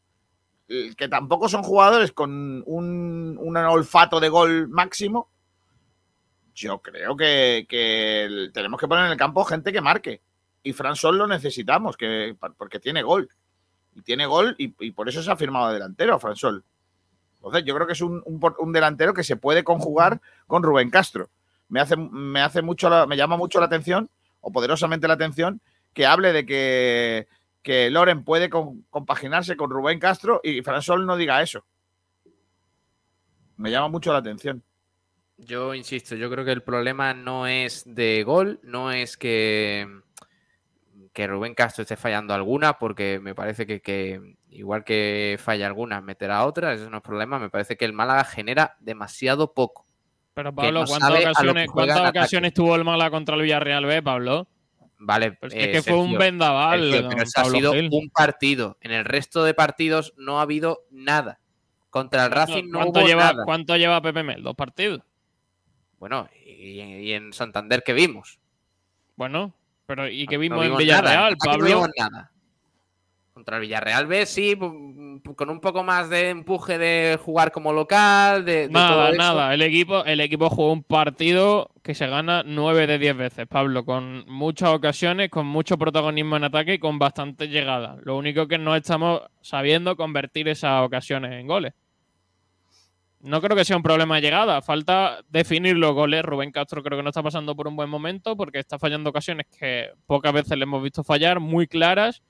eh, 0.68 0.92
que 0.94 1.08
tampoco 1.08 1.48
son 1.48 1.62
jugadores 1.62 2.12
con 2.12 2.62
un, 2.66 3.38
un 3.40 3.56
olfato 3.56 4.20
de 4.20 4.28
gol 4.28 4.68
máximo, 4.68 5.30
yo 6.54 6.82
creo 6.82 7.16
que, 7.16 7.64
que 7.66 8.50
tenemos 8.52 8.78
que 8.78 8.86
poner 8.86 9.06
en 9.06 9.12
el 9.12 9.16
campo 9.16 9.46
gente 9.46 9.72
que 9.72 9.80
marque. 9.80 10.20
Y 10.62 10.72
Fran 10.72 10.96
Sol 10.96 11.18
lo 11.18 11.26
necesitamos, 11.26 11.96
que, 11.96 12.36
porque 12.56 12.78
tiene 12.78 13.02
gol. 13.02 13.28
Y 13.94 14.02
tiene 14.02 14.26
gol 14.26 14.54
y, 14.58 14.68
por 14.92 15.08
eso 15.08 15.22
se 15.22 15.30
ha 15.30 15.36
firmado 15.36 15.68
de 15.68 15.74
delantero 15.74 16.14
a 16.14 16.18
Fran 16.18 16.36
Sol. 16.36 16.64
Entonces, 17.36 17.64
yo 17.64 17.74
creo 17.74 17.86
que 17.86 17.94
es 17.94 18.02
un, 18.02 18.22
un 18.26 18.54
un 18.58 18.72
delantero 18.72 19.14
que 19.14 19.24
se 19.24 19.36
puede 19.36 19.64
conjugar 19.64 20.20
con 20.46 20.62
Rubén 20.62 20.90
Castro. 20.90 21.30
Me 21.68 21.80
hace, 21.80 21.96
me 21.96 22.42
hace 22.42 22.62
mucho 22.62 22.90
me 23.06 23.16
llama 23.16 23.36
mucho 23.36 23.60
la 23.60 23.66
atención, 23.66 24.10
o 24.40 24.52
poderosamente 24.52 25.08
la 25.08 25.14
atención, 25.14 25.60
que 25.94 26.06
hable 26.06 26.32
de 26.32 26.44
que, 26.44 27.28
que 27.62 27.90
Loren 27.90 28.24
puede 28.24 28.50
compaginarse 28.50 29.56
con 29.56 29.70
Rubén 29.70 29.98
Castro 29.98 30.40
y 30.42 30.62
Fran 30.62 30.82
Sol 30.82 31.06
no 31.06 31.16
diga 31.16 31.42
eso. 31.42 31.64
Me 33.56 33.70
llama 33.70 33.88
mucho 33.88 34.12
la 34.12 34.18
atención. 34.18 34.62
Yo 35.36 35.74
insisto, 35.74 36.14
yo 36.16 36.30
creo 36.30 36.44
que 36.44 36.52
el 36.52 36.62
problema 36.62 37.14
no 37.14 37.46
es 37.46 37.84
de 37.86 38.22
gol, 38.24 38.60
no 38.62 38.92
es 38.92 39.16
que, 39.16 39.86
que 41.12 41.26
Rubén 41.26 41.54
Castro 41.54 41.82
esté 41.82 41.96
fallando 41.96 42.34
alguna, 42.34 42.78
porque 42.78 43.18
me 43.20 43.34
parece 43.34 43.66
que, 43.66 43.80
que 43.80 44.36
igual 44.50 44.84
que 44.84 45.38
falla 45.42 45.66
algunas, 45.66 46.02
meterá 46.02 46.44
otras, 46.44 46.80
eso 46.80 46.90
no 46.90 46.98
es 46.98 47.02
problema. 47.02 47.38
Me 47.38 47.50
parece 47.50 47.76
que 47.76 47.84
el 47.84 47.92
Málaga 47.92 48.24
genera 48.24 48.76
demasiado 48.80 49.52
poco. 49.52 49.86
Pero 50.34 50.54
Pablo, 50.54 50.80
no 50.82 50.86
¿cuántas 50.86 51.10
ocasiones, 51.10 51.70
cuántas 51.70 52.08
ocasiones 52.10 52.54
tuvo 52.54 52.76
el 52.76 52.84
Málaga 52.84 53.10
contra 53.10 53.34
el 53.34 53.42
Villarreal 53.42 53.84
B, 53.84 54.02
Pablo? 54.02 54.46
Vale, 54.98 55.32
Pues 55.32 55.54
eh, 55.54 55.64
es 55.64 55.68
que 55.84 55.90
fue 55.90 56.00
un 56.00 56.16
vendaval. 56.16 56.80
Sergio, 56.80 57.02
don 57.02 57.10
pero 57.10 57.22
eso 57.22 57.40
ha 57.40 57.44
sido 57.46 57.72
Gil. 57.72 57.88
un 57.90 58.10
partido. 58.10 58.76
En 58.80 58.92
el 58.92 59.04
resto 59.04 59.42
de 59.44 59.54
partidos 59.54 60.14
no 60.16 60.38
ha 60.38 60.42
habido 60.42 60.84
nada. 60.90 61.40
Contra 61.88 62.26
el 62.26 62.30
Racing 62.30 62.68
no 62.68 62.80
¿Cuánto 62.80 63.00
hubo 63.00 63.08
lleva, 63.08 63.24
nada. 63.24 63.44
¿Cuánto 63.44 63.76
lleva 63.76 64.00
Pepe 64.00 64.22
Mel? 64.22 64.42
¿Dos 64.42 64.54
partidos? 64.54 65.02
Bueno, 65.98 66.28
y, 66.46 66.80
y 66.80 67.12
en 67.14 67.32
Santander 67.32 67.82
que 67.82 67.94
vimos. 67.94 68.38
Bueno, 69.16 69.54
pero 69.90 70.08
¿y 70.08 70.24
qué 70.28 70.36
No 70.36 70.40
vimos 70.42 70.64
en 70.66 70.76
Villarreal, 70.76 71.14
nada. 71.16 71.30
No 71.30 71.36
Pablo? 71.38 71.66
vimos 71.66 71.88
nada. 71.98 72.30
Contra 73.32 73.56
el 73.56 73.62
Villarreal 73.62 74.06
B, 74.06 74.24
sí, 74.26 74.54
con 74.56 75.50
un 75.50 75.60
poco 75.60 75.82
más 75.82 76.08
de 76.10 76.28
empuje 76.28 76.78
de 76.78 77.18
jugar 77.20 77.50
como 77.50 77.72
local, 77.72 78.44
de, 78.44 78.52
de 78.52 78.68
todo 78.68 78.72
Nada, 78.82 79.08
eso. 79.08 79.18
nada. 79.18 79.54
El 79.54 79.62
equipo, 79.62 80.04
el 80.04 80.20
equipo 80.20 80.48
jugó 80.48 80.72
un 80.72 80.84
partido 80.84 81.70
que 81.82 81.94
se 81.94 82.06
gana 82.06 82.42
9 82.46 82.86
de 82.86 82.98
10 82.98 83.16
veces, 83.16 83.46
Pablo, 83.48 83.84
con 83.84 84.24
muchas 84.28 84.68
ocasiones, 84.70 85.28
con 85.30 85.46
mucho 85.46 85.76
protagonismo 85.76 86.36
en 86.36 86.44
ataque 86.44 86.74
y 86.74 86.78
con 86.78 86.98
bastante 87.00 87.48
llegada. 87.48 87.96
Lo 88.04 88.16
único 88.16 88.46
que 88.46 88.58
no 88.58 88.76
estamos 88.76 89.22
sabiendo 89.40 89.96
convertir 89.96 90.46
esas 90.48 90.84
ocasiones 90.84 91.32
en 91.32 91.48
goles. 91.48 91.72
No 93.20 93.40
creo 93.42 93.56
que 93.56 93.64
sea 93.64 93.76
un 93.76 93.82
problema 93.82 94.16
de 94.16 94.22
llegada, 94.22 94.62
falta 94.62 95.20
definir 95.28 95.76
los 95.76 95.92
goles. 95.92 96.24
Rubén 96.24 96.52
Castro 96.52 96.82
creo 96.82 96.98
que 96.98 97.02
no 97.02 97.10
está 97.10 97.22
pasando 97.22 97.54
por 97.54 97.68
un 97.68 97.76
buen 97.76 97.90
momento 97.90 98.36
porque 98.36 98.58
está 98.58 98.78
fallando 98.78 99.10
ocasiones 99.10 99.46
que 99.58 99.90
pocas 100.06 100.32
veces 100.32 100.56
le 100.56 100.64
hemos 100.64 100.82
visto 100.82 101.04
fallar, 101.04 101.38
muy 101.38 101.66
claras, 101.66 102.22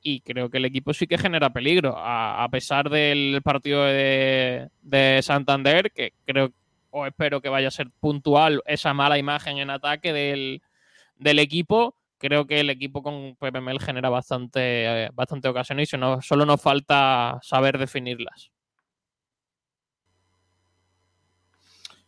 y 0.00 0.20
creo 0.20 0.50
que 0.50 0.58
el 0.58 0.64
equipo 0.64 0.94
sí 0.94 1.06
que 1.06 1.18
genera 1.18 1.52
peligro, 1.52 1.94
a, 1.96 2.48
pesar 2.50 2.90
del 2.90 3.40
partido 3.42 3.84
de, 3.84 4.68
de 4.82 5.20
Santander, 5.22 5.92
que 5.92 6.14
creo 6.24 6.52
o 6.92 7.06
espero 7.06 7.40
que 7.40 7.48
vaya 7.48 7.68
a 7.68 7.72
ser 7.72 7.90
puntual 8.00 8.62
esa 8.66 8.94
mala 8.94 9.18
imagen 9.18 9.58
en 9.58 9.70
ataque 9.70 10.12
del, 10.12 10.62
del 11.16 11.38
equipo. 11.38 11.96
Creo 12.18 12.46
que 12.46 12.60
el 12.60 12.70
equipo 12.70 13.02
con 13.02 13.34
Pepe 13.36 13.60
Mel 13.60 13.80
genera 13.80 14.10
bastante, 14.10 15.06
eh, 15.06 15.10
bastante 15.12 15.48
ocasiones 15.48 15.92
y 15.92 15.96
no, 15.96 16.20
solo 16.22 16.46
nos 16.46 16.60
falta 16.60 17.38
saber 17.42 17.78
definirlas. 17.78 18.51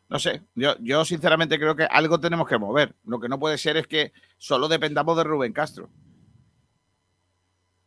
No 0.08 0.18
sé, 0.18 0.42
yo, 0.54 0.76
yo 0.80 1.04
sinceramente 1.04 1.58
creo 1.58 1.74
que 1.76 1.84
algo 1.84 2.18
tenemos 2.20 2.48
que 2.48 2.58
mover. 2.58 2.94
Lo 3.04 3.20
que 3.20 3.28
no 3.28 3.38
puede 3.38 3.58
ser 3.58 3.76
es 3.76 3.86
que 3.86 4.12
solo 4.38 4.68
dependamos 4.68 5.16
de 5.16 5.24
Rubén 5.24 5.52
Castro. 5.52 5.90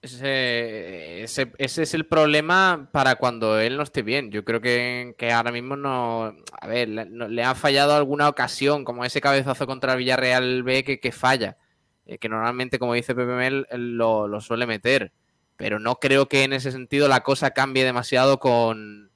Ese, 0.02 1.24
ese- 1.24 1.52
ese 1.58 1.84
es 1.84 1.94
el 1.96 2.06
problema 2.06 2.88
para 2.94 3.16
cuando 3.16 3.60
él 3.60 3.78
no 3.78 3.84
esté 3.84 4.04
bien. 4.04 4.32
Yo 4.32 4.46
creo 4.46 4.62
que, 4.62 5.16
que 5.18 5.32
ahora 5.32 5.52
mismo 5.52 5.76
no. 5.76 6.36
A 6.62 6.68
ver, 6.68 6.88
le, 6.90 7.06
no- 7.06 7.28
le 7.28 7.44
ha 7.44 7.56
fallado 7.56 7.96
alguna 7.96 8.30
ocasión, 8.30 8.86
como 8.86 9.04
ese 9.06 9.22
cabezazo 9.22 9.66
contra 9.68 9.96
Villarreal 9.96 10.64
B 10.64 10.84
que, 10.84 11.00
que 11.00 11.12
falla. 11.12 11.58
eh, 12.06 12.20
que 12.20 12.30
normalmente, 12.30 12.80
como 12.80 12.94
dice 12.94 13.16
Pepe 13.16 13.34
Mel, 13.34 13.68
lo, 13.72 14.28
lo 14.28 14.40
suele 14.42 14.68
meter. 14.68 15.12
Pero 15.58 15.80
no 15.80 15.96
creo 15.96 16.28
que 16.30 16.44
en 16.44 16.54
ese 16.54 16.72
sentido 16.72 17.08
la 17.08 17.22
cosa 17.24 17.52
cambie 17.52 17.84
demasiado 17.84 18.40
con, 18.40 19.07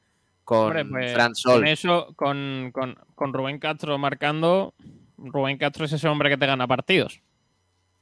con 0.52 0.78
Hombre, 0.78 0.86
pues, 0.86 1.14
Fran 1.14 1.34
Sol. 1.34 1.54
Con 1.60 1.68
eso, 1.68 2.14
con, 2.18 2.72
con- 2.74 2.98
con 3.16 3.32
Rubén 3.34 3.58
Castro 3.60 3.98
marcando, 3.98 4.74
Rubén 5.18 5.58
Castro 5.58 5.86
es 5.86 5.94
ese 5.94 6.10
hombre 6.10 6.30
que 6.30 6.38
te 6.38 6.46
gana 6.46 6.68
partidos. 6.68 7.22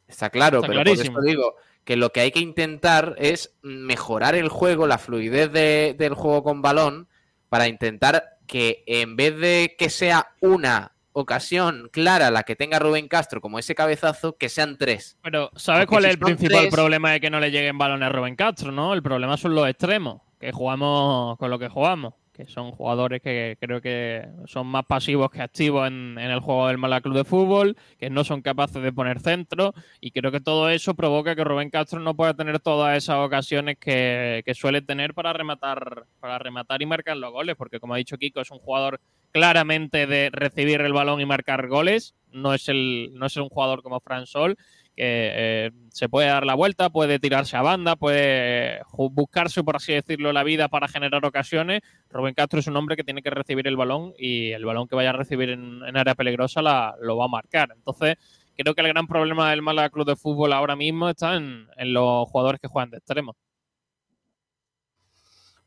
Está 0.07 0.31
claro, 0.31 0.57
Está 0.57 0.67
pero 0.69 0.81
clarísimo. 0.81 1.13
por 1.17 1.23
eso 1.27 1.29
digo 1.37 1.55
que 1.83 1.95
lo 1.95 2.11
que 2.11 2.21
hay 2.21 2.31
que 2.31 2.39
intentar 2.39 3.15
es 3.19 3.55
mejorar 3.61 4.33
el 4.33 4.49
juego, 4.49 4.87
la 4.87 4.97
fluidez 4.97 5.51
de- 5.51 5.95
del 5.97 6.15
juego 6.15 6.41
con 6.43 6.63
balón, 6.63 7.07
para 7.49 7.67
intentar 7.67 8.37
que 8.47 8.83
en 8.87 9.15
vez 9.15 9.37
de 9.37 9.75
que 9.77 9.89
sea 9.91 10.29
una 10.41 10.93
ocasión 11.11 11.89
clara 11.91 12.31
la 12.31 12.41
que 12.43 12.55
tenga 12.55 12.79
Rubén 12.79 13.07
Castro 13.07 13.41
como 13.41 13.59
ese 13.59 13.75
cabezazo, 13.75 14.37
que 14.37 14.49
sean 14.49 14.77
tres. 14.77 15.17
Pero, 15.21 15.51
¿sabes 15.55 15.81
Porque 15.85 15.87
cuál 15.87 16.03
si 16.03 16.07
es 16.09 16.13
el 16.15 16.19
principal 16.19 16.59
tres- 16.61 16.73
problema 16.73 17.11
de 17.11 17.19
que 17.19 17.29
no 17.29 17.39
le 17.39 17.51
lleguen 17.51 17.77
balones 17.77 18.07
a 18.07 18.11
Rubén 18.11 18.35
Castro, 18.35 18.71
no? 18.71 18.93
El 18.95 19.03
problema 19.03 19.37
son 19.37 19.53
los 19.53 19.67
extremos, 19.67 20.21
que 20.39 20.51
jugamos 20.51 21.37
con 21.37 21.49
lo 21.51 21.59
que 21.59 21.67
jugamos, 21.69 22.13
que 22.39 22.47
son 22.47 22.71
jugadores 22.71 23.21
que 23.21 23.57
creo 23.59 23.81
que 23.81 24.25
son 24.45 24.65
más 24.65 24.85
pasivos 24.85 25.29
que 25.29 25.41
activos 25.41 25.85
en, 25.89 26.17
el 26.17 26.39
juego 26.39 26.69
del 26.69 26.77
Málaga 26.77 27.01
Club 27.01 27.17
de 27.17 27.23
Fútbol, 27.25 27.75
que 27.97 28.09
no 28.09 28.23
son 28.23 28.41
capaces 28.41 28.81
de 28.81 28.93
poner 28.93 29.19
centro, 29.19 29.73
y 29.99 30.11
creo 30.11 30.31
que 30.31 30.39
todo 30.39 30.69
eso 30.69 30.93
provoca 30.93 31.35
que 31.35 31.43
Rubén 31.43 31.69
Castro 31.69 31.99
no 31.99 32.15
pueda 32.15 32.33
tener 32.33 32.61
todas 32.61 32.95
esas 32.95 33.17
ocasiones 33.17 33.77
que, 33.77 34.41
que 34.45 34.53
suele 34.53 34.81
tener 34.81 35.13
para 35.13 35.33
rematar, 35.33 36.05
para 36.21 36.39
rematar 36.39 36.81
y 36.81 36.85
marcar 36.85 37.17
los 37.17 37.33
goles, 37.33 37.57
porque 37.57 37.81
como 37.81 37.93
ha 37.93 37.97
dicho 37.97 38.17
Kiko, 38.17 38.39
es 38.39 38.51
un 38.51 38.59
jugador 38.59 39.01
claramente 39.33 40.07
de 40.07 40.29
recibir 40.31 40.79
el 40.79 40.93
balón 40.93 41.19
y 41.19 41.25
marcar 41.25 41.67
goles. 41.67 42.15
No 42.31 42.53
es, 42.53 42.69
el, 42.69 43.11
no 43.15 43.25
es 43.25 43.35
un 43.35 43.49
jugador 43.49 43.83
como 43.83 43.99
Fran 43.99 44.27
Sol, 44.27 44.57
eh, 44.99 45.71
se 45.91 46.09
puede 46.09 46.27
dar 46.27 46.45
la 46.45 46.55
vuelta, 46.55 46.89
puede 46.89 47.19
tirarse 47.19 47.57
a 47.57 47.61
banda, 47.61 47.95
puede 47.95 48.77
eh, 48.77 48.81
buscarse, 48.91 49.63
por 49.63 49.75
así 49.75 49.93
decirlo, 49.93 50.33
la 50.33 50.43
vida 50.43 50.67
para 50.67 50.87
generar 50.87 51.25
ocasiones. 51.25 51.81
Rubén 52.09 52.33
Castro 52.33 52.59
es 52.59 52.67
un 52.67 52.77
hombre 52.77 52.95
que 52.95 53.03
tiene 53.03 53.21
que 53.21 53.29
recibir 53.29 53.67
el 53.67 53.77
balón 53.77 54.13
y 54.17 54.51
el 54.51 54.65
balón 54.65 54.87
que 54.87 54.95
vaya 54.95 55.11
a 55.11 55.13
recibir 55.13 55.49
en, 55.49 55.83
área 55.95 56.15
peligrosa 56.15 56.61
la, 56.61 56.95
lo 57.01 57.17
va 57.17 57.25
a 57.25 57.29
marcar. 57.29 57.69
Entonces, 57.75 58.17
creo 58.57 58.75
que 58.75 58.81
el 58.81 58.89
gran 58.89 59.07
problema 59.07 59.49
del 59.49 59.61
Málaga 59.61 59.89
Club 59.89 60.07
de 60.07 60.15
Fútbol 60.15 60.53
ahora 60.53 60.75
mismo 60.75 61.09
está 61.09 61.35
en, 61.35 61.67
en 61.77 61.93
los 61.93 62.27
jugadores 62.29 62.59
que 62.59 62.67
juegan 62.67 62.91
de 62.91 62.97
extremo. 62.97 63.35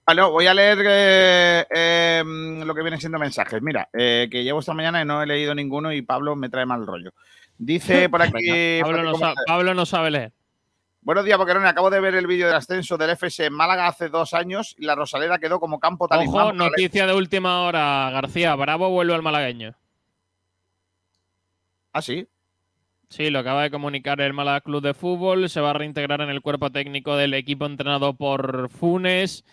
Vale, 0.05 0.23
voy 0.23 0.47
a 0.49 0.55
leer 0.55 0.79
eh, 0.85 1.67
eh, 1.71 2.23
lo 2.25 2.75
que 2.75 2.83
vienen 2.83 2.99
siendo 2.99 3.21
mensajes. 3.21 3.63
Mira, 3.63 3.89
eh, 3.93 4.29
que 4.31 4.43
llevo 4.43 4.59
esta 4.59 4.75
mañana 4.75 5.01
y 5.01 5.05
no 5.05 5.23
he 5.23 5.27
leído 5.27 5.55
ninguno 5.55 5.93
y 5.93 6.03
Pablo 6.03 6.35
me 6.35 6.49
trae 6.49 6.67
mal 6.67 6.85
rollo. 6.85 7.13
Dice 7.65 8.09
por 8.09 8.21
aquí. 8.21 8.33
Venga, 8.43 8.85
Pablo, 8.85 9.03
no 9.05 9.15
sabe, 9.15 9.35
Pablo 9.47 9.75
no 9.75 9.87
sabe 9.87 10.11
leer. 10.11 10.33
Buenos 11.01 11.25
días, 11.25 11.39
Boquerón. 11.39 11.65
Acabo 11.65 11.91
de 11.91 12.01
ver 12.01 12.17
el 12.17 12.27
vídeo 12.27 12.49
del 12.49 12.57
ascenso 12.57 12.99
del 12.99 13.11
FS 13.11 13.47
en 13.47 13.53
Málaga 13.53 13.87
hace 13.87 14.09
dos 14.09 14.35
años 14.35 14.75
y 14.77 14.85
la 14.85 14.97
Rosaleda 14.97 15.39
quedó 15.39 15.61
como 15.61 15.79
campo 15.79 16.09
talismán. 16.09 16.47
Ojo, 16.47 16.53
noticia 16.55 17.07
de 17.07 17.15
última 17.15 17.63
hora, 17.63 18.11
García. 18.11 18.57
Bravo 18.57 18.91
vuelve 18.91 19.15
al 19.15 19.23
malagueño. 19.23 19.77
Ah, 21.93 22.03
sí. 22.03 22.27
Sí, 23.09 23.31
lo 23.31 23.39
acaba 23.39 23.63
de 23.63 23.71
comunicar 23.71 24.21
el 24.21 24.33
Málaga 24.33 24.63
Club 24.63 24.83
de 24.83 24.95
Fútbol. 24.95 25.49
Se 25.49 25.61
va 25.61 25.71
a 25.71 25.75
reintegrar 25.75 26.21
en 26.21 26.31
el 26.31 26.41
cuerpo 26.41 26.73
técnico 26.73 27.15
del 27.15 27.33
equipo 27.35 27.67
entrenado 27.67 28.15
por 28.15 28.71
Funes. 28.71 29.45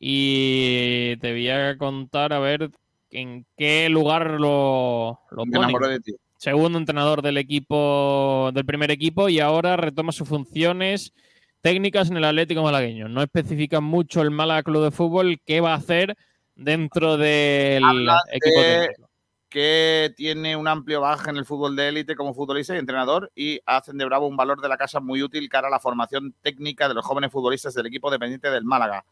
Y 0.00 1.16
te 1.18 1.30
voy 1.30 1.48
a 1.50 1.78
contar 1.78 2.32
a 2.32 2.40
ver 2.40 2.70
en 3.12 3.46
qué 3.56 3.88
lugar 3.88 4.40
lo, 4.40 5.20
lo 5.30 5.46
Me 5.46 5.58
enamoré 5.58 5.88
de 5.88 6.00
ti. 6.00 6.16
Segundo 6.38 6.78
entrenador 6.78 7.20
del 7.20 7.36
equipo, 7.36 8.50
del 8.54 8.64
primer 8.64 8.90
equipo, 8.92 9.28
y 9.28 9.40
ahora 9.40 9.76
retoma 9.76 10.12
sus 10.12 10.28
funciones 10.28 11.12
técnicas 11.60 12.10
en 12.10 12.16
el 12.16 12.24
Atlético 12.24 12.62
Malagueño. 12.62 13.08
No 13.08 13.22
especifica 13.22 13.80
mucho 13.80 14.22
el 14.22 14.30
Málaga 14.30 14.62
Club 14.62 14.84
de 14.84 14.90
Fútbol 14.92 15.40
qué 15.44 15.60
va 15.60 15.72
a 15.72 15.76
hacer 15.78 16.16
dentro 16.54 17.16
del 17.16 17.84
Habla 17.84 18.20
equipo 18.32 18.60
de- 18.60 18.86
técnico. 18.86 19.10
que 19.48 20.12
tiene 20.16 20.54
un 20.54 20.68
amplio 20.68 21.00
bagaje 21.00 21.30
en 21.30 21.38
el 21.38 21.44
fútbol 21.44 21.74
de 21.74 21.88
élite 21.88 22.14
como 22.14 22.34
futbolista 22.34 22.74
y 22.74 22.78
entrenador 22.78 23.32
y 23.34 23.58
hacen 23.66 23.98
de 23.98 24.04
Bravo 24.04 24.26
un 24.28 24.36
valor 24.36 24.60
de 24.60 24.68
la 24.68 24.76
casa 24.76 25.00
muy 25.00 25.22
útil 25.22 25.48
cara 25.48 25.66
a 25.66 25.70
la 25.70 25.80
formación 25.80 26.34
técnica 26.42 26.86
de 26.86 26.94
los 26.94 27.04
jóvenes 27.04 27.32
futbolistas 27.32 27.74
del 27.74 27.86
equipo 27.86 28.10
dependiente 28.12 28.48
del 28.50 28.64
Málaga. 28.64 29.04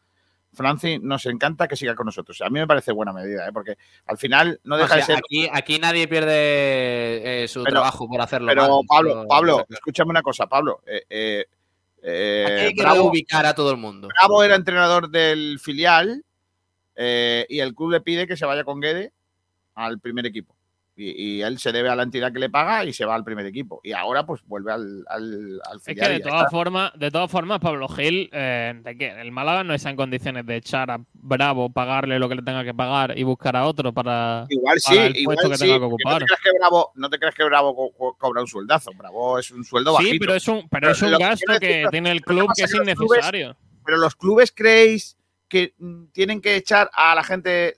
Franci, 0.53 0.97
nos 0.99 1.25
encanta 1.27 1.67
que 1.67 1.75
siga 1.75 1.93
con 1.93 2.05
nosotros. 2.07 2.41
A 2.41 2.49
mí 2.49 2.59
me 2.59 2.65
parece 2.67 2.91
buena 2.91 3.13
medida, 3.13 3.47
¿eh? 3.47 3.51
porque 3.53 3.77
al 4.07 4.17
final 4.17 4.59
no 4.63 4.75
O 4.75 4.77
deja 4.77 4.89
sea, 4.89 4.97
de 4.97 5.03
ser... 5.03 5.17
aquí, 5.17 5.49
aquí 5.51 5.77
nadie 5.79 6.07
pierde 6.07 7.43
eh, 7.43 7.47
su 7.47 7.63
Pero- 7.63 7.73
trabajo 7.75 8.07
por 8.07 8.19
hacerlo 8.21 8.47
Pero 8.47 8.67
mal. 8.67 8.81
Pablo, 8.87 9.25
Pablo, 9.27 9.65
escúchame 9.69 10.09
una 10.11 10.23
cosa, 10.23 10.47
Pablo. 10.47 10.81
eh, 10.87 11.03
eh, 11.09 11.45
eh, 12.01 12.45
Aquí 12.47 12.65
hay 12.67 12.73
que 12.73 12.81
Bravo, 12.81 13.01
reubicar 13.03 13.45
a 13.45 13.53
todo 13.53 13.69
el 13.71 13.77
mundo. 13.77 14.07
Bravo 14.07 14.43
era 14.43 14.55
entrenador 14.55 15.09
del 15.09 15.59
filial 15.59 16.23
y 16.95 17.59
el 17.59 17.75
club 17.75 17.91
le 17.91 18.01
pide 18.01 18.25
que 18.25 18.35
se 18.37 18.45
vaya 18.45 18.63
con 18.63 18.79
Guede 18.79 19.11
al 19.75 19.99
primer 19.99 20.25
equipo. 20.25 20.55
Y, 20.99 21.35
y 21.37 21.41
él 21.43 21.59
se 21.59 21.71
debe 21.71 21.89
a 21.89 21.95
la 21.95 22.01
entidad 22.01 22.33
que 22.33 22.39
le 22.39 22.49
paga 22.49 22.83
y 22.83 22.91
se 22.91 23.05
va 23.05 23.13
al 23.13 23.23
primer 23.23 23.45
equipo. 23.45 23.79
Y 23.83 23.91
ahora 23.93 24.25
pues 24.25 24.41
vuelve 24.47 24.71
al, 24.73 25.05
al, 25.07 25.61
al 25.69 25.77
Es 25.77 25.83
que 25.95 26.09
de 26.09 26.19
todas 26.21 26.49
formas, 26.49 26.91
de 26.95 27.11
todas 27.11 27.29
formas, 27.29 27.59
Pablo 27.59 27.87
Gil, 27.87 28.31
eh, 28.33 28.73
de 28.83 28.97
que 28.97 29.09
el 29.21 29.31
Málaga 29.31 29.63
no 29.63 29.75
está 29.75 29.91
en 29.91 29.95
condiciones 29.95 30.43
de 30.47 30.55
echar 30.55 30.89
a 30.89 30.99
Bravo, 31.13 31.69
pagarle 31.71 32.17
lo 32.17 32.27
que 32.27 32.33
le 32.35 32.41
tenga 32.41 32.63
que 32.63 32.73
pagar 32.73 33.15
y 33.15 33.21
buscar 33.21 33.55
a 33.55 33.65
otro 33.67 33.93
para, 33.93 34.47
Igual 34.49 34.79
sí, 34.79 34.95
para 34.95 35.05
el 35.07 35.17
igual 35.17 35.35
puesto 35.35 35.49
que 35.51 35.57
sí, 35.57 35.63
tenga 35.65 35.77
que 35.79 35.85
ocupar. 35.85 36.13
No 36.13 36.19
te 36.19 36.25
creas 36.25 36.41
que 36.41 36.49
Bravo, 36.57 36.91
no 36.95 37.09
te 37.11 37.19
creas 37.19 37.35
que 37.35 37.43
Bravo 37.43 37.75
co- 37.75 37.91
co- 37.95 38.17
cobra 38.17 38.41
un 38.41 38.47
sueldazo. 38.47 38.89
Bravo 38.97 39.37
es 39.37 39.51
un 39.51 39.63
sueldo 39.63 39.93
bajito. 39.93 40.11
Sí, 40.13 40.19
pero 40.19 40.33
es 40.33 40.47
un, 40.47 40.57
pero 40.67 40.69
Pero 40.69 40.91
es 40.93 41.01
un 41.03 41.11
gasto 41.19 41.59
que 41.59 41.67
decir- 41.67 41.89
tiene 41.91 42.09
el 42.11 42.21
club 42.21 42.49
que 42.55 42.63
es 42.63 42.71
clubes- 42.73 42.95
innecesario. 42.97 43.55
Pero 43.85 43.97
los 43.99 44.15
clubes 44.15 44.51
creéis 44.51 45.15
que 45.47 45.75
mm, 45.77 46.05
tienen 46.11 46.41
que 46.41 46.55
echar 46.55 46.89
a 46.93 47.13
la 47.13 47.23
gente 47.23 47.75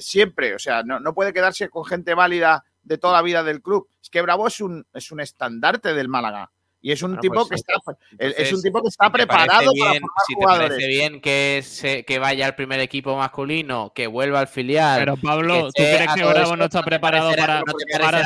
siempre. 0.00 0.54
O 0.54 0.58
sea, 0.58 0.82
no, 0.82 1.00
no 1.00 1.14
puede 1.14 1.32
quedarse 1.32 1.68
con 1.68 1.84
gente 1.84 2.14
válida 2.14 2.64
de 2.82 2.98
toda 2.98 3.14
la 3.14 3.22
vida 3.22 3.42
del 3.42 3.62
club. 3.62 3.88
Es 4.02 4.10
que 4.10 4.22
Bravo 4.22 4.46
es 4.46 4.60
un, 4.60 4.86
es 4.92 5.10
un 5.12 5.20
estandarte 5.20 5.94
del 5.94 6.08
Málaga. 6.08 6.50
Y 6.82 6.92
es 6.92 7.02
un 7.02 7.10
Bueno, 7.10 7.20
tipo 7.20 7.34
pues 7.46 7.48
que 7.48 7.54
está, 7.56 7.74
es 8.18 8.52
un 8.54 8.62
tipo 8.62 8.80
que 8.80 8.88
está 8.88 9.04
¿te 9.04 9.10
parece 9.10 9.26
preparado 9.26 9.70
para 9.78 9.92
formar 9.92 10.10
si 10.26 10.32
te 10.32 10.34
jugadores. 10.34 10.68
parece 10.70 10.88
bien 10.88 11.20
que, 11.20 11.60
se, 11.62 12.04
que 12.06 12.18
vaya 12.18 12.46
al 12.46 12.54
primer 12.54 12.80
equipo 12.80 13.14
masculino, 13.18 13.92
que 13.94 14.06
vuelva 14.06 14.40
al 14.40 14.48
filial. 14.48 14.98
Pero 14.98 15.16
Pablo, 15.18 15.66
¿tú 15.66 15.72
crees 15.82 16.14
que 16.14 16.24
Bravo 16.24 16.56
no 16.56 16.64
está 16.64 16.78
¿no 16.78 16.84
te 16.84 16.90
preparado 16.90 17.32
para, 17.32 17.58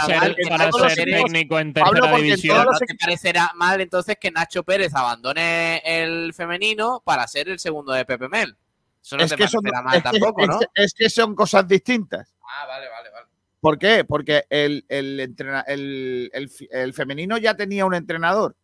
ser, 0.04 0.20
mal 0.20 0.36
para 0.48 0.70
ser 0.70 1.04
técnico 1.04 1.58
en 1.58 1.72
tercera 1.72 2.16
división? 2.16 2.64
¿No 2.64 2.78
te 2.78 2.94
parecerá 2.94 3.50
mal 3.56 3.80
entonces 3.80 4.16
que 4.20 4.30
Nacho 4.30 4.62
Pérez 4.62 4.94
abandone 4.94 5.82
el 5.84 6.32
femenino 6.32 7.02
para 7.04 7.26
ser 7.26 7.48
el 7.48 7.58
segundo 7.58 7.92
de 7.92 8.04
Pepe 8.04 8.28
Mel? 8.28 8.56
Eso 9.04 9.16
no 9.18 9.22
es, 9.24 9.30
te 9.30 9.36
que 9.36 9.48
son, 9.48 9.62
parecerá 9.62 9.82
mal 9.82 9.96
es 9.96 10.02
que- 10.02 10.10
tampoco, 10.18 10.42
es 10.42 10.48
¿no? 10.48 10.58
que- 10.58 10.66
es 10.84 10.94
que 10.94 11.10
son 11.10 11.34
cosas 11.34 11.68
distintas. 11.68 12.34
Ah, 12.42 12.64
vale, 12.66 12.88
vale, 12.88 13.10
vale. 13.10 13.26
¿Por 13.60 13.78
qué? 13.78 14.04
Porque 14.04 14.46
el, 14.48 14.84
el, 14.88 15.20
entrena- 15.20 15.64
el- 15.66 16.30
el 16.70 16.92
femenino 16.94 17.36
ya 17.38 17.54
tenía 17.54 17.84
un 17.86 17.94
entrenador 17.94 18.56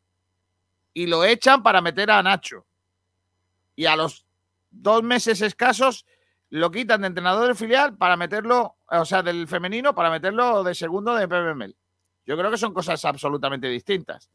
y 0.95 1.07
lo 1.07 1.25
echan 1.25 1.63
para 1.63 1.81
meter 1.81 2.11
a 2.11 2.23
Nacho. 2.23 2.67
Y 3.77 3.87
a 3.87 3.97
los 3.97 4.25
dos 4.71 5.03
meses 5.03 5.41
escasos 5.43 6.07
lo 6.51 6.71
quitan 6.71 7.03
de 7.03 7.07
entrenador 7.09 7.47
del 7.47 7.57
filial 7.57 7.97
para 7.97 8.17
meterlo, 8.17 8.77
o 8.89 9.05
sea, 9.05 9.23
del 9.23 9.47
femenino 9.47 9.95
para 9.95 10.11
meterlo 10.11 10.65
de 10.65 10.75
segundo 10.75 11.15
de 11.15 11.29
PBML. 11.29 11.75
Yo 12.27 12.37
creo 12.37 12.51
que 12.51 12.59
son 12.59 12.75
cosas 12.75 13.05
absolutamente 13.05 13.69
distintas. 13.69 14.29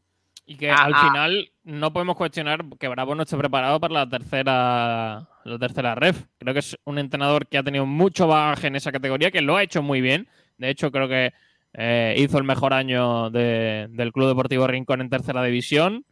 Y 0.46 0.58
que 0.58 0.70
Ah, 0.70 0.84
al 0.86 0.94
ah. 0.96 1.08
final 1.08 1.52
no 1.64 1.92
podemos 1.92 2.16
cuestionar 2.16 2.64
que 2.80 2.88
Bravo 2.88 3.16
no 3.16 3.24
esté 3.24 3.36
preparado 3.38 3.80
para 3.80 3.94
la 3.96 4.10
tercera, 4.10 5.28
la 5.44 5.58
tercera 5.60 5.96
ref. 5.96 6.24
Creo 6.38 6.54
que 6.54 6.60
es 6.60 6.78
un 6.86 7.00
entrenador 7.00 7.48
que 7.48 7.58
ha 7.58 7.64
tenido 7.64 7.86
mucho 7.86 8.28
bagaje 8.28 8.68
en 8.68 8.76
esa 8.76 8.92
categoría, 8.92 9.32
que 9.32 9.42
lo 9.42 9.56
ha 9.58 9.64
hecho 9.64 9.82
muy 9.82 10.02
bien. 10.02 10.28
De 10.58 10.70
hecho, 10.70 10.92
creo 10.92 11.08
que 11.08 11.34
eh, 11.74 12.16
hizo 12.18 12.38
el 12.38 12.44
mejor 12.46 12.74
año 12.74 13.30
de- 13.32 13.88
del 13.90 14.12
Club 14.14 14.28
Deportivo 14.30 14.66
Rincón 14.68 15.02
en 15.02 15.10
tercera 15.10 15.44
división 15.44 16.06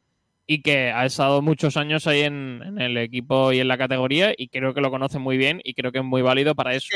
y 0.46 0.62
que 0.62 0.92
ha 0.92 1.06
estado 1.06 1.42
muchos 1.42 1.78
años 1.78 2.06
ahí 2.08 2.22
en, 2.22 2.62
en 2.66 2.82
el 2.82 2.98
equipo 2.98 3.54
y 3.54 3.60
en 3.62 3.70
la 3.70 3.78
categoría 3.78 4.34
y 4.38 4.50
creo 4.50 4.74
que 4.74 4.82
lo 4.82 4.92
conoce 4.92 5.20
muy 5.20 5.38
bien 5.38 5.62
y 5.64 5.74
creo 5.74 5.92
que 5.94 6.00
es 6.00 6.04
muy 6.04 6.22
válido 6.22 6.54
para 6.54 6.74
eso. 6.74 6.88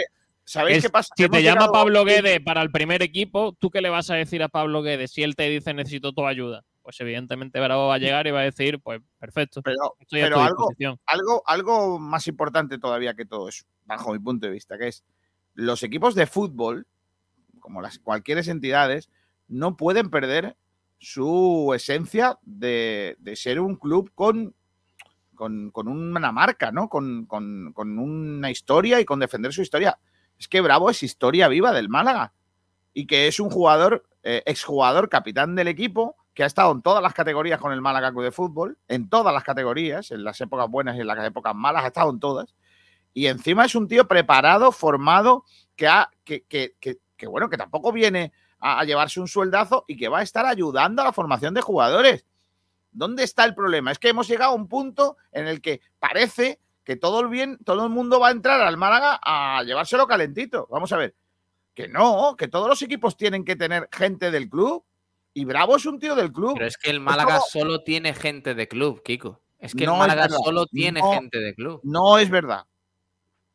¿Sabéis 0.44 0.80
Es- 0.80 0.84
qué 0.86 0.90
pasa? 0.90 1.14
Si 1.16 1.30
te 1.30 1.44
llama 1.44 1.72
Pablo 1.72 2.04
Guede 2.04 2.42
para 2.42 2.62
el 2.62 2.72
primer 2.72 3.02
equipo, 3.04 3.56
¿tú 3.58 3.70
qué 3.70 3.80
le 3.80 3.90
vas 3.90 4.10
a 4.10 4.16
decir 4.16 4.44
a 4.44 4.50
Pablo 4.50 4.82
Guede 4.82 5.08
si 5.08 5.24
él 5.24 5.36
te 5.38 5.48
dice 5.50 5.74
necesito 5.74 6.12
tu 6.12 6.26
ayuda? 6.28 6.64
Pues 6.88 7.02
evidentemente 7.02 7.60
Bravo 7.60 7.88
va 7.90 7.96
a 7.96 7.98
llegar 7.98 8.28
y 8.28 8.32
va 8.32 8.40
a 8.40 8.44
decir, 8.44 8.80
pues 8.80 9.02
perfecto, 9.20 9.62
Pero, 9.62 9.98
estoy 10.00 10.22
a 10.22 10.24
pero 10.24 10.38
tu 10.38 10.42
algo, 10.44 10.70
algo, 11.06 11.44
algo 11.46 12.00
más 12.00 12.30
importante 12.30 12.78
todavía 12.78 13.14
que 13.14 13.26
todo 13.26 13.50
eso, 13.50 13.66
bajo 13.84 14.14
mi 14.14 14.20
punto 14.20 14.48
de 14.48 14.54
vista, 14.54 14.78
que 14.78 14.88
es 14.88 15.04
los 15.54 15.84
equipos 15.84 16.16
de 16.16 16.28
fútbol, 16.28 16.88
como 17.60 17.82
las 17.82 18.00
cualquier 18.00 18.38
entidades, 18.48 19.10
no 19.50 19.76
pueden 19.76 20.10
perder 20.10 20.56
su 20.98 21.74
esencia 21.76 22.40
de, 22.44 23.18
de 23.20 23.36
ser 23.36 23.60
un 23.60 23.76
club 23.76 24.10
con, 24.16 24.56
con, 25.36 25.72
con 25.72 25.90
una 25.90 26.32
marca, 26.32 26.72
¿no? 26.72 26.88
Con, 26.88 27.26
con- 27.26 27.74
con 27.74 28.00
una 28.00 28.50
historia 28.50 29.02
y 29.02 29.04
con 29.04 29.20
defender 29.20 29.52
su 29.52 29.62
historia. 29.62 30.00
Es 30.40 30.48
que 30.48 30.62
Bravo 30.62 30.90
es 30.90 31.04
historia 31.04 31.50
viva 31.50 31.74
del 31.74 31.90
Málaga 31.90 32.32
y 32.94 33.08
que 33.08 33.28
es 33.28 33.42
un 33.42 33.50
jugador, 33.50 34.08
eh, 34.24 34.42
exjugador, 34.46 35.10
capitán 35.10 35.54
del 35.56 35.68
equipo, 35.68 36.16
que 36.38 36.44
ha 36.44 36.46
estado 36.46 36.72
en 36.72 36.84
todas 36.84 37.02
las 37.02 37.16
categorías 37.16 37.60
con 37.60 37.72
el 37.74 37.82
Málaga 37.82 38.12
Club 38.12 38.26
de 38.26 38.32
Fútbol, 38.32 38.78
en 38.88 39.10
todas 39.10 39.34
las 39.34 39.44
categorías, 39.44 40.12
en 40.12 40.24
las 40.24 40.40
épocas 40.40 40.70
buenas 40.70 40.96
y 40.96 41.00
en 41.00 41.08
las 41.08 41.18
épocas 41.26 41.56
malas, 41.56 41.84
ha 41.84 41.88
estado 41.88 42.12
en 42.12 42.20
todas. 42.20 42.54
Y 43.12 43.26
encima 43.26 43.66
es 43.66 43.74
un 43.74 43.88
tío 43.88 44.08
preparado, 44.08 44.72
formado, 44.72 45.46
que 45.76 45.88
ha, 45.88 46.12
que, 46.24 46.44
que, 46.44 46.76
que- 46.80 47.26
bueno, 47.28 47.50
que 47.50 47.58
tampoco 47.58 47.92
viene 47.92 48.32
a, 48.60 48.82
a 48.82 48.84
llevarse 48.84 49.20
un 49.20 49.28
sueldazo 49.28 49.84
y 49.88 49.98
que 49.98 50.10
va 50.10 50.20
a 50.20 50.22
estar 50.22 50.46
ayudando 50.46 51.02
a 51.02 51.06
la 51.06 51.12
formación 51.12 51.56
de 51.56 51.62
jugadores. 51.62 52.24
¿Dónde 52.92 53.24
está 53.24 53.44
el 53.44 53.56
problema? 53.56 53.92
Es 53.92 53.98
que 53.98 54.10
hemos 54.10 54.28
llegado 54.28 54.52
a 54.52 54.56
un 54.56 54.68
punto 54.68 55.18
en 55.32 55.48
el 55.48 55.60
que 55.60 55.82
parece 55.98 56.60
que 56.84 56.98
todo 56.98 57.20
el 57.22 57.30
bien, 57.30 57.58
todo 57.66 57.84
el 57.84 57.90
mundo 57.90 58.20
va 58.20 58.28
a 58.28 58.32
entrar 58.32 58.62
al 58.62 58.78
Málaga 58.78 59.20
a 59.24 59.64
llevárselo 59.64 60.06
calentito. 60.06 60.68
Vamos 60.70 60.94
a 60.94 60.98
ver. 60.98 61.16
Que 61.74 61.88
no, 61.88 62.36
que 62.38 62.48
todos 62.48 62.68
los 62.70 62.80
equipos 62.84 63.18
tienen 63.18 63.44
que 63.44 63.56
tener 63.56 63.90
gente 63.92 64.30
del 64.30 64.48
club. 64.48 64.84
Y 65.38 65.46
Bravo 65.46 65.76
es 65.76 65.86
un 65.86 66.00
tío 66.00 66.16
del 66.16 66.32
club. 66.32 66.54
Pero 66.56 66.66
es 66.68 66.78
que 66.78 66.90
el 66.90 66.96
Es 66.98 67.02
Málaga 67.02 67.40
solo 67.42 67.84
tiene 67.84 68.14
gente 68.14 68.56
de 68.56 68.68
club, 68.68 69.04
Kiko. 69.04 69.42
Es 69.60 69.74
que 69.76 69.86
No 69.86 69.94
el 69.96 70.02
es 70.02 70.08
Málaga 70.08 70.30
solo 70.30 70.66
tiene 70.68 71.00
No. 71.00 71.12
gente 71.14 71.40
de 71.40 71.54
club. 71.54 71.80
No 71.84 72.18
es 72.18 72.30
verdad. 72.30 72.66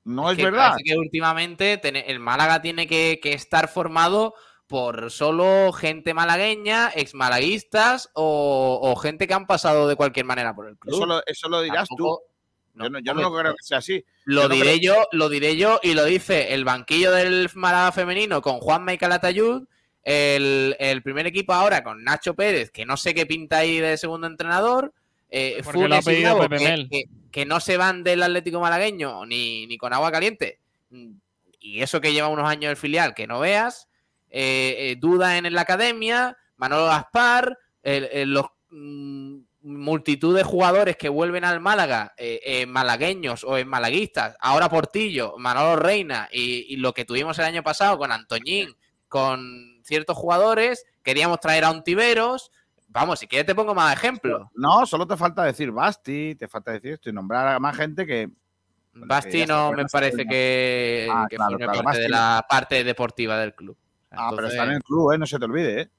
No 0.04 0.30
es 0.30 0.36
que 0.36 0.44
verdad. 0.44 0.76
que 0.84 0.96
últimamente 0.96 1.80
el 2.10 2.18
Málaga 2.20 2.60
tiene 2.62 2.86
que, 2.86 3.20
que 3.22 3.32
estar 3.34 3.68
formado 3.68 4.34
por 4.66 5.10
solo 5.10 5.72
gente 5.72 6.14
malagueña, 6.14 6.90
exmalaguistas 6.94 8.10
o, 8.14 8.80
o 8.82 8.96
gente 8.96 9.26
que 9.28 9.34
han 9.34 9.46
pasado 9.46 9.86
de 9.86 9.96
cualquier 9.96 10.24
manera 10.26 10.54
por 10.54 10.68
el 10.68 10.76
club. 10.78 10.94
Eso 10.94 11.06
lo, 11.06 11.22
eso 11.26 11.48
lo 11.48 11.60
dirás 11.62 11.88
Tampoco- 11.88 12.22
tú. 12.26 12.32
Yo 12.84 12.88
no, 12.88 12.98
yo 13.00 13.12
no 13.14 13.34
creo 13.34 13.52
que 13.54 13.62
sea 13.62 13.78
así. 13.78 14.02
Lo 14.24 14.42
Yo 14.42 14.48
no 14.48 14.54
diré 14.54 14.78
creo- 14.78 14.94
yo, 14.96 15.08
lo 15.12 15.28
diré 15.28 15.56
yo 15.56 15.78
y 15.82 15.92
lo 15.92 16.04
dice 16.06 16.54
el 16.54 16.64
banquillo 16.64 17.10
del 17.12 17.50
Málaga 17.54 17.92
femenino 17.92 18.40
con 18.40 18.58
Juan 18.60 18.88
y 18.88 18.96
Calatayud, 18.96 19.64
el, 20.04 20.76
el 20.78 21.02
primer 21.02 21.26
equipo 21.26 21.52
ahora 21.52 21.82
con 21.84 22.02
Nacho 22.04 22.34
Pérez, 22.34 22.70
que 22.70 22.84
no 22.86 22.96
sé 22.96 23.14
qué 23.14 23.26
pinta 23.26 23.58
ahí 23.58 23.78
de 23.78 23.96
segundo 23.96 24.26
entrenador, 24.26 24.92
eh, 25.30 25.62
lo 25.74 25.94
ha 25.94 26.02
pedido 26.02 26.34
Bravo, 26.36 26.40
Pepe 26.50 26.56
que, 26.58 26.64
Mel. 26.64 26.88
que- 26.90 27.04
que 27.30 27.46
no 27.46 27.60
se 27.60 27.78
van 27.78 28.04
del 28.04 28.22
Atlético 28.22 28.60
malagueño 28.60 29.24
ni, 29.24 29.66
ni 29.66 29.78
con 29.78 29.92
agua 29.94 30.12
caliente. 30.12 30.58
Y 31.60 31.80
eso 31.80 32.00
que 32.02 32.12
lleva 32.12 32.28
unos 32.28 32.46
años 32.46 32.70
el 32.70 32.76
filial, 32.76 33.14
que 33.14 33.26
no 33.26 33.40
veas. 33.40 33.88
eh, 34.34 34.76
eh, 34.92 34.96
duda 34.98 35.36
en 35.38 35.50
la 35.54 35.60
academia, 35.62 36.36
Manolo 36.56 36.86
Gaspar, 36.86 37.58
los 37.82 38.46
mm, 38.70 39.36
multitud 39.62 40.34
de 40.36 40.42
jugadores 40.42 40.96
que 40.96 41.08
vuelven 41.08 41.44
al 41.44 41.60
Málaga, 41.60 42.14
eh, 42.16 42.40
eh, 42.44 42.66
malagueños 42.66 43.44
o 43.44 43.56
en 43.58 43.68
malaguistas, 43.68 44.36
ahora 44.40 44.68
Portillo, 44.70 45.34
Manolo 45.38 45.76
Reina 45.76 46.28
y, 46.32 46.66
y 46.72 46.76
lo 46.76 46.92
que 46.94 47.04
tuvimos 47.04 47.38
el 47.38 47.44
año 47.44 47.62
pasado 47.62 47.96
con 47.98 48.10
Antoñín, 48.12 48.74
con 49.08 49.71
ciertos 49.82 50.16
jugadores, 50.16 50.84
queríamos 51.02 51.40
traer 51.40 51.64
a 51.64 51.70
Ontiveros. 51.70 52.50
Vamos, 52.88 53.18
si 53.20 53.26
quieres 53.26 53.46
te 53.46 53.54
pongo 53.54 53.74
más 53.74 53.94
ejemplos. 53.94 54.48
No, 54.54 54.84
solo 54.86 55.06
te 55.06 55.16
falta 55.16 55.44
decir 55.44 55.70
Basti, 55.70 56.34
te 56.34 56.46
falta 56.48 56.72
decir 56.72 56.92
esto 56.92 57.08
y 57.08 57.12
nombrar 57.12 57.48
a 57.48 57.58
más 57.58 57.76
gente 57.76 58.06
que. 58.06 58.28
bueno, 58.92 59.06
Basti 59.06 59.46
no 59.46 59.72
me 59.72 59.86
parece 59.86 60.26
que, 60.26 61.08
Ah, 61.10 61.26
que 61.28 61.36
claro, 61.36 61.52
forme 61.52 61.64
claro, 61.66 61.82
parte 61.84 62.00
de 62.00 62.08
la 62.10 62.46
parte 62.48 62.84
deportiva 62.84 63.38
del 63.38 63.54
club. 63.54 63.76
Ah, 64.10 64.30
pero 64.36 64.48
está 64.48 64.64
en 64.64 64.72
el 64.72 64.82
club, 64.82 65.12
¿eh? 65.12 65.18
No 65.18 65.26
se 65.26 65.38
te 65.38 65.44
olvide, 65.46 65.80
¿eh? 65.80 65.90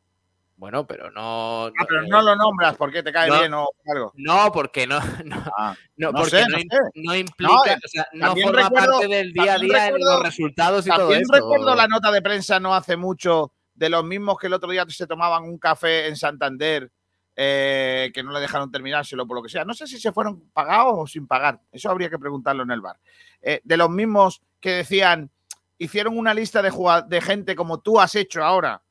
Bueno, 0.55 0.85
pero 0.85 1.09
no. 1.09 1.65
Ah, 1.65 1.85
pero 1.87 2.03
no 2.03 2.21
lo 2.21 2.35
nombras 2.35 2.77
porque 2.77 3.01
te 3.01 3.11
cae 3.11 3.27
No. 3.27 3.39
bien 3.39 3.53
o 3.55 3.67
algo. 3.91 4.11
No, 4.15 4.51
porque 4.51 4.85
no, 4.85 4.99
no, 5.25 5.43
Ah, 5.57 5.75
no, 5.97 6.11
no 6.11 6.19
porque 6.19 6.29
sé, 6.29 6.45
no, 6.47 6.57
sé. 6.59 6.67
no 6.93 7.15
implica, 7.15 7.73
eh, 7.73 7.77
o 7.83 7.87
sea, 7.87 8.07
no 8.13 8.27
también 8.27 8.47
forma 8.49 8.61
recuerdo- 8.69 8.91
parte 8.99 9.07
del 9.07 9.33
día 9.33 9.43
a 9.43 9.47
también 9.57 9.71
día 9.71 9.87
en 9.87 9.95
los 9.99 10.21
resultados 10.21 10.85
y 10.85 10.89
todo 10.91 10.99
También 10.99 11.21
eso. 11.23 11.33
recuerdo 11.33 11.75
la 11.75 11.87
nota 11.87 12.11
de 12.11 12.21
prensa 12.21 12.59
no 12.59 12.75
hace 12.75 12.95
mucho 12.95 13.51
de 13.83 13.89
los 13.89 14.05
mismos 14.05 14.37
que 14.37 14.47
el 14.47 14.53
otro 14.53 14.71
día 14.71 14.85
se 14.87 15.05
tomaban 15.07 15.43
un 15.43 15.57
café 15.57 16.07
en 16.07 16.15
Santander 16.15 16.89
eh, 17.35 18.11
que 18.13 18.23
no 18.23 18.31
le 18.31 18.39
dejaron 18.39 18.71
terminárselo 18.71 19.27
por 19.27 19.35
lo 19.35 19.43
que 19.43 19.49
sea. 19.49 19.65
No 19.65 19.73
sé 19.73 19.87
si 19.87 19.99
se 19.99 20.13
fueron 20.13 20.39
pagados 20.53 20.93
o 20.97 21.05
sin 21.05 21.27
pagar. 21.27 21.59
Eso 21.71 21.89
habría 21.89 22.09
que 22.09 22.17
preguntarlo 22.17 22.63
en 22.63 22.71
el 22.71 22.79
bar. 22.79 22.97
Eh, 23.41 23.59
de 23.63 23.75
los 23.75 23.89
mismos 23.89 24.41
que 24.61 24.71
decían, 24.71 25.29
hicieron 25.77 26.17
una 26.17 26.33
lista 26.33 26.61
de, 26.61 26.71
de 27.07 27.21
gente 27.21 27.55
como 27.57 27.81
tú 27.81 27.99
has 27.99 28.15
hecho 28.15 28.41
ahora, 28.43 28.81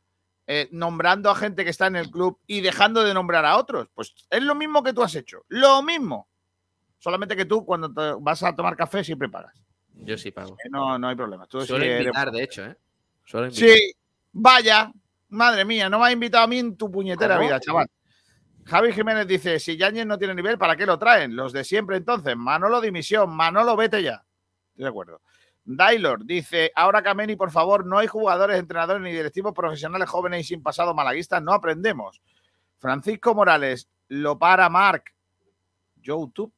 eh, 0.47 0.69
nombrando 0.73 1.31
a 1.31 1.35
gente 1.35 1.65
que 1.65 1.71
está 1.71 1.87
en 1.87 1.97
el 1.97 2.11
club 2.11 2.39
y 2.47 2.61
dejando 2.61 3.03
de 3.03 3.15
nombrar 3.15 3.47
a 3.47 3.57
otros. 3.57 3.89
Pues 3.95 4.13
es 4.29 4.43
lo 4.43 4.55
mismo 4.55 4.83
que 4.83 4.93
tú 4.93 5.03
has 5.03 5.15
hecho. 5.15 5.45
Lo 5.49 5.83
mismo. 5.83 6.29
Solamente 6.99 7.35
que 7.35 7.47
tú 7.47 7.65
cuando 7.65 7.91
te 7.95 8.21
vas 8.21 8.43
a 8.43 8.55
tomar 8.55 8.77
café 8.77 9.03
siempre 9.03 9.29
pagas. 9.31 9.55
Yo 9.95 10.19
sí 10.19 10.31
pago. 10.33 10.57
No, 10.71 10.99
no 10.99 11.09
hay 11.09 11.17
problema. 11.17 11.47
Tú 11.47 11.61
sí 11.63 11.69
Suelo 11.69 11.85
eres- 11.85 12.01
invitar, 12.01 12.31
de 12.31 12.43
hecho, 12.43 12.65
¿eh? 12.67 12.77
Suelo 13.25 13.47
invitar. 13.47 13.69
Sí, 13.69 13.93
vaya, 14.33 14.93
madre 15.29 15.65
mía, 15.65 15.89
no 15.89 15.99
me 15.99 16.07
has 16.07 16.13
invitado 16.13 16.45
a 16.45 16.47
mí 16.47 16.59
en 16.59 16.77
tu 16.77 16.91
puñetera 16.91 17.37
¿Cómo? 17.37 17.47
vida, 17.47 17.61
chaval. 17.61 17.89
Javi 18.65 18.93
Jiménez 18.93 19.27
dice: 19.27 19.59
Si 19.59 19.77
Yañez 19.77 20.07
no 20.07 20.19
tiene 20.19 20.35
nivel, 20.35 20.59
¿para 20.59 20.77
qué 20.77 20.87
lo 20.87 20.99
traen? 20.99 21.35
Los 21.35 21.53
de 21.53 21.65
siempre 21.65 21.97
entonces. 21.97 22.37
Manolo 22.37 22.81
dimisión, 22.81 23.31
Manolo 23.31 23.77
vete 23.77 24.03
ya. 24.03 24.25
Estoy 24.71 24.85
de 24.85 24.89
acuerdo. 24.89 25.21
Dailor 25.65 26.25
dice: 26.25 26.73
Ahora 26.75 27.03
Kameni, 27.03 27.37
por 27.37 27.51
favor, 27.51 27.85
no 27.87 27.99
hay 27.99 28.07
jugadores, 28.07 28.59
entrenadores 28.59 29.03
ni 29.03 29.13
directivos 29.13 29.53
profesionales 29.53 30.09
jóvenes 30.09 30.41
y 30.41 30.45
sin 30.45 30.63
pasado 30.63 30.95
malaguistas, 30.95 31.43
no 31.43 31.53
aprendemos. 31.53 32.21
Francisco 32.79 33.35
Morales, 33.35 33.89
lo 34.09 34.39
para 34.39 34.69
Marc. 34.69 35.15
YouTube, 36.01 36.53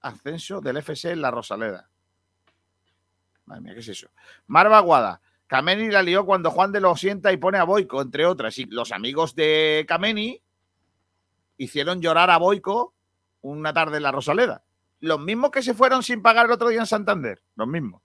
ascenso 0.00 0.60
del 0.60 0.78
FC 0.78 1.12
en 1.12 1.22
la 1.22 1.30
Rosaleda. 1.30 1.88
Madre 3.44 3.62
mía, 3.62 3.74
¿qué 3.74 3.80
es 3.80 3.88
eso? 3.88 4.10
Marva 4.48 4.80
Guada. 4.80 5.20
Kameni 5.48 5.88
la 5.90 6.02
lió 6.02 6.26
cuando 6.26 6.50
Juan 6.50 6.72
de 6.72 6.80
lo 6.80 6.94
sienta 6.94 7.32
y 7.32 7.38
pone 7.38 7.58
a 7.58 7.64
Boico, 7.64 8.02
entre 8.02 8.26
otras. 8.26 8.58
Y 8.58 8.66
los 8.66 8.92
amigos 8.92 9.34
de 9.34 9.84
Kameni 9.88 10.40
hicieron 11.56 12.02
llorar 12.02 12.30
a 12.30 12.36
Boico 12.36 12.94
una 13.40 13.72
tarde 13.72 13.96
en 13.96 14.02
la 14.02 14.12
Rosaleda. 14.12 14.62
Los 15.00 15.18
mismos 15.18 15.50
que 15.50 15.62
se 15.62 15.72
fueron 15.72 16.02
sin 16.02 16.20
pagar 16.20 16.46
el 16.46 16.52
otro 16.52 16.68
día 16.68 16.80
en 16.80 16.86
Santander. 16.86 17.42
Los 17.56 17.66
mismos. 17.66 18.02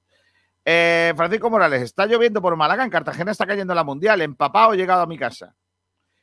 Eh, 0.63 1.13
Francisco 1.17 1.49
Morales, 1.49 1.81
está 1.81 2.05
lloviendo 2.05 2.41
por 2.41 2.55
Málaga, 2.55 2.85
en 2.85 2.89
Cartagena 2.89 3.31
está 3.31 3.45
cayendo 3.45 3.75
la 3.75 3.83
mundial, 3.83 4.21
empapado 4.21 4.73
he 4.73 4.77
llegado 4.77 5.01
a 5.01 5.07
mi 5.07 5.17
casa. 5.17 5.53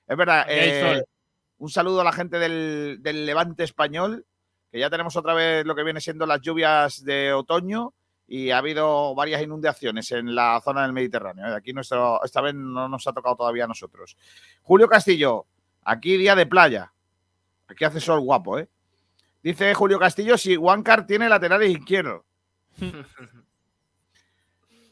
Es 0.06 0.16
verdad, 0.16 0.46
eh, 0.48 1.04
un 1.58 1.68
saludo 1.68 2.00
a 2.00 2.04
la 2.04 2.12
gente 2.12 2.38
del, 2.38 2.98
del 3.02 3.26
Levante 3.26 3.64
español, 3.64 4.24
que 4.72 4.78
ya 4.78 4.88
tenemos 4.88 5.14
otra 5.16 5.34
vez 5.34 5.66
lo 5.66 5.74
que 5.74 5.84
viene 5.84 6.00
siendo 6.00 6.24
las 6.24 6.40
lluvias 6.40 7.04
de 7.04 7.34
otoño 7.34 7.92
y 8.32 8.52
ha 8.52 8.58
habido 8.58 9.12
varias 9.16 9.42
inundaciones 9.42 10.12
en 10.12 10.36
la 10.36 10.60
zona 10.62 10.82
del 10.82 10.92
Mediterráneo. 10.92 11.48
¿eh? 11.48 11.54
Aquí 11.56 11.72
nuestro, 11.72 12.22
esta 12.24 12.40
vez 12.40 12.54
no 12.54 12.88
nos 12.88 13.04
ha 13.08 13.12
tocado 13.12 13.34
todavía 13.34 13.64
a 13.64 13.66
nosotros. 13.66 14.16
Julio 14.62 14.88
Castillo, 14.88 15.46
aquí 15.82 16.16
día 16.16 16.36
de 16.36 16.46
playa. 16.46 16.92
Aquí 17.66 17.84
hace 17.84 17.98
sol 17.98 18.20
guapo, 18.20 18.60
¿eh? 18.60 18.68
Dice 19.42 19.74
Julio 19.74 19.98
Castillo 19.98 20.38
si 20.38 20.56
Huáncar 20.56 21.08
tiene 21.08 21.28
laterales 21.28 21.70
izquierdos. 21.70 22.22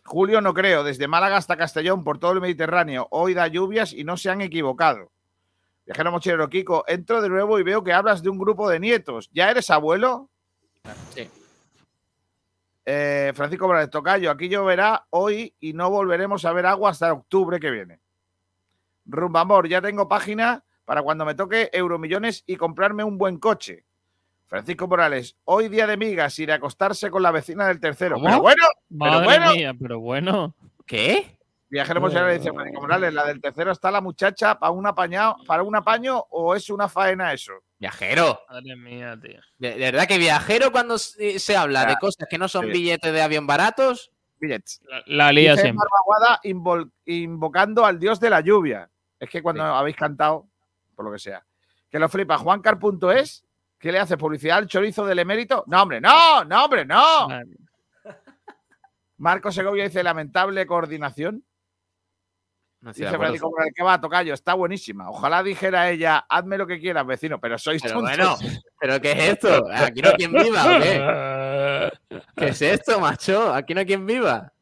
Julio 0.05 0.41
no 0.41 0.53
creo, 0.53 0.83
desde 0.83 1.07
Málaga 1.07 1.37
hasta 1.37 1.57
Castellón, 1.57 2.03
por 2.03 2.19
todo 2.19 2.33
el 2.33 2.41
Mediterráneo. 2.41 3.07
Hoy 3.13 3.35
da 3.35 3.47
lluvias 3.47 3.93
y 3.93 4.03
no 4.03 4.17
se 4.17 4.31
han 4.31 4.41
equivocado. 4.41 5.13
Viajero 5.87 6.11
mochilero 6.11 6.49
Kiko, 6.49 6.83
entro 6.89 7.23
de 7.23 7.29
nuevo 7.29 7.61
y 7.61 7.63
veo 7.63 7.85
que 7.85 7.93
hablas 7.93 8.21
de 8.21 8.31
un 8.31 8.39
grupo 8.39 8.69
de 8.69 8.81
nietos. 8.81 9.31
¿Ya 9.33 9.49
eres 9.49 9.71
abuelo? 9.71 10.29
Sí. 11.15 11.31
Eh, 12.91 13.33
Francisco 13.35 13.67
Morales 13.67 13.91
Tocayo, 13.91 14.31
aquí 14.31 14.49
lloverá 14.49 15.07
hoy 15.11 15.55
y 15.61 15.75
no 15.75 15.91
volveremos 15.91 16.47
a 16.47 16.55
ver 16.55 16.65
agua 16.65 16.89
hasta 16.89 17.13
octubre 17.13 17.61
que 17.61 17.71
viene. 17.71 18.01
Rumbamor, 19.05 19.69
ya 19.69 19.83
tengo 19.83 20.09
página 20.09 20.65
para 20.87 21.03
cuando 21.03 21.27
me 21.27 21.35
toque 21.35 21.69
Euromillones 21.71 22.45
y 22.47 22.57
comprarme 22.57 23.05
un 23.05 23.19
buen 23.19 23.37
coche. 23.37 23.85
Francisco 24.47 24.89
Morales, 24.89 25.37
hoy 25.45 25.69
día 25.69 25.87
de 25.87 25.99
migas, 25.99 26.39
ir 26.39 26.51
a 26.51 26.55
acostarse 26.55 27.11
con 27.11 27.23
la 27.23 27.31
vecina 27.31 27.69
del 27.69 27.79
tercero. 27.79 28.15
¿Cómo? 28.15 28.25
Pero 28.27 28.41
bueno, 28.41 28.65
pero 28.89 29.11
Madre 29.13 29.25
bueno. 29.27 29.53
mía, 29.53 29.75
pero 29.79 30.01
bueno. 30.01 30.55
¿Qué? 30.87 31.38
Viajero 31.71 32.01
mochilero 32.01 32.33
dice 32.33 32.51
Francisco 32.53 32.81
Morales, 32.81 33.13
la 33.13 33.27
del 33.27 33.41
tercero 33.43 33.73
está 33.73 33.91
la 33.91 34.01
muchacha 34.01 34.59
para 34.59 34.73
un 34.73 34.87
apañado, 34.87 35.37
para 35.47 35.63
un 35.63 35.77
apaño 35.77 36.19
o 36.31 36.55
es 36.55 36.71
una 36.71 36.89
faena 36.89 37.33
eso. 37.33 37.53
Viajero. 37.79 38.41
Madre 38.49 38.75
mía, 38.77 39.19
tío. 39.21 39.39
De, 39.59 39.73
de 39.75 39.79
verdad 39.93 40.07
que 40.09 40.17
viajero 40.19 40.73
cuando 40.73 40.97
se 40.99 41.39
se 41.39 41.57
habla 41.57 41.83
de 41.85 41.93
Ya. 41.93 41.99
cosas 41.99 42.27
que 42.29 42.39
no 42.39 42.49
son 42.49 42.65
Sí. 42.67 42.71
billetes 42.73 43.13
de 43.13 43.21
avión 43.23 43.47
baratos. 43.47 44.11
Billets. 44.41 44.81
La, 44.89 45.03
la 45.27 45.33
lía 45.33 45.53
Dice 45.53 45.65
siempre. 45.65 45.85
Barbaguada 46.07 46.41
invocando 47.05 47.85
al 47.85 47.99
dios 47.99 48.19
de 48.21 48.31
la 48.31 48.41
lluvia. 48.41 48.89
Es 49.21 49.29
que 49.29 49.43
cuando 49.43 49.63
Sí. 49.65 49.71
habéis 49.75 49.97
cantado, 49.97 50.47
por 50.97 51.05
lo 51.05 51.13
que 51.13 51.19
sea, 51.19 51.45
que 51.91 51.99
lo 51.99 52.09
flipa, 52.09 52.39
juancar.es, 52.39 53.45
¿qué 53.79 53.93
le 53.93 53.99
hace? 53.99 54.17
¿Publicidad 54.17 54.59
al 54.59 54.69
chorizo 54.69 55.05
del 55.05 55.19
emérito? 55.19 55.65
No, 55.67 55.83
hombre, 55.83 56.01
no, 56.01 56.45
no, 56.45 56.65
hombre, 56.65 56.85
no. 56.87 57.29
Marco 59.19 59.51
Segovia 59.51 59.85
dice 59.85 60.03
lamentable 60.03 60.67
coordinación. 60.67 61.45
No 62.81 62.93
Dice. 62.93 63.09
Francisco 63.09 63.51
que 63.75 63.83
va, 63.83 64.01
tocayo, 64.01 64.33
está 64.35 64.55
buenísima. 64.55 65.11
Ojalá 65.11 65.43
dijera 65.43 65.91
ella, 65.91 66.25
hazme 66.29 66.57
lo 66.57 66.65
que 66.67 66.79
quieras, 66.79 67.05
vecino, 67.05 67.41
pero 67.41 67.59
sois 67.59 67.83
Pero 67.83 67.95
tontos. 67.95 68.17
bueno, 68.17 68.37
¿pero 68.79 69.01
qué 69.01 69.13
es 69.13 69.19
esto? 69.31 69.65
¿Aquí 69.73 70.01
no 70.01 70.11
hay 70.11 70.15
quien 70.15 70.33
viva 70.33 70.65
o 70.65 70.81
qué? 70.81 72.21
¿Qué 72.37 72.47
es 72.49 72.63
esto, 72.63 73.01
macho? 73.01 73.53
¿Aquí 73.53 73.75
no 73.75 73.81
hay 73.81 73.87
quien 73.87 74.07
viva? 74.07 74.53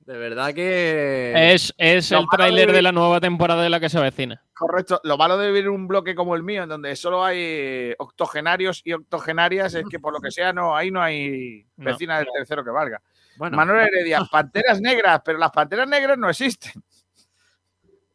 De 0.00 0.16
verdad 0.16 0.54
que... 0.54 1.32
Es, 1.52 1.74
es 1.76 2.12
el 2.12 2.24
tráiler 2.30 2.68
de- 2.68 2.74
de 2.74 2.82
la 2.82 2.92
nueva 2.92 3.20
temporada 3.20 3.62
de 3.62 3.68
la 3.68 3.80
que 3.80 3.88
se 3.88 3.98
avecina. 3.98 4.40
Correcto. 4.54 5.00
Lo 5.02 5.18
malo 5.18 5.36
de 5.36 5.48
vivir 5.48 5.64
en 5.64 5.70
un 5.72 5.88
bloque 5.88 6.14
como 6.14 6.36
el 6.36 6.42
mío, 6.44 6.62
en 6.62 6.68
donde 6.68 6.94
solo 6.94 7.24
hay 7.24 7.92
octogenarios 7.98 8.80
y 8.84 8.92
octogenarias, 8.92 9.74
es 9.74 9.84
que 9.90 9.98
por 9.98 10.12
lo 10.14 10.20
que 10.20 10.30
sea, 10.30 10.52
no, 10.52 10.76
ahí 10.76 10.90
no 10.92 11.02
hay 11.02 11.66
No. 11.76 11.90
vecina 11.90 12.18
del 12.18 12.28
tercero 12.32 12.64
que 12.64 12.70
valga. 12.70 13.02
Bueno, 13.36 13.56
Manuel 13.56 13.88
Heredia, 13.88 14.20
panteras 14.30 14.80
negras, 14.80 15.20
pero 15.24 15.38
las 15.38 15.50
panteras 15.50 15.88
negras 15.88 16.16
no 16.18 16.28
existen. 16.30 16.72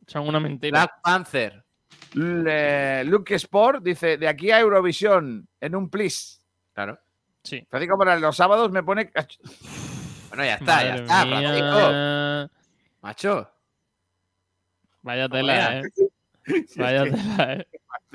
Son 0.08 0.28
una 0.28 0.40
mentira. 0.40 0.72
Black 0.80 1.02
Panther. 1.02 1.64
Le- 2.14 3.04
Luke 3.06 3.36
Sport 3.36 3.84
dice, 3.84 4.18
de 4.18 4.28
aquí 4.28 4.52
a 4.52 4.60
Eurovisión, 4.60 5.48
en 5.60 5.76
un 5.76 5.90
plis. 5.90 6.42
Claro. 6.74 7.00
Sí. 7.44 7.66
Francisco 7.70 7.98
Morales, 7.98 8.22
los 8.22 8.36
sábados 8.36 8.72
me 8.72 8.84
pone... 8.84 9.12
Bueno, 10.30 10.44
ya 10.46 10.56
está, 10.56 10.84
ya 10.84 10.96
está, 10.96 11.26
mía. 11.26 11.40
Francisco. 11.40 12.58
Macho. 13.02 13.52
Vaya 15.02 15.28
No 15.28 15.30
tela, 15.36 15.80
eh. 15.80 15.84
Vaya 16.76 17.04
tela, 17.04 17.54
eh. 17.54 17.68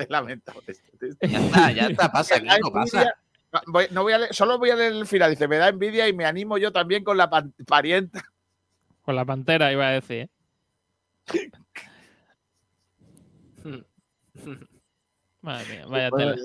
lamentable. 0.09 0.77
Ya 1.23 1.39
está, 1.41 1.71
ya 1.73 1.87
está, 1.87 2.13
pasa, 2.13 2.41
Kiko, 2.41 2.73
pasa. 2.73 3.15
No, 3.53 3.61
voy- 3.69 3.89
no 3.91 4.03
voy 4.03 4.13
a 4.13 4.19
leer- 4.19 4.33
solo 4.33 4.59
voy 4.59 4.71
a 4.71 4.77
leer 4.77 4.93
el 4.93 5.07
final. 5.07 5.31
Dice, 5.31 5.49
me 5.49 5.57
da 5.57 5.69
envidia 5.69 6.09
y 6.09 6.13
me 6.13 6.25
animo 6.25 6.59
yo 6.59 6.73
también 6.73 7.05
con 7.05 7.17
la 7.17 7.31
pan- 7.31 7.55
parienta. 7.67 8.23
Con 9.03 9.15
la 9.17 9.25
pantera 9.25 9.71
iba 9.73 9.87
a 9.87 9.91
decir. 9.93 10.29
¿eh? 11.35 11.43
Madre 15.41 15.77
mía, 15.77 15.87
vaya 15.87 16.11
tela. 16.11 16.37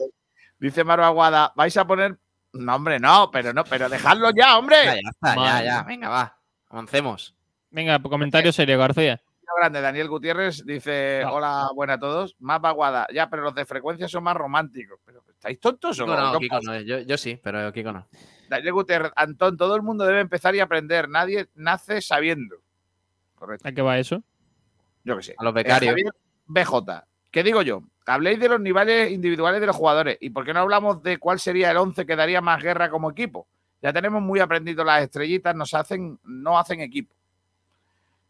Dice 0.59 0.83
Maro 0.83 1.03
Aguada, 1.05 1.51
vais 1.55 1.75
a 1.77 1.85
poner... 1.87 2.17
No, 2.53 2.75
hombre, 2.75 2.99
no, 2.99 3.31
pero 3.31 3.53
no, 3.53 3.63
pero 3.63 3.87
dejadlo 3.89 4.29
ya, 4.35 4.57
hombre. 4.57 4.75
Ya, 4.83 4.93
ya 4.95 5.09
está, 5.09 5.35
ya, 5.35 5.63
ya. 5.63 5.83
Venga, 5.83 6.09
va. 6.09 6.37
Avancemos. 6.69 7.33
Venga, 7.69 7.99
comentario 8.01 8.51
serio, 8.51 8.77
García. 8.77 9.21
Grande, 9.57 9.81
Daniel 9.81 10.07
Gutiérrez 10.09 10.65
dice, 10.65 11.21
No. 11.23 11.33
hola, 11.33 11.69
buena 11.75 11.93
a 11.93 11.99
todos. 11.99 12.35
Más 12.39 12.59
vaguada. 12.61 13.07
Ya, 13.13 13.29
pero 13.29 13.43
los 13.43 13.55
de 13.55 13.65
frecuencia 13.65 14.07
son 14.07 14.23
más 14.23 14.35
románticos. 14.35 14.99
Pero, 15.05 15.23
¿Estáis 15.29 15.59
tontos 15.59 15.99
o 15.99 16.05
Kiko 16.05 16.15
no? 16.15 16.33
no, 16.33 16.39
¿Qué 16.39 16.45
Kiko 16.45 16.59
no. 16.61 16.79
Yo, 16.81 16.99
yo 16.99 17.17
sí, 17.17 17.39
pero 17.41 17.71
Kiko 17.73 17.91
no. 17.91 18.07
Daniel 18.49 18.73
Gutiérrez, 18.73 19.11
Antón, 19.15 19.57
todo 19.57 19.75
el 19.75 19.81
mundo 19.81 20.05
debe 20.05 20.19
empezar 20.19 20.53
y 20.55 20.59
aprender. 20.59 21.09
Nadie 21.09 21.47
nace 21.55 22.01
sabiendo. 22.01 22.57
Correcto. 23.35 23.67
¿A 23.67 23.71
qué 23.71 23.81
va 23.81 23.97
eso? 23.97 24.23
Yo 25.03 25.17
que 25.17 25.23
sé. 25.23 25.35
A 25.37 25.43
los 25.43 25.53
becarios. 25.53 25.83
Eh, 25.83 26.03
Javier 26.03 26.13
BJ. 26.45 27.03
¿Qué 27.31 27.43
digo 27.43 27.61
yo? 27.61 27.81
Habléis 28.05 28.39
de 28.39 28.49
los 28.49 28.59
niveles 28.59 29.11
individuales 29.11 29.61
de 29.61 29.67
los 29.67 29.75
jugadores. 29.75 30.17
¿Y 30.19 30.31
por 30.31 30.45
qué 30.45 30.53
no 30.53 30.59
hablamos 30.59 31.01
de 31.01 31.17
cuál 31.17 31.39
sería 31.39 31.71
el 31.71 31.77
11 31.77 32.05
que 32.05 32.15
daría 32.15 32.41
más 32.41 32.61
guerra 32.61 32.89
como 32.89 33.09
equipo? 33.09 33.47
Ya 33.81 33.93
tenemos 33.93 34.21
muy 34.21 34.39
aprendido 34.39 34.83
las 34.83 35.01
estrellitas, 35.03 35.55
nos 35.55 35.73
hacen, 35.73 36.19
no 36.23 36.59
hacen 36.59 36.81
equipo. 36.81 37.15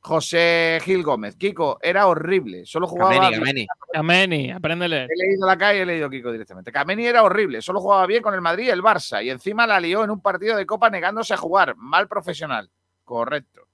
José 0.01 0.79
Gil 0.83 1.03
Gómez. 1.03 1.35
Kiko, 1.35 1.77
era 1.81 2.07
horrible. 2.07 2.65
Solo 2.65 2.87
jugaba. 2.87 3.11
Kameni, 3.11 3.29
bien. 3.29 3.39
Kameni. 3.39 3.67
Ameni, 3.93 4.51
apréndele. 4.51 5.03
He 5.03 5.15
leído 5.15 5.45
la 5.45 5.57
calle 5.57 5.79
y 5.79 5.81
he 5.83 5.85
leído 5.85 6.09
Kiko 6.09 6.31
directamente. 6.31 6.71
Kameni 6.71 7.05
era 7.05 7.23
horrible. 7.23 7.61
Solo 7.61 7.79
jugaba 7.79 8.07
bien 8.07 8.23
con 8.23 8.33
el 8.33 8.41
Madrid 8.41 8.65
y 8.65 8.69
el 8.69 8.81
Barça. 8.81 9.23
Y 9.23 9.29
encima 9.29 9.67
la 9.67 9.79
lió 9.79 10.03
en 10.03 10.09
un 10.09 10.19
partido 10.19 10.57
de 10.57 10.65
Copa 10.65 10.89
negándose 10.89 11.35
a 11.35 11.37
jugar. 11.37 11.75
Mal 11.75 12.07
profesional. 12.07 12.69
Correcto. 13.03 13.67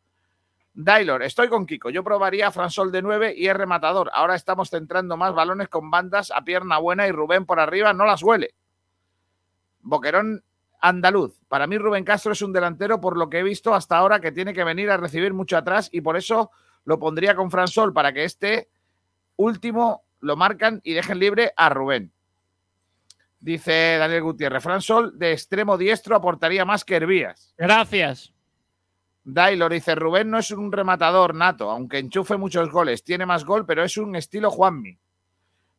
Dailor, 0.74 1.24
estoy 1.24 1.48
con 1.48 1.66
Kiko. 1.66 1.90
Yo 1.90 2.04
probaría 2.04 2.50
a 2.50 2.52
Fransol 2.52 2.92
de 2.92 3.02
9 3.02 3.34
y 3.36 3.48
es 3.48 3.56
rematador. 3.56 4.12
Ahora 4.14 4.36
estamos 4.36 4.70
centrando 4.70 5.18
más 5.18 5.34
balones 5.34 5.70
con 5.70 5.90
bandas 5.90 6.30
a 6.30 6.44
pierna 6.44 6.78
buena 6.78 7.08
y 7.08 7.12
Rubén 7.12 7.46
por 7.46 7.60
arriba 7.60 7.94
no 7.94 8.06
las 8.06 8.22
huele. 8.22 8.54
Boquerón 9.80 10.44
andaluz. 10.80 11.40
Para 11.48 11.68
mí 11.68 11.78
Rubén 11.78 12.04
Castro 12.04 12.32
es 12.32 12.42
un 12.42 12.54
delantero 12.54 13.00
por 13.00 13.18
lo 13.18 13.30
que 13.30 13.40
he 13.40 13.44
visto 13.44 13.74
hasta 13.74 13.98
ahora 13.98 14.20
que 14.20 14.32
tiene 14.32 14.54
que 14.54 14.64
venir 14.64 14.90
a 14.90 14.98
recibir 14.98 15.34
mucho 15.34 15.58
atrás 15.58 15.90
y 15.92 16.02
por 16.02 16.18
eso 16.18 16.52
lo 16.86 17.00
pondría 17.00 17.36
con 17.36 17.52
Fransol 17.52 17.94
para 17.94 18.14
que 18.14 18.24
este 18.24 18.70
último 19.36 20.04
lo 20.20 20.36
marcan 20.36 20.82
y 20.84 20.94
dejen 20.94 21.20
libre 21.20 21.54
a 21.56 21.70
Rubén. 21.70 22.12
Dice 23.40 23.98
Daniel 23.98 24.24
Gutiérrez, 24.24 24.64
Fransol 24.64 25.18
de 25.18 25.34
extremo 25.34 25.78
diestro 25.78 26.16
aportaría 26.16 26.66
más 26.66 26.84
que 26.84 26.96
Hervías. 26.96 27.54
Gracias. 27.58 28.34
Dailor 29.24 29.74
dice, 29.74 29.94
Rubén 29.94 30.32
no 30.32 30.40
es 30.40 30.52
un 30.52 30.72
rematador 30.72 31.36
nato, 31.36 31.70
aunque 31.70 32.00
enchufe 32.00 32.38
muchos 32.38 32.72
goles, 32.72 33.04
tiene 33.04 33.26
más 33.26 33.44
gol, 33.44 33.66
pero 33.66 33.84
es 33.84 33.98
un 33.98 34.16
estilo 34.16 34.50
Juanmi. 34.50 34.98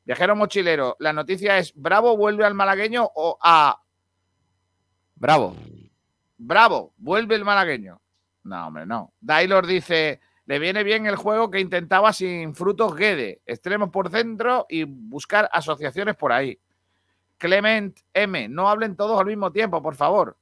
Viajero 0.04 0.36
mochilero, 0.36 0.96
la 0.98 1.14
noticia 1.14 1.56
es, 1.56 1.72
¿Bravo 1.74 2.16
vuelve 2.16 2.44
al 2.44 2.54
malagueño 2.54 3.10
o 3.14 3.38
a 3.40 3.80
Bravo. 5.18 5.56
Bravo, 6.36 6.92
vuelve 6.96 7.34
el 7.34 7.44
malagueño? 7.44 8.00
No, 8.44 8.68
hombre, 8.68 8.86
no. 8.86 9.12
Dailor 9.20 9.66
dice, 9.66 10.20
le 10.46 10.58
viene 10.58 10.84
bien 10.84 11.06
el 11.06 11.16
juego 11.16 11.50
que 11.50 11.60
intentaba 11.60 12.12
sin 12.12 12.54
frutos 12.54 12.94
Guede, 12.94 13.42
extremos 13.44 13.90
por 13.90 14.10
centro 14.10 14.66
y 14.68 14.84
buscar 14.84 15.48
asociaciones 15.52 16.16
por 16.16 16.32
ahí. 16.32 16.58
Clement 17.36 17.98
M, 18.14 18.48
no 18.48 18.68
hablen 18.68 18.96
todos 18.96 19.18
al 19.20 19.26
mismo 19.26 19.52
tiempo, 19.52 19.82
por 19.82 19.96
favor. 19.96 20.36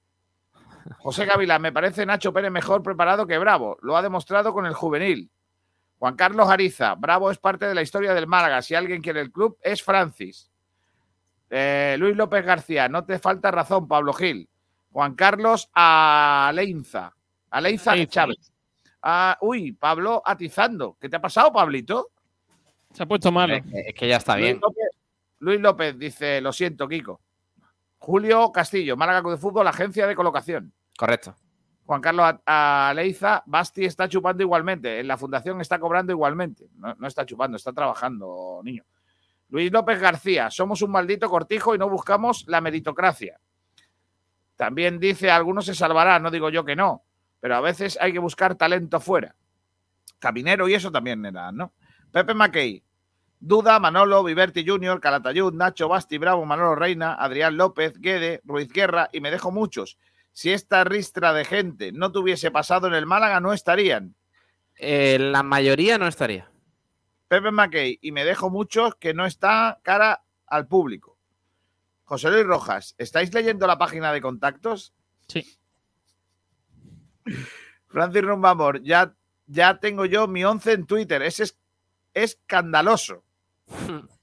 José 0.98 1.24
Gavila, 1.24 1.58
me 1.58 1.72
parece 1.72 2.06
Nacho 2.06 2.32
Pérez 2.32 2.50
mejor 2.50 2.82
preparado 2.82 3.26
que 3.26 3.38
Bravo. 3.38 3.78
Lo 3.82 3.96
ha 3.96 4.02
demostrado 4.02 4.52
con 4.52 4.66
el 4.66 4.74
juvenil. 4.74 5.30
Juan 5.98 6.14
Carlos 6.14 6.48
Ariza, 6.48 6.94
Bravo 6.94 7.30
es 7.30 7.38
parte 7.38 7.66
de 7.66 7.74
la 7.74 7.82
historia 7.82 8.12
del 8.12 8.26
Málaga. 8.26 8.60
Si 8.60 8.74
alguien 8.74 9.00
quiere 9.00 9.22
el 9.22 9.32
club, 9.32 9.56
es 9.62 9.82
Francis. 9.82 10.50
Eh, 11.48 11.96
Luis 11.98 12.14
López 12.14 12.44
García, 12.44 12.88
no 12.88 13.04
te 13.04 13.18
falta 13.18 13.50
razón, 13.50 13.88
Pablo 13.88 14.12
Gil. 14.12 14.48
Juan 14.96 15.14
Carlos 15.14 15.68
Aleinza. 15.74 17.14
Aleinza 17.50 17.92
Aleinza. 17.92 18.10
Chávez. 18.10 18.50
Ah, 19.02 19.36
uy, 19.42 19.72
Pablo 19.72 20.22
atizando. 20.24 20.96
¿Qué 20.98 21.10
te 21.10 21.16
ha 21.16 21.20
pasado, 21.20 21.52
Pablito? 21.52 22.12
Se 22.94 23.02
ha 23.02 23.06
puesto 23.06 23.30
malo. 23.30 23.56
Es 23.56 23.62
que, 23.62 23.80
es 23.88 23.94
que 23.94 24.08
ya 24.08 24.16
está 24.16 24.36
bien. 24.36 24.52
Luis 24.52 24.62
López, 24.62 24.88
Luis 25.40 25.60
López 25.60 25.98
dice, 25.98 26.40
lo 26.40 26.50
siento, 26.50 26.88
Kiko. 26.88 27.20
Julio 27.98 28.50
Castillo, 28.50 28.96
Málaga 28.96 29.28
de 29.32 29.36
Fútbol, 29.36 29.68
agencia 29.68 30.06
de 30.06 30.16
colocación. 30.16 30.72
Correcto. 30.96 31.36
Juan 31.84 32.00
Carlos 32.00 32.36
Aleiza, 32.46 33.42
Basti 33.44 33.84
está 33.84 34.08
chupando 34.08 34.42
igualmente. 34.42 34.98
En 34.98 35.08
la 35.08 35.18
fundación 35.18 35.60
está 35.60 35.78
cobrando 35.78 36.12
igualmente. 36.12 36.70
No, 36.74 36.94
no 36.94 37.06
está 37.06 37.26
chupando, 37.26 37.58
está 37.58 37.74
trabajando, 37.74 38.62
niño. 38.64 38.86
Luis 39.50 39.70
López 39.70 40.00
García, 40.00 40.50
somos 40.50 40.80
un 40.80 40.90
maldito 40.90 41.28
cortijo 41.28 41.74
y 41.74 41.78
no 41.78 41.86
buscamos 41.90 42.46
la 42.48 42.62
meritocracia. 42.62 43.38
También 44.56 44.98
dice, 44.98 45.30
algunos 45.30 45.66
se 45.66 45.74
salvará, 45.74 46.18
no 46.18 46.30
digo 46.30 46.48
yo 46.50 46.64
que 46.64 46.76
no, 46.76 47.04
pero 47.40 47.56
a 47.56 47.60
veces 47.60 47.98
hay 48.00 48.12
que 48.12 48.18
buscar 48.18 48.54
talento 48.54 49.00
fuera. 49.00 49.36
Caminero 50.18 50.68
y 50.68 50.74
eso 50.74 50.90
también 50.90 51.24
era, 51.24 51.52
¿no? 51.52 51.74
Pepe 52.10 52.32
Mackey, 52.32 52.82
Duda, 53.38 53.78
Manolo, 53.78 54.24
Viverti 54.24 54.66
Junior, 54.66 55.00
Calatayud, 55.00 55.52
Nacho, 55.52 55.88
Basti, 55.88 56.16
Bravo, 56.16 56.46
Manolo 56.46 56.74
Reina, 56.74 57.14
Adrián 57.14 57.56
López, 57.56 58.00
Guede, 58.00 58.40
Ruiz 58.44 58.72
Guerra 58.72 59.10
y 59.12 59.20
me 59.20 59.30
dejo 59.30 59.52
muchos. 59.52 59.98
Si 60.32 60.52
esta 60.52 60.84
ristra 60.84 61.32
de 61.32 61.44
gente 61.44 61.92
no 61.92 62.12
tuviese 62.12 62.50
pasado 62.50 62.86
en 62.86 62.94
el 62.94 63.06
Málaga, 63.06 63.40
no 63.40 63.52
estarían. 63.52 64.14
Eh, 64.78 65.18
la 65.18 65.42
mayoría 65.42 65.98
no 65.98 66.06
estaría. 66.06 66.50
Pepe 67.28 67.50
Mackey 67.50 67.98
y 68.00 68.12
me 68.12 68.24
dejo 68.24 68.50
muchos 68.50 68.94
que 68.96 69.12
no 69.12 69.26
está 69.26 69.80
cara 69.82 70.24
al 70.46 70.66
público. 70.66 71.15
José 72.06 72.30
Luis 72.30 72.46
Rojas, 72.46 72.94
¿estáis 72.98 73.34
leyendo 73.34 73.66
la 73.66 73.78
página 73.78 74.12
de 74.12 74.20
contactos? 74.20 74.94
Sí. 75.26 75.44
Francis 77.88 78.22
Rumbamor, 78.22 78.80
ya, 78.82 79.14
ya 79.46 79.78
tengo 79.80 80.06
yo 80.06 80.28
mi 80.28 80.44
11 80.44 80.72
en 80.72 80.86
Twitter. 80.86 81.22
Ese 81.22 81.42
es 81.42 81.58
escandaloso. 82.14 83.24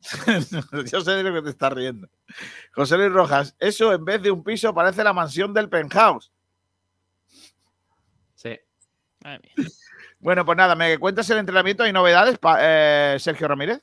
yo 0.90 1.00
sé 1.00 1.10
de 1.10 1.22
lo 1.24 1.34
que 1.34 1.42
te 1.42 1.50
estás 1.50 1.72
riendo. 1.72 2.08
José 2.72 2.96
Luis 2.96 3.12
Rojas, 3.12 3.56
eso 3.58 3.92
en 3.92 4.04
vez 4.04 4.22
de 4.22 4.30
un 4.30 4.44
piso 4.44 4.72
parece 4.72 5.04
la 5.04 5.12
mansión 5.12 5.52
del 5.52 5.68
penthouse. 5.68 6.32
Sí. 8.34 8.58
Bueno, 10.20 10.44
pues 10.44 10.56
nada, 10.56 10.74
¿me 10.74 10.98
cuentas 10.98 11.28
el 11.30 11.38
entrenamiento? 11.38 11.82
¿Hay 11.82 11.92
novedades, 11.92 12.38
eh, 12.60 13.16
Sergio 13.18 13.48
Ramírez? 13.48 13.82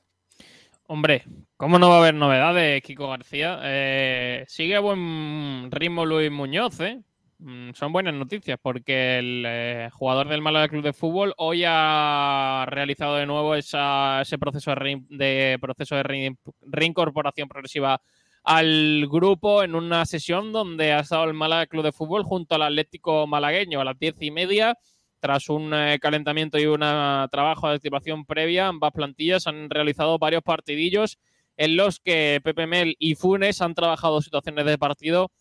Hombre, 0.89 1.23
¿cómo 1.57 1.79
no 1.79 1.89
va 1.89 1.95
a 1.95 1.99
haber 1.99 2.13
novedades, 2.13 2.81
Kiko 2.81 3.09
García? 3.09 3.59
Eh, 3.63 4.45
sigue 4.47 4.75
a 4.77 4.79
buen 4.79 5.69
ritmo 5.69 6.05
Luis 6.05 6.31
Muñoz, 6.31 6.79
¿eh? 6.79 7.01
Mm, 7.39 7.71
Son 7.73 7.91
buenas 7.91 8.13
noticias 8.13 8.57
porque 8.61 9.19
el 9.19 9.43
eh, 9.45 9.89
jugador 9.91 10.29
del 10.29 10.41
Málaga 10.41 10.69
Club 10.69 10.83
de 10.83 10.93
Fútbol 10.93 11.33
hoy 11.37 11.63
ha 11.67 12.65
realizado 12.69 13.15
de 13.17 13.25
nuevo 13.25 13.53
esa- 13.55 14.21
ese 14.21 14.37
proceso 14.37 14.73
de, 14.73 15.01
de 15.09 15.57
proceso 15.59 15.95
de 15.97 16.03
rein- 16.03 16.37
reincorporación 16.61 17.49
progresiva 17.49 18.01
al 18.43 19.05
grupo 19.09 19.61
en 19.63 19.75
una 19.75 20.05
sesión 20.05 20.53
donde 20.53 20.93
ha 20.93 21.01
estado 21.01 21.25
el 21.25 21.33
Málaga 21.33 21.67
Club 21.67 21.83
de 21.83 21.91
Fútbol 21.91 22.23
junto 22.23 22.55
al 22.55 22.61
Atlético 22.63 23.27
Malagueño 23.27 23.81
a 23.81 23.83
las 23.85 23.99
diez 23.99 24.15
y 24.21 24.31
media 24.31 24.77
tras 25.19 25.49
un 25.49 25.73
eh, 25.73 25.97
calentamiento 25.99 26.57
y 26.59 26.65
un 26.65 26.79
trabajo 26.79 27.69
de 27.69 27.75
activación 27.75 28.25
previa, 28.25 28.67
ambas 28.67 28.91
plantillas 28.91 29.47
han 29.47 29.69
realizado 29.69 30.17
varios 30.19 30.43
partidillos 30.43 31.17
en 31.57 31.75
los 31.75 31.99
que 31.99 32.39
Pepe 32.43 32.67
Mel 32.67 32.95
y 32.99 33.15
Funes 33.15 33.61
han 33.61 33.73
trabajado 33.73 34.21
situaciones 34.21 34.65
de 34.65 34.77
partido 34.77 35.31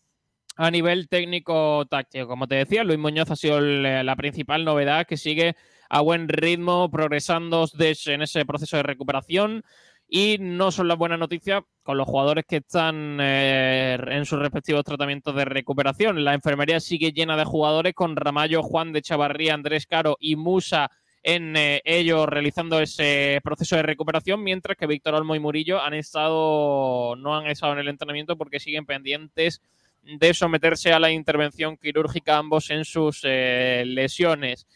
a 0.55 0.71
nivel 0.71 1.07
técnico-táctico. 1.07 2.27
Como 2.27 2.47
te 2.47 2.55
decía, 2.55 2.83
Luis 2.83 2.97
Muñoz 2.97 3.29
ha 3.29 3.35
sido 3.35 3.59
el- 3.59 4.05
la 4.05 4.15
principal 4.15 4.65
novedad 4.65 5.05
que 5.05 5.17
sigue 5.17 5.55
a 5.89 6.01
buen 6.01 6.27
ritmo, 6.27 6.89
progresando 6.89 7.65
en 7.77 8.21
ese 8.21 8.45
proceso 8.45 8.77
de 8.77 8.83
recuperación. 8.83 9.63
Y 10.09 10.37
no 10.39 10.71
son 10.71 10.87
las 10.87 10.97
buenas 10.97 11.19
noticias 11.19 11.63
con 11.83 11.97
los 11.97 12.07
jugadores 12.07 12.45
que 12.47 12.57
están 12.57 13.17
eh, 13.19 13.97
en 14.07 14.25
sus 14.25 14.39
respectivos 14.39 14.85
tratamientos 14.85 15.35
de 15.35 15.43
recuperación. 15.43 16.23
La 16.23 16.33
enfermería 16.33 16.79
sigue 16.79 17.11
llena 17.11 17.35
de 17.35 17.43
jugadores 17.43 17.93
con 17.93 18.15
Ramallo, 18.15 18.63
Juan 18.63 18.93
de 18.93 19.01
Chavarría, 19.01 19.53
Andrés 19.53 19.85
Caro 19.85 20.15
y 20.19 20.37
Musa 20.37 20.89
en 21.23 21.57
eh, 21.57 21.81
ello 21.83 22.25
realizando 22.25 22.79
ese 22.79 23.41
proceso 23.43 23.75
de 23.75 23.83
recuperación, 23.83 24.41
mientras 24.41 24.77
que 24.77 24.87
Víctor 24.87 25.15
Olmo 25.15 25.35
y 25.35 25.39
Murillo 25.39 25.81
han 25.81 25.93
estado, 25.93 27.17
no 27.17 27.35
han 27.35 27.47
estado 27.47 27.73
en 27.73 27.79
el 27.79 27.89
entrenamiento 27.89 28.37
porque 28.37 28.61
siguen 28.61 28.85
pendientes 28.85 29.61
de 30.03 30.33
someterse 30.33 30.93
a 30.93 30.99
la 30.99 31.11
intervención 31.11 31.75
quirúrgica 31.75 32.37
ambos 32.37 32.69
en 32.69 32.85
sus 32.85 33.21
eh, 33.23 33.83
lesiones 33.85 34.67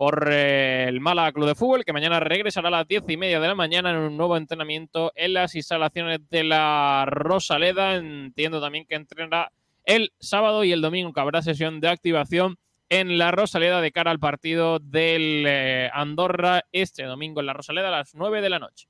por 0.00 0.30
eh, 0.32 0.86
el 0.88 0.98
Málaga 0.98 1.30
Club 1.30 1.46
de 1.48 1.54
Fútbol, 1.54 1.84
que 1.84 1.92
mañana 1.92 2.20
regresará 2.20 2.68
a 2.68 2.70
las 2.70 2.88
diez 2.88 3.04
y 3.06 3.18
media 3.18 3.38
de 3.38 3.48
la 3.48 3.54
mañana 3.54 3.90
en 3.90 3.98
un 3.98 4.16
nuevo 4.16 4.38
entrenamiento 4.38 5.12
en 5.14 5.34
las 5.34 5.54
instalaciones 5.54 6.20
de 6.30 6.42
la 6.42 7.04
Rosaleda. 7.06 7.96
Entiendo 7.96 8.62
también 8.62 8.86
que 8.86 8.94
entrenará 8.94 9.52
el 9.84 10.10
sábado 10.18 10.64
y 10.64 10.72
el 10.72 10.80
domingo, 10.80 11.12
que 11.12 11.20
habrá 11.20 11.42
sesión 11.42 11.80
de 11.80 11.90
activación 11.90 12.56
en 12.88 13.18
la 13.18 13.30
Rosaleda 13.30 13.82
de 13.82 13.92
cara 13.92 14.10
al 14.10 14.18
partido 14.18 14.78
del 14.78 15.44
eh, 15.46 15.90
Andorra 15.92 16.64
este 16.72 17.02
domingo 17.04 17.40
en 17.40 17.46
la 17.46 17.52
Rosaleda 17.52 17.88
a 17.88 17.98
las 17.98 18.14
9 18.14 18.40
de 18.40 18.48
la 18.48 18.58
noche. 18.58 18.88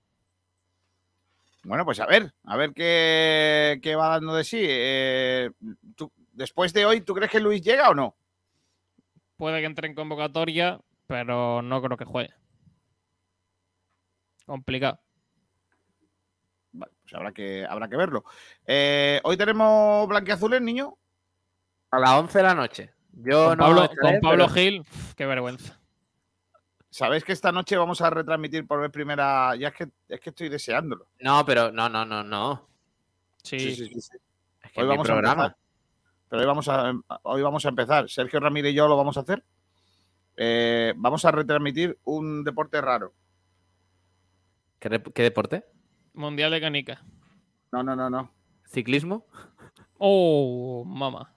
Bueno, 1.64 1.84
pues 1.84 1.98
a 1.98 2.06
ver, 2.06 2.32
a 2.44 2.56
ver 2.56 2.72
qué, 2.72 3.80
qué 3.82 3.96
va 3.96 4.10
dando 4.10 4.36
de 4.36 4.44
sí. 4.44 4.60
Eh, 4.62 5.50
tú- 5.96 6.12
después 6.34 6.72
de 6.72 6.86
hoy, 6.86 7.00
¿tú 7.00 7.14
crees 7.14 7.32
que 7.32 7.40
Luis 7.40 7.60
llega 7.62 7.90
o 7.90 7.94
no? 7.94 8.14
Puede 9.36 9.58
que 9.58 9.66
entre 9.66 9.88
en 9.88 9.94
convocatoria, 9.96 10.78
pero 11.10 11.60
no 11.60 11.82
creo 11.82 11.96
que 11.96 12.04
juegue. 12.04 12.32
Complicado. 14.46 15.00
Vale, 16.72 16.92
pues 17.02 17.14
habrá 17.14 17.32
que, 17.32 17.66
habrá 17.68 17.88
que 17.88 17.96
verlo. 17.96 18.24
Eh, 18.64 19.20
hoy 19.24 19.36
tenemos 19.36 20.06
blanqueazules, 20.08 20.62
niño. 20.62 20.96
A 21.90 21.98
las 21.98 22.10
11 22.10 22.38
de 22.38 22.44
la 22.44 22.54
noche. 22.54 22.92
Yo 23.12 23.48
Con 23.48 23.58
no 23.58 23.64
Pablo, 23.64 23.82
estaré, 23.82 24.00
con 24.00 24.20
Pablo 24.20 24.44
pero- 24.46 24.54
Gil, 24.54 24.84
qué 25.16 25.26
vergüenza. 25.26 25.80
Sabéis 26.90 27.24
que 27.24 27.32
esta 27.32 27.50
noche 27.50 27.76
vamos 27.76 28.00
a 28.00 28.10
retransmitir 28.10 28.66
por 28.68 28.80
vez 28.80 28.90
primera. 28.92 29.56
Ya 29.56 29.68
es 29.68 29.74
que, 29.74 29.88
es 30.08 30.20
que 30.20 30.30
estoy 30.30 30.48
deseándolo. 30.48 31.08
No, 31.18 31.44
pero 31.44 31.72
no, 31.72 31.88
no, 31.88 32.04
no, 32.04 32.22
no. 32.22 32.68
Sí, 33.42 33.58
Sí, 33.58 33.74
sí, 33.74 33.86
sí, 33.88 34.00
sí. 34.00 34.16
Es 34.62 34.70
que 34.72 34.80
Hoy 34.82 34.86
vamos 34.88 35.08
a 35.08 35.12
programa. 35.12 35.44
empezar. 35.46 35.56
Pero 36.28 36.40
hoy 36.42 36.46
vamos 36.46 36.68
a, 36.68 36.92
hoy 37.24 37.42
vamos 37.42 37.66
a 37.66 37.68
empezar. 37.68 38.08
Sergio 38.08 38.38
Ramírez 38.38 38.70
y 38.72 38.76
yo 38.76 38.86
lo 38.86 38.96
vamos 38.96 39.16
a 39.16 39.20
hacer. 39.20 39.42
Eh, 40.42 40.94
vamos 40.96 41.22
a 41.26 41.30
retransmitir 41.32 41.98
un 42.04 42.42
deporte 42.44 42.80
raro. 42.80 43.12
¿Qué, 44.78 44.88
deporte? 45.22 45.66
Mundial 46.14 46.50
de 46.50 46.62
canica. 46.62 47.02
No, 47.70 47.82
no, 47.82 47.94
no, 47.94 48.08
no. 48.08 48.32
¿Ciclismo? 48.64 49.26
Oh, 49.98 50.82
mamá. 50.86 51.30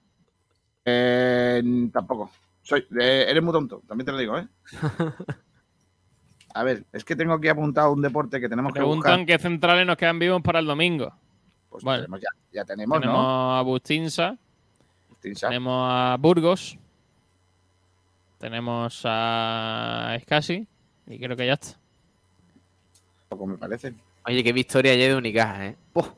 Eh, 0.86 1.62
tampoco. 1.92 2.30
Soy, 2.62 2.86
eh, 2.98 3.26
eres 3.28 3.42
muy 3.42 3.52
tonto, 3.52 3.82
también 3.86 4.06
te 4.06 4.12
lo 4.12 4.16
digo, 4.18 4.38
¿eh? 4.38 4.48
A 6.54 6.62
ver, 6.62 6.86
es 6.90 7.04
que 7.04 7.14
tengo 7.14 7.34
aquí 7.34 7.48
apuntado 7.48 7.92
un 7.92 8.00
deporte 8.00 8.40
que 8.40 8.48
tenemos 8.48 8.72
que 8.72 8.78
Preguntan 8.78 9.20
buscar. 9.20 9.26
qué 9.26 9.38
centrales 9.38 9.86
nos 9.86 9.98
quedan 9.98 10.18
vivos 10.18 10.40
para 10.40 10.60
el 10.60 10.66
domingo. 10.66 11.12
Pues 11.68 11.84
bueno. 11.84 12.04
tenemos 12.04 12.20
ya, 12.22 12.28
ya 12.52 12.64
tenemos, 12.64 13.00
tenemos 13.00 13.22
¿no? 13.22 13.56
a 13.58 13.60
Bustinsa, 13.60 14.38
Tinsa. 15.20 15.48
tenemos 15.48 15.86
a 15.90 16.16
Burgos, 16.18 16.78
tenemos 18.44 19.00
a 19.06 20.14
Escasi 20.18 20.68
y 21.06 21.18
creo 21.18 21.34
que 21.34 21.46
ya 21.46 21.54
está. 21.54 21.78
Poco 23.30 23.46
me 23.46 23.56
parece. 23.56 23.94
Oye, 24.26 24.44
qué 24.44 24.52
victoria 24.52 24.92
ayer 24.92 25.12
de 25.12 25.16
Unicaja, 25.16 25.68
¿eh? 25.68 25.76
Uf, 25.94 26.10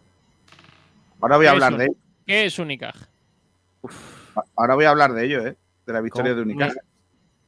Ahora 1.21 1.37
voy 1.37 1.47
a 1.47 1.51
¿Qué 1.51 1.55
hablar 1.55 1.77
de 1.77 1.85
ello. 1.85 1.95
¿Qué 2.27 2.45
es 2.47 2.59
Unicaja? 2.59 3.09
Ahora 4.57 4.75
voy 4.75 4.87
a 4.87 4.91
hablar 4.91 5.13
de 5.13 5.25
ello, 5.25 5.47
¿eh? 5.47 5.57
De 5.87 5.93
la 5.93 6.01
victoria 6.01 6.33
¿Cómo 6.33 6.45
de 6.45 6.51
Unicaja. 6.51 6.81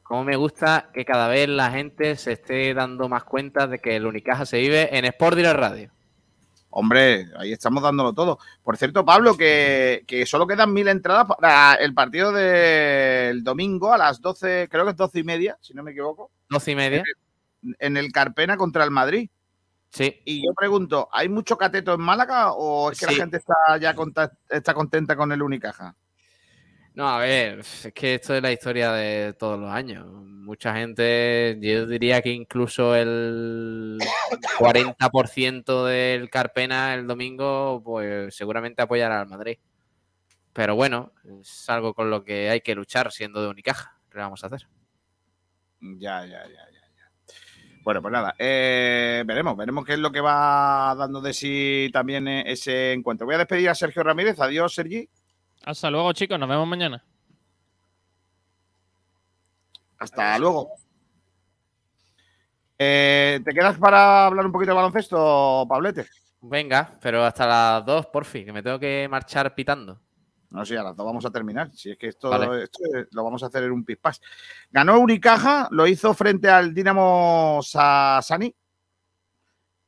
Cómo 0.01 0.23
me 0.23 0.37
gusta 0.37 0.91
que 0.93 1.03
cada 1.03 1.27
vez 1.27 1.49
la 1.49 1.71
gente 1.71 2.15
se 2.15 2.31
esté 2.31 2.73
dando 2.73 3.09
más 3.09 3.25
cuenta 3.25 3.67
de 3.67 3.79
que 3.79 3.97
el 3.97 4.05
Unicaja 4.05 4.45
se 4.45 4.59
vive 4.59 4.97
en 4.97 5.03
Sport 5.03 5.35
Direct 5.35 5.59
Radio. 5.59 5.91
Hombre, 6.71 7.27
ahí 7.37 7.51
estamos 7.51 7.81
dándolo 7.81 8.13
todo. 8.13 8.37
Por 8.63 8.77
cierto, 8.77 9.03
Pablo, 9.03 9.35
que, 9.35 10.03
que 10.05 10.25
solo 10.25 10.45
quedan 10.45 10.71
mil 10.71 10.87
entradas 10.87 11.25
para 11.25 11.73
el 11.75 11.93
partido 11.93 12.31
del 12.31 13.43
domingo 13.43 13.91
a 13.91 13.97
las 13.97 14.21
12, 14.21 14.67
creo 14.69 14.85
que 14.85 14.91
es 14.91 14.97
12 14.97 15.19
y 15.19 15.23
media, 15.23 15.57
si 15.61 15.73
no 15.73 15.81
me 15.83 15.91
equivoco, 15.91 16.29
12 16.49 16.71
y 16.71 16.75
media. 16.75 17.03
en 17.79 17.97
el 17.97 18.11
Carpena 18.11 18.55
contra 18.55 18.83
el 18.83 18.91
Madrid. 18.91 19.29
Sí. 19.91 20.21
Y 20.25 20.45
yo 20.45 20.53
pregunto, 20.53 21.09
¿hay 21.11 21.27
mucho 21.29 21.57
cateto 21.57 21.95
en 21.95 22.01
Málaga 22.01 22.51
o 22.53 22.91
es 22.91 22.99
que 22.99 23.07
Sí. 23.07 23.15
la 23.15 23.21
gente 23.23 23.37
está 23.37 23.55
ya 23.81 23.95
está 24.49 24.73
contenta 24.75 25.15
con 25.15 25.31
el 25.31 25.41
Unicaja? 25.41 25.95
No, 26.99 27.07
a 27.07 27.19
ver, 27.19 27.59
es 27.59 27.93
que 27.95 28.15
esto 28.15 28.35
es 28.35 28.41
la 28.43 28.51
historia 28.51 28.91
de 28.91 29.31
todos 29.31 29.57
los 29.57 29.71
años. 29.71 30.05
Mucha 30.05 30.75
gente, 30.75 31.57
yo 31.61 31.85
diría 31.85 32.21
que 32.21 32.29
incluso 32.29 32.93
el 32.93 33.97
40% 34.57 35.85
del 35.85 36.29
Carpena 36.29 36.93
el 36.93 37.07
domingo, 37.07 37.81
pues 37.81 38.35
seguramente 38.35 38.81
apoyará 38.81 39.21
al 39.21 39.29
Madrid. 39.29 39.59
Pero 40.51 40.75
bueno, 40.75 41.13
es 41.39 41.69
algo 41.69 41.93
con 41.93 42.09
lo 42.09 42.25
que 42.25 42.49
hay 42.49 42.59
que 42.59 42.75
luchar 42.75 43.13
siendo 43.13 43.41
de 43.41 43.47
Unicaja. 43.47 43.97
¿Qué 44.11 44.17
vamos 44.17 44.43
a 44.43 44.47
hacer? 44.47 44.67
Ya, 45.79 46.25
ya, 46.25 46.43
ya, 46.43 46.49
ya. 46.49 46.81
ya. 46.97 47.33
Bueno, 47.81 48.01
pues 48.01 48.11
nada, 48.11 48.35
eh, 48.37 49.23
veremos, 49.25 49.55
veremos 49.55 49.85
qué 49.85 49.93
es 49.93 49.99
lo 49.99 50.11
que 50.11 50.19
va 50.19 50.93
dando 50.99 51.21
de 51.21 51.31
sí 51.31 51.89
también 51.93 52.27
eh, 52.27 52.43
ese 52.45 52.91
encuentro. 52.91 53.25
Voy 53.25 53.35
a 53.35 53.37
despedir 53.37 53.69
a 53.69 53.75
Sergio 53.75 54.03
Ramírez. 54.03 54.37
Adiós, 54.41 54.75
Sergi. 54.75 55.09
Hasta 55.63 55.89
luego, 55.89 56.13
chicos. 56.13 56.39
Nos 56.39 56.49
vemos 56.49 56.67
mañana. 56.67 57.03
Hasta 59.97 60.37
luego. 60.39 60.71
Eh, 62.77 63.41
¿Te 63.43 63.51
quedas 63.51 63.77
para 63.77 64.25
hablar 64.25 64.45
un 64.45 64.51
poquito 64.51 64.71
de 64.71 64.75
baloncesto, 64.75 65.65
Pablete? 65.67 66.07
Venga, 66.41 66.97
pero 67.01 67.25
hasta 67.25 67.45
las 67.45 67.85
2, 67.85 68.05
por 68.05 68.23
fin, 68.23 68.45
que 68.45 68.53
me 68.53 68.63
tengo 68.63 68.79
que 68.79 69.07
marchar 69.09 69.53
pitando. 69.53 69.99
No 70.49 70.65
sé, 70.65 70.77
a 70.77 70.83
las 70.83 70.95
dos 70.95 71.05
vamos 71.05 71.25
a 71.25 71.29
terminar. 71.29 71.71
Si 71.73 71.91
es 71.91 71.97
que 71.97 72.07
esto, 72.07 72.29
Vale. 72.29 72.63
esto, 72.63 72.79
lo 73.11 73.23
vamos 73.23 73.43
a 73.43 73.47
hacer 73.47 73.63
en 73.63 73.71
un 73.71 73.85
pispás. 73.85 74.19
Ganó 74.71 74.99
Unicaja, 74.99 75.67
lo 75.71 75.85
hizo 75.85 76.13
frente 76.13 76.49
al 76.49 76.73
Dinamo 76.73 77.59
Sassani. 77.61 78.55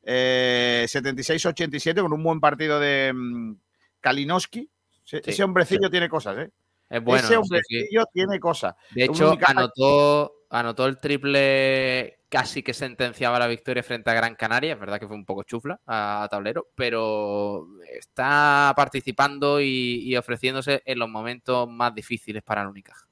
Eh, 0.04 0.86
76-87 0.88 2.02
con 2.02 2.14
un 2.14 2.24
buen 2.24 2.40
partido 2.40 2.80
de 2.80 3.12
mm, 3.14 3.56
Kalinowski. 4.00 4.70
Ese, 5.12 5.24
Sí, 5.24 5.32
ese 5.32 5.44
hombrecillo 5.44 5.90
tiene 5.90 6.08
cosas, 6.08 6.38
¿eh? 6.38 6.52
Es 6.90 7.04
bueno. 7.04 7.24
ese 7.24 7.38
hombrecillo 7.38 8.06
tiene 8.14 8.40
cosas. 8.40 8.76
De 8.92 9.06
hecho, 9.06 9.38
anotó, 9.46 10.34
anotó 10.50 10.86
el 10.86 11.00
triple 11.00 12.20
casi 12.30 12.64
que 12.64 12.74
sentenciaba 12.74 13.40
la 13.40 13.48
victoria 13.48 13.84
frente 13.84 14.10
a 14.10 14.14
Gran 14.14 14.36
Canaria. 14.36 14.74
Es 14.74 14.80
verdad 14.80 15.00
que 15.00 15.08
fue 15.08 15.16
un 15.16 15.26
poco 15.26 15.44
chufla 15.44 15.80
a, 15.86 16.24
a 16.24 16.30
tablero, 16.30 16.68
pero 16.76 17.68
está 17.94 18.74
participando 18.76 19.60
y, 19.60 20.02
y 20.04 20.16
ofreciéndose 20.16 20.82
en 20.86 21.00
los 21.00 21.10
momentos 21.10 21.70
más 21.70 21.94
difíciles 21.94 22.44
para 22.44 22.62
el 22.62 22.68
Unicaja. 22.68 23.06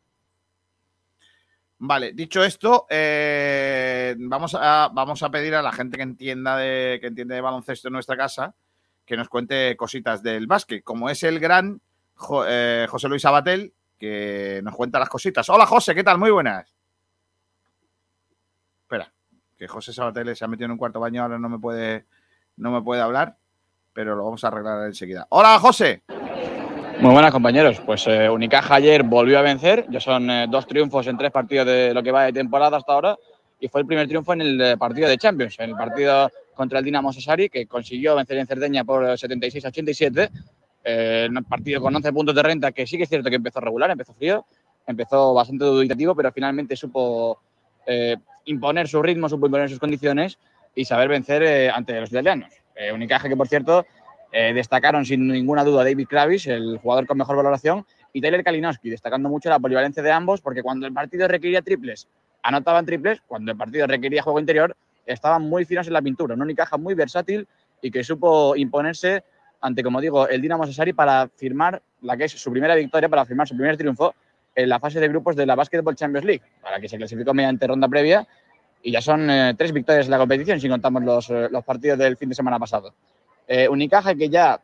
Vale, 1.82 2.12
dicho 2.12 2.44
esto, 2.44 2.88
eh, 2.90 4.14
vamos, 4.20 4.54
a, 4.54 4.90
vamos 4.94 5.24
a 5.24 5.32
pedir 5.32 5.56
a 5.56 5.62
la 5.62 5.72
gente 5.72 5.96
que 5.96 6.04
entienda 6.04 6.58
de, 6.58 6.98
que 7.00 7.08
entiende 7.08 7.36
de 7.36 7.42
baloncesto 7.42 7.88
en 7.88 7.94
nuestra 7.94 8.18
casa 8.18 8.54
que 9.06 9.16
nos 9.16 9.30
cuente 9.30 9.78
cositas 9.78 10.22
del 10.22 10.46
básquet, 10.46 10.84
como 10.84 11.10
es 11.10 11.24
el 11.24 11.40
gran 11.40 11.82
Eh, 12.48 12.88
José 12.90 13.08
Luis 13.08 13.26
Abatel, 13.26 13.74
que 13.98 14.62
nos 14.64 14.76
cuenta 14.76 15.00
las 15.00 15.10
cositas. 15.10 15.50
Hola 15.50 15.66
José, 15.66 15.96
¿qué 15.96 16.04
tal? 16.04 16.18
Muy 16.18 16.32
buenas. 16.32 16.74
Espera, 18.82 19.12
que 19.58 19.68
José 19.68 19.94
Sabatel 19.94 20.36
se 20.36 20.46
ha 20.46 20.48
metido 20.48 20.66
en 20.66 20.72
un 20.72 20.78
cuarto 20.78 21.00
baño, 21.00 21.22
ahora 21.22 21.38
no 21.38 21.50
me 21.50 21.60
puede, 21.60 22.06
no 22.58 22.72
me 22.72 22.82
puede 22.82 23.02
hablar, 23.02 23.38
pero 23.94 24.16
lo 24.16 24.26
vamos 24.26 24.44
a 24.44 24.48
arreglar 24.48 24.88
enseguida. 24.88 25.28
Hola 25.30 25.60
José. 25.60 26.04
Muy 27.00 27.14
buenas 27.14 27.32
compañeros, 27.32 27.82
pues 27.86 28.06
eh, 28.08 28.30
Unicaja 28.30 28.76
ayer 28.76 29.04
volvió 29.04 29.40
a 29.40 29.41
vencer, 29.41 29.86
ya 29.90 30.02
son 30.02 30.30
eh, 30.30 30.48
dos 30.50 30.68
triunfos 30.68 31.08
en 31.08 31.18
tres 31.18 31.32
partidos 31.32 31.66
de 31.66 31.94
lo 31.94 32.04
que 32.04 32.12
va 32.12 32.24
de 32.24 32.34
temporada 32.34 32.76
hasta 32.76 32.91
ahora 32.91 33.18
y 33.60 33.70
fue 33.70 33.82
el 33.82 33.88
primer 33.88 34.08
triunfo 34.08 34.34
en 34.34 34.41
el 34.41 34.78
partido 34.78 35.08
de 35.08 35.18
Champions, 35.18 35.58
en 35.60 35.70
el 35.70 35.76
partido 35.78 36.30
contra 36.54 36.80
el 36.80 36.86
Dinamo 36.86 37.14
Sassari 37.14 37.50
que 37.50 37.68
consiguió 37.68 38.16
vencer 38.18 38.38
en 38.38 38.48
Cerdeña 38.48 38.84
por 38.84 39.10
eh, 39.10 39.18
76 39.18 39.64
a 39.64 39.68
87, 39.70 40.30
eh, 40.84 41.28
un 41.30 41.44
partido 41.44 41.82
con 41.82 41.96
11 41.96 42.14
puntos 42.14 42.36
de 42.36 42.44
renta 42.44 42.72
que 42.72 42.88
sí 42.88 42.98
que 42.98 43.04
es 43.04 43.10
cierto 43.10 43.30
que 43.30 43.36
empezó 43.36 43.60
regular, 43.60 43.92
empezó 43.92 44.14
frío, 44.14 44.46
empezó 44.88 45.34
bastante 45.34 45.66
dubitativo, 45.66 46.16
pero 46.16 46.32
finalmente 46.32 46.76
supo 46.76 47.40
eh, 47.86 48.18
imponer 48.46 48.88
su 48.88 49.02
ritmo, 49.02 49.30
supo 49.30 49.46
imponer 49.46 49.70
sus 49.70 49.80
condiciones 49.80 50.40
y 50.76 50.86
saber 50.86 51.10
vencer 51.10 51.44
eh, 51.44 51.70
ante 51.70 52.00
los 52.00 52.10
italianos. 52.10 52.54
Unicaja 52.94 53.28
que 53.28 53.36
por 53.36 53.50
cierto 53.50 53.86
destacaron 54.32 55.04
sin 55.04 55.28
ninguna 55.28 55.66
duda 55.66 55.84
David 55.84 56.08
Kravis, 56.08 56.48
el 56.48 56.78
jugador 56.78 57.06
con 57.06 57.18
mejor 57.18 57.36
valoración, 57.36 57.86
y 58.14 58.22
Tyler 58.22 58.42
Kalinowski, 58.42 58.90
destacando 58.90 59.28
mucho 59.28 59.50
la 59.50 59.60
polivalencia 59.60 60.02
de 60.02 60.12
ambos, 60.12 60.40
porque 60.40 60.64
cuando 60.64 60.88
el 60.88 60.94
partido 60.94 61.28
requería 61.28 61.62
triples, 61.62 62.08
anotaban 62.42 62.86
triples, 62.86 63.22
cuando 63.28 63.52
el 63.52 63.58
partido 63.58 63.86
requería 63.86 64.22
juego 64.22 64.40
interior, 64.40 64.78
estaban 65.06 65.44
muy 65.44 65.66
finos 65.66 65.88
en 65.88 65.94
la 65.94 66.02
pintura. 66.02 66.36
Un 66.36 66.42
Unicaja 66.42 66.78
muy 66.78 66.94
versátil 66.94 67.48
y 67.82 67.92
que 67.92 68.04
supo 68.04 68.56
imponerse 68.56 69.24
ante, 69.61 69.84
como 69.84 70.02
digo, 70.02 70.27
el 70.27 70.41
Dinamo 70.41 70.65
Sassari 70.65 70.94
para 70.94 71.27
firmar 71.27 71.81
la 72.02 72.18
que 72.18 72.26
es 72.26 72.31
su 72.31 72.52
primera 72.52 72.76
victoria, 72.76 73.10
para 73.10 73.26
firmar 73.26 73.48
su 73.48 73.56
primer 73.56 73.77
triunfo 73.77 74.15
en 74.56 74.69
la 74.69 74.80
fase 74.80 74.99
de 74.99 75.07
grupos 75.07 75.36
de 75.36 75.45
la 75.45 75.56
Basketball 75.56 75.95
Champions 75.95 76.26
League, 76.26 76.41
para 76.61 76.80
que 76.80 76.90
se 76.90 76.98
clasificó 76.98 77.34
mediante 77.34 77.68
ronda 77.68 77.88
previa 77.88 78.27
Y 78.81 78.91
ya 78.91 79.02
son 79.02 79.30
eh, 79.30 79.53
tres 79.57 79.72
victorias 79.72 80.06
en 80.06 80.11
la 80.11 80.18
competición, 80.18 80.60
si 80.60 80.69
contamos 80.69 81.03
los, 81.03 81.30
eh, 81.30 81.48
los 81.52 81.64
partidos 81.64 81.99
del 81.99 82.18
fin 82.18 82.30
de 82.30 82.36
semana 82.36 82.57
pasado. 82.60 82.94
Eh, 83.48 83.68
Unicaja 83.68 84.15
que 84.15 84.30
ya 84.30 84.60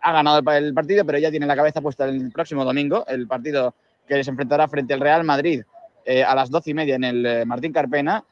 ha 0.00 0.12
ganado 0.12 0.38
el, 0.38 0.64
el 0.64 0.74
partido, 0.74 1.04
pero 1.04 1.18
ya 1.18 1.30
tiene 1.30 1.46
la 1.46 1.56
cabeza 1.56 1.80
puesta 1.80 2.04
el 2.04 2.30
próximo 2.30 2.64
domingo, 2.64 3.04
el 3.06 3.26
partido 3.26 3.74
que 4.06 4.22
se 4.22 4.30
enfrentará 4.30 4.68
frente 4.68 4.94
al 4.94 5.00
Real 5.00 5.24
Madrid 5.24 5.62
eh, 6.04 6.22
a 6.22 6.36
las 6.36 6.50
doce 6.50 6.70
y 6.70 6.74
media 6.74 6.94
en 6.94 7.04
el 7.04 7.26
eh, 7.26 7.44
Martín 7.44 7.72
Carpena. 7.72 8.22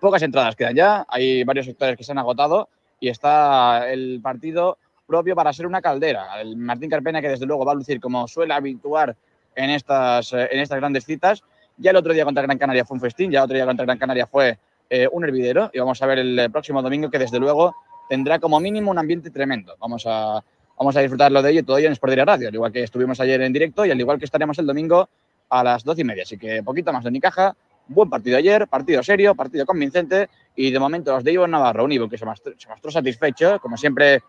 Pocas 0.00 0.22
entradas 0.22 0.54
quedan 0.54 0.76
ya, 0.76 1.06
hay 1.08 1.42
varios 1.42 1.64
sectores 1.64 1.96
que 1.96 2.04
se 2.04 2.12
han 2.12 2.18
agotado 2.18 2.68
y 3.00 3.08
está 3.08 3.90
el 3.90 4.20
partido 4.22 4.76
propio 5.08 5.34
para 5.34 5.52
ser 5.52 5.66
una 5.66 5.80
caldera. 5.80 6.40
El 6.40 6.56
Martín 6.56 6.90
Carpena 6.90 7.20
que 7.20 7.30
desde 7.30 7.46
luego 7.46 7.64
va 7.64 7.72
a 7.72 7.74
lucir 7.74 7.98
como 7.98 8.28
suele 8.28 8.54
habituar 8.54 9.16
en 9.56 9.70
estas, 9.70 10.32
eh, 10.34 10.48
en 10.52 10.60
estas 10.60 10.78
grandes 10.78 11.04
citas. 11.04 11.42
Ya 11.78 11.90
el 11.90 11.96
otro 11.96 12.12
día 12.12 12.24
contra 12.24 12.42
Gran 12.42 12.58
Canaria 12.58 12.84
fue 12.84 12.96
un 12.96 13.00
festín, 13.00 13.30
ya 13.30 13.40
el 13.40 13.44
otro 13.44 13.56
día 13.56 13.66
contra 13.66 13.86
Gran 13.86 13.98
Canaria 13.98 14.26
fue 14.26 14.58
eh, 14.90 15.08
un 15.10 15.24
hervidero 15.24 15.70
y 15.72 15.78
vamos 15.78 16.00
a 16.02 16.06
ver 16.06 16.18
el 16.18 16.38
eh, 16.38 16.50
próximo 16.50 16.82
domingo 16.82 17.10
que 17.10 17.18
desde 17.18 17.38
luego 17.38 17.74
tendrá 18.08 18.38
como 18.38 18.60
mínimo 18.60 18.90
un 18.90 18.98
ambiente 18.98 19.30
tremendo. 19.30 19.74
Vamos 19.80 20.04
a, 20.06 20.44
vamos 20.78 20.96
a 20.96 21.00
disfrutarlo 21.00 21.42
de 21.42 21.50
ello 21.50 21.64
todo 21.64 21.78
ello 21.78 21.86
en 21.86 21.92
Sport 21.94 22.14
Radio, 22.14 22.48
al 22.48 22.54
igual 22.54 22.72
que 22.72 22.82
estuvimos 22.82 23.18
ayer 23.20 23.40
en 23.40 23.52
directo 23.52 23.84
y 23.86 23.90
al 23.90 23.98
igual 23.98 24.18
que 24.18 24.26
estaremos 24.26 24.58
el 24.58 24.66
domingo 24.66 25.08
a 25.48 25.64
las 25.64 25.84
doce 25.84 26.02
y 26.02 26.04
media. 26.04 26.24
Así 26.24 26.36
que 26.36 26.62
poquito 26.62 26.92
más 26.92 27.02
de 27.04 27.08
Unicaja, 27.08 27.56
buen 27.86 28.10
partido 28.10 28.36
ayer, 28.36 28.68
partido 28.68 29.02
serio, 29.02 29.34
partido 29.34 29.64
convincente 29.64 30.28
y 30.54 30.70
de 30.70 30.78
momento 30.78 31.12
los 31.12 31.24
de 31.24 31.32
Ivo 31.32 31.46
Navarro, 31.46 31.84
un 31.84 31.92
Ivo 31.92 32.08
que 32.08 32.18
se 32.18 32.24
mostró, 32.24 32.52
se 32.58 32.68
mostró 32.68 32.90
satisfecho, 32.90 33.58
como 33.60 33.76
siempre, 33.76 34.22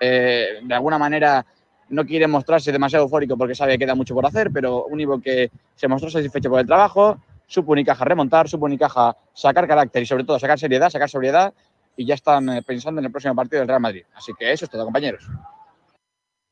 eh, 0.00 0.60
de 0.62 0.74
alguna 0.74 0.98
manera 0.98 1.44
no 1.88 2.04
quiere 2.04 2.26
mostrarse 2.26 2.72
demasiado 2.72 3.04
eufórico 3.04 3.36
porque 3.36 3.54
sabe 3.54 3.72
que 3.72 3.84
queda 3.84 3.94
mucho 3.94 4.14
por 4.14 4.26
hacer, 4.26 4.50
pero 4.52 4.86
un 4.86 5.00
Ivo 5.00 5.20
que 5.20 5.50
se 5.74 5.88
mostró 5.88 6.10
satisfecho 6.10 6.50
por 6.50 6.60
el 6.60 6.66
trabajo, 6.66 7.20
supo 7.46 7.72
Unicaja 7.72 8.04
remontar, 8.04 8.48
supo 8.48 8.66
Unicaja 8.66 9.16
sacar 9.32 9.66
carácter 9.68 10.02
y 10.02 10.06
sobre 10.06 10.24
todo 10.24 10.38
sacar 10.38 10.58
seriedad, 10.58 10.90
sacar 10.90 11.08
sobriedad 11.08 11.54
y 11.96 12.04
ya 12.04 12.14
están 12.14 12.48
eh, 12.48 12.62
pensando 12.62 13.00
en 13.00 13.06
el 13.06 13.12
próximo 13.12 13.34
partido 13.34 13.60
del 13.60 13.68
Real 13.68 13.80
Madrid. 13.80 14.04
Así 14.14 14.32
que 14.38 14.52
eso 14.52 14.64
es 14.64 14.70
todo, 14.70 14.84
compañeros. 14.84 15.28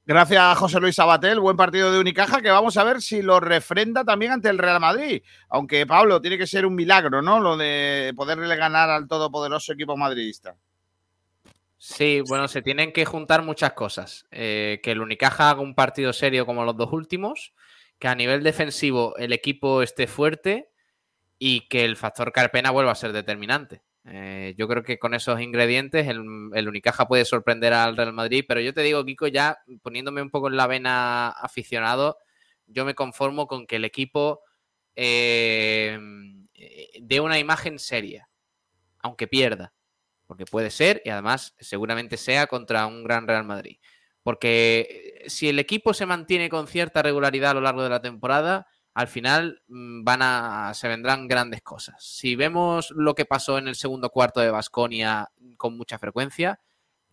Gracias, 0.07 0.59
José 0.59 0.81
Luis 0.81 0.97
Sabatel. 0.97 1.41
Buen 1.41 1.57
partido 1.57 1.91
de 1.91 1.99
Unicaja 1.99 2.43
que 2.43 2.51
vamos 2.51 2.77
a 2.77 2.85
ver 2.85 3.01
si 3.01 3.23
lo 3.23 3.41
refrenda 3.41 4.05
también 4.05 4.33
ante 4.33 4.51
el 4.51 4.59
Real 4.59 4.79
Madrid. 4.79 5.23
Aunque, 5.49 5.87
Pablo, 5.87 6.21
tiene 6.21 6.37
que 6.37 6.47
ser 6.47 6.67
un 6.67 6.75
milagro, 6.75 7.23
¿no? 7.23 7.41
Lo 7.41 7.57
de 7.57 8.13
poderle 8.15 8.55
ganar 8.57 8.91
al 8.91 9.09
todopoderoso 9.09 9.73
equipo 9.73 9.97
madridista. 9.97 10.57
Sí, 11.87 12.23
bueno, 12.27 12.49
se 12.49 12.63
tienen 12.63 12.93
que 12.93 13.05
juntar 13.05 13.43
muchas 13.43 13.75
cosas. 13.75 14.27
Eh, 14.31 14.81
que 14.83 14.93
el 14.93 15.03
Unicaja 15.03 15.51
haga 15.51 15.61
un 15.61 15.75
partido 15.75 16.15
serio 16.15 16.47
como 16.47 16.65
los 16.65 16.79
dos 16.79 16.91
últimos, 16.93 17.53
que 17.99 18.09
a 18.09 18.15
nivel 18.15 18.43
defensivo 18.43 19.15
el 19.19 19.35
equipo 19.35 19.83
esté 19.83 20.07
fuerte 20.07 20.71
y 21.39 21.69
que 21.69 21.85
el 21.85 21.97
factor 21.97 22.33
Carpena 22.33 22.71
vuelva 22.71 22.93
a 22.93 22.95
ser 22.95 23.13
determinante. 23.13 23.83
Eh, 24.07 24.55
yo 24.57 24.67
creo 24.67 24.83
que 24.83 24.99
con 24.99 25.13
esos 25.13 25.43
ingredientes 25.43 26.09
el, 26.09 26.25
el, 26.55 26.69
Unicaja 26.69 27.07
puede 27.07 27.27
sorprender 27.27 27.75
al 27.75 27.99
Real 27.99 28.15
Madrid, 28.15 28.47
pero 28.49 28.61
yo 28.61 28.73
te 28.73 28.81
digo, 28.81 29.05
Kiko, 29.05 29.27
ya 29.27 29.59
poniéndome 29.83 30.23
un 30.23 30.31
poco 30.31 30.49
en 30.49 30.57
la 30.57 30.67
vena 30.67 31.29
aficionado, 31.29 32.17
yo 32.67 32.87
me 32.87 32.95
conformo 32.95 33.47
con 33.47 33.67
que 33.67 33.77
el 33.77 33.85
equipo 33.85 34.41
eh, 34.97 35.99
dé 36.99 37.21
una 37.21 37.39
imagen 37.39 37.79
seria, 37.79 38.31
aunque 39.01 39.27
pierda, 39.27 39.75
porque 40.35 40.47
puede 40.47 40.73
ser 40.73 41.01
y 41.05 41.11
además 41.11 41.55
seguramente 41.61 42.17
sea 42.17 42.49
contra 42.49 42.89
un 42.89 43.05
gran 43.05 43.29
Real 43.29 43.45
Madrid. 43.45 43.79
Porque 44.25 45.23
si 45.29 45.49
el 45.49 45.61
equipo 45.61 45.95
se 45.95 46.07
mantiene 46.07 46.49
con 46.49 46.67
cierta 46.67 47.03
regularidad 47.03 47.53
a 47.53 47.55
lo 47.55 47.61
largo 47.61 47.85
de 47.85 47.89
la 47.89 48.03
temporada, 48.03 48.67
al 48.95 49.07
final 49.07 49.63
van 49.69 50.23
a 50.23 50.73
se 50.75 50.89
vendrán 50.89 51.29
grandes 51.29 51.63
cosas. 51.63 52.03
Si 52.05 52.35
vemos 52.35 52.91
lo 52.97 53.15
que 53.15 53.27
pasó 53.27 53.59
en 53.59 53.69
el 53.69 53.77
segundo 53.77 54.11
cuarto 54.11 54.41
de 54.41 54.51
Basconia 54.51 55.31
con 55.57 55.77
mucha 55.77 56.01
frecuencia, 56.01 56.59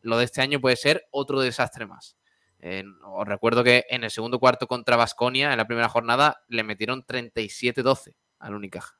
lo 0.02 0.18
de 0.18 0.26
este 0.26 0.42
año 0.42 0.60
puede 0.60 0.76
ser 0.76 1.06
otro 1.12 1.42
desastre 1.42 1.86
más. 1.86 2.18
Eh, 2.58 2.84
os 3.06 3.28
recuerdo 3.28 3.64
que 3.64 3.86
en 3.92 4.04
el 4.04 4.10
segundo 4.10 4.40
cuarto 4.40 4.66
contra 4.66 4.96
Basconia, 4.96 5.52
en 5.52 5.58
la 5.58 5.68
primera 5.68 5.90
jornada, 5.90 6.42
le 6.48 6.64
metieron 6.64 7.06
37-12 7.06 8.16
al 8.40 8.56
Unicaja 8.56 9.00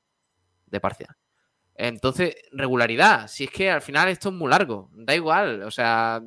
de 0.68 0.80
parcial. 0.80 1.18
Entonces, 1.88 2.36
regularidad. 2.52 3.28
Si 3.28 3.46
es 3.46 3.50
que 3.50 3.72
al 3.72 3.82
final 3.82 4.08
esto 4.10 4.30
es 4.30 4.36
muy 4.36 4.50
largo, 4.50 4.92
da 4.94 5.16
igual. 5.16 5.64
O 5.64 5.72
sea, 5.72 6.22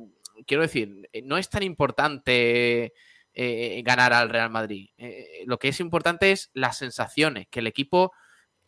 quiero 0.45 0.63
decir, 0.63 1.09
no 1.23 1.37
es 1.37 1.49
tan 1.49 1.63
importante 1.63 2.93
eh, 3.33 3.81
ganar 3.85 4.11
al 4.11 4.29
Real 4.29 4.49
Madrid. 4.49 4.89
Eh, 4.97 5.43
lo 5.45 5.57
que 5.57 5.69
es 5.69 5.79
importante 5.79 6.33
es 6.33 6.51
las 6.53 6.77
sensaciones, 6.77 7.47
que 7.49 7.59
el 7.59 7.67
equipo 7.67 8.11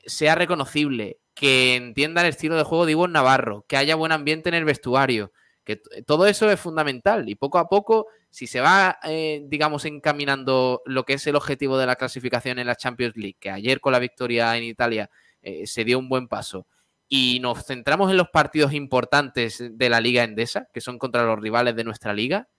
sea 0.05 0.35
reconocible, 0.35 1.19
que 1.34 1.76
entienda 1.76 2.22
el 2.22 2.27
estilo 2.30 2.55
de 2.55 2.64
juego 2.64 2.85
de 2.85 2.93
Ivonne 2.93 3.14
Navarro, 3.14 3.65
que 3.68 3.76
haya 3.76 3.95
buen 3.95 4.14
ambiente 4.14 4.47
en 4.47 4.55
el 4.55 4.64
vestuario, 4.64 5.34
que 5.65 5.81
todo 6.05 6.26
eso 6.26 6.49
es 6.49 6.59
fundamental 6.59 7.27
y 7.27 7.35
poco 7.35 7.57
a 7.57 7.68
poco, 7.68 8.07
si 8.30 8.47
se 8.47 8.61
va, 8.61 8.97
eh, 9.03 9.41
digamos, 9.47 9.84
encaminando 9.84 10.81
lo 10.85 11.03
que 11.03 11.14
es 11.14 11.27
el 11.27 11.35
objetivo 11.35 11.77
de 11.77 11.85
la 11.85 11.97
clasificación 11.97 12.59
en 12.59 12.68
la 12.68 12.77
Champions 12.77 13.18
League, 13.18 13.35
que 13.41 13.49
ayer 13.49 13.81
con 13.81 13.91
la 13.91 13.99
victoria 13.99 14.55
en 14.55 14.64
Italia 14.64 15.09
eh, 15.41 15.68
se 15.68 15.84
dio 15.84 15.99
un 15.99 16.07
buen 16.07 16.30
paso, 16.30 16.65
y 17.09 17.39
nos 17.41 17.65
centramos 17.65 18.11
en 18.11 18.17
los 18.17 18.29
partidos 18.29 18.73
importantes 18.73 19.63
de 19.71 19.89
la 19.89 20.01
Liga 20.01 20.23
Endesa, 20.23 20.67
que 20.73 20.81
son 20.81 20.97
contra 20.97 21.25
los 21.25 21.39
rivales 21.39 21.75
de 21.75 21.84
nuestra 21.84 22.13
liga, 22.13 22.49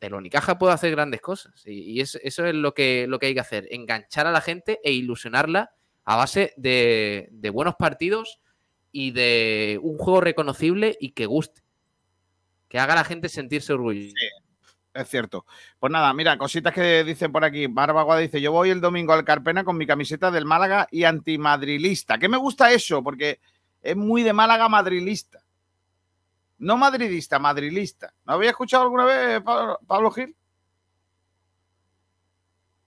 el 0.00 0.14
Unicaja 0.14 0.58
puede 0.58 0.72
hacer 0.72 0.90
grandes 0.92 1.20
cosas. 1.20 1.66
Y, 1.66 1.92
y 1.92 2.00
es, 2.00 2.18
eso 2.22 2.46
es 2.46 2.54
lo 2.54 2.72
que, 2.72 3.06
lo 3.06 3.18
que 3.18 3.26
hay 3.26 3.34
que 3.34 3.40
hacer, 3.40 3.68
enganchar 3.70 4.26
a 4.26 4.32
la 4.32 4.40
gente 4.40 4.80
e 4.82 4.92
ilusionarla 4.92 5.72
a 6.04 6.16
base 6.16 6.52
de, 6.56 7.30
buenos 7.52 7.76
partidos 7.76 8.40
y 8.90 9.12
de 9.12 9.78
un 9.82 9.98
juego 9.98 10.20
reconocible 10.20 10.96
y 11.00 11.12
que 11.12 11.26
guste. 11.26 11.62
Que 12.68 12.78
haga 12.78 12.94
a 12.94 12.96
la 12.96 13.04
gente 13.04 13.28
sentirse 13.28 13.72
orgullosa. 13.72 14.14
Sí, 14.18 14.26
es 14.94 15.08
cierto. 15.08 15.44
Pues 15.78 15.92
nada, 15.92 16.12
mira, 16.14 16.38
cositas 16.38 16.72
que 16.72 17.04
dicen 17.04 17.30
por 17.30 17.44
aquí. 17.44 17.66
Barbagua 17.66 18.18
dice: 18.18 18.40
Yo 18.40 18.52
voy 18.52 18.70
el 18.70 18.80
domingo 18.80 19.12
al 19.12 19.24
Carpena 19.24 19.64
con 19.64 19.76
mi 19.76 19.86
camiseta 19.86 20.30
del 20.30 20.44
Málaga 20.44 20.88
y 20.90 21.04
antimadrilista. 21.04 22.18
Que 22.18 22.28
me 22.28 22.36
gusta 22.36 22.72
eso, 22.72 23.02
porque 23.02 23.40
es 23.82 23.96
muy 23.96 24.22
de 24.22 24.32
Málaga 24.32 24.68
madrilista. 24.68 25.42
No 26.58 26.76
madridista, 26.76 27.38
madrilista. 27.38 28.12
¿No 28.26 28.34
había 28.34 28.50
escuchado 28.50 28.82
alguna 28.82 29.04
vez 29.06 29.40
Pablo, 29.42 29.78
Pablo 29.86 30.10
Gil? 30.10 30.36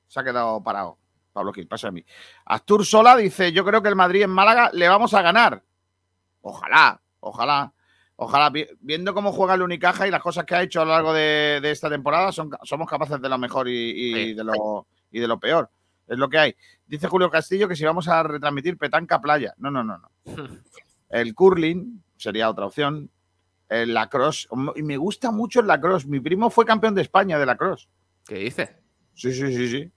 Se 0.07 0.19
ha 0.19 0.23
quedado 0.23 0.61
parado. 0.61 0.99
Pablo 1.33 1.51
Gil, 1.51 1.67
pasa 1.67 1.87
a 1.87 1.91
mí. 1.91 2.05
Astur 2.45 2.85
Sola 2.85 3.15
dice: 3.15 3.51
Yo 3.51 3.65
creo 3.65 3.81
que 3.81 3.89
el 3.89 3.95
Madrid 3.95 4.21
en 4.21 4.29
Málaga 4.29 4.69
le 4.73 4.87
vamos 4.87 5.13
a 5.15 5.23
ganar. 5.23 5.63
Ojalá, 6.41 7.01
ojalá. 7.19 7.73
Ojalá, 8.15 8.53
viendo 8.79 9.13
cómo 9.13 9.31
juega 9.31 9.55
el 9.55 9.63
Unicaja 9.63 10.07
y 10.07 10.11
las 10.11 10.21
cosas 10.21 10.45
que 10.45 10.53
ha 10.53 10.61
hecho 10.61 10.81
a 10.81 10.85
lo 10.85 10.91
largo 10.91 11.13
de, 11.13 11.59
de 11.61 11.71
esta 11.71 11.89
temporada, 11.89 12.31
son, 12.31 12.51
somos 12.61 12.87
capaces 12.87 13.19
de 13.19 13.27
lo 13.27 13.37
mejor 13.39 13.67
y, 13.67 13.89
y, 13.89 14.13
sí. 14.13 14.33
de 14.35 14.43
lo, 14.43 14.87
y, 15.11 15.19
de 15.19 15.27
lo, 15.27 15.39
peor. 15.39 15.69
Es 16.07 16.17
lo 16.17 16.29
que 16.29 16.37
hay. 16.37 16.55
Dice 16.85 17.07
Julio 17.07 17.31
Castillo 17.31 17.67
que 17.67 17.75
si 17.75 17.83
vamos 17.83 18.07
a 18.07 18.21
retransmitir 18.21 18.77
Petanca 18.77 19.19
Playa. 19.19 19.55
No, 19.57 19.71
no, 19.71 19.83
no, 19.83 19.97
no. 19.97 20.09
El 21.13 21.35
curling 21.35 22.03
sería 22.17 22.49
otra 22.49 22.65
opción. 22.65 23.11
El 23.69 23.93
lacrosse. 23.93 24.47
Y 24.75 24.81
me 24.81 24.97
gusta 24.97 25.29
mucho 25.29 25.59
el 25.59 25.67
lacrosse. 25.67 26.07
Mi 26.07 26.19
primo 26.19 26.49
fue 26.49 26.65
campeón 26.65 26.95
de 26.95 27.03
España 27.03 27.37
de 27.37 27.45
lacrosse. 27.45 27.87
¿Qué 28.25 28.35
dice? 28.35 28.77
Sí, 29.13 29.31
sí, 29.31 29.53
sí, 29.53 29.69
sí. 29.69 29.91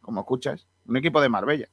Como 0.00 0.22
escuchas. 0.22 0.66
Un 0.86 0.96
equipo 0.96 1.20
de 1.20 1.28
Marbella. 1.28 1.68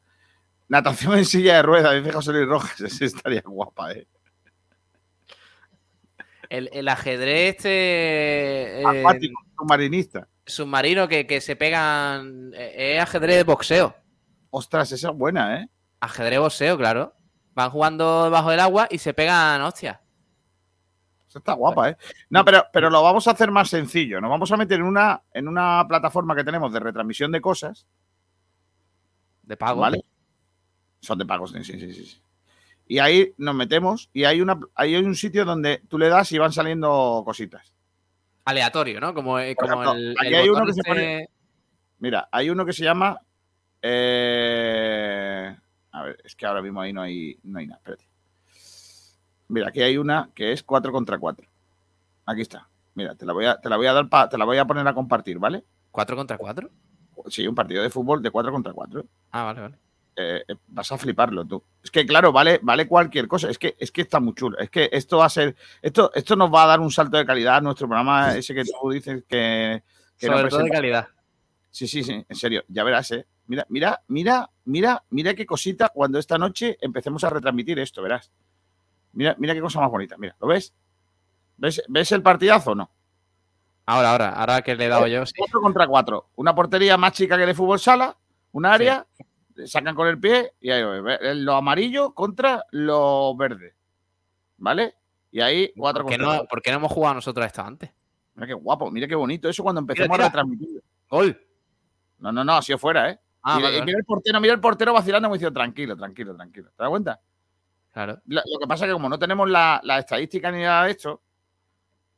Natación 0.68 1.18
en 1.18 1.26
silla 1.26 1.55
de 1.55 1.61
ruedas, 1.61 1.95
dice 1.95 2.11
José 2.11 2.34
Luis 2.34 2.47
Rojas. 2.47 2.81
Ese 2.81 3.05
estaría 3.05 3.41
guapa, 3.45 3.93
¿eh? 3.93 4.07
El, 6.49 6.69
el, 6.73 6.88
ajedrez 6.89 7.55
este. 7.55 8.84
Acuático, 8.85 9.41
eh, 9.41 9.51
submarinista. 9.57 10.27
Submarino 10.45 11.07
que, 11.07 11.26
que 11.26 11.39
se 11.39 11.55
pegan. 11.55 12.51
Eh, 12.53 12.95
es 12.95 13.01
ajedrez 13.01 13.38
de 13.38 13.43
boxeo. 13.43 13.95
Ostras, 14.49 14.91
esa 14.91 15.11
es 15.11 15.15
buena, 15.15 15.61
¿eh? 15.61 15.69
Ajedrez 16.01 16.39
boxeo, 16.39 16.77
claro. 16.77 17.13
Van 17.53 17.69
jugando 17.69 18.25
debajo 18.25 18.49
del 18.49 18.59
agua 18.59 18.87
y 18.89 18.97
se 18.97 19.13
pegan, 19.13 19.61
hostia. 19.61 20.01
Eso 21.27 21.39
está 21.39 21.53
guapa, 21.53 21.89
¿eh? 21.89 21.97
No, 22.29 22.43
pero, 22.43 22.65
pero 22.73 22.89
lo 22.89 23.01
vamos 23.01 23.27
a 23.27 23.31
hacer 23.31 23.51
más 23.51 23.69
sencillo. 23.69 24.19
Nos 24.19 24.29
vamos 24.29 24.51
a 24.51 24.57
meter 24.57 24.79
en 24.79 24.85
una, 24.85 25.21
en 25.33 25.47
una 25.47 25.85
plataforma 25.87 26.35
que 26.35 26.43
tenemos 26.43 26.73
de 26.73 26.79
retransmisión 26.79 27.31
de 27.31 27.41
cosas. 27.41 27.87
De 29.43 29.55
pago. 29.55 29.81
¿Vale? 29.81 30.03
Son 30.99 31.17
de 31.17 31.25
pagos, 31.25 31.51
sí, 31.51 31.63
sí, 31.63 31.79
sí. 31.79 32.05
sí 32.05 32.21
y 32.91 32.99
ahí 32.99 33.33
nos 33.37 33.55
metemos 33.55 34.09
y 34.11 34.25
hay, 34.25 34.41
una, 34.41 34.59
ahí 34.75 34.95
hay 34.95 35.03
un 35.03 35.15
sitio 35.15 35.45
donde 35.45 35.81
tú 35.87 35.97
le 35.97 36.09
das 36.09 36.29
y 36.33 36.37
van 36.37 36.51
saliendo 36.51 37.21
cositas. 37.23 37.73
Aleatorio, 38.43 38.99
¿no? 38.99 39.13
Como, 39.13 39.31
como 39.31 39.39
ejemplo, 39.39 39.93
el, 39.93 40.13
aquí 40.19 40.27
el 40.27 40.35
hay 40.35 40.49
uno 40.49 40.65
que 40.65 40.71
este... 40.71 40.81
se 40.83 40.89
pone... 40.89 41.29
Mira, 41.99 42.27
hay 42.29 42.49
uno 42.49 42.65
que 42.65 42.73
se 42.73 42.83
llama... 42.83 43.17
Eh... 43.81 45.55
A 46.01 46.05
ver, 46.05 46.17
es 46.23 46.35
que 46.35 46.45
ahora 46.45 46.61
mismo 46.61 46.81
ahí 46.81 46.91
no 46.93 47.01
hay, 47.01 47.37
no 47.43 47.59
hay 47.59 47.67
nada, 47.67 47.77
espérate. 47.77 48.05
Mira, 49.49 49.67
aquí 49.67 49.81
hay 49.81 49.97
una 49.97 50.29
que 50.33 50.51
es 50.51 50.63
4 50.63 50.91
contra 50.91 51.19
4. 51.19 51.47
Aquí 52.25 52.41
está. 52.41 52.67
Mira, 52.95 53.15
te 53.15 53.25
la 53.25 53.33
voy 53.33 53.45
a, 53.45 53.59
te 53.59 53.69
la 53.69 53.77
voy 53.77 53.87
a 53.87 53.93
dar 53.93 54.09
pa, 54.09 54.27
te 54.29 54.37
la 54.37 54.45
voy 54.45 54.57
a 54.57 54.65
poner 54.65 54.87
a 54.87 54.93
compartir, 54.93 55.37
¿vale? 55.39 55.63
¿4 55.91 56.15
contra 56.15 56.37
4? 56.37 56.69
Sí, 57.27 57.47
un 57.47 57.53
partido 57.55 57.83
de 57.83 57.89
fútbol 57.89 58.21
de 58.21 58.31
4 58.31 58.51
contra 58.51 58.73
4. 58.73 59.05
Ah, 59.31 59.43
vale, 59.43 59.61
vale. 59.61 59.77
eh, 60.15 60.43
eh, 60.47 60.55
vas 60.67 60.91
a 60.91 60.97
fliparlo 60.97 61.45
tú. 61.45 61.63
Es 61.83 61.91
que, 61.91 62.05
claro, 62.05 62.31
vale, 62.31 62.59
vale 62.63 62.87
cualquier 62.87 63.27
cosa. 63.27 63.49
Es 63.49 63.57
que, 63.59 63.75
es 63.77 63.91
que 63.91 64.01
está 64.01 64.19
muy 64.19 64.33
chulo. 64.33 64.57
Es 64.57 64.69
que 64.69 64.89
esto 64.91 65.17
va 65.19 65.25
a 65.25 65.29
ser. 65.29 65.55
Esto, 65.81 66.11
esto 66.15 66.35
nos 66.35 66.51
va 66.51 66.63
a 66.63 66.67
dar 66.67 66.79
un 66.79 66.89
salto 66.91 67.17
de 67.17 67.25
calidad 67.25 67.57
a 67.57 67.61
nuestro 67.61 67.87
programa, 67.87 68.35
ese 68.35 68.55
que 68.55 68.63
tú 68.63 68.89
dices 68.89 69.23
que. 69.27 69.83
que 70.17 70.27
Sobre 70.27 70.49
todo 70.49 70.63
de 70.63 70.69
calidad. 70.69 71.07
Sí, 71.69 71.87
sí, 71.87 72.03
sí, 72.03 72.25
en 72.27 72.35
serio, 72.35 72.63
ya 72.67 72.83
verás, 72.83 73.11
¿eh? 73.11 73.25
Mira, 73.47 73.65
mira, 73.69 74.01
mira, 74.07 74.49
mira, 74.65 75.03
mira 75.09 75.34
qué 75.34 75.45
cosita 75.45 75.89
cuando 75.89 76.19
esta 76.19 76.38
noche 76.38 76.77
empecemos 76.81 77.23
a 77.23 77.30
retransmitir 77.30 77.80
esto, 77.80 78.01
verás. 78.01 78.31
Mira, 79.13 79.35
mira 79.38 79.53
qué 79.53 79.61
cosa 79.61 79.81
más 79.81 79.91
bonita, 79.91 80.15
mira, 80.18 80.35
¿lo 80.39 80.47
ves? 80.47 80.73
¿Ves, 81.57 81.84
¿ves 81.89 82.11
el 82.11 82.23
partidazo 82.23 82.72
o 82.72 82.76
no? 82.76 82.91
Ahora, 83.85 84.11
ahora, 84.11 84.30
ahora 84.30 84.61
que 84.61 84.76
le 84.76 84.85
he 84.85 84.88
dado 84.88 85.07
yo, 85.07 85.26
sí. 85.26 85.34
4 85.38 85.59
contra 85.59 85.88
4. 85.88 86.30
Una 86.35 86.55
portería 86.55 86.97
más 86.97 87.13
chica 87.13 87.38
que 87.38 87.45
de 87.45 87.53
fútbol 87.53 87.80
sala, 87.80 88.15
un 88.53 88.65
área, 88.65 89.05
sacan 89.65 89.95
con 89.95 90.07
el 90.07 90.19
pie 90.19 90.53
y 90.61 90.69
ahí 90.72 90.81
lo 90.81 91.03
ves, 91.03 91.19
lo 91.38 91.55
amarillo 91.55 92.13
contra 92.13 92.63
lo 92.72 93.35
verde. 93.35 93.76
¿Vale? 94.57 94.95
Y 95.31 95.41
ahí 95.41 95.73
4 95.76 96.03
¿Por 96.03 96.11
qué, 96.11 96.18
contra 96.18 96.38
no, 96.38 96.45
¿Por 96.45 96.61
qué 96.61 96.72
no 96.72 96.77
hemos 96.77 96.91
jugado 96.91 97.15
nosotros 97.15 97.45
esto 97.45 97.61
antes? 97.63 97.91
Mira 98.35 98.47
qué 98.47 98.53
guapo, 98.53 98.89
mira 98.91 99.07
qué 99.07 99.15
bonito 99.15 99.49
eso 99.49 99.61
cuando 99.61 99.81
empecemos 99.81 100.18
Mira, 100.18 100.27
a 100.27 100.30
tira. 100.30 100.43
retransmitir. 100.43 100.84
Gol. 101.09 101.47
No, 102.19 102.31
no, 102.31 102.43
no, 102.43 102.53
ha 102.53 102.61
sido 102.61 102.77
fuera, 102.77 103.09
¿eh? 103.09 103.19
Ah, 103.43 103.57
y, 103.59 103.63
vale, 103.63 103.76
y 103.76 103.80
vale. 103.80 103.85
mira 103.85 103.97
el 103.99 104.05
portero, 104.05 104.41
mira 104.41 104.53
el 104.53 104.59
portero 104.59 104.93
vacilando 104.93 105.27
como 105.27 105.35
diciendo, 105.35 105.53
tranquilo, 105.53 105.95
tranquilo, 105.97 106.35
tranquilo. 106.35 106.69
¿Te 106.69 106.84
das 106.84 106.89
cuenta? 106.89 107.19
Claro. 107.91 108.22
Lo, 108.26 108.41
lo 108.45 108.59
que 108.59 108.68
pasa 108.68 108.85
es 108.85 108.89
que 108.89 108.93
como 108.93 109.09
no 109.09 109.19
tenemos 109.19 109.49
la, 109.49 109.81
la 109.84 109.99
estadística 109.99 110.51
ni 110.51 110.61
nada 110.61 110.85
de 110.85 110.91
esto, 110.91 111.22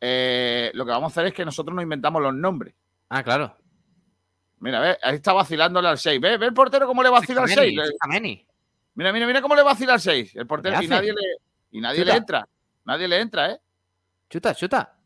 eh, 0.01 0.71
lo 0.73 0.85
que 0.85 0.91
vamos 0.91 1.11
a 1.11 1.13
hacer 1.13 1.27
es 1.27 1.33
que 1.33 1.45
nosotros 1.45 1.73
nos 1.73 1.83
inventamos 1.83 2.21
los 2.21 2.33
nombres. 2.33 2.75
Ah, 3.09 3.23
claro. 3.23 3.55
Mira, 4.59 4.79
ve, 4.79 4.97
ahí 5.01 5.15
está 5.15 5.33
vacilándole 5.33 5.87
al 5.87 5.97
6. 5.97 6.19
¿Ve, 6.19 6.37
ve 6.37 6.45
el 6.47 6.53
portero 6.53 6.87
cómo 6.87 7.01
le 7.03 7.09
vacila 7.09 7.43
al 7.43 7.49
6? 7.49 7.57
Kameni, 7.57 7.97
Kameni. 7.99 8.47
Mira, 8.95 9.13
mira, 9.13 9.27
mira 9.27 9.41
cómo 9.41 9.55
le 9.55 9.63
vacila 9.63 9.93
al 9.93 10.01
6. 10.01 10.35
El 10.35 10.45
portero 10.47 10.77
¿Qué 10.79 10.85
y 10.85 10.87
nadie 10.87 11.13
le, 11.13 11.21
y 11.71 11.81
nadie 11.81 11.99
Chuta. 11.99 12.11
le 12.11 12.17
entra. 12.17 12.49
Nadie 12.85 13.07
le 13.07 13.19
entra, 13.21 13.51
¿eh? 13.51 13.59
Chuta, 14.29 14.53
chuta. 14.53 14.97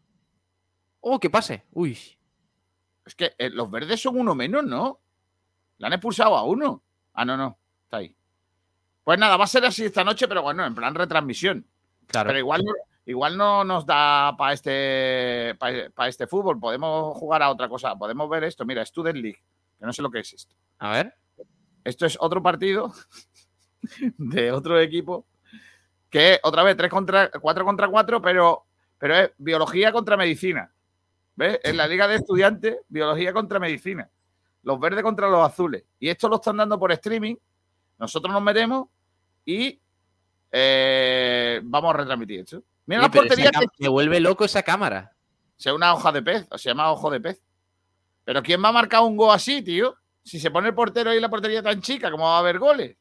Oh, 0.99 1.19
que 1.19 1.29
pase. 1.29 1.65
Uy. 1.71 1.97
Es 3.05 3.15
que 3.15 3.33
eh, 3.37 3.49
los 3.49 3.69
verdes 3.69 4.01
son 4.01 4.19
uno 4.19 4.35
menos, 4.35 4.63
¿no? 4.63 4.99
Le 5.77 5.87
han 5.87 5.93
expulsado 5.93 6.35
a 6.35 6.43
uno. 6.43 6.81
Ah, 7.13 7.25
no, 7.25 7.37
no. 7.37 7.57
Está 7.83 7.97
ahí. 7.97 8.15
Pues 9.03 9.17
nada, 9.19 9.37
va 9.37 9.45
a 9.45 9.47
ser 9.47 9.65
así 9.65 9.85
esta 9.85 10.03
noche, 10.03 10.27
pero 10.27 10.41
bueno, 10.41 10.65
en 10.65 10.75
plan 10.75 10.93
retransmisión. 10.95 11.65
Claro. 12.07 12.27
Pero 12.27 12.39
igual, 12.39 12.63
no- 12.63 12.73
igual 13.05 13.37
no 13.37 13.63
nos 13.63 13.85
da 13.85 14.35
para 14.37 14.53
este, 14.53 15.55
para 15.59 16.07
este 16.09 16.27
fútbol. 16.27 16.59
Podemos 16.59 17.15
jugar 17.17 17.41
a 17.43 17.49
otra 17.49 17.69
cosa. 17.69 17.95
Podemos 17.95 18.29
ver 18.29 18.43
esto. 18.43 18.65
Mira, 18.65 18.85
Student 18.85 19.17
League. 19.19 19.39
Que 19.79 19.85
no 19.85 19.93
sé 19.93 20.01
lo 20.01 20.09
que 20.11 20.19
es 20.19 20.33
esto. 20.33 20.55
A 20.79 20.91
ver. 20.91 21.13
Esto 21.83 22.05
es 22.05 22.17
otro 22.19 22.41
partido 22.43 22.91
de 24.17 24.51
otro 24.51 24.79
equipo 24.79 25.25
que 26.09 26.39
otra 26.43 26.63
vez 26.63 26.75
3 26.77 26.89
contra 26.89 27.29
4 27.29 27.65
contra 27.65 27.87
4, 27.87 28.21
pero, 28.21 28.65
pero 28.97 29.15
es 29.15 29.31
biología 29.37 29.91
contra 29.91 30.17
medicina. 30.17 30.71
¿Ves? 31.35 31.59
En 31.63 31.77
la 31.77 31.87
liga 31.87 32.07
de 32.07 32.15
estudiantes, 32.15 32.77
biología 32.87 33.31
contra 33.33 33.59
medicina. 33.59 34.09
Los 34.67 34.79
verdes 34.81 35.01
contra 35.01 35.29
los 35.29 35.45
azules. 35.47 35.85
Y 35.97 36.09
esto 36.09 36.27
lo 36.27 36.35
están 36.35 36.57
dando 36.57 36.77
por 36.77 36.91
streaming. 36.91 37.35
Nosotros 37.97 38.33
nos 38.33 38.41
metemos 38.43 38.87
y 39.45 39.79
eh, 40.51 41.61
vamos 41.63 41.93
a 41.93 41.97
retransmitir 41.99 42.41
esto. 42.41 42.61
Mira 42.85 43.09
porterías 43.09 43.51
cam- 43.51 43.69
que 43.71 43.83
Me 43.83 43.89
vuelve 43.89 44.19
loco 44.19 44.43
esa 44.43 44.63
cámara. 44.63 45.13
sea 45.55 45.73
una 45.73 45.93
hoja 45.93 46.11
de 46.11 46.21
pez, 46.21 46.47
o 46.51 46.57
se 46.57 46.69
llama 46.69 46.91
ojo 46.91 47.09
de 47.09 47.21
pez. 47.21 47.41
Pero 48.25 48.43
¿quién 48.43 48.61
va 48.61 48.69
a 48.69 48.73
marcar 48.73 49.01
un 49.03 49.15
gol 49.15 49.33
así, 49.33 49.61
tío? 49.61 49.95
Si 50.21 50.37
se 50.37 50.51
pone 50.51 50.67
el 50.67 50.75
portero 50.75 51.11
ahí 51.11 51.15
en 51.15 51.21
la 51.21 51.29
portería 51.29 51.63
tan 51.63 51.81
chica, 51.81 52.11
¿cómo 52.11 52.25
va 52.25 52.35
a 52.35 52.39
haber 52.39 52.59
goles? 52.59 52.97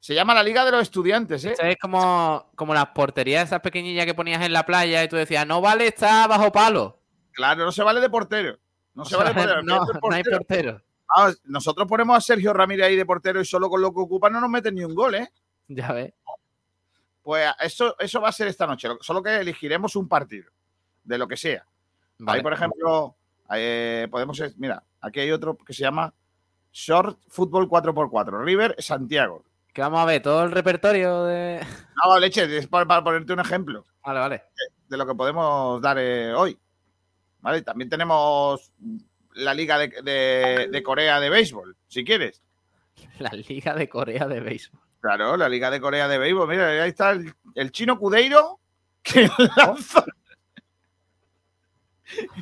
Se 0.00 0.14
llama 0.14 0.34
la 0.34 0.42
Liga 0.42 0.64
de 0.66 0.70
los 0.72 0.82
Estudiantes, 0.82 1.44
¿eh? 1.46 1.54
Es 1.58 1.76
como, 1.80 2.50
como 2.54 2.74
las 2.74 2.88
porterías 2.88 3.44
esas 3.48 3.60
pequeñillas 3.60 4.04
que 4.04 4.14
ponías 4.14 4.42
en 4.44 4.52
la 4.52 4.66
playa 4.66 5.02
y 5.02 5.08
tú 5.08 5.16
decías, 5.16 5.46
no 5.46 5.60
vale, 5.62 5.86
está 5.88 6.26
bajo 6.26 6.52
palo. 6.52 7.00
Claro, 7.32 7.64
no 7.64 7.72
se 7.72 7.82
vale 7.82 8.00
de 8.02 8.10
portero. 8.10 8.58
No 8.98 9.04
se 9.04 9.16
vale 9.16 9.28
de 9.28 9.34
portero. 9.34 9.62
no, 9.62 9.86
no 9.86 10.14
hay 10.16 10.24
portero. 10.24 10.82
Ah, 11.16 11.32
nosotros 11.44 11.86
ponemos 11.86 12.16
a 12.16 12.20
Sergio 12.20 12.52
Ramírez 12.52 12.86
ahí 12.86 12.96
de 12.96 13.06
portero 13.06 13.40
y 13.40 13.44
solo 13.44 13.70
con 13.70 13.80
lo 13.80 13.92
que 13.92 14.00
ocupa 14.00 14.28
no 14.28 14.40
nos 14.40 14.50
meten 14.50 14.74
ni 14.74 14.82
un 14.82 14.92
gol, 14.92 15.14
¿eh? 15.14 15.30
Ya 15.68 15.92
ves. 15.92 16.12
Pues 17.22 17.48
eso, 17.60 17.94
eso 18.00 18.20
va 18.20 18.30
a 18.30 18.32
ser 18.32 18.48
esta 18.48 18.66
noche. 18.66 18.88
Solo 19.00 19.22
que 19.22 19.36
elegiremos 19.36 19.94
un 19.94 20.08
partido, 20.08 20.50
de 21.04 21.16
lo 21.16 21.28
que 21.28 21.36
sea. 21.36 21.64
Vale. 22.18 22.38
Ahí, 22.38 22.42
por 22.42 22.52
ejemplo, 22.52 23.14
eh, 23.54 24.08
podemos. 24.10 24.42
Mira, 24.56 24.82
aquí 25.00 25.20
hay 25.20 25.30
otro 25.30 25.56
que 25.56 25.72
se 25.72 25.82
llama 25.82 26.12
Short 26.72 27.20
Fútbol 27.28 27.68
4x4. 27.68 28.44
River 28.44 28.74
Santiago. 28.78 29.44
Que 29.72 29.80
vamos 29.80 30.00
a 30.00 30.06
ver 30.06 30.22
todo 30.22 30.42
el 30.42 30.50
repertorio 30.50 31.22
de. 31.22 31.64
No, 32.04 32.18
leche, 32.18 32.58
es 32.58 32.66
para, 32.66 32.84
para 32.84 33.04
ponerte 33.04 33.32
un 33.32 33.38
ejemplo 33.40 33.84
Vale, 34.04 34.18
vale. 34.18 34.42
de 34.88 34.96
lo 34.96 35.06
que 35.06 35.14
podemos 35.14 35.80
dar 35.80 35.98
eh, 36.00 36.34
hoy. 36.34 36.58
¿Vale? 37.40 37.62
También 37.62 37.88
tenemos 37.88 38.72
la 39.34 39.54
Liga 39.54 39.78
de, 39.78 39.88
de- 40.02 40.68
de 40.70 40.82
Corea 40.82 41.20
de 41.20 41.30
Béisbol, 41.30 41.76
si 41.86 42.04
quieres. 42.04 42.42
La 43.20 43.30
Liga 43.30 43.74
de 43.74 43.88
Corea 43.88 44.26
de 44.26 44.40
Béisbol. 44.40 44.80
Claro, 45.00 45.36
la 45.36 45.48
Liga 45.48 45.70
de 45.70 45.80
Corea 45.80 46.08
de 46.08 46.18
Béisbol. 46.18 46.48
Mira, 46.48 46.68
ahí 46.82 46.88
está 46.90 47.12
el, 47.12 47.32
el 47.54 47.70
chino 47.70 47.96
Cudeiro 47.98 48.58
que 49.02 49.28
lanza. 49.56 50.04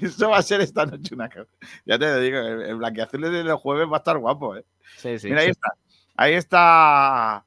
Eso 0.01 0.31
va 0.31 0.39
a 0.39 0.43
ser 0.43 0.60
esta 0.62 0.86
noche 0.86 1.14
una 1.14 1.28
cosa. 1.28 1.51
Ya 1.85 1.98
te 1.98 2.18
digo, 2.20 2.39
el, 2.39 2.62
el 2.62 2.77
blanqueazul 2.77 3.20
de 3.20 3.44
los 3.44 3.60
jueves 3.60 3.86
va 3.90 3.97
a 3.97 3.98
estar 3.98 4.16
guapo, 4.16 4.56
¿eh? 4.56 4.64
Sí, 4.97 5.18
sí. 5.18 5.28
Mira, 5.28 5.40
ahí 5.40 5.47
sí. 5.47 5.51
está. 5.51 5.74
Ahí 6.18 6.32
está 6.35 7.44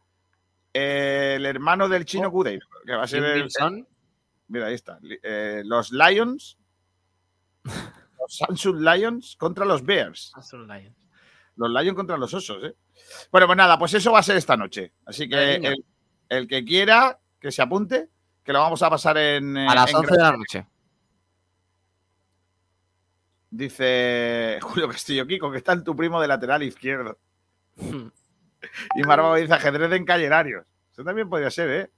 el 0.73 1.45
hermano 1.47 1.89
del 1.89 2.05
chino 2.05 2.29
Cudeiro, 2.31 2.67
que 2.85 2.93
va 2.93 3.03
a 3.03 3.07
ser 3.07 3.23
el. 3.23 3.47
Mira, 4.49 4.67
ahí 4.67 4.75
está. 4.75 4.99
Eh, 5.23 5.63
los 5.65 5.91
Lions. 5.91 6.58
Los 7.63 8.37
Samsung 8.37 8.81
Lions 8.81 9.35
contra 9.37 9.65
los 9.65 9.83
Bears. 9.83 10.31
Samsung 10.33 10.67
Lions. 10.67 10.95
Los 11.55 11.69
Lions 11.69 11.95
contra 11.95 12.17
los 12.17 12.33
osos, 12.33 12.63
¿eh? 12.63 12.75
Bueno, 13.31 13.47
pues 13.47 13.57
nada, 13.57 13.77
pues 13.77 13.93
eso 13.93 14.11
va 14.11 14.19
a 14.19 14.23
ser 14.23 14.37
esta 14.37 14.55
noche. 14.55 14.93
Así 15.05 15.27
que 15.27 15.55
el, 15.55 15.85
el 16.29 16.47
que 16.47 16.63
quiera 16.63 17.19
que 17.39 17.51
se 17.51 17.61
apunte, 17.61 18.09
que 18.43 18.53
lo 18.53 18.59
vamos 18.59 18.81
a 18.83 18.89
pasar 18.89 19.17
en. 19.17 19.57
A 19.57 19.75
las 19.75 19.89
en 19.89 19.95
11 19.97 20.11
de 20.11 20.21
la 20.21 20.31
noche. 20.31 20.67
Dice 23.51 24.59
Julio 24.61 24.87
Castillo 24.87 25.25
Kiko, 25.25 25.51
que 25.51 25.57
está 25.57 25.73
en 25.73 25.83
tu 25.83 25.95
primo 25.95 26.21
de 26.21 26.27
lateral 26.27 26.61
izquierdo. 26.63 27.17
Y 28.95 29.01
Marvao 29.03 29.35
dice 29.35 29.53
ajedrez 29.53 29.89
de 29.89 29.97
encallerarios. 29.97 30.65
Eso 30.91 31.03
también 31.03 31.29
podría 31.29 31.49
ser, 31.49 31.69
¿eh? 31.69 31.91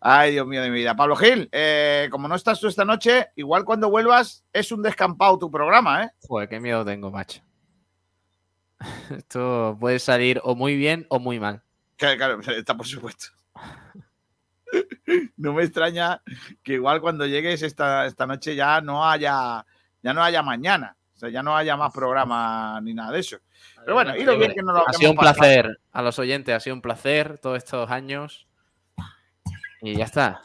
Ay, 0.00 0.32
Dios 0.32 0.46
mío 0.46 0.62
de 0.62 0.70
mi 0.70 0.76
vida. 0.76 0.94
Pablo 0.94 1.16
Gil, 1.16 1.48
eh, 1.50 2.08
como 2.10 2.28
no 2.28 2.34
estás 2.34 2.60
tú 2.60 2.68
esta 2.68 2.84
noche, 2.84 3.28
igual 3.36 3.64
cuando 3.64 3.90
vuelvas 3.90 4.44
es 4.52 4.70
un 4.70 4.82
descampado 4.82 5.38
tu 5.38 5.50
programa, 5.50 6.04
¿eh? 6.04 6.10
Joder, 6.26 6.48
qué 6.48 6.60
miedo 6.60 6.84
tengo, 6.84 7.10
macho. 7.10 7.42
Esto 9.10 9.76
puede 9.80 9.98
salir 9.98 10.40
o 10.44 10.54
muy 10.54 10.76
bien 10.76 11.06
o 11.08 11.18
muy 11.18 11.40
mal. 11.40 11.62
Claro, 11.96 12.16
claro, 12.16 12.40
está 12.56 12.76
por 12.76 12.86
supuesto. 12.86 13.26
No 15.38 15.54
me 15.54 15.62
extraña 15.62 16.20
que 16.62 16.74
igual 16.74 17.00
cuando 17.00 17.24
llegues 17.24 17.62
esta, 17.62 18.04
esta 18.04 18.26
noche 18.26 18.54
ya 18.54 18.82
no 18.82 19.08
haya 19.08 19.64
ya 20.02 20.12
no 20.12 20.22
haya 20.22 20.42
mañana. 20.42 20.96
O 21.14 21.18
sea, 21.18 21.30
ya 21.30 21.42
no 21.42 21.56
haya 21.56 21.76
más 21.76 21.92
programa 21.92 22.80
ni 22.82 22.94
nada 22.94 23.12
de 23.12 23.20
eso. 23.20 23.38
Pero 23.80 23.94
bueno, 23.94 24.16
y 24.16 24.24
lo 24.24 24.38
bien 24.38 24.52
que 24.52 24.62
nos 24.62 24.74
lo 24.74 24.88
Ha 24.88 24.92
sido 24.92 25.10
un 25.10 25.16
placer 25.16 25.80
a 25.90 26.02
los 26.02 26.18
oyentes, 26.18 26.54
ha 26.54 26.60
sido 26.60 26.76
un 26.76 26.82
placer 26.82 27.38
todos 27.38 27.58
estos 27.58 27.90
años. 27.90 28.47
Y 29.82 29.96
ya 29.96 30.04
está. 30.04 30.42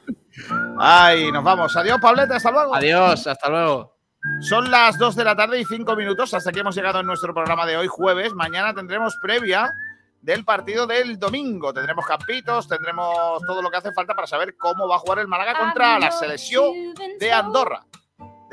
Ay, 0.79 1.31
nos 1.31 1.43
vamos. 1.43 1.75
Adiós, 1.75 1.99
Pableta, 1.99 2.35
hasta 2.35 2.51
luego. 2.51 2.75
Adiós, 2.75 3.27
hasta 3.27 3.49
luego. 3.49 3.93
Son 4.41 4.71
las 4.71 4.97
2 4.97 5.15
de 5.15 5.23
la 5.23 5.35
tarde 5.35 5.59
y 5.59 5.65
5 5.65 5.95
minutos. 5.95 6.33
Hasta 6.33 6.49
aquí 6.49 6.59
hemos 6.59 6.75
llegado 6.75 6.99
en 6.99 7.05
nuestro 7.05 7.33
programa 7.33 7.65
de 7.65 7.77
hoy, 7.77 7.87
jueves. 7.87 8.33
Mañana 8.33 8.73
tendremos 8.73 9.17
previa 9.21 9.73
del 10.21 10.45
partido 10.45 10.87
del 10.87 11.19
domingo. 11.19 11.73
Tendremos 11.73 12.05
campitos, 12.05 12.67
tendremos 12.67 13.41
todo 13.45 13.61
lo 13.61 13.69
que 13.69 13.77
hace 13.77 13.93
falta 13.93 14.15
para 14.15 14.25
saber 14.25 14.55
cómo 14.57 14.87
va 14.87 14.95
a 14.95 14.99
jugar 14.99 15.19
el 15.19 15.27
Málaga 15.27 15.57
contra 15.57 15.99
la 15.99 16.11
selección 16.11 16.93
de 17.19 17.31
Andorra, 17.31 17.83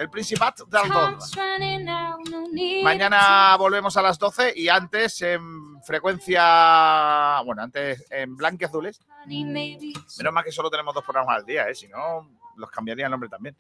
del 0.00 0.08
Principat 0.08 0.60
de 0.60 0.78
Andorra. 0.78 1.18
Mañana 2.82 3.54
volvemos 3.58 3.94
a 3.98 4.02
las 4.02 4.18
12 4.18 4.54
y 4.56 4.70
antes 4.70 5.20
en 5.20 5.82
frecuencia, 5.82 7.42
bueno, 7.44 7.60
antes 7.60 8.06
en 8.10 8.34
blanqueazules. 8.34 8.98
Menos 9.26 10.32
mal 10.32 10.42
que 10.42 10.52
solo 10.52 10.70
tenemos 10.70 10.94
dos 10.94 11.04
programas 11.04 11.36
al 11.36 11.44
día, 11.44 11.68
¿eh? 11.68 11.74
si 11.74 11.86
no, 11.88 12.30
los 12.56 12.70
cambiaría 12.70 13.04
el 13.04 13.10
nombre 13.10 13.28
también. 13.28 13.54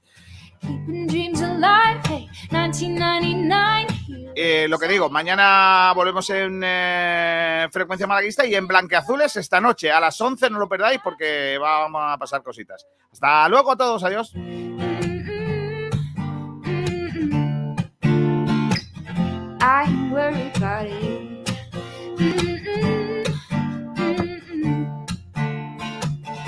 Eh, 4.34 4.66
lo 4.66 4.78
que 4.78 4.88
digo, 4.88 5.10
mañana 5.10 5.92
volvemos 5.94 6.30
en 6.30 6.62
eh, 6.64 7.68
frecuencia 7.70 8.06
malaguista 8.06 8.46
y 8.46 8.54
en 8.54 8.66
blanqueazules 8.66 9.36
esta 9.36 9.60
noche 9.60 9.92
a 9.92 10.00
las 10.00 10.18
11, 10.18 10.48
no 10.48 10.58
lo 10.58 10.70
perdáis 10.70 11.00
porque 11.04 11.58
vamos 11.60 12.00
a 12.02 12.16
pasar 12.16 12.42
cositas. 12.42 12.86
Hasta 13.12 13.46
luego 13.50 13.72
a 13.72 13.76
todos, 13.76 14.02
adiós. 14.04 14.32
I 19.72 19.86
worry 20.10 20.50
about 20.56 20.86
it. 20.86 21.09